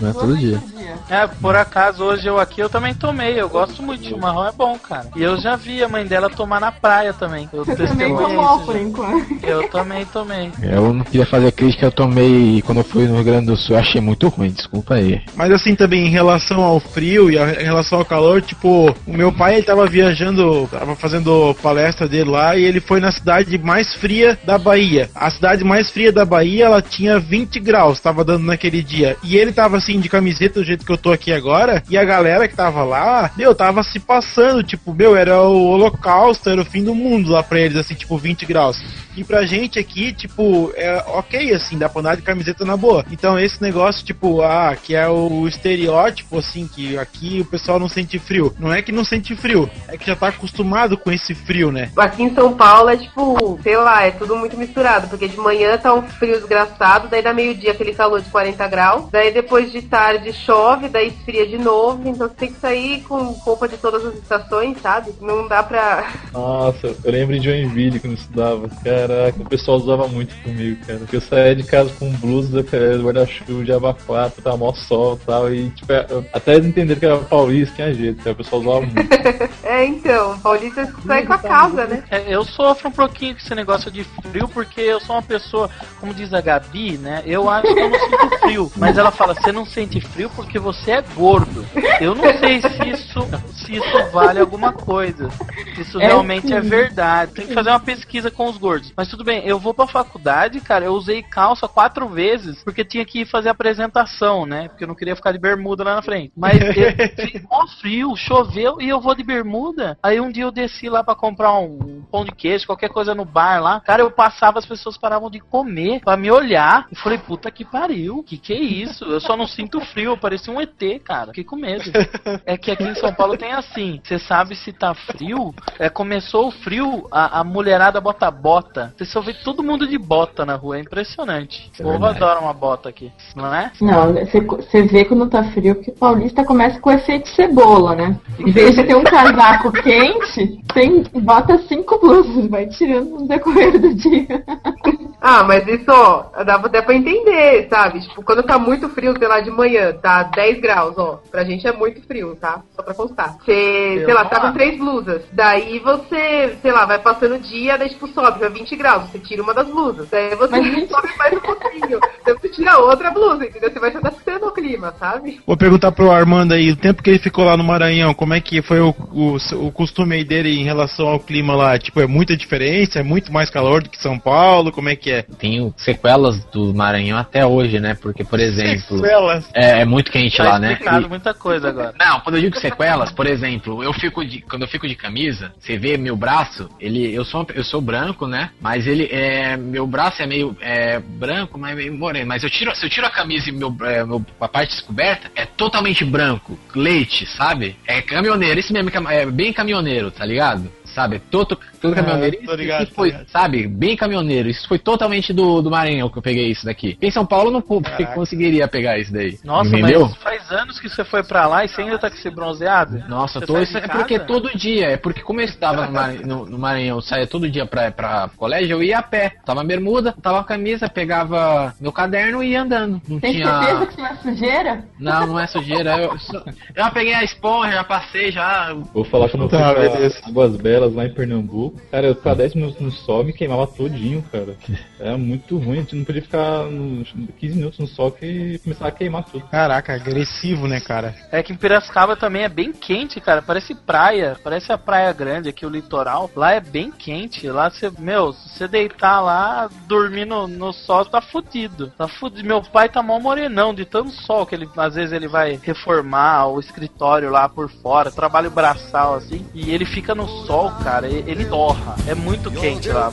Não 0.00 0.10
é 0.10 0.12
todo 0.12 0.36
dia. 0.36 0.60
É, 1.08 1.26
por 1.26 1.54
acaso 1.56 2.02
hoje 2.04 2.26
eu 2.26 2.38
aqui 2.38 2.60
eu 2.60 2.68
também 2.68 2.94
tomei. 2.94 3.40
Eu 3.40 3.48
gosto 3.48 3.82
muito 3.82 4.02
de 4.02 4.08
chimarrão, 4.08 4.46
é 4.46 4.52
bom, 4.52 4.78
cara. 4.78 5.06
E 5.16 5.22
eu 5.22 5.38
já 5.40 5.56
vi 5.56 5.82
a 5.82 5.88
mãe 5.88 6.04
dela 6.06 6.28
tomar 6.30 6.60
na 6.60 6.72
praia 6.72 7.12
também. 7.12 7.48
Eu 7.52 7.64
também 7.64 8.14
tomou 8.16 8.60
por 8.60 8.76
enquanto. 8.76 9.38
Eu 9.44 9.68
também 9.68 10.04
tomei. 10.06 10.50
Eu 10.62 10.92
não 10.92 11.04
queria 11.04 11.26
fazer 11.26 11.52
crítica, 11.52 11.86
eu 11.86 11.92
tomei 11.92 12.62
quando 12.62 12.78
eu 12.78 12.84
fui 12.84 13.06
no 13.06 13.14
Rio 13.16 13.24
Grande 13.24 13.46
do 13.46 13.56
Sul, 13.56 13.76
eu 13.76 13.80
achei 13.80 14.00
muito 14.00 14.28
ruim, 14.28 14.50
desculpa 14.50 14.94
aí. 14.94 15.20
Mas 15.34 15.50
assim 15.52 15.74
também 15.74 16.06
em 16.06 16.10
relação 16.10 16.62
ao 16.62 16.80
frio 16.80 17.30
e 17.30 17.38
a- 17.38 17.60
em 17.60 17.64
relação 17.64 17.98
ao 17.98 18.04
calor, 18.04 18.40
tipo, 18.42 18.94
o 19.06 19.12
meu 19.12 19.32
pai 19.32 19.54
ele 19.54 19.62
tava 19.62 19.86
viajando, 19.86 20.66
tava 20.70 20.96
fazendo 20.96 21.54
palestra 21.62 22.08
dele 22.08 22.30
lá 22.30 22.56
e 22.56 22.64
ele 22.64 22.80
foi 22.80 23.00
na 23.00 23.10
cidade 23.12 23.56
mais 23.58 23.94
fria 23.94 24.38
da 24.44 24.58
Bahia. 24.58 25.10
A 25.14 25.30
cidade 25.30 25.62
mais 25.64 25.90
fria 25.90 26.12
da 26.12 26.24
Bahia, 26.24 26.64
ela 26.66 26.82
tinha 26.82 27.18
20 27.18 27.60
graus, 27.60 28.00
tava 28.00 28.24
dando 28.24 28.44
naquele 28.44 28.82
dia. 28.82 29.16
E 29.22 29.36
ele 29.36 29.52
tava 29.52 29.80
assim 29.84 30.00
de 30.00 30.08
camiseta 30.08 30.60
do 30.60 30.64
jeito 30.64 30.84
que 30.84 30.90
eu 30.90 30.96
tô 30.96 31.12
aqui 31.12 31.30
agora, 31.30 31.82
e 31.90 31.98
a 31.98 32.04
galera 32.04 32.48
que 32.48 32.56
tava 32.56 32.82
lá, 32.82 33.30
meu, 33.36 33.54
tava 33.54 33.82
se 33.82 34.00
passando, 34.00 34.62
tipo, 34.62 34.94
meu, 34.94 35.14
era 35.14 35.42
o 35.42 35.66
holocausto, 35.66 36.48
era 36.48 36.62
o 36.62 36.64
fim 36.64 36.82
do 36.82 36.94
mundo 36.94 37.30
lá 37.30 37.42
pra 37.42 37.60
eles, 37.60 37.76
assim, 37.76 37.94
tipo, 37.94 38.16
20 38.16 38.46
graus. 38.46 38.82
E 39.16 39.24
pra 39.24 39.46
gente 39.46 39.78
aqui, 39.78 40.12
tipo, 40.12 40.72
é 40.76 40.96
ok, 41.06 41.52
assim, 41.52 41.78
dá 41.78 41.88
pra 41.88 42.00
andar 42.00 42.16
de 42.16 42.22
camiseta 42.22 42.64
na 42.64 42.76
boa. 42.76 43.04
Então 43.10 43.38
esse 43.38 43.60
negócio, 43.62 44.04
tipo, 44.04 44.42
ah, 44.42 44.76
que 44.80 44.94
é 44.94 45.08
o 45.08 45.46
estereótipo, 45.46 46.38
assim, 46.38 46.66
que 46.66 46.98
aqui 46.98 47.40
o 47.40 47.44
pessoal 47.44 47.78
não 47.78 47.88
sente 47.88 48.18
frio. 48.18 48.54
Não 48.58 48.72
é 48.72 48.82
que 48.82 48.92
não 48.92 49.04
sente 49.04 49.34
frio, 49.36 49.70
é 49.88 49.96
que 49.96 50.06
já 50.06 50.16
tá 50.16 50.28
acostumado 50.28 50.96
com 50.96 51.10
esse 51.10 51.34
frio, 51.34 51.70
né? 51.70 51.90
Aqui 51.96 52.22
em 52.22 52.34
São 52.34 52.52
Paulo 52.54 52.88
é 52.90 52.96
tipo, 52.96 53.58
sei 53.62 53.76
lá, 53.76 54.04
é 54.04 54.10
tudo 54.10 54.36
muito 54.36 54.56
misturado, 54.56 55.08
porque 55.08 55.28
de 55.28 55.36
manhã 55.36 55.76
tá 55.78 55.94
um 55.94 56.02
frio 56.02 56.36
desgraçado, 56.38 57.08
daí 57.08 57.22
dá 57.22 57.32
meio-dia 57.32 57.72
aquele 57.72 57.94
calor 57.94 58.20
de 58.20 58.30
40 58.30 58.68
graus, 58.68 59.10
daí 59.10 59.32
depois 59.32 59.70
de 59.70 59.82
tarde 59.82 60.32
chove, 60.32 60.88
daí 60.88 61.08
esfria 61.08 61.46
de 61.46 61.58
novo, 61.58 62.08
então 62.08 62.28
você 62.28 62.34
tem 62.34 62.52
que 62.52 62.60
sair 62.60 63.02
com 63.02 63.16
roupa 63.16 63.68
de 63.68 63.76
todas 63.76 64.04
as 64.04 64.14
estações, 64.14 64.80
sabe? 64.80 65.12
Não 65.20 65.46
dá 65.46 65.62
pra. 65.62 66.12
Nossa, 66.32 66.94
eu 67.04 67.12
lembro 67.12 67.38
de 67.38 67.44
Joinville 67.44 68.00
quando 68.00 68.12
eu 68.12 68.18
estudava. 68.18 68.68
Caraca, 69.06 69.42
o 69.42 69.44
pessoal 69.48 69.76
usava 69.76 70.08
muito 70.08 70.34
comigo, 70.42 70.80
cara. 70.86 70.98
Porque 71.00 71.16
eu 71.16 71.20
saía 71.20 71.54
de 71.54 71.62
casa 71.62 71.90
com 71.98 72.10
blusa, 72.12 72.62
cara, 72.64 72.96
guarda-chuva 72.96 73.62
de 73.64 73.72
aba 73.72 73.94
4, 74.06 74.40
tava 74.42 74.56
mó 74.56 74.72
sol 74.72 75.18
e 75.22 75.26
tal. 75.26 75.52
E, 75.54 75.68
tipo, 75.70 75.92
eu- 75.92 76.24
até 76.32 76.54
eles 76.54 76.66
entenderam 76.66 76.98
que 77.00 77.06
era 77.06 77.18
paulista, 77.18 77.74
tinha 77.76 77.92
jeito, 77.92 78.18
cara. 78.18 78.32
O 78.32 78.36
pessoal 78.36 78.62
usava 78.62 78.80
muito. 78.80 78.94
É, 79.64 79.86
então, 79.86 80.38
Paulista 80.40 80.86
sai 81.06 81.24
com 81.26 81.32
a 81.32 81.38
casa, 81.38 81.86
né? 81.86 82.04
É, 82.10 82.22
eu 82.28 82.44
sofro 82.44 82.88
um 82.88 82.92
pouquinho 82.92 83.34
com 83.34 83.40
esse 83.40 83.54
negócio 83.54 83.90
de 83.90 84.04
frio, 84.04 84.46
porque 84.46 84.80
eu 84.80 85.00
sou 85.00 85.16
uma 85.16 85.22
pessoa, 85.22 85.68
como 85.98 86.12
diz 86.14 86.32
a 86.34 86.40
Gabi, 86.40 86.98
né? 86.98 87.22
Eu 87.26 87.48
acho 87.48 87.72
que 87.74 87.80
eu 87.80 87.88
não 87.90 87.98
sinto 87.98 88.38
frio. 88.40 88.72
Mas 88.76 88.98
ela 88.98 89.10
fala, 89.10 89.34
você 89.34 89.50
não 89.50 89.64
sente 89.64 90.00
frio 90.00 90.30
porque 90.36 90.58
você 90.58 90.92
é 90.92 91.04
gordo. 91.16 91.64
Eu 92.00 92.14
não 92.14 92.24
sei 92.38 92.60
se 92.60 92.88
isso, 92.90 93.26
se 93.56 93.74
isso 93.76 94.10
vale 94.12 94.38
alguma 94.38 94.72
coisa. 94.72 95.28
Se 95.74 95.80
isso 95.80 96.00
É 96.00 96.06
realmente 96.08 96.52
é 96.52 96.62
sim. 96.62 96.68
verdade. 96.68 97.32
Tem 97.32 97.46
que 97.46 97.54
fazer 97.54 97.70
uma 97.70 97.80
pesquisa 97.80 98.30
com 98.30 98.48
os 98.48 98.58
gordos. 98.58 98.92
Mas 98.96 99.08
tudo 99.08 99.24
bem, 99.24 99.42
eu 99.44 99.58
vou 99.58 99.74
pra 99.74 99.86
faculdade, 99.86 100.60
cara, 100.60 100.84
eu 100.84 100.92
usei 100.92 101.22
calça 101.22 101.66
quatro 101.66 102.08
vezes, 102.08 102.62
porque 102.62 102.84
tinha 102.84 103.04
que 103.04 103.20
ir 103.20 103.26
fazer 103.26 103.48
apresentação, 103.48 104.46
né? 104.46 104.68
Porque 104.68 104.84
eu 104.84 104.88
não 104.88 104.94
queria 104.94 105.16
ficar 105.16 105.32
de 105.32 105.38
bermuda 105.38 105.84
lá 105.84 105.96
na 105.96 106.02
frente. 106.02 106.32
Mas 106.36 106.58
eu, 106.76 107.26
ficou 107.26 107.66
frio, 107.80 108.16
choveu 108.16 108.80
e 108.80 108.88
eu 108.88 109.00
vou 109.00 109.14
de 109.14 109.22
bermuda. 109.22 109.98
Aí 110.02 110.20
um 110.20 110.30
dia 110.30 110.44
eu 110.44 110.52
desci 110.52 110.88
lá 110.88 111.02
pra 111.02 111.14
comprar 111.14 111.58
um 111.58 112.02
pão 112.10 112.24
de 112.24 112.32
queijo, 112.32 112.66
qualquer 112.66 112.88
coisa 112.88 113.14
no 113.14 113.24
bar 113.24 113.60
lá. 113.60 113.80
Cara, 113.80 114.02
eu 114.02 114.10
passava, 114.10 114.58
as 114.58 114.66
pessoas 114.66 114.96
paravam 114.96 115.30
de 115.30 115.40
comer 115.40 116.00
pra 116.00 116.16
me 116.16 116.30
olhar. 116.30 116.86
E 116.90 116.96
falei, 116.96 117.18
puta 117.18 117.50
que 117.50 117.64
pariu, 117.64 118.22
que 118.22 118.38
que 118.38 118.52
é 118.52 118.60
isso? 118.60 119.04
Eu 119.04 119.20
só 119.20 119.36
não 119.36 119.46
sinto 119.46 119.80
frio, 119.80 120.12
eu 120.12 120.16
parecia 120.16 120.52
um 120.52 120.60
ET, 120.60 121.02
cara. 121.04 121.28
Fiquei 121.28 121.44
com 121.44 121.56
medo. 121.56 121.84
É 122.46 122.56
que 122.56 122.70
aqui 122.70 122.84
em 122.84 122.94
São 122.94 123.12
Paulo 123.12 123.36
tem 123.36 123.52
assim, 123.52 124.00
você 124.02 124.18
sabe 124.18 124.54
se 124.54 124.72
tá 124.72 124.94
frio, 124.94 125.54
é, 125.78 125.88
começou 125.88 126.48
o 126.48 126.50
frio, 126.50 127.06
a, 127.10 127.40
a 127.40 127.44
mulherada 127.44 128.00
bota 128.00 128.30
bota. 128.30 128.83
Você 128.96 129.04
só 129.04 129.20
vê 129.20 129.34
todo 129.44 129.62
mundo 129.62 129.86
de 129.86 129.98
bota 129.98 130.44
na 130.44 130.54
rua, 130.56 130.76
é 130.76 130.80
impressionante. 130.80 131.70
É 131.78 131.82
o 131.82 131.86
povo 131.86 131.98
verdade. 131.98 132.16
adora 132.24 132.40
uma 132.40 132.52
bota 132.52 132.88
aqui, 132.88 133.12
não 133.34 133.54
é? 133.54 133.70
Não, 133.80 134.12
você- 134.14 134.82
vê 134.82 135.04
quando 135.04 135.28
tá 135.28 135.42
frio 135.44 135.74
que 135.76 135.90
paulista 135.90 136.44
começa 136.44 136.78
com 136.80 136.90
o 136.90 136.92
efeito 136.92 137.28
cebola, 137.30 137.94
né? 137.94 138.16
Em 138.38 138.50
vez 138.50 138.74
de 138.74 138.84
ter 138.84 138.94
um 138.94 139.04
casaco 139.04 139.72
quente, 139.82 140.60
tem, 140.72 141.02
bota 141.14 141.58
cinco 141.66 141.98
blusas, 141.98 142.46
vai 142.48 142.66
tirando 142.66 143.10
no 143.20 143.28
decorrer 143.28 143.78
do 143.80 143.94
dia. 143.94 144.26
Ah, 145.26 145.42
mas 145.42 145.66
isso, 145.66 145.86
ó, 145.88 146.26
dava 146.44 146.66
até 146.66 146.82
pra 146.82 146.94
entender, 146.94 147.66
sabe? 147.70 147.98
Tipo, 148.00 148.22
quando 148.22 148.42
tá 148.42 148.58
muito 148.58 148.90
frio, 148.90 149.14
sei 149.18 149.26
lá, 149.26 149.40
de 149.40 149.50
manhã, 149.50 149.90
tá 149.94 150.24
10 150.24 150.60
graus, 150.60 150.98
ó. 150.98 151.18
Pra 151.30 151.44
gente 151.44 151.66
é 151.66 151.72
muito 151.72 152.02
frio, 152.06 152.36
tá? 152.36 152.60
Só 152.76 152.82
pra 152.82 152.92
constar. 152.92 153.38
Você, 153.42 154.02
sei 154.04 154.12
lá, 154.12 154.26
tá 154.26 154.38
com 154.38 154.52
três 154.52 154.76
blusas. 154.78 155.22
Daí 155.32 155.78
você, 155.78 156.58
sei 156.60 156.70
lá, 156.72 156.84
vai 156.84 156.98
passando 156.98 157.36
o 157.36 157.40
dia, 157.40 157.78
daí 157.78 157.88
tipo 157.88 158.06
sobe 158.08 158.38
pra 158.38 158.50
20 158.50 158.73
graus. 158.76 159.10
Você 159.10 159.18
tira 159.18 159.42
uma 159.42 159.54
das 159.54 159.66
blusas. 159.68 160.08
Daí 160.10 160.34
você 160.34 160.86
sobe 160.86 161.08
mais 161.18 161.32
um 161.34 161.40
pouquinho. 161.40 162.00
Daí 162.24 162.34
você 162.34 162.48
tira 162.48 162.78
outra 162.78 163.10
blusa, 163.10 163.44
entendeu? 163.44 163.70
Você 163.70 163.78
vai 163.80 163.90
se 163.90 163.96
adaptando 163.96 164.44
ao 164.44 164.52
clima, 164.52 164.94
sabe? 164.98 165.40
Vou 165.46 165.56
perguntar 165.56 165.92
pro 165.92 166.10
Armando 166.10 166.52
aí, 166.54 166.70
o 166.70 166.76
tempo 166.76 167.02
que 167.02 167.10
ele 167.10 167.18
ficou 167.18 167.44
lá 167.44 167.56
no 167.56 167.64
Maranhão, 167.64 168.14
como 168.14 168.34
é 168.34 168.40
que 168.40 168.62
foi 168.62 168.80
o, 168.80 168.94
o, 169.12 169.36
o 169.66 169.72
costume 169.72 170.16
aí 170.16 170.24
dele 170.24 170.60
em 170.60 170.64
relação 170.64 171.08
ao 171.08 171.20
clima 171.20 171.54
lá? 171.54 171.78
Tipo, 171.78 172.00
é 172.00 172.06
muita 172.06 172.36
diferença? 172.36 172.98
É 173.00 173.02
muito 173.02 173.32
mais 173.32 173.50
calor 173.50 173.82
do 173.82 173.90
que 173.90 174.00
São 174.00 174.18
Paulo? 174.18 174.72
Como 174.72 174.88
é 174.88 174.96
que 174.96 175.10
é? 175.10 175.22
Tenho 175.22 175.74
sequelas 175.76 176.44
do 176.46 176.74
Maranhão 176.74 177.18
até 177.18 177.44
hoje, 177.46 177.78
né? 177.80 177.94
Porque, 177.94 178.24
por 178.24 178.40
exemplo. 178.40 178.98
Sequelas? 178.98 179.48
É, 179.54 179.80
é 179.80 179.84
muito 179.84 180.10
quente 180.10 180.36
Tá 180.36 180.44
lá, 180.44 180.58
né? 180.58 180.78
E- 180.80 181.08
muita 181.08 181.34
coisa 181.34 181.68
agora. 181.68 181.94
Não, 181.98 182.20
quando 182.20 182.36
eu 182.36 182.42
digo 182.42 182.58
sequelas, 182.58 183.12
por 183.12 183.26
exemplo, 183.26 183.82
eu 183.82 183.92
fico 183.92 184.24
de, 184.24 184.40
quando 184.40 184.62
eu 184.62 184.68
fico 184.68 184.88
de 184.88 184.94
camisa, 184.94 185.52
você 185.58 185.76
vê 185.76 185.96
meu 185.96 186.16
braço, 186.16 186.68
ele, 186.80 187.14
eu 187.14 187.24
sou, 187.24 187.46
eu 187.54 187.64
sou 187.64 187.80
branco, 187.80 188.26
né? 188.26 188.50
Mas 188.64 188.86
ele 188.86 189.04
é, 189.12 189.58
meu 189.58 189.86
braço 189.86 190.22
é 190.22 190.26
meio 190.26 190.56
é, 190.58 190.98
branco, 190.98 191.58
mas 191.58 191.76
meio 191.76 191.92
moreno. 191.92 192.26
Mas 192.26 192.42
eu 192.42 192.48
tiro, 192.48 192.74
se 192.74 192.86
eu 192.86 192.88
tiro 192.88 193.06
a 193.06 193.10
camisa 193.10 193.50
e 193.50 193.52
meu, 193.52 193.76
é, 193.82 194.02
meu, 194.02 194.24
a 194.40 194.48
parte 194.48 194.70
descoberta, 194.70 195.30
é 195.36 195.44
totalmente 195.44 196.02
branco, 196.02 196.58
leite, 196.74 197.26
sabe? 197.26 197.76
É 197.86 198.00
caminhoneiro, 198.00 198.58
isso 198.58 198.72
mesmo, 198.72 198.90
é 199.10 199.26
bem 199.26 199.52
caminhoneiro, 199.52 200.10
tá 200.10 200.24
ligado? 200.24 200.72
Sabe? 200.94 201.18
Todo, 201.30 201.58
todo 201.80 201.92
Ah, 201.92 201.96
caminhoneiro. 201.96 202.36
tô 202.36 202.42
Isso 202.44 202.54
ligado, 202.54 202.82
aqui 202.82 202.94
foi, 202.94 203.14
sabe? 203.26 203.66
Bem 203.66 203.96
caminhoneiro. 203.96 204.48
Isso 204.48 204.68
foi 204.68 204.78
totalmente 204.78 205.32
do, 205.32 205.60
do 205.60 205.70
Maranhão 205.70 206.08
que 206.08 206.18
eu 206.18 206.22
peguei 206.22 206.50
isso 206.50 206.64
daqui. 206.64 206.96
Em 207.02 207.10
São 207.10 207.26
Paulo 207.26 207.48
eu 207.48 207.52
não 207.52 207.62
Caraca. 207.82 208.06
conseguiria 208.14 208.68
pegar 208.68 208.98
isso 208.98 209.12
daí. 209.12 209.38
Nossa, 209.44 209.68
Entendeu? 209.70 210.02
mas 210.08 210.16
faz 210.18 210.50
anos 210.52 210.78
que 210.78 210.88
você 210.88 211.04
foi 211.04 211.22
pra 211.24 211.46
lá 211.48 211.64
e 211.64 211.68
você 211.68 211.82
ainda 211.82 211.98
tá 211.98 212.08
com 212.08 212.16
esse 212.16 212.30
bronzeado? 212.30 213.02
Nossa, 213.08 213.40
Você 213.40 213.46
tô, 213.46 213.54
sai 213.54 213.62
isso 213.64 213.78
é 213.78 213.88
porque 213.88 214.18
todo 214.20 214.56
dia, 214.56 214.90
é 214.90 214.96
porque 214.96 215.20
como 215.22 215.40
eu 215.40 215.44
estava 215.44 215.86
no, 215.86 215.92
Maranhão, 215.92 216.22
no, 216.24 216.46
no 216.46 216.58
Maranhão, 216.58 216.96
eu 216.98 217.02
saía 217.02 217.26
todo 217.26 217.50
dia 217.50 217.66
pra, 217.66 217.90
pra 217.90 218.30
colégio, 218.36 218.76
eu 218.76 218.82
ia 218.82 218.98
a 218.98 219.02
pé. 219.02 219.32
Tava 219.44 219.64
bermuda, 219.64 220.14
tava 220.22 220.40
a 220.40 220.44
camisa, 220.44 220.88
pegava 220.88 221.74
meu 221.80 221.90
caderno 221.92 222.42
e 222.42 222.50
ia 222.50 222.62
andando. 222.62 223.00
Não 223.08 223.18
Tem 223.18 223.32
tinha. 223.32 223.46
certeza 223.62 223.86
que 223.86 223.92
isso 223.92 224.00
não 224.00 224.06
é 224.06 224.14
sujeira? 224.16 224.84
Não, 224.98 225.26
não 225.26 225.40
é 225.40 225.46
sujeira. 225.46 225.96
Eu, 225.98 226.18
só- 226.18 226.38
eu 226.38 226.84
já 226.84 226.90
peguei 226.90 227.14
a 227.14 227.24
esponja, 227.24 227.72
já 227.72 227.84
passei, 227.84 228.30
já. 228.30 228.72
Vou 228.92 229.04
falar 229.04 229.28
quando 229.28 229.44
eu 229.44 229.48
fui 229.48 229.58
Tá, 229.58 229.72
pra 229.72 229.82
beleza. 229.88 230.20
Águas 230.26 230.56
Belas 230.56 230.83
lá 230.92 231.06
em 231.06 231.12
Pernambuco. 231.12 231.80
Cara, 231.90 232.08
eu 232.08 232.14
ficava 232.14 232.36
10 232.36 232.54
minutos 232.54 232.80
no 232.80 232.90
sol 232.90 233.24
me 233.24 233.32
queimava 233.32 233.66
todinho, 233.66 234.22
cara. 234.30 234.56
Era 234.98 235.16
muito 235.16 235.56
ruim, 235.58 235.78
a 235.78 235.80
gente 235.80 235.96
não 235.96 236.04
podia 236.04 236.22
ficar 236.22 236.64
nos 236.64 237.12
15 237.38 237.56
minutos 237.56 237.78
no 237.78 237.86
sol 237.86 238.10
que 238.10 238.58
começava 238.58 238.88
a 238.88 238.92
queimar 238.92 239.24
tudo. 239.24 239.46
Caraca, 239.46 239.94
agressivo, 239.94 240.66
né, 240.66 240.80
cara? 240.80 241.14
É 241.30 241.42
que 241.42 241.52
em 241.52 241.56
Piracicaba 241.56 242.16
também 242.16 242.42
é 242.42 242.48
bem 242.48 242.72
quente, 242.72 243.20
cara. 243.20 243.42
Parece 243.42 243.74
praia. 243.74 244.36
Parece 244.42 244.72
a 244.72 244.78
praia 244.78 245.12
grande 245.12 245.48
aqui, 245.48 245.64
o 245.66 245.70
litoral. 245.70 246.30
Lá 246.34 246.52
é 246.52 246.60
bem 246.60 246.90
quente. 246.90 247.48
Lá 247.48 247.70
você, 247.70 247.90
meu, 247.98 248.32
se 248.32 248.50
você 248.50 248.68
deitar 248.68 249.20
lá, 249.20 249.68
dormir 249.86 250.24
no, 250.24 250.46
no 250.46 250.72
sol, 250.72 251.04
tá 251.04 251.20
fudido. 251.20 251.92
Tá 251.96 252.08
fudido. 252.08 252.46
Meu 252.46 252.62
pai 252.62 252.88
tá 252.88 253.02
mó 253.02 253.18
morenão 253.18 253.74
de 253.74 253.84
tanto 253.84 254.10
sol 254.10 254.46
que 254.46 254.54
ele, 254.54 254.68
às 254.76 254.94
vezes, 254.94 255.12
ele 255.12 255.28
vai 255.28 255.58
reformar 255.62 256.46
o 256.48 256.60
escritório 256.60 257.30
lá 257.30 257.48
por 257.48 257.70
fora, 257.70 258.10
trabalho 258.10 258.50
braçal 258.50 259.14
assim. 259.14 259.46
E 259.54 259.70
ele 259.70 259.84
fica 259.84 260.14
no 260.14 260.26
sol, 260.46 260.72
cara. 260.82 261.08
Ele 261.08 261.44
torra. 261.44 261.94
É 262.06 262.14
muito 262.14 262.50
quente 262.50 262.88
lá. 262.90 263.10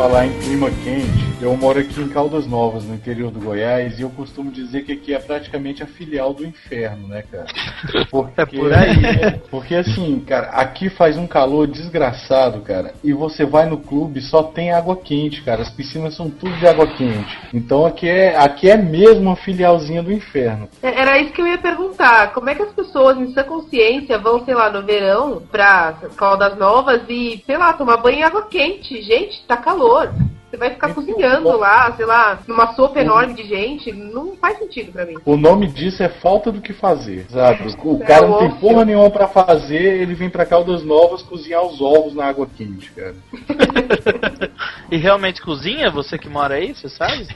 Falar 0.00 0.26
em 0.26 0.32
clima 0.38 0.70
quente, 0.82 1.29
eu 1.40 1.56
moro 1.56 1.78
aqui 1.78 2.00
em 2.00 2.08
Caldas 2.08 2.46
Novas, 2.46 2.84
no 2.84 2.94
interior 2.94 3.30
do 3.30 3.40
Goiás, 3.40 3.98
e 3.98 4.02
eu 4.02 4.10
costumo 4.10 4.50
dizer 4.50 4.84
que 4.84 4.92
aqui 4.92 5.14
é 5.14 5.18
praticamente 5.18 5.82
a 5.82 5.86
filial 5.86 6.32
do 6.32 6.44
inferno, 6.44 7.08
né, 7.08 7.24
cara? 7.30 7.46
Porque, 8.10 8.40
É 8.40 8.46
por 8.46 8.72
aí. 8.72 9.40
Porque 9.50 9.74
assim, 9.74 10.20
cara, 10.20 10.48
aqui 10.48 10.88
faz 10.88 11.16
um 11.16 11.26
calor 11.26 11.66
desgraçado, 11.66 12.60
cara, 12.60 12.94
e 13.02 13.12
você 13.12 13.44
vai 13.44 13.66
no 13.66 13.78
clube 13.78 14.20
só 14.20 14.42
tem 14.42 14.72
água 14.72 14.96
quente, 14.96 15.42
cara. 15.42 15.62
As 15.62 15.70
piscinas 15.70 16.14
são 16.14 16.30
tudo 16.30 16.52
de 16.56 16.66
água 16.66 16.86
quente. 16.86 17.38
Então 17.52 17.84
aqui 17.84 18.08
é, 18.08 18.36
aqui 18.36 18.70
é 18.70 18.76
mesmo 18.76 19.22
uma 19.22 19.36
filialzinha 19.36 20.02
do 20.02 20.12
inferno. 20.12 20.68
É, 20.82 21.00
Era 21.00 21.18
isso 21.18 21.32
que 21.32 21.40
eu 21.40 21.46
ia 21.46 21.58
perguntar. 21.58 22.32
Como 22.32 22.48
é 22.48 22.54
que 22.54 22.62
as 22.62 22.72
pessoas, 22.72 23.18
em 23.18 23.32
sua 23.32 23.44
consciência, 23.44 24.18
vão, 24.18 24.44
sei 24.44 24.54
lá, 24.54 24.70
no 24.70 24.82
verão 24.82 25.42
pra 25.50 25.94
Caldas 26.16 26.56
Novas 26.56 27.02
e, 27.08 27.42
sei 27.46 27.56
lá, 27.56 27.72
tomar 27.72 27.98
banho 27.98 28.18
em 28.18 28.22
água 28.22 28.46
quente? 28.46 29.02
Gente, 29.02 29.44
tá 29.46 29.56
calor. 29.56 30.12
Você 30.50 30.56
vai 30.56 30.70
ficar 30.70 30.92
cozinhando 30.92 31.56
lá, 31.56 31.92
sei 31.96 32.04
lá, 32.04 32.40
numa 32.46 32.74
sopa 32.74 33.00
enorme 33.00 33.34
de 33.34 33.44
gente. 33.44 33.92
Não 33.92 34.34
faz 34.36 34.58
sentido 34.58 34.90
pra 34.92 35.06
mim. 35.06 35.14
O 35.24 35.36
nome 35.36 35.68
disso 35.68 36.02
é 36.02 36.08
falta 36.08 36.50
do 36.50 36.60
que 36.60 36.72
fazer, 36.72 37.26
sabe? 37.30 37.72
O 37.84 38.02
É 38.02 38.06
cara 38.06 38.26
não 38.26 38.38
tem 38.38 38.50
porra 38.52 38.84
nenhuma 38.84 39.10
pra 39.10 39.28
fazer, 39.28 40.00
ele 40.02 40.14
vem 40.14 40.28
pra 40.28 40.44
Caldas 40.44 40.82
Novas 40.82 41.22
cozinhar 41.22 41.62
os 41.64 41.80
ovos 41.80 42.14
na 42.14 42.24
água 42.24 42.48
quente, 42.56 42.90
cara. 42.90 43.14
E 44.90 44.96
realmente 44.96 45.40
cozinha? 45.40 45.88
Você 45.90 46.18
que 46.18 46.28
mora 46.28 46.54
aí, 46.56 46.74
você 46.74 46.88
sabe? 46.88 47.26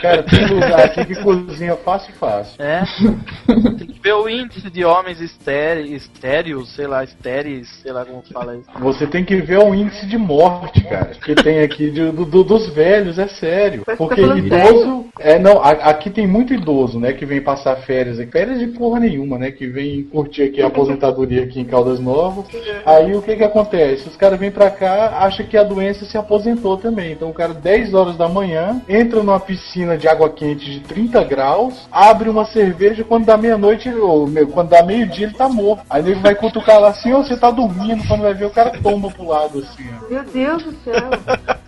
Cara, 0.00 0.22
tem 0.22 0.46
lugar 0.46 0.80
aqui 0.86 1.04
que 1.04 1.14
cozinha 1.22 1.76
fácil 1.76 2.10
e 2.14 2.18
fácil. 2.18 2.62
É. 2.62 2.82
Tem 3.76 3.86
que 3.88 4.00
ver 4.00 4.14
o 4.14 4.26
índice 4.28 4.70
de 4.70 4.84
homens 4.86 5.20
estéreo, 5.20 5.84
estéreos, 5.94 6.74
sei 6.74 6.86
lá, 6.86 7.04
estéreis, 7.04 7.68
sei 7.82 7.92
lá 7.92 8.06
como 8.06 8.22
fala 8.32 8.56
isso. 8.56 8.66
Você 8.78 9.06
tem 9.06 9.22
que 9.22 9.36
ver 9.36 9.58
o 9.58 9.74
índice 9.74 10.06
de 10.06 10.16
morte, 10.16 10.82
cara, 10.84 11.10
que 11.14 11.34
tem 11.34 11.60
aqui 11.60 11.90
de- 11.90 12.10
do- 12.10 12.24
do- 12.24 12.37
dos 12.44 12.68
velhos, 12.68 13.18
é 13.18 13.28
sério. 13.28 13.82
Mas 13.86 13.96
você 13.98 14.04
Porque 14.08 14.22
tá 14.26 14.36
idoso. 14.36 15.06
É, 15.20 15.38
não, 15.38 15.60
a- 15.62 15.70
aqui 15.70 16.10
tem 16.10 16.26
muito 16.26 16.54
idoso, 16.54 17.00
né, 17.00 17.12
que 17.12 17.26
vem 17.26 17.40
passar 17.40 17.76
férias 17.76 18.18
aqui. 18.20 18.30
Férias 18.30 18.58
de 18.58 18.68
porra 18.68 19.00
nenhuma, 19.00 19.36
né? 19.38 19.50
Que 19.50 19.66
vem 19.66 20.04
curtir 20.04 20.42
aqui 20.44 20.62
a 20.62 20.66
aposentadoria 20.68 21.42
aqui 21.44 21.60
em 21.60 21.64
Caldas 21.64 21.98
Novas. 21.98 22.44
Aí 22.86 23.14
o 23.14 23.22
que 23.22 23.36
que 23.36 23.44
acontece? 23.44 24.08
Os 24.08 24.16
caras 24.16 24.38
vêm 24.38 24.50
pra 24.50 24.70
cá, 24.70 25.18
acham 25.20 25.44
que 25.46 25.56
a 25.56 25.62
doença 25.64 26.04
se 26.04 26.16
aposentou 26.16 26.76
também. 26.76 27.12
Então 27.12 27.30
o 27.30 27.34
cara, 27.34 27.52
10 27.54 27.94
horas 27.94 28.16
da 28.16 28.28
manhã, 28.28 28.80
entra 28.88 29.22
numa 29.22 29.40
piscina 29.40 29.96
de 29.96 30.06
água 30.06 30.28
quente 30.30 30.70
de 30.70 30.80
30 30.80 31.24
graus, 31.24 31.88
abre 31.90 32.28
uma 32.28 32.44
cerveja, 32.44 33.02
quando 33.04 33.26
dá 33.26 33.36
meia-noite, 33.36 33.88
ou 33.92 34.28
quando 34.52 34.68
dá 34.68 34.82
meio-dia, 34.82 35.26
ele 35.26 35.34
tá 35.34 35.48
morto. 35.48 35.82
Aí 35.90 36.02
ele 36.02 36.14
vai 36.20 36.34
cutucar 36.34 36.80
lá 36.80 36.88
assim, 36.90 37.12
ô, 37.12 37.22
você 37.22 37.36
tá 37.36 37.50
dormindo, 37.50 38.06
quando 38.06 38.22
vai 38.22 38.34
ver 38.34 38.46
o 38.46 38.50
cara 38.50 38.70
tomba 38.82 39.10
pro 39.10 39.26
lado 39.28 39.58
assim, 39.58 39.84
ó. 40.00 40.08
Meu 40.10 40.22
Deus 40.24 40.62
do 40.62 40.72
céu. 40.84 41.10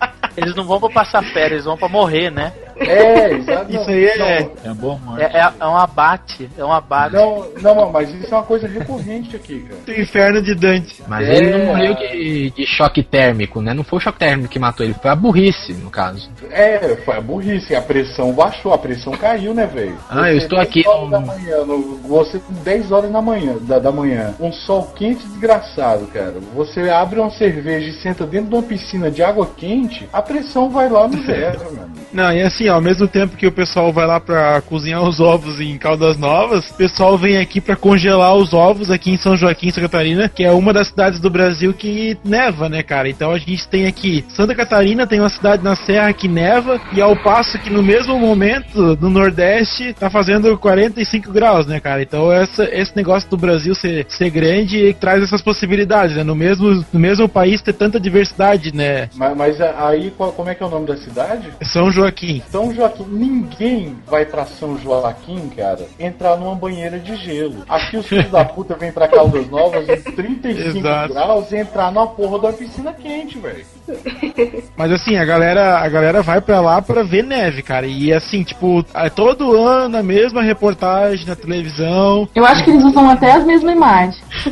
Eles 0.37 0.55
não 0.55 0.65
vão 0.65 0.81
pra 0.81 0.89
passar 0.91 1.23
férias, 1.23 1.53
eles 1.53 1.65
vão 1.65 1.77
pra 1.77 1.89
morrer, 1.89 2.31
né? 2.31 2.53
É, 2.81 3.33
exato. 3.33 3.71
Isso 3.73 3.91
aí 3.91 4.05
é. 4.07 4.49
É 4.65 4.75
bom, 4.75 4.99
morte. 5.05 5.23
É, 5.23 5.27
é, 5.39 5.53
é 5.61 5.67
um 5.67 5.77
abate, 5.77 6.51
é 6.57 6.65
um 6.65 6.73
abate. 6.73 7.15
Não, 7.15 7.47
não, 7.63 7.91
mas 7.93 8.09
isso 8.15 8.33
é 8.35 8.37
uma 8.39 8.45
coisa 8.45 8.67
recorrente 8.67 9.37
aqui, 9.37 9.61
cara. 9.61 9.81
O 9.99 10.01
inferno 10.01 10.43
de 10.43 10.55
Dante. 10.55 11.03
Mas 11.07 11.29
É. 11.29 11.35
ele 11.37 11.51
não 11.59 11.67
morreu 11.67 11.95
de, 11.95 12.51
de 12.51 12.67
choque 12.67 13.03
térmico, 13.03 13.61
né? 13.61 13.75
Não 13.75 13.85
foi 13.85 13.99
o 13.99 14.01
choque 14.01 14.19
térmico 14.19 14.49
que 14.49 14.59
matou 14.59 14.85
ele, 14.85 14.95
foi 14.95 15.11
a 15.11 15.15
burrice, 15.15 15.73
no 15.75 15.91
caso. 15.91 16.31
É, 16.51 16.97
foi 17.05 17.17
a 17.17 17.21
burrice, 17.21 17.75
a 17.75 17.83
pressão 17.83 18.33
baixou, 18.33 18.73
a 18.73 18.79
pressão 18.79 19.13
caiu, 19.13 19.53
né, 19.55 19.67
velho? 19.67 19.97
Ah, 20.09 20.31
eu 20.31 20.39
estou 20.39 20.59
10 20.59 20.69
aqui 20.69 20.89
horas 20.89 21.03
no- 21.05 21.11
da 21.11 21.21
manhã, 21.21 21.65
no- 21.65 21.97
você 22.09 22.39
com 22.39 22.53
10 22.65 22.91
horas 22.91 23.11
da 23.13 23.21
manhã, 23.23 23.57
da, 23.61 23.79
da 23.79 23.93
manhã, 23.93 24.35
um 24.41 24.53
sol 24.53 24.91
quente 24.97 25.27
desgraçado, 25.29 26.07
cara. 26.07 26.35
Você 26.55 26.89
abre 26.91 27.21
uma 27.21 27.31
cerveja 27.31 27.89
e 27.91 27.93
senta 28.01 28.27
dentro 28.27 28.49
de 28.49 28.55
uma 28.55 28.63
piscina 28.63 29.11
de 29.11 29.23
água 29.23 29.47
quente, 29.57 30.09
a 30.13 30.23
pressão 30.23 30.71
vai 30.71 30.89
lá 30.89 31.07
no 31.07 31.23
zero, 31.25 31.61
mano. 31.77 31.91
Não, 32.13 32.33
e 32.33 32.43
assim, 32.43 32.69
ao 32.71 32.81
mesmo 32.81 33.07
tempo 33.09 33.37
que 33.37 33.47
o 33.47 33.53
pessoal 33.53 33.93
vai 33.93 34.07
lá 34.07 34.19
pra 34.21 34.61
cozinhar 34.63 35.03
os 35.03 35.21
ovos 35.21 35.61
em 35.61 35.77
Caldas 35.79 36.17
Novas, 36.19 36.69
o 36.71 36.75
pessoal 36.75 37.17
vem 37.19 37.37
aqui 37.39 37.61
pra 37.61 37.77
congelar 37.77 38.35
os 38.37 38.53
ovos 38.53 38.91
aqui 38.91 39.11
em 39.11 39.17
São 39.17 39.37
Joaquim, 39.37 39.71
Santa 39.71 39.89
Catarina, 39.89 40.29
que 40.29 40.45
é 40.45 40.53
uma 40.53 40.73
das 40.73 40.89
cidades 40.89 41.21
do 41.21 41.31
Brasil 41.31 41.73
que 41.73 42.17
neva, 42.25 42.69
né, 42.69 42.83
cara? 42.83 43.09
Então 43.09 43.31
a 43.33 43.39
gente 43.39 43.67
tem 43.69 43.87
aqui 43.87 44.25
Santa 44.35 44.55
Catarina, 44.55 45.07
tem 45.07 45.21
uma 45.21 45.29
cidade 45.29 45.63
na 45.63 45.75
Serra 45.77 46.13
que 46.13 46.29
neva, 46.29 46.81
e 46.93 47.01
ao 47.01 47.17
passo 47.17 47.59
que 47.59 47.71
no 47.71 47.83
mesmo 47.83 48.19
momento, 48.19 48.97
no 49.01 49.11
Nordeste, 49.11 49.93
tá 49.99 50.09
fazendo 50.11 50.57
45 50.59 51.33
graus, 51.33 51.67
né, 51.67 51.81
cara? 51.81 52.03
Então 52.03 52.31
essa, 52.33 52.65
esse 52.65 52.95
negócio 52.97 53.29
do 53.31 53.37
Brasil 53.37 53.75
ser, 53.75 54.07
ser 54.09 54.31
grande 54.31 54.95
traz 55.01 55.23
essas 55.23 55.43
possibilidades, 55.43 56.17
né? 56.17 56.23
No 56.25 56.35
mesmo, 56.35 56.85
no 56.93 57.01
mesmo 57.01 57.29
país 57.29 57.61
ter 57.63 57.73
tanta 57.73 57.99
diversidade, 57.99 58.75
né? 58.75 59.09
Mas, 59.15 59.37
mas 59.37 59.61
aí, 59.61 60.11
qual- 60.17 60.33
como 60.33 60.49
é 60.49 60.55
que 60.55 60.63
é 60.63 60.67
o 60.67 60.71
nome 60.71 60.87
da 60.87 60.97
cidade? 60.97 61.49
São 61.63 61.91
Joaquim. 61.91 62.43
São 62.61 62.75
Joaquim. 62.75 63.07
Ninguém 63.09 63.97
vai 64.07 64.27
pra 64.27 64.45
São 64.45 64.79
Joaquim, 64.79 65.49
cara, 65.57 65.87
entrar 65.99 66.37
numa 66.37 66.55
banheira 66.55 66.99
de 66.99 67.17
gelo. 67.17 67.65
Aqui 67.67 67.97
os 67.97 68.07
filhos 68.07 68.31
da 68.31 68.45
puta 68.45 68.75
vêm 68.75 68.93
pra 68.93 69.09
Caldas 69.09 69.49
Novas 69.49 69.89
em 69.89 69.97
35 70.03 70.77
Exato. 70.79 71.15
graus 71.15 71.51
e 71.53 71.57
entrar 71.57 71.91
numa 71.91 72.07
porra 72.07 72.37
uma 72.37 72.53
piscina 72.53 72.93
quente, 72.93 73.39
velho. 73.39 73.65
Mas 74.77 74.93
assim, 74.93 75.17
a 75.17 75.25
galera, 75.25 75.79
a 75.79 75.89
galera 75.89 76.23
vai 76.23 76.41
pra 76.41 76.61
lá 76.61 76.83
pra 76.83 77.03
ver 77.03 77.25
neve, 77.25 77.63
cara. 77.63 77.87
E 77.87 78.13
assim, 78.13 78.43
tipo, 78.43 78.85
é 78.95 79.09
todo 79.09 79.57
ano 79.57 79.97
a 79.97 80.03
mesma 80.03 80.43
reportagem 80.43 81.27
na 81.27 81.35
televisão. 81.37 82.29
Eu 82.35 82.45
acho 82.45 82.63
que 82.63 82.71
eles 82.71 82.85
usam 82.85 83.09
até 83.09 83.33
as 83.33 83.45
mesmas 83.45 83.73
imagens. 83.73 84.23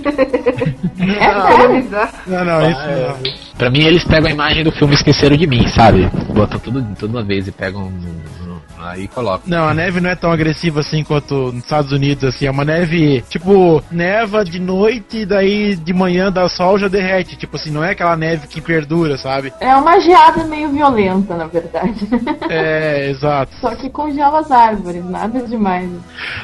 é 0.99 1.57
sério. 1.59 1.89
Não, 2.27 2.45
não, 2.45 2.71
isso 2.71 2.81
não. 2.81 3.49
Pra 3.59 3.71
mim, 3.71 3.81
eles 3.81 4.05
pegam 4.05 4.29
a 4.29 4.33
imagem 4.33 4.63
do 4.63 4.71
filme 4.71 4.95
Esqueceram 4.95 5.37
de 5.37 5.45
Mim, 5.45 5.67
sabe? 5.67 6.09
Botam 6.33 6.61
tudo, 6.61 6.87
tudo 6.97 7.11
uma 7.11 7.25
vez 7.25 7.49
e 7.49 7.53
pegam. 7.53 7.88
No- 7.91 8.13
no- 8.13 8.38
Aí 8.91 9.09
colocam. 9.09 9.43
Não, 9.47 9.69
a 9.69 9.75
neve 9.75 10.01
não 10.01 10.11
é 10.11 10.15
tão 10.15 10.31
agressiva 10.33 10.81
assim 10.81 11.03
quanto 11.05 11.53
nos 11.53 11.65
Estados 11.65 11.93
Unidos, 11.93 12.25
assim. 12.25 12.47
É 12.47 12.51
uma 12.51 12.65
neve, 12.65 13.23
tipo, 13.29 13.83
neva 13.91 14.45
de 14.45 14.59
noite 14.61 15.19
e 15.19 15.27
daí 15.27 15.77
de 15.77 15.93
manhã 15.93 16.31
dá 16.33 16.49
sol 16.49 16.79
já 16.79 16.89
derrete. 16.89 17.37
Tipo 17.37 17.57
assim, 17.57 17.71
não 17.71 17.83
é 17.85 17.91
aquela 17.91 18.17
neve 18.17 18.47
que 18.47 18.61
perdura, 18.61 19.17
sabe? 19.19 19.53
É 19.61 19.75
uma 19.77 19.99
geada 20.01 20.45
meio 20.45 20.69
violenta, 20.71 21.35
na 21.35 21.47
verdade. 21.47 21.95
É, 22.51 23.11
exato. 23.11 23.55
Só 23.61 23.75
que 23.75 23.91
congela 23.91 24.39
as 24.41 24.51
árvores, 24.51 25.05
nada 25.05 25.41
demais. 25.43 25.89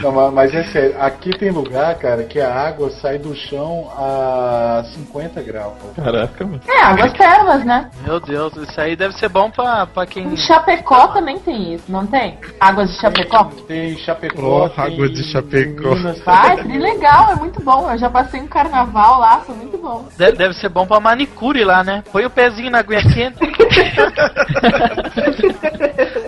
Não, 0.00 0.12
ma- 0.12 0.30
mas 0.30 0.54
é 0.54 0.62
sério, 0.64 0.94
aqui 1.00 1.30
tem 1.38 1.50
lugar, 1.50 1.94
cara, 1.96 2.24
que 2.24 2.38
a 2.38 2.52
água 2.52 2.90
sai 2.90 3.16
do 3.18 3.34
chão 3.34 3.90
a 3.96 4.84
50 4.94 5.42
graus. 5.42 5.72
Caraca, 5.96 6.44
mano. 6.44 6.60
É, 6.68 6.82
águas 6.82 7.12
termas, 7.14 7.64
né? 7.64 7.90
Meu 8.04 8.20
Deus, 8.20 8.54
isso 8.56 8.78
aí 8.80 8.94
deve 8.96 9.14
ser 9.18 9.28
bom 9.28 9.50
pra, 9.50 9.86
pra 9.86 10.04
quem. 10.06 10.26
Em 10.26 10.36
Chapecó 10.36 11.08
também 11.08 11.38
tem 11.38 11.74
isso, 11.74 11.84
não 11.88 12.06
tem? 12.06 12.33
Águas 12.60 12.90
de 12.90 13.00
Chapecó? 13.00 13.44
Tem 13.66 13.96
Chapecó, 13.98 14.70
Oh, 14.76 14.80
água 14.80 15.08
de 15.08 15.22
Chapecó. 15.24 15.94
Vai, 16.24 16.56
que 16.62 16.78
legal, 16.78 17.32
é 17.32 17.36
muito 17.36 17.62
bom. 17.62 17.90
Eu 17.90 17.98
já 17.98 18.08
passei 18.10 18.40
um 18.40 18.46
carnaval 18.46 19.20
lá, 19.20 19.40
foi 19.40 19.54
muito 19.56 19.76
bom. 19.78 20.06
Deve, 20.16 20.36
deve 20.36 20.54
ser 20.54 20.68
bom 20.68 20.86
pra 20.86 21.00
manicure 21.00 21.64
lá, 21.64 21.82
né? 21.84 22.02
Põe 22.12 22.24
o 22.24 22.30
pezinho 22.30 22.70
na 22.70 22.78
aguinha 22.78 23.02
quente. 23.02 23.38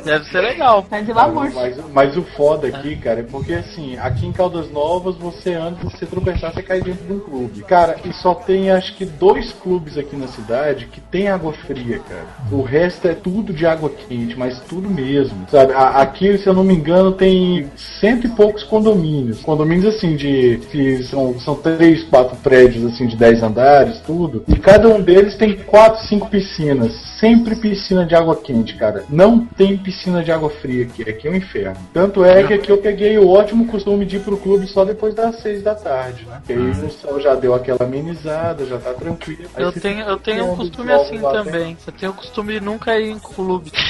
deve 0.04 0.24
ser 0.26 0.40
legal. 0.40 0.82
Tá 0.88 1.00
de 1.00 1.12
lamur. 1.12 1.50
Mas, 1.54 1.76
mas 1.92 2.16
o 2.16 2.22
foda 2.36 2.68
aqui, 2.68 2.96
cara, 2.96 3.20
é 3.20 3.22
porque 3.22 3.54
assim, 3.54 3.96
aqui 3.98 4.26
em 4.26 4.32
Caldas 4.32 4.70
Novas 4.70 5.16
você 5.16 5.54
anda, 5.54 5.76
se 5.78 5.84
você 5.84 6.06
tropeçar, 6.06 6.52
você 6.52 6.62
cai 6.62 6.80
dentro 6.80 7.04
de 7.06 7.12
um 7.12 7.20
clube. 7.20 7.62
Cara, 7.62 7.96
e 8.04 8.12
só 8.12 8.34
tem 8.34 8.70
acho 8.70 8.94
que 8.96 9.04
dois 9.04 9.52
clubes 9.52 9.96
aqui 9.98 10.16
na 10.16 10.28
cidade 10.28 10.86
que 10.86 11.00
tem 11.00 11.28
água 11.28 11.52
fria, 11.52 12.00
cara. 12.08 12.26
O 12.50 12.62
resto 12.62 13.08
é 13.08 13.14
tudo 13.14 13.52
de 13.52 13.66
água 13.66 13.90
quente, 13.90 14.36
mas 14.38 14.60
tudo 14.60 14.88
mesmo. 14.88 15.46
Sabe? 15.50 15.72
A- 15.72 15.95
aqui, 16.02 16.38
se 16.38 16.46
eu 16.46 16.54
não 16.54 16.64
me 16.64 16.74
engano, 16.74 17.12
tem 17.12 17.70
cento 18.00 18.26
e 18.26 18.30
poucos 18.30 18.62
condomínios. 18.62 19.42
Condomínios 19.42 19.94
assim 19.94 20.16
de. 20.16 20.60
que 20.70 21.02
são, 21.04 21.38
são 21.40 21.54
três, 21.54 22.04
quatro 22.04 22.36
prédios 22.36 22.84
assim 22.84 23.06
de 23.06 23.16
dez 23.16 23.42
andares, 23.42 24.00
tudo. 24.00 24.44
E 24.48 24.56
cada 24.56 24.88
um 24.88 25.00
deles 25.00 25.36
tem 25.36 25.56
quatro, 25.56 26.04
cinco 26.06 26.28
piscinas. 26.28 26.92
Sempre 27.18 27.56
piscina 27.56 28.04
de 28.04 28.14
água 28.14 28.36
quente, 28.36 28.74
cara. 28.74 29.04
Não 29.08 29.40
tem 29.40 29.76
piscina 29.76 30.22
de 30.22 30.30
água 30.30 30.50
fria 30.50 30.84
aqui. 30.84 31.08
Aqui 31.08 31.28
é 31.28 31.30
um 31.30 31.36
inferno. 31.36 31.76
Tanto 31.92 32.24
é 32.24 32.42
que 32.42 32.54
aqui 32.54 32.70
eu 32.70 32.78
peguei 32.78 33.18
o 33.18 33.28
ótimo 33.28 33.66
costume 33.66 34.04
de 34.04 34.16
ir 34.16 34.20
pro 34.20 34.36
clube 34.36 34.66
só 34.66 34.84
depois 34.84 35.14
das 35.14 35.40
seis 35.40 35.62
da 35.62 35.74
tarde, 35.74 36.26
né? 36.26 36.38
Porque 36.38 36.52
aí 36.52 36.70
o 36.70 36.90
sol 36.90 37.20
já 37.20 37.34
deu 37.34 37.54
aquela 37.54 37.84
amenizada, 37.84 38.66
já 38.66 38.78
tá 38.78 38.92
tranquilo. 38.92 39.48
Aí 39.54 39.64
Eu 39.64 39.72
tenho, 39.72 40.00
eu 40.00 40.16
tenho 40.18 40.52
um 40.52 40.56
costume 40.56 40.92
assim 40.92 41.20
também. 41.20 41.76
Eu 41.86 41.92
tenho 41.92 42.12
o 42.12 42.14
costume 42.14 42.54
de 42.54 42.60
nunca 42.60 42.98
ir 42.98 43.10
em 43.10 43.18
clube. 43.18 43.72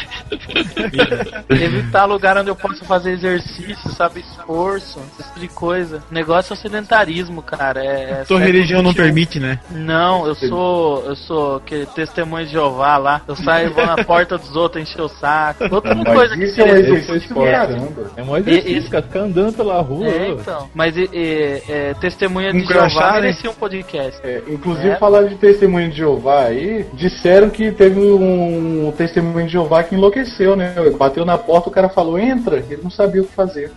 Evitar 1.87 2.05
lugar 2.05 2.37
onde 2.39 2.51
eu 2.51 2.57
possa 2.57 2.85
fazer 2.85 3.13
exercício, 3.13 3.91
sabe? 3.93 4.21
Esforço, 4.21 5.01
esse 5.19 5.29
tipo 5.29 5.41
de 5.41 5.49
coisa. 5.49 6.03
O 6.11 6.15
negócio 6.15 6.53
é 6.53 6.55
o 6.55 6.57
sedentarismo, 6.59 7.43
cara. 7.43 7.85
É, 7.85 8.21
é 8.23 8.25
Tua 8.27 8.39
religião 8.41 8.83
não 8.83 8.91
21. 8.91 9.05
permite, 9.05 9.41
né? 9.41 9.59
Não, 9.71 10.27
eu 10.27 10.35
sou. 10.35 11.05
Eu 11.07 11.17
sou 11.17 11.61
que 11.61 11.87
testemunho 11.95 12.47
de 12.47 12.53
Jeová 12.53 12.97
lá. 12.99 13.21
Eu 13.27 13.37
saio 13.37 13.69
e 13.69 13.73
vou 13.73 13.87
na 13.87 14.03
porta 14.05 14.37
dos 14.39 14.55
outros 14.57 14.83
encher 14.83 15.01
o 15.03 15.09
saco. 15.09 15.65
Outra 15.71 15.95
Mas 15.95 16.13
coisa 16.15 16.37
que 16.37 16.45
isso 16.45 16.61
é 16.61 16.65
um 16.65 16.77
exercício 16.77 17.35
caramba. 17.35 18.11
É 18.17 18.23
um 18.23 18.37
E- 18.37 18.41
exercício, 18.41 18.79
esse- 18.79 18.91
cara, 18.91 19.03
ficar 19.05 19.21
andando 19.21 19.53
pela 19.55 19.81
rua. 19.81 20.07
É, 20.07 20.29
então. 20.31 20.69
Mas 20.75 20.97
e, 20.97 21.09
e, 21.13 21.63
é, 21.69 21.95
testemunha 22.01 22.51
Um 22.51 22.59
de 22.59 22.65
Jeová 22.67 22.81
crachá, 22.81 23.13
né? 23.15 23.21
merecia 23.21 23.51
um 23.51 23.55
podcast. 23.55 24.21
É, 24.25 24.43
inclusive, 24.49 24.89
É. 24.91 24.97
falar 24.97 25.25
de 25.25 25.35
testemunho 25.37 25.91
de 25.91 25.97
Jeová 25.99 26.45
aí, 26.45 26.87
disseram 26.95 27.49
que 27.51 27.71
teve 27.73 28.01
um 28.01 28.93
testemunho 28.97 29.47
de 29.47 29.53
Jeová 29.53 29.83
que 29.83 29.95
enlouqueceu, 29.95 30.57
né? 30.57 30.75
Bateu 30.99 31.25
na 31.25 31.37
porta, 31.39 31.69
o 31.69 31.73
cara 31.77 31.91
falou, 31.91 32.19
entra, 32.19 32.57
ele 32.57 32.81
não 32.83 32.91
sabia 32.91 33.21
o 33.21 33.27
que 33.27 33.35
fazer. 33.35 33.71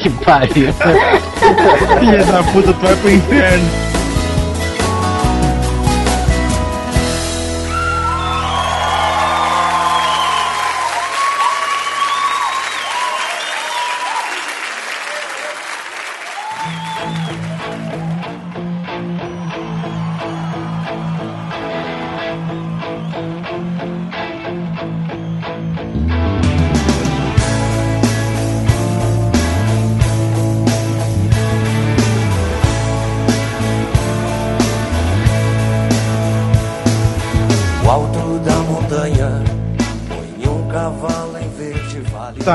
que 0.00 0.08
pariu. 0.24 0.72
Filha 2.00 2.24
da 2.24 2.42
puta, 2.44 2.72
tu 2.72 2.80
vai 2.80 2.96
pro 2.96 3.10
inferno. 3.10 3.68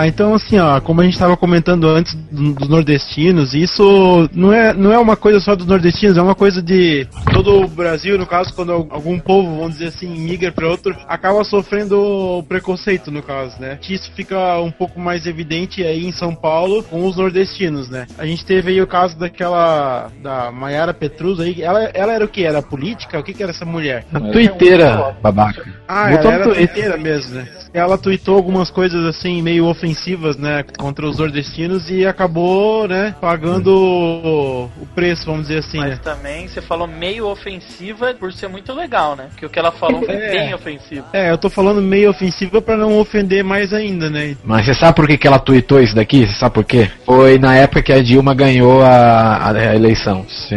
Então 0.09 0.33
assim, 0.33 0.57
ó, 0.59 0.79
como 0.81 1.01
a 1.01 1.03
gente 1.03 1.17
tava 1.17 1.37
comentando 1.37 1.87
antes 1.87 2.13
do- 2.31 2.53
dos 2.53 2.67
nordestinos, 2.67 3.53
isso 3.53 4.29
não 4.33 4.51
é, 4.51 4.73
não 4.73 4.91
é 4.91 4.97
uma 4.97 5.15
coisa 5.15 5.39
só 5.39 5.55
dos 5.55 5.65
nordestinos, 5.65 6.17
é 6.17 6.21
uma 6.21 6.35
coisa 6.35 6.61
de 6.61 7.07
todo 7.43 7.61
o 7.63 7.67
Brasil, 7.69 8.17
no 8.17 8.25
caso, 8.27 8.53
quando 8.53 8.73
al- 8.73 8.87
algum 8.89 9.17
povo, 9.17 9.55
vamos 9.55 9.73
dizer 9.73 9.87
assim, 9.87 10.07
migra 10.09 10.51
para 10.51 10.67
outro, 10.67 10.93
acaba 11.07 11.41
sofrendo 11.45 12.43
preconceito, 12.49 13.09
no 13.09 13.23
caso, 13.23 13.59
né? 13.61 13.77
Que 13.81 13.93
Isso 13.93 14.11
fica 14.13 14.59
um 14.59 14.71
pouco 14.71 14.99
mais 14.99 15.25
evidente 15.25 15.81
aí 15.83 16.05
em 16.05 16.11
São 16.11 16.35
Paulo 16.35 16.83
com 16.83 17.05
os 17.05 17.15
nordestinos, 17.15 17.89
né? 17.89 18.07
A 18.17 18.25
gente 18.25 18.45
teve 18.45 18.71
aí 18.71 18.81
o 18.81 18.87
caso 18.87 19.17
daquela, 19.17 20.09
da 20.21 20.51
Maiara 20.51 20.93
Petrus 20.93 21.39
aí, 21.39 21.61
ela, 21.61 21.83
ela 21.93 22.13
era 22.13 22.25
o 22.25 22.27
que? 22.27 22.43
Era 22.43 22.61
política? 22.61 23.17
O 23.19 23.23
que 23.23 23.33
que 23.33 23.41
era 23.41 23.51
essa 23.51 23.65
mulher? 23.65 24.05
A 24.13 24.19
tuiteira, 24.19 25.15
babaca. 25.21 25.65
Ah, 25.87 26.09
Botou 26.09 26.31
ela 26.31 26.43
era 26.43 26.53
tuiteira 26.53 26.97
mesmo, 26.97 27.35
né? 27.35 27.47
Ela 27.73 27.97
tweetou 27.97 28.35
algumas 28.35 28.69
coisas 28.71 29.05
assim, 29.05 29.41
meio 29.41 29.65
ofensivas, 29.65 30.35
né, 30.37 30.63
contra 30.77 31.05
os 31.05 31.19
nordestinos 31.19 31.89
e 31.89 32.05
acabou, 32.05 32.87
né, 32.87 33.15
pagando 33.21 33.67
o, 33.75 34.63
o 34.81 34.85
preço, 34.95 35.25
vamos 35.27 35.43
dizer 35.47 35.59
assim, 35.59 35.77
Mas 35.77 35.89
né? 35.91 35.99
também 36.03 36.47
você 36.47 36.61
falou 36.61 36.87
meio 36.87 37.27
ofensiva 37.31 38.13
por 38.19 38.31
ser 38.33 38.47
muito 38.47 38.73
legal, 38.73 39.15
né? 39.15 39.27
Porque 39.29 39.45
o 39.45 39.49
que 39.49 39.59
ela 39.59 39.71
falou 39.71 40.01
foi 40.03 40.15
É. 40.19 40.31
bem 40.31 40.53
ofensivo. 40.53 41.05
É, 41.13 41.31
eu 41.31 41.37
tô 41.37 41.49
falando 41.49 41.81
meio 41.81 42.09
ofensiva 42.09 42.61
pra 42.61 42.75
não 42.77 42.99
ofender 42.99 43.43
mais 43.43 43.73
ainda, 43.73 44.09
né? 44.09 44.35
Mas 44.43 44.65
você 44.65 44.73
sabe 44.73 44.95
por 44.95 45.07
que, 45.07 45.17
que 45.17 45.27
ela 45.27 45.39
tweetou 45.39 45.81
isso 45.81 45.95
daqui? 45.95 46.25
Você 46.27 46.33
sabe 46.33 46.53
por 46.55 46.63
quê? 46.63 46.89
Foi 47.05 47.37
na 47.39 47.55
época 47.55 47.81
que 47.81 47.93
a 47.93 48.01
Dilma 48.01 48.33
ganhou 48.33 48.81
a, 48.83 49.49
a 49.51 49.75
eleição. 49.75 50.25
Se 50.27 50.55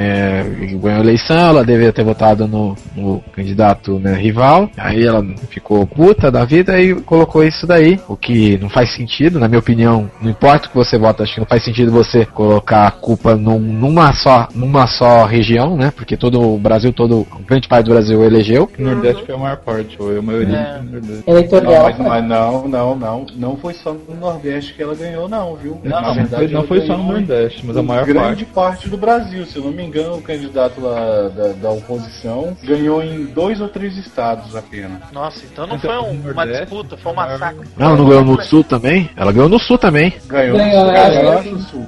ganhou 0.81 0.99
a 0.99 1.01
eleição, 1.01 1.36
ela 1.36 1.65
deveria 1.65 1.93
ter 1.93 2.05
votado 2.05 2.47
no, 2.49 2.77
no 2.97 3.20
candidato 3.32 3.99
né, 3.99 4.15
rival. 4.15 4.70
Aí 4.77 5.05
ela 5.07 5.24
ficou 5.51 5.86
puta 5.86 6.31
da 6.31 6.44
vida 6.44 6.81
e 6.81 6.94
colocou 6.94 7.44
isso 7.44 7.66
daí. 7.66 8.01
O 8.09 8.16
que 8.16 8.59
não 8.59 8.69
faz 8.69 8.94
sentido, 8.94 9.39
na 9.39 9.49
minha 9.49 9.59
opinião. 9.61 10.11
Não 10.20 10.31
importa 10.31 10.66
o 10.66 10.70
que 10.70 10.77
você 10.77 10.99
vota, 10.99 11.23
acho 11.23 11.35
que 11.35 11.40
não 11.40 11.47
faz 11.47 11.65
sentido 11.65 11.90
você 11.93 12.24
colocar 12.27 12.86
a 12.86 12.90
culpa 12.90 13.35
num- 13.36 13.59
numa, 13.59 14.12
só, 14.12 14.49
numa 14.55 14.86
só 14.86 15.24
região, 15.24 15.77
né? 15.77 15.93
Porque 15.94 16.16
todo 16.16 16.59
Brasil 16.62 16.93
todo, 16.93 17.26
grande 17.47 17.68
parte 17.68 17.84
do 17.86 17.93
Brasil 17.93 18.22
elegeu. 18.24 18.70
O 18.78 18.82
Nordeste 18.82 19.24
foi 19.26 19.34
a 19.34 19.39
maior 19.39 19.56
parte, 19.59 19.97
ou 20.01 20.16
a 20.18 20.22
maioria 20.22 20.56
É. 20.56 20.78
do 20.78 20.90
Nordeste. 20.93 21.24
Eleitoral. 21.26 21.72
Não, 21.72 21.82
mas, 21.82 21.98
mas 21.98 22.24
não, 22.24 22.68
não, 22.68 22.94
não. 22.97 23.26
Não 23.36 23.56
foi 23.56 23.74
só 23.74 23.93
no 23.93 24.14
Nordeste 24.14 24.74
que 24.74 24.82
ela 24.82 24.94
ganhou, 24.94 25.28
não, 25.28 25.55
viu? 25.56 25.80
Não, 25.82 25.90
Na 26.01 26.09
não, 26.09 26.14
verdade, 26.14 26.44
foi- 26.47 26.55
não 26.55 26.62
foi 26.64 26.86
só 26.86 26.97
no 26.97 27.05
Nordeste, 27.05 27.66
mas 27.66 27.76
a 27.76 27.82
maior 27.82 28.06
grande 28.06 28.44
parte. 28.44 28.89
do 28.89 28.97
Brasil. 28.97 29.44
Se 29.47 29.56
eu 29.59 29.64
não 29.64 29.72
me 29.72 29.82
engano, 29.84 30.16
o 30.16 30.22
candidato 30.22 30.80
lá 30.80 31.28
da, 31.28 31.48
da 31.52 31.70
oposição 31.70 32.56
ganhou 32.62 33.02
em 33.02 33.24
dois 33.26 33.60
ou 33.60 33.68
três 33.68 33.97
estados 33.97 34.55
apenas. 34.56 34.98
Nossa, 35.12 35.44
então 35.51 35.66
não 35.66 35.76
Então, 35.76 36.02
foi 36.02 36.10
um- 36.12 36.32
uma 36.32 36.47
disputa, 36.47 36.97
foi 36.97 37.12
um 37.12 37.14
massacre. 37.14 37.66
Não, 37.76 37.97
não 37.97 38.09
ganhou 38.09 38.24
no 38.24 38.43
Sul 38.43 38.62
também? 38.64 39.10
Ela 39.16 39.32
ganhou 39.32 39.48
no 39.48 39.59
Sul 39.59 39.78
também. 39.78 40.12
Ganhou, 40.26 40.56
Ganhou, 40.56 40.86
no, 40.86 40.93
ganhou 40.93 41.43
no 41.44 41.60
sul. 41.60 41.86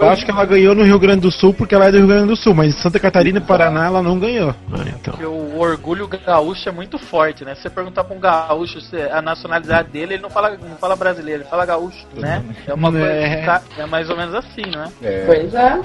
Eu 0.00 0.08
acho 0.08 0.24
que 0.24 0.30
ela 0.30 0.44
ganhou 0.44 0.74
no 0.74 0.84
Rio 0.84 0.98
Grande 0.98 1.20
do 1.22 1.30
Sul 1.30 1.52
porque 1.54 1.74
ela 1.74 1.86
é 1.86 1.92
do 1.92 1.98
Rio 1.98 2.06
Grande 2.06 2.28
do 2.28 2.36
Sul, 2.36 2.54
mas 2.54 2.68
em 2.74 2.78
Santa 2.82 2.98
Catarina 2.98 3.38
e 3.38 3.42
Paraná 3.42 3.86
ela 3.86 4.02
não 4.02 4.18
ganhou. 4.18 4.50
Ah, 4.72 4.82
então. 4.86 5.12
Porque 5.14 5.26
o 5.26 5.58
orgulho 5.58 6.08
gaúcho 6.08 6.68
é 6.68 6.72
muito 6.72 6.98
forte, 6.98 7.44
né? 7.44 7.54
Se 7.54 7.62
você 7.62 7.70
perguntar 7.70 8.04
pra 8.04 8.16
um 8.16 8.20
gaúcho 8.20 8.78
a 9.12 9.22
nacionalidade 9.22 9.90
dele, 9.90 10.14
ele 10.14 10.22
não 10.22 10.30
fala, 10.30 10.50
não 10.50 10.76
fala 10.76 10.96
brasileiro, 10.96 11.42
ele 11.42 11.48
fala 11.48 11.64
gaúcho, 11.66 12.06
né? 12.14 12.42
É 12.66 12.74
uma 12.74 12.90
coisa. 12.90 13.06
É. 13.06 13.44
ca- 13.44 13.62
É 13.78 13.86
mais 13.86 14.08
ou 14.10 14.16
menos 14.16 14.34
assim, 14.34 14.62
né? 14.74 14.90
É. 15.02 15.24
Pois 15.26 15.54
é. 15.54 15.80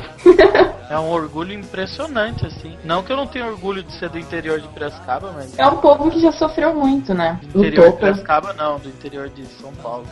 É 0.89 0.98
um 0.98 1.10
orgulho 1.10 1.52
impressionante, 1.52 2.45
assim. 2.45 2.77
Não 2.85 3.03
que 3.03 3.11
eu 3.11 3.18
não 3.18 3.27
tenha 3.27 3.45
orgulho 3.45 3.84
de 3.84 3.91
ser 3.91 4.07
do 4.07 4.18
interior 4.18 4.61
de 4.61 4.69
Piracicaba, 4.69 5.34
mas. 5.35 5.60
É 5.60 5.68
um 5.68 5.76
povo 5.77 6.10
que 6.10 6.18
já 6.22 6.31
sofreu 6.31 6.73
muito, 6.73 7.14
né? 7.14 7.38
Do 7.53 7.60
interior 7.60 7.91
de. 7.91 7.98
Piracicaba 7.98 8.53
não, 8.53 8.80
do 8.80 8.88
interior 8.88 9.27
de 9.27 9.45
São 9.61 9.73
Paulo. 9.73 10.06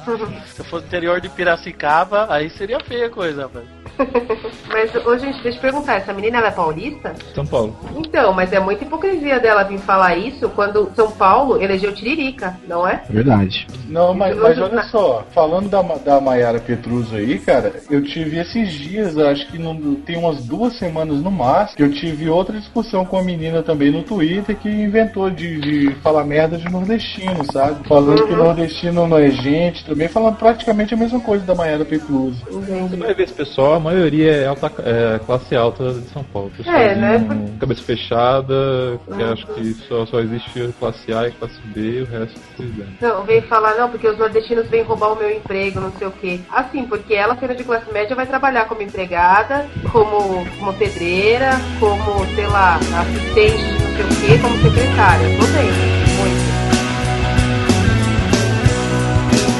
Se 0.53 0.59
eu 0.59 0.65
fosse 0.65 0.83
do 0.83 0.87
interior 0.87 1.21
de 1.21 1.29
Piracicaba, 1.29 2.27
aí 2.29 2.49
seria 2.49 2.77
feia 2.81 3.07
a 3.07 3.09
coisa, 3.09 3.44
rapaz. 3.45 3.65
Mas, 4.67 4.93
ô, 5.05 5.17
gente, 5.17 5.41
deixa 5.41 5.57
eu 5.57 5.61
perguntar, 5.61 5.95
essa 5.95 6.13
menina 6.13 6.37
ela 6.37 6.47
é 6.47 6.51
paulista? 6.51 7.13
São 7.33 7.45
Paulo. 7.45 7.75
Então, 7.95 8.33
mas 8.33 8.51
é 8.51 8.59
muita 8.59 8.83
hipocrisia 8.83 9.39
dela 9.39 9.63
vir 9.63 9.79
falar 9.79 10.17
isso 10.17 10.49
quando 10.49 10.91
São 10.95 11.11
Paulo 11.11 11.61
elegeu 11.61 11.93
Tiririca, 11.93 12.57
não 12.67 12.87
é? 12.87 13.03
Verdade. 13.09 13.67
Não, 13.87 14.13
mas, 14.13 14.35
mas 14.37 14.59
olha 14.59 14.83
só, 14.83 15.23
falando 15.33 15.69
da, 15.69 15.81
da 15.81 16.19
Maiara 16.19 16.59
Petruso 16.59 17.15
aí, 17.15 17.39
cara, 17.39 17.73
eu 17.89 18.03
tive 18.03 18.39
esses 18.39 18.71
dias, 18.71 19.17
acho 19.17 19.47
que 19.47 19.57
não, 19.57 19.95
tem 19.95 20.17
umas 20.17 20.43
duas 20.43 20.77
semanas 20.77 21.21
no 21.21 21.31
máximo, 21.31 21.77
que 21.77 21.83
eu 21.83 21.91
tive 21.91 22.29
outra 22.29 22.59
discussão 22.59 23.05
com 23.05 23.17
a 23.17 23.23
menina 23.23 23.63
também 23.63 23.91
no 23.91 24.03
Twitter 24.03 24.55
que 24.57 24.69
inventou 24.69 25.29
de, 25.29 25.59
de 25.59 25.95
falar 26.01 26.23
merda 26.25 26.57
de 26.57 26.69
nordestino, 26.69 27.45
sabe? 27.51 27.87
Falando 27.87 28.27
que 28.27 28.35
nordestino 28.35 29.07
não 29.07 29.17
é 29.17 29.29
gente, 29.29 29.85
também 29.85 30.07
falando 30.07 30.37
praticamente 30.37 30.93
a 30.93 30.97
mesma 30.97 31.19
coisa 31.19 31.45
da 31.45 31.55
Maiara 31.55 31.85
Petruso. 31.85 32.43
Você 32.49 32.95
vai 32.95 33.13
ver 33.13 33.24
esse 33.25 33.33
pessoal, 33.33 33.73
a 33.73 33.79
maioria 33.79 34.31
é, 34.31 34.47
alta, 34.47 34.71
é 34.83 35.19
classe 35.19 35.55
alta 35.55 35.93
de 35.93 36.07
São 36.09 36.23
Paulo. 36.23 36.51
Pessoal 36.55 36.75
É, 36.75 36.95
né? 36.95 37.47
Cabeça 37.59 37.81
fechada, 37.81 38.99
que 39.05 39.23
acho 39.23 39.47
que 39.47 39.73
só, 39.87 40.05
só 40.05 40.19
existe 40.19 40.73
classe 40.79 41.13
A 41.13 41.27
e 41.27 41.31
classe 41.31 41.59
B, 41.65 41.81
e 41.81 42.01
o 42.01 42.05
resto 42.05 42.39
se 42.55 42.63
dane. 42.63 42.97
Não, 43.01 43.23
vem 43.23 43.41
falar, 43.41 43.75
não, 43.75 43.89
porque 43.89 44.07
os 44.07 44.17
nordestinos 44.17 44.67
vêm 44.69 44.83
roubar 44.83 45.13
o 45.13 45.15
meu 45.15 45.29
emprego, 45.29 45.79
não 45.79 45.91
sei 45.91 46.07
o 46.07 46.11
quê. 46.11 46.39
Assim, 46.51 46.85
porque 46.85 47.13
ela, 47.13 47.35
sendo 47.37 47.55
de 47.55 47.63
classe 47.63 47.91
média, 47.91 48.15
vai 48.15 48.25
trabalhar 48.25 48.65
como 48.65 48.81
empregada, 48.81 49.65
como, 49.91 50.45
como 50.57 50.73
pedreira, 50.73 51.51
como, 51.79 52.25
sei 52.35 52.47
lá, 52.47 52.75
assistente 52.75 53.85
não 53.97 54.11
sei 54.11 54.33
o 54.33 54.37
quê, 54.37 54.37
como 54.41 54.61
secretária. 54.61 55.27
Tô 55.37 55.45
bem, 55.47 55.71
muito. 56.19 56.55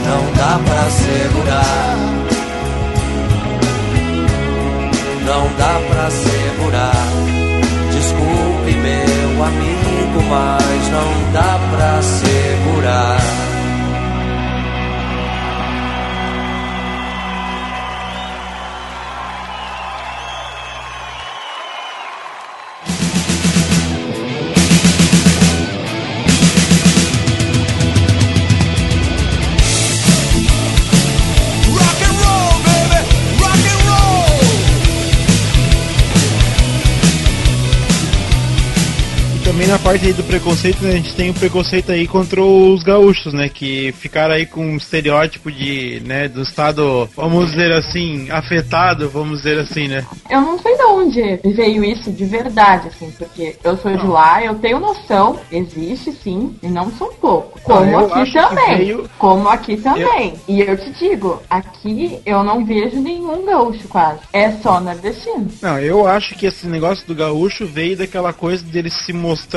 Não 0.05 0.31
dá 0.33 0.59
pra 0.63 0.89
segurar. 0.89 2.24
Não 5.25 5.47
dá 5.57 5.81
pra 5.89 6.09
segurar. 6.11 7.07
Desculpe, 7.91 8.75
meu 8.75 9.43
amigo, 9.43 10.21
mas 10.29 10.89
não 10.89 11.31
dá 11.33 11.59
pra 11.71 12.01
segurar. 12.01 13.44
Também 39.65 39.67
na 39.67 39.79
parte 39.79 40.05
aí 40.05 40.13
do 40.13 40.23
preconceito, 40.23 40.81
né, 40.83 40.91
a 40.91 40.95
gente 40.95 41.15
tem 41.15 41.29
o 41.29 41.33
preconceito 41.33 41.91
aí 41.91 42.07
contra 42.07 42.41
os 42.41 42.83
gaúchos, 42.83 43.33
né, 43.33 43.49
que 43.49 43.91
ficaram 43.93 44.33
aí 44.33 44.45
com 44.45 44.61
um 44.65 44.77
estereótipo 44.77 45.51
de, 45.51 46.01
né, 46.05 46.27
do 46.27 46.41
estado, 46.41 47.09
vamos 47.15 47.51
dizer 47.51 47.71
assim, 47.71 48.29
afetado, 48.29 49.09
vamos 49.09 49.39
dizer 49.41 49.59
assim, 49.59 49.87
né. 49.87 50.05
Eu 50.29 50.41
não 50.41 50.59
sei 50.59 50.75
de 50.75 50.83
onde 50.83 51.39
veio 51.55 51.83
isso 51.83 52.11
de 52.11 52.25
verdade, 52.25 52.89
assim, 52.89 53.11
porque 53.17 53.55
eu 53.63 53.77
sou 53.77 53.95
de 53.95 54.05
lá, 54.05 54.43
eu 54.43 54.55
tenho 54.55 54.79
noção, 54.79 55.39
existe 55.51 56.11
sim, 56.11 56.55
e 56.61 56.67
não 56.67 56.91
são 56.91 57.11
poucos. 57.13 57.61
Como 57.63 57.89
eu 57.89 58.13
aqui 58.13 58.31
também. 58.33 58.77
veio- 58.77 59.09
Como 59.17 59.47
aqui 59.49 59.77
também. 59.77 60.33
E 60.47 60.61
eu 60.61 60.77
te 60.77 60.91
digo, 60.91 61.41
aqui 61.49 62.19
eu 62.25 62.43
não 62.43 62.65
vejo 62.65 62.99
nenhum 63.01 63.45
gaúcho 63.45 63.87
quase. 63.87 64.19
É 64.31 64.51
só 64.51 64.79
nordestino. 64.79 65.47
Não, 65.61 65.79
eu 65.79 66.07
acho 66.07 66.35
que 66.35 66.45
esse 66.45 66.67
negócio 66.67 67.05
do 67.07 67.15
gaúcho 67.15 67.65
veio 67.65 67.97
daquela 67.97 68.31
coisa 68.33 68.63
dele 68.63 68.89
se 68.89 69.11
mostrar 69.13 69.54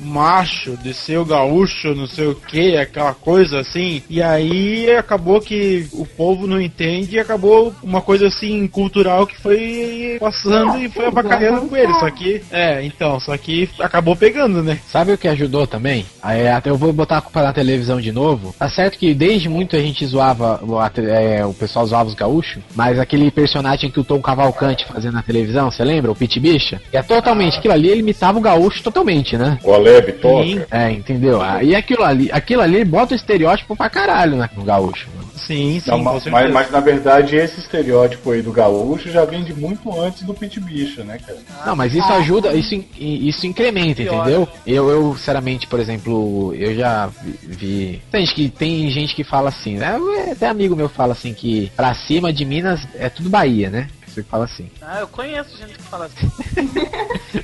macho, 0.00 0.76
de 0.76 0.92
ser 0.94 1.18
o 1.18 1.24
gaúcho, 1.24 1.94
não 1.94 2.06
sei 2.06 2.26
o 2.26 2.34
que, 2.34 2.76
aquela 2.76 3.14
coisa 3.14 3.60
assim. 3.60 4.02
E 4.08 4.22
aí 4.22 4.90
acabou 4.90 5.40
que 5.40 5.86
o 5.92 6.06
povo 6.06 6.46
não 6.46 6.60
entende 6.60 7.16
e 7.16 7.20
acabou 7.20 7.74
uma 7.82 8.00
coisa 8.00 8.26
assim 8.26 8.66
cultural 8.66 9.26
que 9.26 9.40
foi 9.40 10.16
passando 10.20 10.78
e 10.78 10.88
foi 10.88 11.06
abacalhando 11.06 11.68
com 11.68 11.76
ele. 11.76 11.92
Só 11.94 12.10
que, 12.10 12.42
é, 12.50 12.84
então, 12.84 13.18
só 13.20 13.36
que 13.36 13.68
acabou 13.78 14.16
pegando, 14.16 14.62
né? 14.62 14.78
Sabe 14.86 15.12
o 15.12 15.18
que 15.18 15.28
ajudou 15.28 15.66
também? 15.66 16.06
Aí, 16.22 16.48
até 16.48 16.70
eu 16.70 16.76
vou 16.76 16.92
botar 16.92 17.18
a 17.18 17.20
culpa 17.20 17.42
na 17.42 17.52
televisão 17.52 18.00
de 18.00 18.12
novo. 18.12 18.54
Tá 18.58 18.68
certo 18.68 18.98
que 18.98 19.14
desde 19.14 19.48
muito 19.48 19.76
a 19.76 19.80
gente 19.80 20.04
zoava, 20.06 20.60
é, 20.96 21.44
o 21.44 21.54
pessoal 21.54 21.86
zoava 21.86 22.08
os 22.08 22.14
gaúchos, 22.14 22.62
mas 22.74 22.98
aquele 22.98 23.30
personagem 23.30 23.90
que 23.90 24.00
o 24.00 24.04
Tom 24.04 24.20
Cavalcante 24.20 24.84
fazia 24.86 25.10
na 25.10 25.22
televisão, 25.22 25.70
você 25.70 25.84
lembra? 25.84 26.10
O 26.10 26.14
Pit 26.14 26.38
Bicha? 26.40 26.80
É 26.92 27.02
totalmente, 27.02 27.58
aquilo 27.58 27.74
ali 27.74 27.88
ele 27.88 28.00
imitava 28.00 28.38
o 28.38 28.42
gaúcho 28.42 28.82
totalmente, 28.82 29.21
né? 29.38 29.58
O 29.62 29.72
Aleb 29.72 30.12
Sim. 30.20 30.62
É, 30.70 30.90
entendeu? 30.90 31.40
Aí 31.40 31.74
aquilo 31.74 32.02
ali, 32.02 32.30
aquilo 32.32 32.62
ali 32.62 32.84
bota 32.84 33.12
o 33.14 33.16
estereótipo 33.16 33.76
pra 33.76 33.88
caralho 33.88 34.36
né, 34.36 34.48
no 34.56 34.64
gaúcho. 34.64 35.08
Sim, 35.36 35.80
sim, 35.80 35.90
Não, 35.90 35.98
mas, 35.98 36.22
certeza. 36.22 36.52
mas 36.52 36.70
na 36.70 36.78
verdade 36.80 37.36
esse 37.36 37.58
estereótipo 37.60 38.30
aí 38.30 38.42
do 38.42 38.52
gaúcho 38.52 39.10
já 39.10 39.24
vem 39.24 39.42
de 39.42 39.52
muito 39.52 39.92
antes 40.00 40.22
do 40.22 40.32
Pit 40.34 40.60
Bicha, 40.60 41.02
né, 41.02 41.18
cara? 41.24 41.38
Não, 41.66 41.74
mas 41.74 41.94
isso 41.94 42.12
ajuda, 42.12 42.54
isso, 42.54 42.74
isso 42.96 43.46
incrementa, 43.46 44.02
entendeu? 44.02 44.48
Eu, 44.66 44.88
eu, 44.90 45.14
sinceramente, 45.16 45.66
por 45.66 45.80
exemplo, 45.80 46.54
eu 46.54 46.74
já 46.76 47.06
vi. 47.06 47.36
vi- 47.42 48.02
Tem, 48.10 48.24
gente 48.24 48.34
que, 48.34 48.48
tem 48.50 48.90
gente 48.90 49.14
que 49.14 49.24
fala 49.24 49.48
assim, 49.48 49.76
né? 49.78 49.98
Até 50.30 50.46
amigo 50.48 50.76
meu 50.76 50.88
fala 50.88 51.12
assim 51.12 51.34
que 51.34 51.72
pra 51.76 51.92
cima 51.94 52.32
de 52.32 52.44
Minas 52.44 52.86
é 52.94 53.08
tudo 53.08 53.28
Bahia, 53.28 53.68
né? 53.70 53.88
Você 54.06 54.22
fala 54.22 54.44
assim. 54.44 54.68
Ah, 54.82 55.00
eu 55.00 55.08
conheço 55.08 55.56
gente 55.56 55.72
que 55.72 55.82
fala 55.84 56.04
assim. 56.06 56.30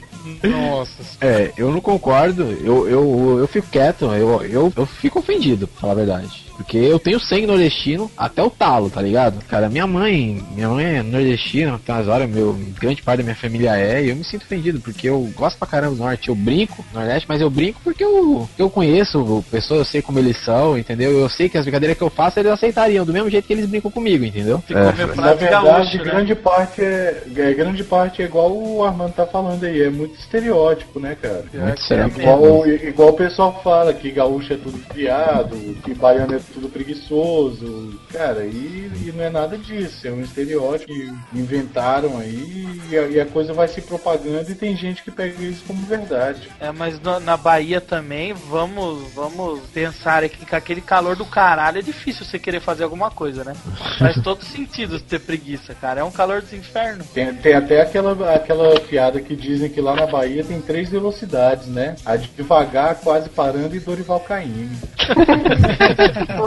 Nossa. 0.42 1.02
É, 1.20 1.52
eu 1.56 1.70
não 1.70 1.80
concordo, 1.80 2.52
eu, 2.52 2.88
eu, 2.88 3.38
eu 3.40 3.48
fico 3.48 3.68
quieto, 3.68 4.04
eu, 4.06 4.42
eu, 4.42 4.72
eu 4.76 4.86
fico 4.86 5.18
ofendido, 5.18 5.66
pra 5.66 5.80
falar 5.80 5.92
a 5.92 5.96
verdade. 5.96 6.47
Porque 6.58 6.76
eu 6.76 6.98
tenho 6.98 7.20
sangue 7.20 7.46
nordestino 7.46 8.10
até 8.16 8.42
o 8.42 8.50
talo, 8.50 8.90
tá 8.90 9.00
ligado? 9.00 9.38
Cara, 9.46 9.68
minha 9.68 9.86
mãe, 9.86 10.42
minha 10.54 10.68
mãe 10.68 10.84
é 10.96 11.02
nordestina, 11.02 11.80
tem 11.86 11.94
umas 11.94 12.08
horas, 12.08 12.28
meu, 12.28 12.52
grande 12.80 13.00
parte 13.00 13.18
da 13.18 13.24
minha 13.24 13.36
família 13.36 13.76
é, 13.78 14.02
e 14.04 14.10
eu 14.10 14.16
me 14.16 14.24
sinto 14.24 14.42
ofendido, 14.42 14.80
porque 14.80 15.08
eu 15.08 15.30
gosto 15.36 15.56
pra 15.56 15.68
caramba 15.68 15.94
do 15.94 16.02
norte, 16.02 16.28
eu 16.28 16.34
brinco 16.34 16.84
no 16.92 16.98
Nordeste, 16.98 17.26
mas 17.28 17.40
eu 17.40 17.48
brinco 17.48 17.80
porque 17.84 18.04
eu, 18.04 18.48
eu 18.58 18.68
conheço 18.68 19.44
pessoas, 19.50 19.78
eu 19.78 19.84
sei 19.84 20.02
como 20.02 20.18
eles 20.18 20.36
são, 20.44 20.76
entendeu? 20.76 21.12
Eu 21.12 21.28
sei 21.28 21.48
que 21.48 21.56
as 21.56 21.64
brincadeiras 21.64 21.96
que 21.96 22.02
eu 22.02 22.10
faço 22.10 22.40
eles 22.40 22.50
aceitariam, 22.50 23.04
do 23.04 23.12
mesmo 23.12 23.30
jeito 23.30 23.46
que 23.46 23.52
eles 23.52 23.66
brincam 23.66 23.90
comigo, 23.90 24.24
entendeu? 24.24 24.58
Ficou 24.66 24.82
É. 24.82 24.92
meu 24.92 25.14
Na 25.14 25.34
verdade, 25.34 25.64
gaúcho, 25.64 25.98
né? 25.98 26.04
grande 26.04 26.34
parte 26.34 26.82
é, 26.82 27.22
é 27.36 27.54
grande 27.54 27.84
parte 27.84 28.20
é 28.20 28.24
igual 28.24 28.52
o 28.52 28.82
Armando 28.84 29.12
tá 29.12 29.26
falando 29.26 29.62
aí, 29.64 29.82
é 29.82 29.90
muito 29.90 30.18
estereótipo, 30.18 30.98
né, 30.98 31.16
cara? 31.20 31.44
Muito 31.54 31.72
É 31.72 31.76
certo. 31.76 32.20
igual, 32.20 32.66
igual 32.66 33.08
o 33.10 33.12
pessoal 33.14 33.60
fala 33.62 33.94
que 33.94 34.10
gaúcho 34.10 34.52
é 34.52 34.56
tudo 34.56 34.78
criado, 34.88 35.56
que 35.84 35.94
baiano 35.94 36.34
é 36.34 36.40
tudo 36.52 36.68
preguiçoso. 36.68 37.98
Cara, 38.12 38.44
e, 38.44 38.90
e 39.06 39.12
não 39.14 39.24
é 39.24 39.30
nada 39.30 39.56
disso. 39.58 40.06
É 40.06 40.10
um 40.10 40.20
estereótipo 40.22 40.92
que 40.92 41.12
inventaram 41.34 42.18
aí 42.18 42.80
e 42.90 42.96
a, 42.98 43.02
e 43.06 43.20
a 43.20 43.26
coisa 43.26 43.52
vai 43.52 43.68
se 43.68 43.80
propagando 43.80 44.50
e 44.50 44.54
tem 44.54 44.76
gente 44.76 45.02
que 45.02 45.10
pega 45.10 45.42
isso 45.42 45.64
como 45.66 45.84
verdade. 45.86 46.48
É, 46.60 46.70
mas 46.72 47.00
no- 47.00 47.20
na 47.20 47.36
Bahia 47.36 47.80
também, 47.80 48.32
vamos, 48.32 49.12
vamos 49.14 49.60
pensar 49.72 50.24
aqui 50.24 50.38
que 50.38 50.46
com 50.46 50.56
aquele 50.56 50.80
calor 50.80 51.16
do 51.16 51.24
caralho 51.24 51.78
é 51.78 51.82
difícil 51.82 52.24
você 52.24 52.38
querer 52.38 52.60
fazer 52.60 52.84
alguma 52.84 53.10
coisa, 53.10 53.42
né? 53.44 53.54
Faz 53.98 54.16
todo 54.22 54.44
sentido 54.44 55.00
ter 55.00 55.18
preguiça, 55.20 55.74
cara. 55.74 56.00
É 56.00 56.04
um 56.04 56.10
calor 56.10 56.40
dos 56.42 56.52
infernos. 56.52 57.06
Tem, 57.08 57.32
tem 57.34 57.54
até 57.54 57.80
aquela, 57.80 58.34
aquela 58.34 58.78
piada 58.80 59.20
que 59.20 59.34
dizem 59.34 59.68
que 59.70 59.80
lá 59.80 59.94
na 59.94 60.06
Bahia 60.06 60.44
tem 60.44 60.60
três 60.60 60.88
velocidades, 60.88 61.66
né? 61.66 61.96
A 62.04 62.16
de 62.16 62.28
devagar, 62.28 62.96
quase 62.96 63.28
parando 63.28 63.74
e 63.74 63.80
Dorival 63.80 64.20
caindo. 64.20 64.76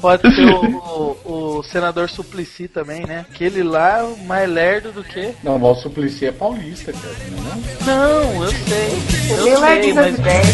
Pode 0.00 0.34
ser 0.34 0.46
o, 0.46 1.18
o, 1.24 1.58
o 1.58 1.62
senador 1.64 2.08
Suplicy 2.08 2.68
também, 2.68 3.04
né? 3.06 3.26
Aquele 3.30 3.62
lá 3.62 3.98
é 3.98 4.02
o 4.02 4.16
mais 4.18 4.48
lerdo 4.48 4.92
do 4.92 5.02
que. 5.02 5.34
Não, 5.42 5.58
mas 5.58 5.78
o 5.78 5.82
Suplicy 5.82 6.26
é 6.26 6.32
paulista, 6.32 6.92
cara, 6.92 7.14
não 7.30 7.38
é 7.50 7.56
não? 7.86 8.44
Eu 8.44 8.50
sei. 8.50 9.02
Eu 9.30 9.44
Meu 9.44 9.58
sei, 9.58 9.68
lerdo 9.68 9.94
das 9.94 10.18
mas. 10.18 10.46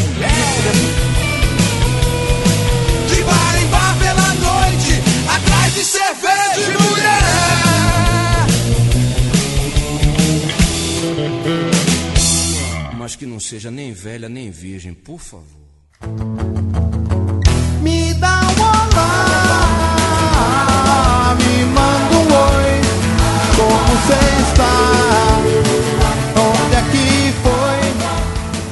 De 3.08 3.22
bar 3.24 3.62
em 3.62 3.66
bar 3.66 3.98
pela 3.98 4.34
noite, 4.34 5.02
atrás 5.28 5.74
de 5.74 5.84
cerveja 5.84 6.70
e 6.70 6.82
mulher. 6.82 7.22
Mas 12.96 13.16
que 13.16 13.26
não 13.26 13.40
seja 13.40 13.70
nem 13.70 13.92
velha 13.92 14.28
nem 14.28 14.50
virgem, 14.50 14.94
por 14.94 15.18
favor. 15.18 15.62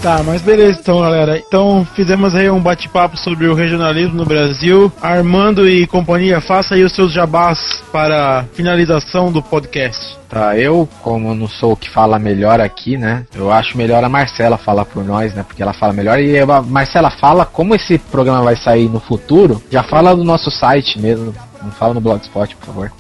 Tá, 0.03 0.23
mas 0.23 0.41
beleza 0.41 0.81
então, 0.81 0.99
galera. 0.99 1.37
Então 1.37 1.87
fizemos 1.95 2.35
aí 2.35 2.51
um 2.51 2.59
bate-papo 2.59 3.19
sobre 3.19 3.47
o 3.47 3.55
regionalismo 3.55 4.15
no 4.15 4.25
Brasil. 4.25 4.91
Armando 5.03 5.69
e 5.69 5.87
companhia, 5.87 6.41
faça 6.41 6.75
aí 6.75 6.83
os 6.83 6.95
seus 6.95 7.13
jabás 7.13 7.83
para 7.93 8.47
finalização 8.55 9.31
do 9.31 9.43
podcast. 9.43 10.19
Tá, 10.27 10.57
eu, 10.57 10.89
como 11.03 11.35
não 11.35 11.47
sou 11.47 11.73
o 11.73 11.77
que 11.77 11.91
fala 11.91 12.19
melhor 12.19 12.63
aqui, 12.63 12.97
né? 12.97 13.27
Eu 13.35 13.53
acho 13.53 13.77
melhor 13.77 14.03
a 14.03 14.09
Marcela 14.09 14.57
falar 14.57 14.87
por 14.87 15.05
nós, 15.05 15.35
né? 15.35 15.43
Porque 15.43 15.63
ela 15.63 15.75
fala 15.75 15.93
melhor. 15.93 16.19
E 16.19 16.39
a 16.39 16.63
Marcela 16.63 17.11
fala 17.11 17.45
como 17.45 17.75
esse 17.75 17.99
programa 17.99 18.43
vai 18.43 18.57
sair 18.57 18.89
no 18.89 19.01
futuro. 19.01 19.63
Já 19.71 19.83
fala 19.83 20.17
do 20.17 20.25
nosso 20.25 20.51
site 20.51 20.99
mesmo. 20.99 21.35
Não 21.63 21.73
fala 21.73 21.93
no 21.93 22.01
Blogspot, 22.01 22.57
por 22.57 22.67
favor. 22.67 23.00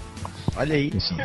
Olha 0.60 0.74
aí. 0.74 0.92
Isso. 0.94 1.14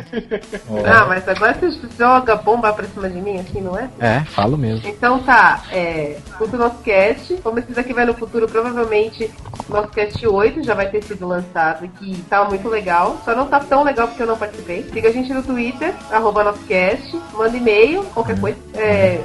Ah, 0.84 1.06
mas 1.06 1.26
agora 1.28 1.54
você 1.54 1.70
joga 1.98 2.34
bomba 2.36 2.72
pra 2.72 2.86
cima 2.86 3.08
de 3.08 3.20
mim, 3.20 3.38
assim, 3.38 3.60
não 3.60 3.78
é? 3.78 3.88
É, 3.98 4.20
falo 4.20 4.56
mesmo. 4.56 4.88
Então 4.88 5.18
tá, 5.20 5.62
é, 5.72 6.16
escuta 6.26 6.56
o 6.56 6.58
nosso 6.58 6.78
cast. 6.82 7.34
Como 7.42 7.58
esse 7.58 7.72
daqui 7.72 7.92
vai 7.92 8.04
no 8.04 8.14
futuro, 8.14 8.46
provavelmente 8.48 9.30
o 9.68 9.72
nosso 9.72 9.88
cast 9.88 10.26
8 10.26 10.62
já 10.64 10.74
vai 10.74 10.88
ter 10.88 11.02
sido 11.04 11.26
lançado, 11.26 11.88
que 11.98 12.16
tá 12.28 12.44
muito 12.44 12.68
legal. 12.68 13.20
Só 13.24 13.34
não 13.34 13.46
tá 13.46 13.60
tão 13.60 13.82
legal 13.84 14.08
porque 14.08 14.22
eu 14.22 14.26
não 14.26 14.36
participei. 14.36 14.84
Siga 14.92 15.08
a 15.08 15.12
gente 15.12 15.32
no 15.32 15.42
Twitter, 15.42 15.94
arroba 16.10 16.44
nosocast, 16.44 17.16
manda 17.34 17.56
e-mail, 17.56 18.04
qualquer 18.14 18.38
coisa, 18.40 18.58
é, 18.74 19.20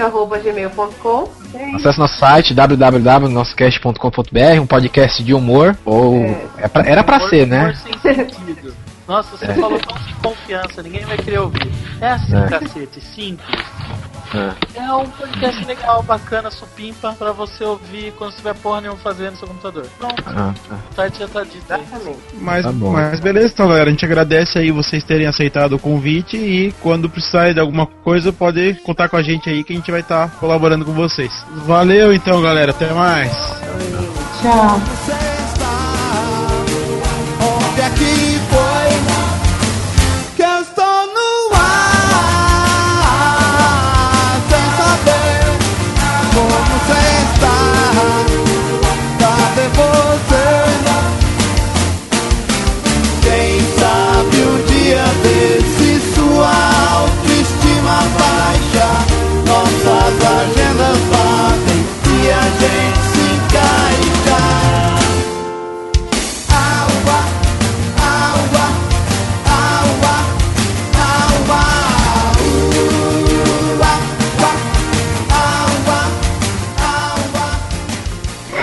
arroba 0.00 0.38
gmail.com. 0.38 1.28
É. 1.54 1.74
Acesse 1.74 1.98
nosso 1.98 2.16
site 2.18 2.54
www.nossocast.com.br, 2.54 4.60
um 4.60 4.66
podcast 4.66 5.22
de 5.24 5.34
humor, 5.34 5.76
ou 5.84 6.24
é 6.58 6.68
pra- 6.68 6.86
era 6.86 7.02
pra 7.02 7.28
ser, 7.28 7.46
né? 7.46 7.74
Nossa, 9.08 9.36
você 9.36 9.44
É. 9.46 9.54
falou 9.54 9.78
tão 9.80 9.96
sem 9.98 10.14
confiança, 10.22 10.82
ninguém 10.82 11.04
vai 11.04 11.16
querer 11.16 11.40
ouvir. 11.40 11.70
É 12.00 12.08
assim, 12.10 12.36
É. 12.36 12.46
cacete, 12.48 13.00
simples. 13.00 13.48
É. 14.32 14.78
É 14.84 14.92
um 14.94 15.04
podcast 15.10 15.64
legal, 15.64 16.00
bacana, 16.04 16.48
supimpa, 16.52 17.12
pra 17.18 17.32
você 17.32 17.64
ouvir 17.64 18.12
quando 18.16 18.30
estiver 18.30 18.54
porra 18.54 18.80
nenhuma 18.82 19.00
fazendo 19.00 19.32
no 19.32 19.36
seu 19.38 19.48
computador. 19.48 19.84
Pronto, 19.98 20.22
Ah, 20.28 20.54
tá. 20.68 20.76
o 20.92 20.94
site 20.94 21.18
já 21.18 21.26
tá 21.26 21.42
dito 21.42 21.64
aí. 21.72 21.82
Mas, 22.34 22.64
Tá 22.64 22.70
bom. 22.70 22.92
mas 22.92 23.18
beleza, 23.18 23.52
então, 23.52 23.66
galera. 23.66 23.88
A 23.88 23.92
gente 23.92 24.04
agradece 24.04 24.56
aí 24.56 24.70
vocês 24.70 25.02
terem 25.02 25.26
aceitado 25.26 25.72
o 25.74 25.78
convite 25.80 26.36
e 26.36 26.72
quando 26.80 27.10
precisar 27.10 27.52
de 27.52 27.58
alguma 27.58 27.86
coisa, 27.86 28.32
pode 28.32 28.74
contar 28.84 29.08
com 29.08 29.16
a 29.16 29.22
gente 29.22 29.50
aí 29.50 29.64
que 29.64 29.72
a 29.72 29.76
gente 29.76 29.90
vai 29.90 30.00
estar 30.00 30.30
colaborando 30.38 30.84
com 30.84 30.92
vocês. 30.92 31.32
Valeu, 31.66 32.12
então, 32.14 32.40
galera. 32.40 32.70
Até 32.70 32.92
mais. 32.92 33.32
Tchau. 34.40 35.29
E 62.62 62.99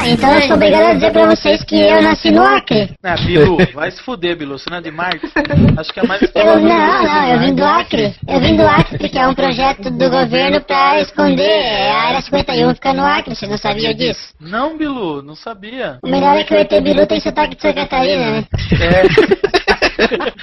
Então 0.09 0.33
eu 0.33 0.41
sou 0.43 0.55
obrigado 0.55 0.85
a 0.85 0.93
dizer 0.93 1.11
pra 1.11 1.25
vocês 1.25 1.63
que 1.63 1.75
eu 1.75 2.01
nasci 2.01 2.31
no 2.31 2.41
Acre. 2.41 2.91
Ah, 3.03 3.15
Bilu, 3.15 3.57
vai 3.73 3.91
se 3.91 4.01
fuder, 4.01 4.37
Bilu, 4.37 4.57
você 4.57 4.69
não 4.69 4.77
é 4.77 4.81
de 4.81 4.91
Marte? 4.91 5.29
Acho 5.77 5.93
que 5.93 5.99
é 5.99 6.03
mais 6.03 6.21
Eu, 6.33 6.59
não, 6.59 7.03
não, 7.03 7.27
eu 7.27 7.39
vim 7.39 7.53
do 7.53 7.65
Acre. 7.65 8.15
Eu 8.27 8.39
vim 8.39 8.55
do 8.55 8.65
Acre 8.65 8.97
porque 8.97 9.17
é 9.17 9.27
um 9.27 9.33
projeto 9.33 9.89
do 9.91 10.09
governo 10.09 10.61
pra 10.61 10.99
esconder 11.01 11.91
a 11.91 12.07
Área 12.07 12.21
51 12.21 12.73
fica 12.75 12.93
no 12.93 13.05
Acre, 13.05 13.35
você 13.35 13.47
não 13.47 13.57
sabia 13.57 13.93
disso? 13.93 14.33
Não, 14.39 14.77
Bilu, 14.77 15.21
não 15.21 15.35
sabia. 15.35 15.99
O 16.01 16.09
melhor 16.09 16.37
é 16.37 16.43
que 16.43 16.53
o 16.53 16.57
ET 16.57 16.71
Bilu 16.81 17.05
tem 17.05 17.19
sotaque 17.19 17.55
de 17.55 17.61
Santa 17.61 17.81
Catarina, 17.81 18.31
né? 18.31 18.45
É. 18.79 19.77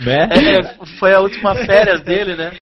É, 0.05 0.75
foi 0.99 1.15
a 1.15 1.21
última 1.21 1.55
férias 1.55 2.01
dele, 2.03 2.35
né? 2.35 2.53